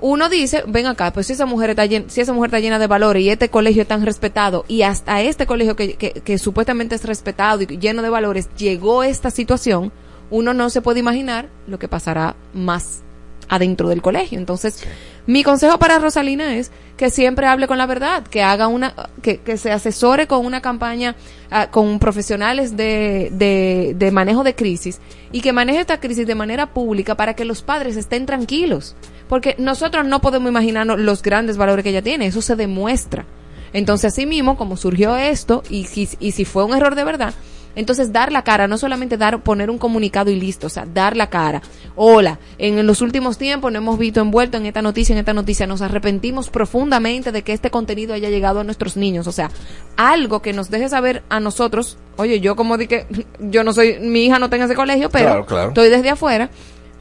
uno 0.02 0.30
dice, 0.30 0.64
ven 0.68 0.88
acá, 0.88 1.12
pues 1.14 1.28
si 1.28 1.34
esa 1.34 1.46
mujer 1.46 1.72
está 1.72 1.86
llena, 1.86 2.10
si 2.10 2.22
esa 2.22 2.34
mujer 2.34 2.50
está 2.50 2.60
llena 2.60 2.80
de 2.80 2.88
valores 2.88 3.24
y 3.24 3.30
este 3.30 3.50
colegio 3.50 3.84
es 3.84 3.88
tan 3.88 4.06
respetado 4.06 4.66
y 4.68 4.82
hasta 4.82 5.22
este 5.22 5.46
colegio 5.46 5.76
que, 5.76 5.94
que, 5.94 6.12
que 6.12 6.38
supuestamente 6.38 6.96
es 6.96 7.06
respetado 7.06 7.62
y 7.62 7.66
lleno 7.66 8.02
de 8.02 8.10
valores 8.10 8.50
llegó 8.58 9.04
esta 9.04 9.32
situación, 9.32 9.92
uno 10.30 10.54
no 10.54 10.70
se 10.70 10.82
puede 10.82 11.00
imaginar 11.00 11.50
lo 11.68 11.80
que 11.80 11.88
pasará 11.88 12.36
más 12.54 13.05
adentro 13.50 13.90
del 13.90 14.02
colegio. 14.02 14.38
Entonces, 14.38 14.84
mi 15.28 15.44
consejo 15.44 15.80
para 15.80 16.00
Rosalina 16.00 16.56
es 16.56 16.72
que 16.98 17.10
siempre 17.10 17.48
hable 17.48 17.68
con 17.68 17.78
la 17.78 17.86
verdad, 17.86 18.24
que 18.24 18.44
haga 18.44 18.68
una, 18.68 18.94
que, 19.22 19.38
que 19.38 19.58
se 19.58 19.72
asesore 19.72 20.28
con 20.28 20.46
una 20.46 20.62
campaña, 20.62 21.16
ah, 21.52 21.70
con 21.72 22.00
profesionales 22.00 22.78
de, 22.78 23.30
de, 23.32 23.96
de 23.98 24.12
manejo 24.12 24.44
de 24.44 24.56
crisis 24.56 25.00
y 25.32 25.42
que 25.42 25.54
maneje 25.54 25.80
esta 25.80 26.00
crisis 26.00 26.28
de 26.28 26.36
manera 26.36 26.74
pública 26.74 27.16
para 27.16 27.34
que 27.34 27.46
los 27.46 27.62
padres 27.62 27.98
estén 27.98 28.26
tranquilos. 28.26 28.96
Porque 29.28 29.56
nosotros 29.58 30.06
no 30.06 30.22
podemos 30.22 30.50
imaginarnos 30.50 31.00
los 31.00 31.22
grandes 31.22 31.58
valores 31.58 31.84
que 31.84 31.90
ella 31.90 32.04
tiene, 32.04 32.28
eso 32.28 32.42
se 32.42 32.56
demuestra. 32.56 33.26
Entonces, 33.74 34.14
así 34.14 34.26
mismo, 34.26 34.56
como 34.56 34.78
surgió 34.78 35.18
esto, 35.18 35.64
y, 35.70 35.86
y 36.20 36.32
si 36.32 36.46
fue 36.46 36.64
un 36.64 36.76
error 36.76 36.96
de 36.96 37.04
verdad, 37.04 37.34
entonces 37.76 38.12
dar 38.12 38.32
la 38.32 38.44
cara, 38.44 38.68
no 38.68 38.78
solamente 38.78 39.18
dar, 39.18 39.42
poner 39.42 39.70
un 39.70 39.78
comunicado 39.78 40.32
y 40.32 40.36
listo, 40.36 40.68
o 40.68 40.70
sea, 40.70 40.86
dar 40.86 41.16
la 41.16 41.30
cara. 41.30 41.62
Hola, 41.96 42.40
en 42.58 42.86
los 42.86 43.02
últimos 43.02 43.38
tiempos 43.38 43.72
nos 43.72 43.82
hemos 43.82 43.98
visto 43.98 44.22
envuelto 44.22 44.58
en 44.58 44.66
esta 44.66 44.82
noticia, 44.82 45.14
en 45.14 45.20
esta 45.20 45.34
noticia, 45.34 45.68
nos 45.68 45.82
arrepentimos 45.82 46.50
profundamente 46.50 47.32
de 47.32 47.44
que 47.44 47.54
este 47.54 47.70
contenido 47.70 48.14
haya 48.14 48.30
llegado 48.30 48.60
a 48.60 48.64
nuestros 48.64 48.98
niños, 48.98 49.28
o 49.28 49.32
sea, 49.32 49.52
algo 49.98 50.42
que 50.42 50.54
nos 50.54 50.70
deje 50.70 50.90
saber 50.90 51.24
a 51.30 51.40
nosotros, 51.40 51.98
oye, 52.18 52.40
yo 52.40 52.56
como 52.56 52.78
di 52.78 52.88
que 52.88 53.06
yo 53.40 53.64
no 53.64 53.74
soy, 53.74 54.00
mi 54.00 54.26
hija 54.26 54.40
no 54.40 54.50
en 54.52 54.62
ese 54.62 54.76
colegio, 54.76 55.10
pero 55.10 55.26
Claro, 55.26 55.46
claro. 55.46 55.68
estoy 55.70 55.90
desde 55.90 56.10
afuera, 56.10 56.50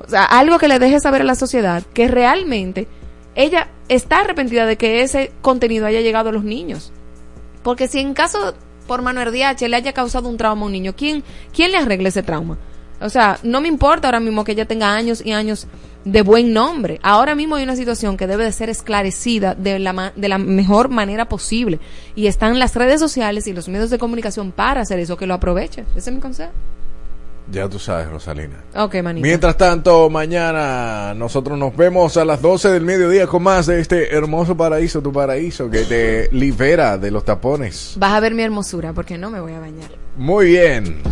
o 0.05 0.09
sea, 0.09 0.25
algo 0.25 0.59
que 0.59 0.69
le 0.69 0.79
deje 0.79 1.01
saber 1.01 1.23
a 1.23 1.25
la 1.25 1.35
sociedad 1.35 1.83
que 1.95 2.09
realmente 2.09 2.89
ella 3.35 3.69
está 3.89 4.21
arrepentida 4.21 4.67
de 4.67 4.77
que 4.77 5.03
ese 5.03 5.33
contenido 5.43 5.87
haya 5.87 6.01
llegado 6.01 6.29
a 6.29 6.33
los 6.33 6.45
niños. 6.45 6.93
Porque 7.63 7.89
si 7.89 8.01
en 8.01 8.15
caso 8.15 8.55
por 8.87 9.03
mano 9.03 9.25
RDH 9.25 9.69
le 9.69 9.77
haya 9.77 9.93
causado 9.93 10.29
un 10.29 10.37
trauma 10.37 10.63
a 10.63 10.67
un 10.67 10.73
niño, 10.73 10.95
¿quién, 10.97 11.23
¿quién 11.53 11.73
le 11.73 11.79
arregla 11.79 12.09
ese 12.09 12.23
trauma? 12.23 12.59
O 13.01 13.09
sea, 13.09 13.39
no 13.43 13.61
me 13.61 13.69
importa 13.69 14.09
ahora 14.09 14.21
mismo 14.21 14.45
que 14.45 14.53
ella 14.53 14.67
tenga 14.67 14.95
años 14.95 15.23
y 15.25 15.33
años 15.33 15.67
de 16.05 16.23
buen 16.23 16.53
nombre. 16.53 17.01
Ahora 17.03 17.35
mismo 17.35 17.57
hay 17.57 17.65
una 17.65 17.77
situación 17.77 18.17
que 18.17 18.27
debe 18.27 18.45
de 18.45 18.53
ser 18.53 18.71
esclarecida 18.71 19.55
de 19.55 19.79
la, 19.79 20.13
de 20.15 20.29
la 20.29 20.39
mejor 20.39 20.89
manera 20.89 21.29
posible. 21.29 21.81
Y 22.15 22.27
están 22.27 22.59
las 22.59 22.75
redes 22.77 23.01
sociales 23.01 23.47
y 23.47 23.53
los 23.53 23.69
medios 23.69 23.91
de 23.91 23.99
comunicación 23.99 24.53
para 24.53 24.83
hacer 24.83 24.99
eso, 24.99 25.17
que 25.17 25.27
lo 25.27 25.35
aprovechen. 25.35 25.87
Ese 25.97 26.11
es 26.11 26.15
mi 26.15 26.21
consejo. 26.21 26.53
Ya 27.51 27.69
tú 27.69 27.79
sabes, 27.79 28.09
Rosalina. 28.09 28.57
Ok, 28.75 28.95
manita. 29.03 29.27
Mientras 29.27 29.57
tanto, 29.59 30.09
mañana 30.09 31.13
nosotros 31.15 31.59
nos 31.59 31.77
vemos 31.77 32.17
a 32.17 32.25
las 32.25 32.41
12 32.41 32.71
del 32.71 32.85
mediodía 32.85 33.27
con 33.27 33.43
más 33.43 33.67
de 33.67 33.81
este 33.81 34.15
hermoso 34.15 34.57
paraíso, 34.57 35.03
tu 35.03 35.13
paraíso, 35.13 35.69
que 35.71 35.81
te 35.85 36.29
libera 36.33 36.97
de 36.97 37.11
los 37.11 37.25
tapones. 37.25 37.95
Vas 37.99 38.13
a 38.13 38.21
ver 38.21 38.33
mi 38.35 38.43
hermosura 38.43 38.93
porque 38.95 39.19
no 39.19 39.31
me 39.31 39.41
voy 39.41 39.53
a 39.53 39.61
bañar. 39.61 39.91
Muy 40.17 40.47
bien. 40.47 41.03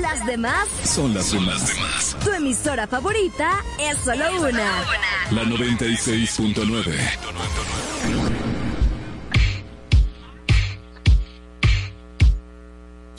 Las 0.00 0.24
demás, 0.24 0.68
Son 0.84 1.12
las 1.12 1.32
demás. 1.32 2.16
tu 2.22 2.30
emisora 2.30 2.86
favorita 2.86 3.64
es 3.80 3.98
solo 3.98 4.24
una. 4.40 4.84
La 5.32 5.42
96.9. 5.42 6.94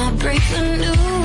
I 0.00 0.12
break 0.12 0.40
the 0.50 0.76
news, 0.76 1.17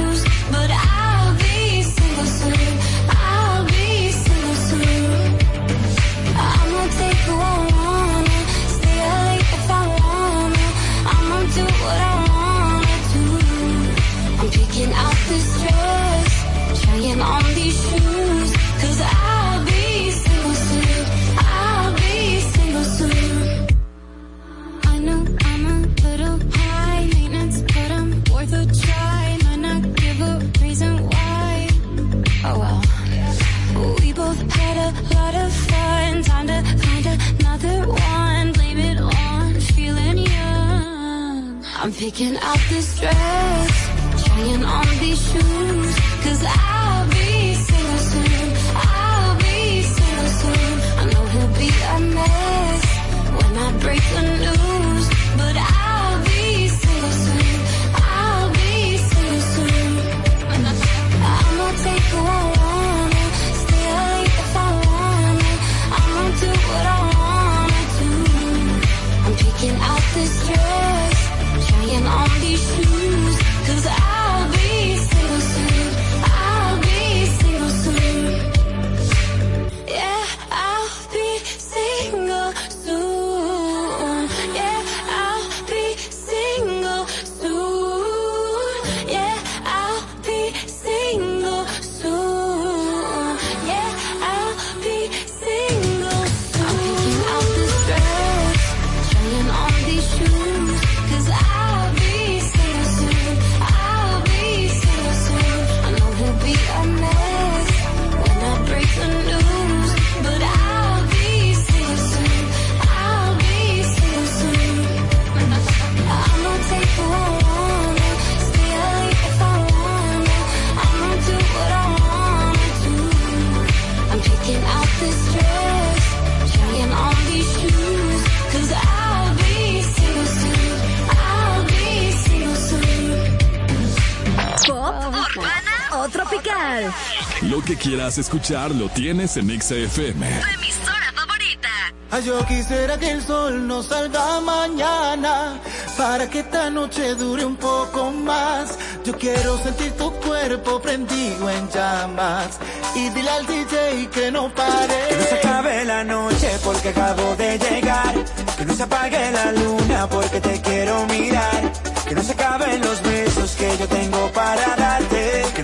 quieras 138.13 138.17
escuchar 138.17 138.71
lo 138.71 138.89
tienes 138.89 139.37
en 139.37 139.49
XFM. 139.49 140.27
Tu 140.27 140.47
emisora 140.55 141.11
favorita. 141.15 141.69
Ay, 142.11 142.23
yo 142.23 142.45
quisiera 142.45 142.97
que 142.97 143.11
el 143.11 143.23
sol 143.23 143.67
no 143.67 143.81
salga 143.81 144.39
mañana 144.41 145.59
para 145.97 146.29
que 146.29 146.39
esta 146.39 146.69
noche 146.69 147.15
dure 147.15 147.43
un 147.45 147.55
poco 147.55 148.11
más. 148.11 148.77
Yo 149.03 149.17
quiero 149.17 149.57
sentir 149.63 149.91
tu 149.93 150.11
cuerpo 150.21 150.81
prendido 150.81 151.49
en 151.49 151.69
llamas 151.69 152.59
y 152.95 153.09
dile 153.09 153.29
al 153.29 153.45
DJ 153.45 154.09
que 154.13 154.31
no 154.31 154.53
pare. 154.53 155.07
Que 155.09 155.15
no 155.15 155.23
se 155.23 155.35
acabe 155.35 155.85
la 155.85 156.03
noche 156.03 156.49
porque 156.63 156.89
acabo 156.89 157.35
de 157.35 157.57
llegar. 157.57 158.13
Que 158.57 158.65
no 158.65 158.75
se 158.75 158.83
apague 158.83 159.31
la 159.31 159.51
luna 159.51 160.07
porque 160.07 160.39
te 160.39 160.61
quiero 160.61 161.05
mirar. 161.07 161.71
Que 162.07 162.15
no 162.15 162.21
se 162.21 162.33
acaben 162.33 162.81
los 162.81 163.01
besos 163.01 163.51
que 163.51 163.77
yo 163.77 163.87
tengo 163.87 164.31
para 164.33 164.75
darte. 164.75 165.45
Que 165.55 165.62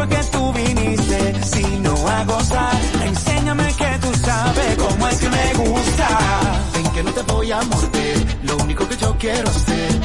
fue 0.00 0.08
que 0.08 0.24
tú 0.32 0.52
viniste, 0.52 1.44
sino 1.44 2.08
a 2.08 2.24
gozar. 2.24 2.80
Enséñame 3.04 3.66
que 3.74 3.98
tú 4.00 4.14
sabes 4.24 4.76
cómo 4.76 5.08
es 5.08 5.18
que 5.18 5.28
me 5.28 5.54
gusta. 5.54 6.08
Ven 6.74 6.92
que 6.92 7.02
no 7.02 7.12
te 7.12 7.22
voy 7.22 7.52
a 7.52 7.60
morder, 7.62 8.38
lo 8.44 8.56
único 8.56 8.88
que 8.88 8.96
yo 8.96 9.14
quiero 9.18 9.48
hacer 9.48 9.99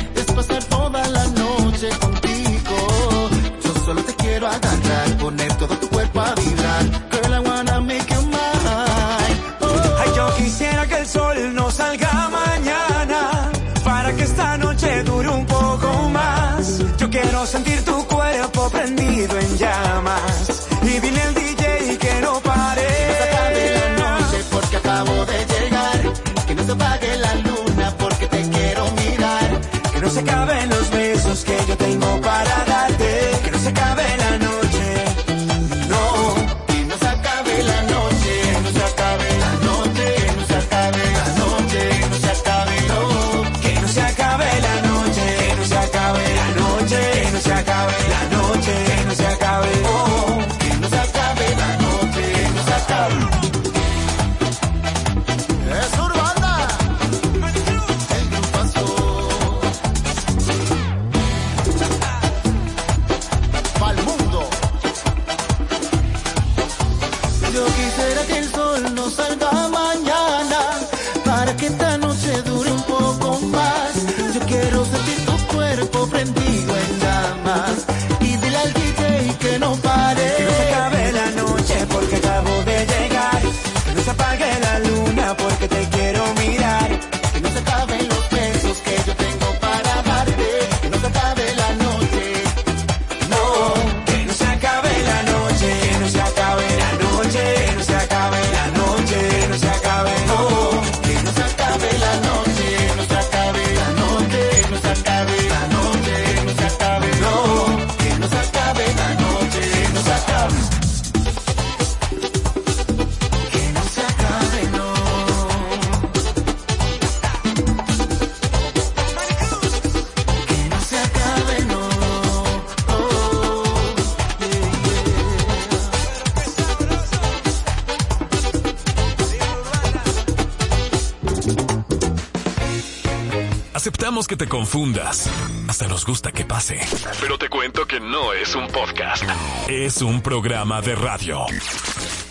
que 134.27 134.37
te 134.37 134.47
confundas. 134.47 135.29
Hasta 135.67 135.87
nos 135.87 136.05
gusta 136.05 136.31
que 136.31 136.45
pase. 136.45 136.79
Pero 137.21 137.37
te 137.37 137.49
cuento 137.49 137.85
que 137.85 137.99
no 137.99 138.33
es 138.33 138.55
un 138.55 138.67
podcast. 138.67 139.23
Es 139.67 140.01
un 140.01 140.21
programa 140.21 140.81
de 140.81 140.95
radio. 140.95 141.45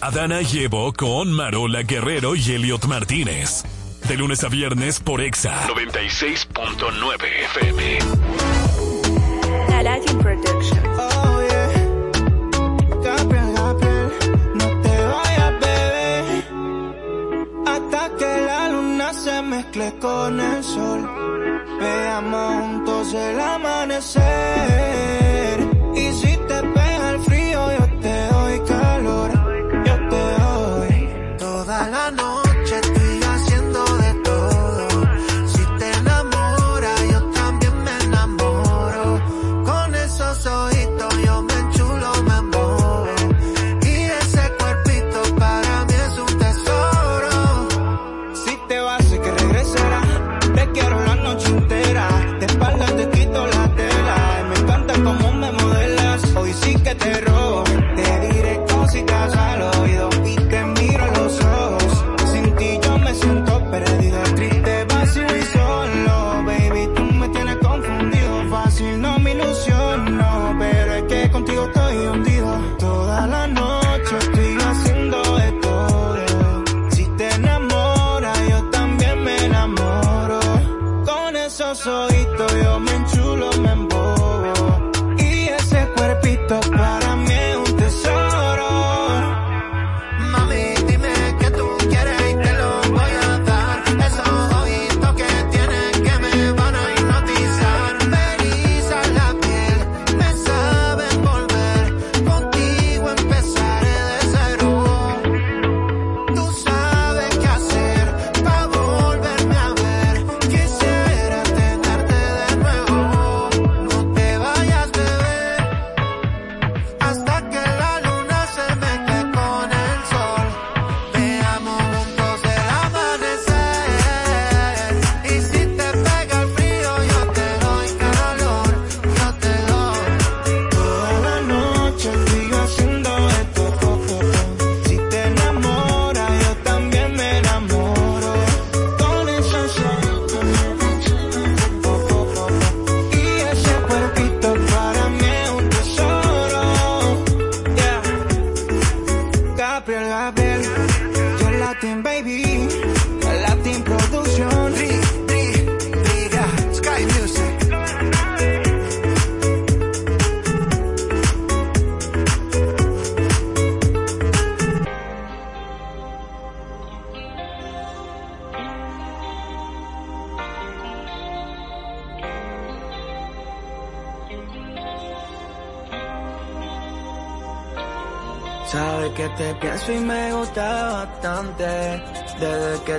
Adana 0.00 0.42
llevo 0.42 0.92
con 0.92 1.32
Marola 1.32 1.82
Guerrero 1.82 2.34
y 2.34 2.52
Elliot 2.52 2.86
Martínez. 2.86 3.64
De 4.08 4.16
lunes 4.16 4.44
a 4.44 4.48
viernes 4.48 5.00
por 5.00 5.20
Exa 5.20 5.66
96.9 5.68 7.24
FM. 7.24 7.98
Oh, 10.98 11.42
yeah. 11.48 11.74
Hasta 17.66 18.16
que 18.16 18.40
la 18.46 18.68
luna 18.68 19.12
se 19.12 19.42
mezcle 19.42 19.94
con 20.00 20.40
el 20.40 20.64
sol 20.64 21.43
el 23.16 23.40
amanecer. 23.40 24.73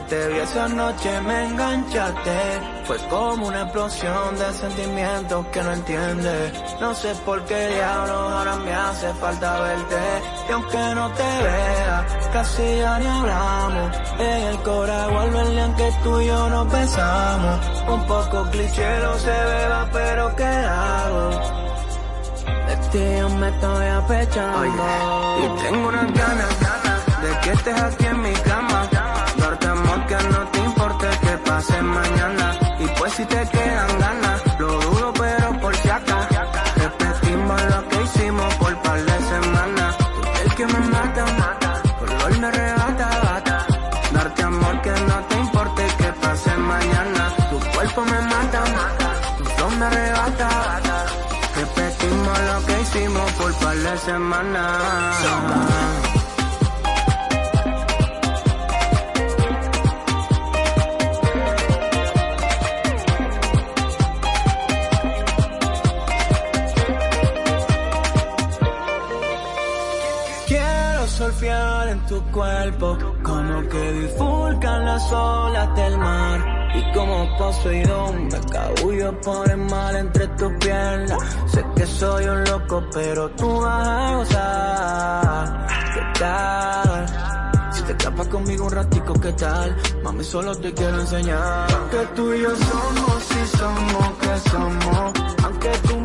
Te 0.02 0.28
vi 0.28 0.40
esa 0.40 0.68
noche 0.68 1.22
me 1.22 1.46
enganchaste. 1.46 2.38
Fue 2.86 2.98
como 3.10 3.48
una 3.48 3.64
explosión 3.64 4.38
de 4.38 4.54
sentimientos 4.54 5.46
que 5.48 5.64
no 5.64 5.72
entiendes. 5.74 6.54
No 6.80 6.94
sé 6.94 7.14
por 7.26 7.44
qué 7.46 7.68
diablos 7.70 8.32
ahora 8.32 8.56
me 8.58 8.74
hace 8.74 9.14
falta 9.16 9.62
verte. 9.62 10.02
Y 10.50 10.52
aunque 10.52 10.96
no 10.96 11.10
te 11.12 11.24
vea, 11.24 12.08
casi 12.34 12.78
ya 12.78 13.00
ni 13.00 13.08
hablamos. 13.08 13.98
En 14.20 14.44
el 14.44 14.58
cora 14.64 15.08
vuelve 15.08 15.42
el 15.42 15.76
que 15.76 15.92
tú 16.04 16.22
y 16.22 16.28
yo 16.28 16.50
nos 16.50 16.72
besamos. 16.72 17.60
Un 17.88 18.06
poco 18.06 18.44
cliché 18.52 19.00
no 19.00 19.18
se 19.18 19.32
beba, 19.32 19.90
pero 19.92 20.36
¿qué 20.36 20.44
hago? 20.44 21.66
Yo 22.96 23.30
me 23.30 23.50
estoy 23.50 23.88
apechando 23.88 24.66
Y 24.66 25.64
tengo 25.64 25.90
unas 25.90 26.14
ganas, 26.14 26.60
ganas 26.62 27.22
De 27.22 27.40
que 27.42 27.52
estés 27.52 27.82
aquí 27.82 28.06
en 28.06 28.22
mi 28.22 28.32
cama 28.32 28.65
no 30.32 30.48
te 30.52 30.60
importe 30.60 31.08
que 31.22 31.38
pase 31.50 31.82
mañana. 31.82 32.58
Y 32.80 32.88
pues 33.00 33.14
si 33.14 33.26
te 33.26 33.48
quedan 33.48 34.00
ganas 34.00 34.42
Lo 34.60 34.68
dudo 34.82 35.14
pero 35.14 35.60
por 35.62 35.76
si 35.78 35.90
acá 35.90 36.28
Repetimos 36.76 37.62
lo 37.72 37.90
que 37.90 38.04
hicimos 38.04 38.54
por 38.56 38.82
par 38.84 39.02
de 39.04 39.18
semanas. 39.34 39.98
Tú 39.98 40.22
el 40.44 40.56
que 40.56 40.66
me 40.66 40.80
mata, 40.80 41.26
mata. 41.40 41.82
Hoy 42.26 42.40
me 42.40 42.48
arrebata, 42.48 43.10
bata. 43.24 43.66
Darte 44.12 44.44
amor 44.44 44.82
que 44.82 44.92
no 44.92 45.18
te 45.30 45.36
importe 45.40 45.84
que 45.98 46.14
pase 46.22 46.58
mañana. 46.58 47.34
Tu 47.50 47.60
cuerpo 47.74 48.06
me 48.06 48.22
mata, 48.22 48.60
mata. 48.80 49.10
Tu 49.38 49.44
flow 49.46 49.72
me 49.72 49.86
arrebata, 49.86 50.48
bata. 50.48 51.06
Repetimos 51.56 52.40
lo 52.50 52.66
que 52.66 52.82
hicimos 52.82 53.32
por 53.34 53.54
par 53.60 53.78
de 53.78 53.98
semanas. 54.00 55.85
Como 72.74 73.70
que 73.70 73.92
bifurcan 73.92 74.86
las 74.86 75.12
olas 75.12 75.76
del 75.76 75.98
mar. 75.98 76.72
Y 76.74 76.94
como 76.94 77.38
Poseidón 77.38 78.28
me 78.28 78.40
cabullo 78.52 79.22
por 79.22 79.50
el 79.50 79.58
mal 79.58 79.96
entre 79.96 80.28
tus 80.30 80.52
piernas. 80.60 81.18
Sé 81.48 81.64
que 81.76 81.86
soy 81.86 82.26
un 82.26 82.44
loco, 82.44 82.84
pero 82.94 83.30
tú 83.32 83.62
vas 83.62 83.88
a 83.88 84.16
gozar. 84.18 85.68
¿Qué 85.94 86.20
tal? 86.20 87.06
Si 87.72 87.84
te 87.84 87.92
escapas 87.92 88.28
conmigo 88.28 88.66
un 88.66 88.72
ratico, 88.72 89.14
¿qué 89.14 89.32
tal? 89.34 89.76
Mami, 90.04 90.24
solo 90.24 90.56
te 90.56 90.74
quiero 90.74 91.00
enseñar. 91.00 91.68
Que 91.92 92.06
tú 92.16 92.34
y 92.34 92.42
yo 92.42 92.50
somos, 92.56 93.24
si 93.24 93.58
somos, 93.58 94.10
que 94.20 94.50
somos. 94.50 95.14
Aunque 95.44 95.70
tú 95.88 96.05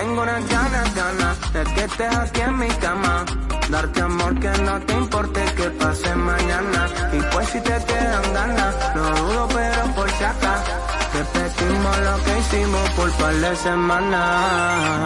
tengo 0.00 0.22
unas 0.22 0.48
ganas, 0.48 0.94
ganas 0.94 1.52
de 1.52 1.62
que 1.74 1.84
estés 1.84 2.16
aquí 2.16 2.40
en 2.40 2.58
mi 2.58 2.68
cama. 2.84 3.24
Darte 3.68 4.00
amor 4.00 4.32
que 4.40 4.50
no 4.66 4.80
te 4.80 4.92
importe 4.94 5.44
que 5.56 5.70
pase 5.80 6.14
mañana. 6.14 6.88
Y 7.12 7.20
pues 7.32 7.48
si 7.48 7.60
te 7.60 7.76
quedan 7.88 8.34
ganas, 8.34 8.74
lo 8.94 9.04
dudo 9.18 9.48
pero 9.48 9.82
por 9.94 10.10
si 10.10 10.24
acá. 10.24 10.54
Repetimos 11.12 11.98
lo 12.08 12.24
que 12.24 12.38
hicimos 12.38 12.90
por 12.90 13.10
par 13.12 13.34
de 13.34 13.56
semanas. 13.56 15.00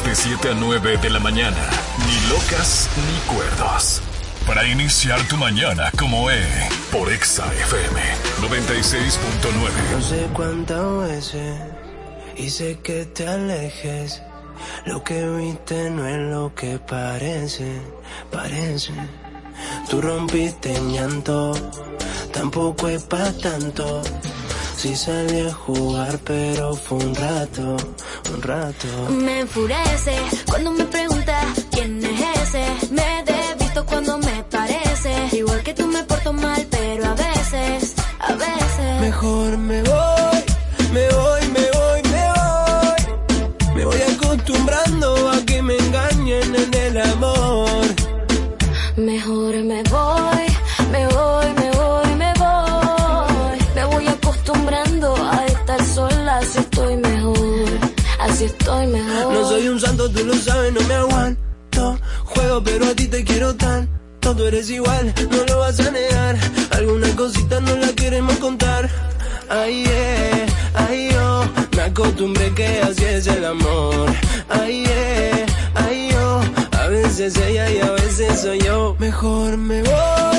De 0.00 0.14
7 0.14 0.48
a 0.48 0.54
9 0.54 0.96
de 0.96 1.10
la 1.10 1.20
mañana. 1.20 1.68
Ni 2.06 2.30
locas 2.30 2.88
ni 2.96 3.34
cuerdos. 3.34 4.00
Para 4.46 4.66
iniciar 4.66 5.20
tu 5.28 5.36
mañana 5.36 5.90
como 5.98 6.30
E. 6.30 6.42
Por 6.90 7.12
Exa 7.12 7.44
FM 7.52 8.00
96.9. 8.40 9.92
No 9.92 10.00
sé 10.02 10.28
cuántas 10.32 11.08
veces 11.08 11.60
hice 12.36 12.78
que 12.82 13.04
te 13.04 13.28
alejes. 13.28 14.22
Lo 14.86 15.04
que 15.04 15.28
viste 15.28 15.90
no 15.90 16.06
es 16.08 16.18
lo 16.18 16.54
que 16.54 16.78
parece, 16.78 17.82
parece. 18.30 18.94
Tú 19.90 20.00
rompiste 20.00 20.74
en 20.74 20.92
llanto, 20.94 21.52
tampoco 22.32 22.88
es 22.88 23.02
pa' 23.02 23.32
tanto. 23.32 24.02
Sí 24.82 24.96
salí 24.96 25.38
a 25.46 25.52
jugar, 25.52 26.18
pero 26.24 26.74
fue 26.74 26.98
un 26.98 27.14
rato, 27.14 27.76
un 28.34 28.42
rato. 28.42 28.88
Me 29.10 29.38
enfurece 29.38 30.16
cuando 30.48 30.72
me 30.72 30.84
preguntas 30.86 31.46
quién 31.70 32.04
es 32.04 32.20
ese. 32.42 32.64
Me 32.90 33.22
desvisto 33.24 33.86
cuando 33.86 34.18
me 34.18 34.42
parece. 34.50 35.36
Igual 35.36 35.62
que 35.62 35.72
tú 35.72 35.86
me 35.86 36.02
porto 36.02 36.32
mal, 36.32 36.66
pero 36.68 37.06
a 37.06 37.14
veces, 37.14 37.94
a 38.18 38.32
veces. 38.32 39.00
Mejor 39.00 39.56
me 39.56 39.84
voy, 39.84 39.91
tú 60.12 60.24
lo 60.24 60.34
sabes, 60.34 60.72
no 60.72 60.80
me 60.82 60.94
aguanto. 60.94 61.98
Juego, 62.24 62.62
pero 62.62 62.86
a 62.86 62.94
ti 62.94 63.06
te 63.08 63.24
quiero 63.24 63.54
tanto. 63.54 63.92
Tú 64.20 64.44
eres 64.44 64.70
igual, 64.70 65.12
no 65.30 65.44
lo 65.44 65.58
vas 65.58 65.80
a 65.80 65.90
negar. 65.90 66.36
Alguna 66.70 67.08
cosita 67.16 67.60
no 67.60 67.76
la 67.76 67.92
queremos 67.92 68.36
contar. 68.36 68.88
Ay, 69.48 69.84
eh, 69.86 70.46
ay, 70.74 71.10
yo. 71.12 71.44
Me 71.76 71.82
acostumbré 71.82 72.54
que 72.54 72.80
así 72.80 73.04
es 73.04 73.26
el 73.26 73.44
amor. 73.44 74.06
Ay, 74.48 74.84
eh, 74.86 75.46
ay, 75.74 76.10
yo. 76.12 76.40
A 76.78 76.86
veces 76.86 77.36
ella 77.36 77.70
y 77.70 77.80
a 77.80 77.90
veces 77.90 78.40
soy 78.40 78.60
yo. 78.60 78.96
Mejor 78.98 79.56
me 79.56 79.82
voy, 79.82 80.31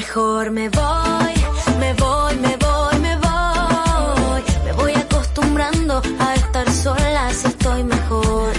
Mejor 0.00 0.50
me 0.50 0.66
voy, 0.70 1.34
me 1.78 1.92
voy, 1.92 2.34
me 2.36 2.56
voy, 2.56 2.98
me 3.00 3.16
voy. 3.18 4.42
Me 4.64 4.72
voy 4.72 4.94
acostumbrando 4.94 6.00
a 6.18 6.34
estar 6.36 6.72
sola, 6.72 7.26
así 7.26 7.48
estoy 7.48 7.84
mejor, 7.84 8.52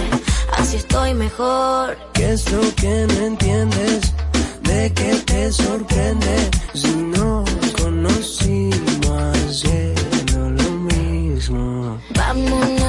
así 0.56 0.76
estoy 0.76 1.14
mejor. 1.14 1.98
¿Qué 2.12 2.34
es 2.34 2.48
lo 2.52 2.60
que 2.76 3.06
no 3.08 3.26
entiendes? 3.26 4.12
¿De 4.62 4.92
qué 4.94 5.16
te 5.26 5.50
sorprende? 5.50 6.48
Si 6.74 6.94
no 6.94 7.44
conocimos 7.76 9.64
no 10.32 10.48
lo 10.48 10.70
mismo. 10.94 11.98
Vámonos 12.14 12.81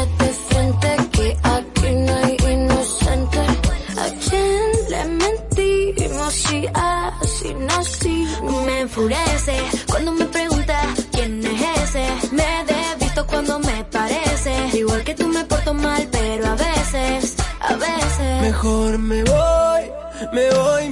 enfurece 8.94 9.57
cuando 9.90 10.11
me 10.11 10.26
pregunta 10.26 10.80
quién 11.11 11.44
es 11.44 11.95
ese. 11.95 12.06
Me 12.32 12.64
desvisto 12.68 13.26
cuando 13.26 13.57
me 13.57 13.84
parece. 13.86 14.53
Igual 14.78 15.03
que 15.03 15.15
tú 15.15 15.28
me 15.30 15.44
porto 15.45 15.74
mal, 15.74 16.07
pero 16.11 16.45
a 16.45 16.56
veces, 16.56 17.36
a 17.60 17.74
veces. 17.74 18.41
Mejor 18.41 18.99
me 18.99 19.24
voy, 19.24 19.84
me 20.32 20.49
voy 20.52 20.83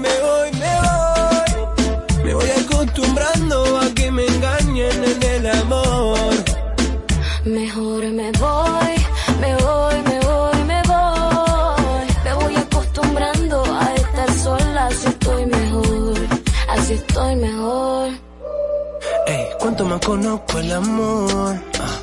conozco 20.11 20.59
el 20.59 20.71
amor, 20.73 21.55
ah, 21.79 21.99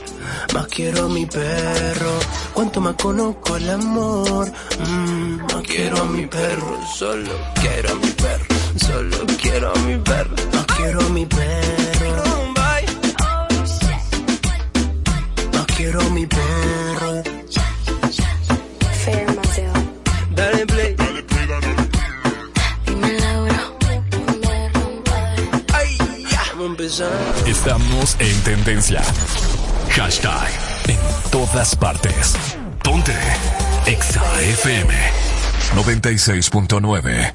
más 0.54 0.66
quiero 0.68 1.04
a 1.04 1.08
mi 1.10 1.26
perro. 1.26 2.12
Cuánto 2.54 2.80
más 2.80 2.94
conozco 2.94 3.56
el 3.56 3.68
amor, 3.68 4.50
mm, 4.78 5.36
más 5.42 5.62
quiero 5.62 6.00
a 6.00 6.04
mi 6.06 6.24
perro. 6.26 6.70
Solo 6.98 7.32
quiero 7.60 7.90
a 7.90 7.94
mi 7.96 8.10
perro, 8.22 8.46
solo 8.86 9.16
quiero 9.42 9.72
a 9.74 9.78
mi 9.80 9.98
perro, 9.98 10.36
más 10.54 10.66
quiero 10.76 11.00
a 11.00 11.08
mi 11.10 11.26
perro. 11.26 12.24
Más 15.52 15.66
quiero 15.76 16.00
a 16.00 16.10
mi 16.10 16.26
perro. 16.26 17.07
Estamos 27.46 28.16
en 28.18 28.44
tendencia. 28.44 29.02
Hashtag 29.90 30.48
en 30.88 30.96
todas 31.30 31.76
partes. 31.76 32.34
Ponte 32.82 33.12
Exa 33.84 34.22
FM 34.40 34.94
96.9. 35.74 37.34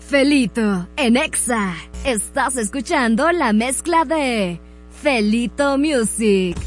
Felito, 0.00 0.86
en 0.98 1.16
Exa, 1.16 1.74
estás 2.04 2.56
escuchando 2.56 3.32
la 3.32 3.54
mezcla 3.54 4.04
de 4.04 4.60
Felito 5.02 5.78
Music. 5.78 6.58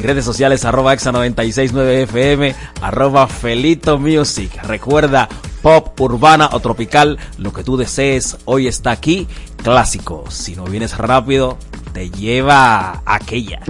redes 0.03 0.25
sociales 0.25 0.65
arroba 0.65 0.93
exa 0.95 1.13
969 1.13 2.03
FM, 2.03 2.55
arroba 2.81 3.27
Felito 3.27 3.99
Music. 3.99 4.51
Recuerda, 4.63 5.29
pop, 5.63 6.01
urbana 6.01 6.51
o 6.53 6.61
tropical, 6.61 7.19
lo 7.39 7.53
que 7.53 7.65
tú 7.65 7.77
desees, 7.77 8.39
hoy 8.45 8.67
está 8.67 8.91
aquí, 8.91 9.27
clásico. 9.63 10.25
Si 10.31 10.57
no 10.57 10.65
vienes 10.65 10.97
rápido, 10.97 11.59
te 11.93 12.11
lleva 12.11 13.03
aquella. 13.05 13.61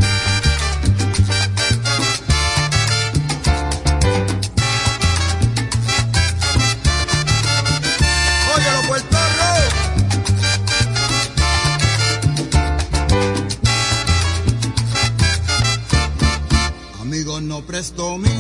Amigos, 17.81 17.95
no 17.97 18.40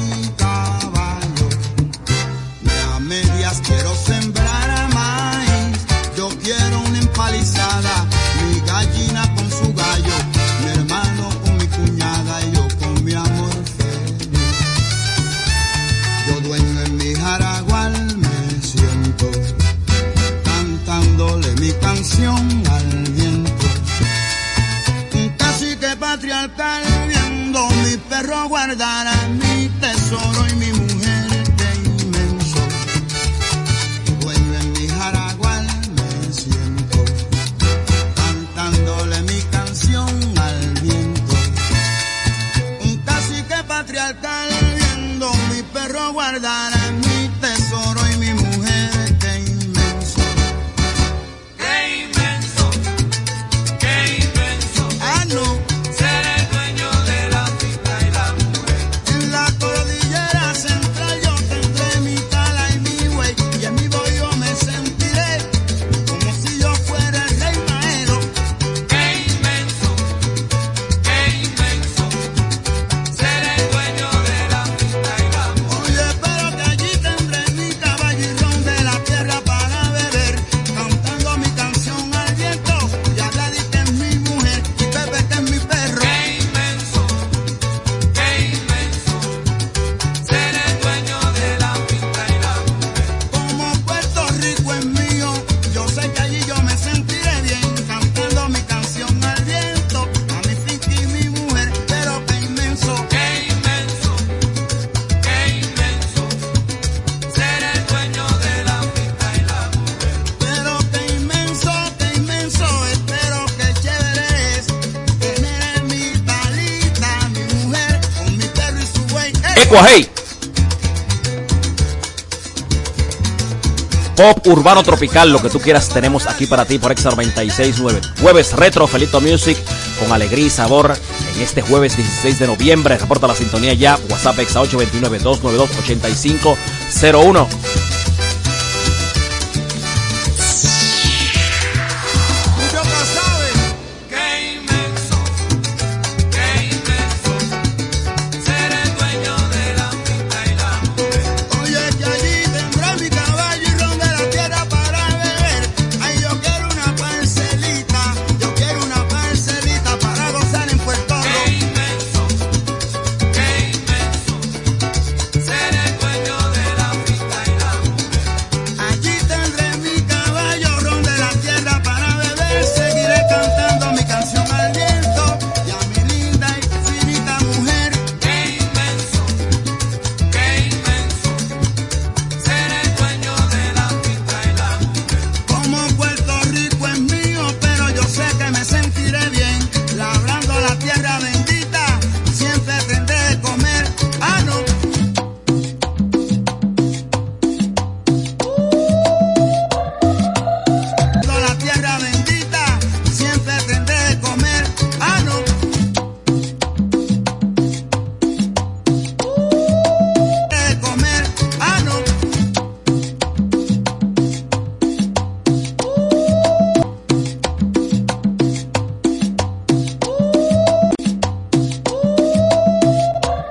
Urbano 124.46 124.82
tropical, 124.82 125.30
lo 125.30 125.40
que 125.40 125.48
tú 125.50 125.60
quieras, 125.60 125.88
tenemos 125.88 126.26
aquí 126.26 126.46
para 126.46 126.64
ti 126.64 126.78
por 126.78 126.90
Exa 126.92 127.10
969. 127.10 128.00
Jueves 128.20 128.54
retro, 128.54 128.86
Felito 128.86 129.20
Music, 129.20 129.58
con 129.98 130.12
alegría 130.12 130.46
y 130.46 130.50
sabor. 130.50 130.96
En 131.36 131.42
este 131.42 131.60
jueves 131.62 131.96
16 131.96 132.38
de 132.38 132.46
noviembre, 132.46 132.96
reporta 132.96 133.26
la 133.26 133.34
sintonía 133.34 133.74
ya. 133.74 133.98
WhatsApp 134.08 134.38
Exa 134.38 134.62
829-292-8501. 134.62 137.46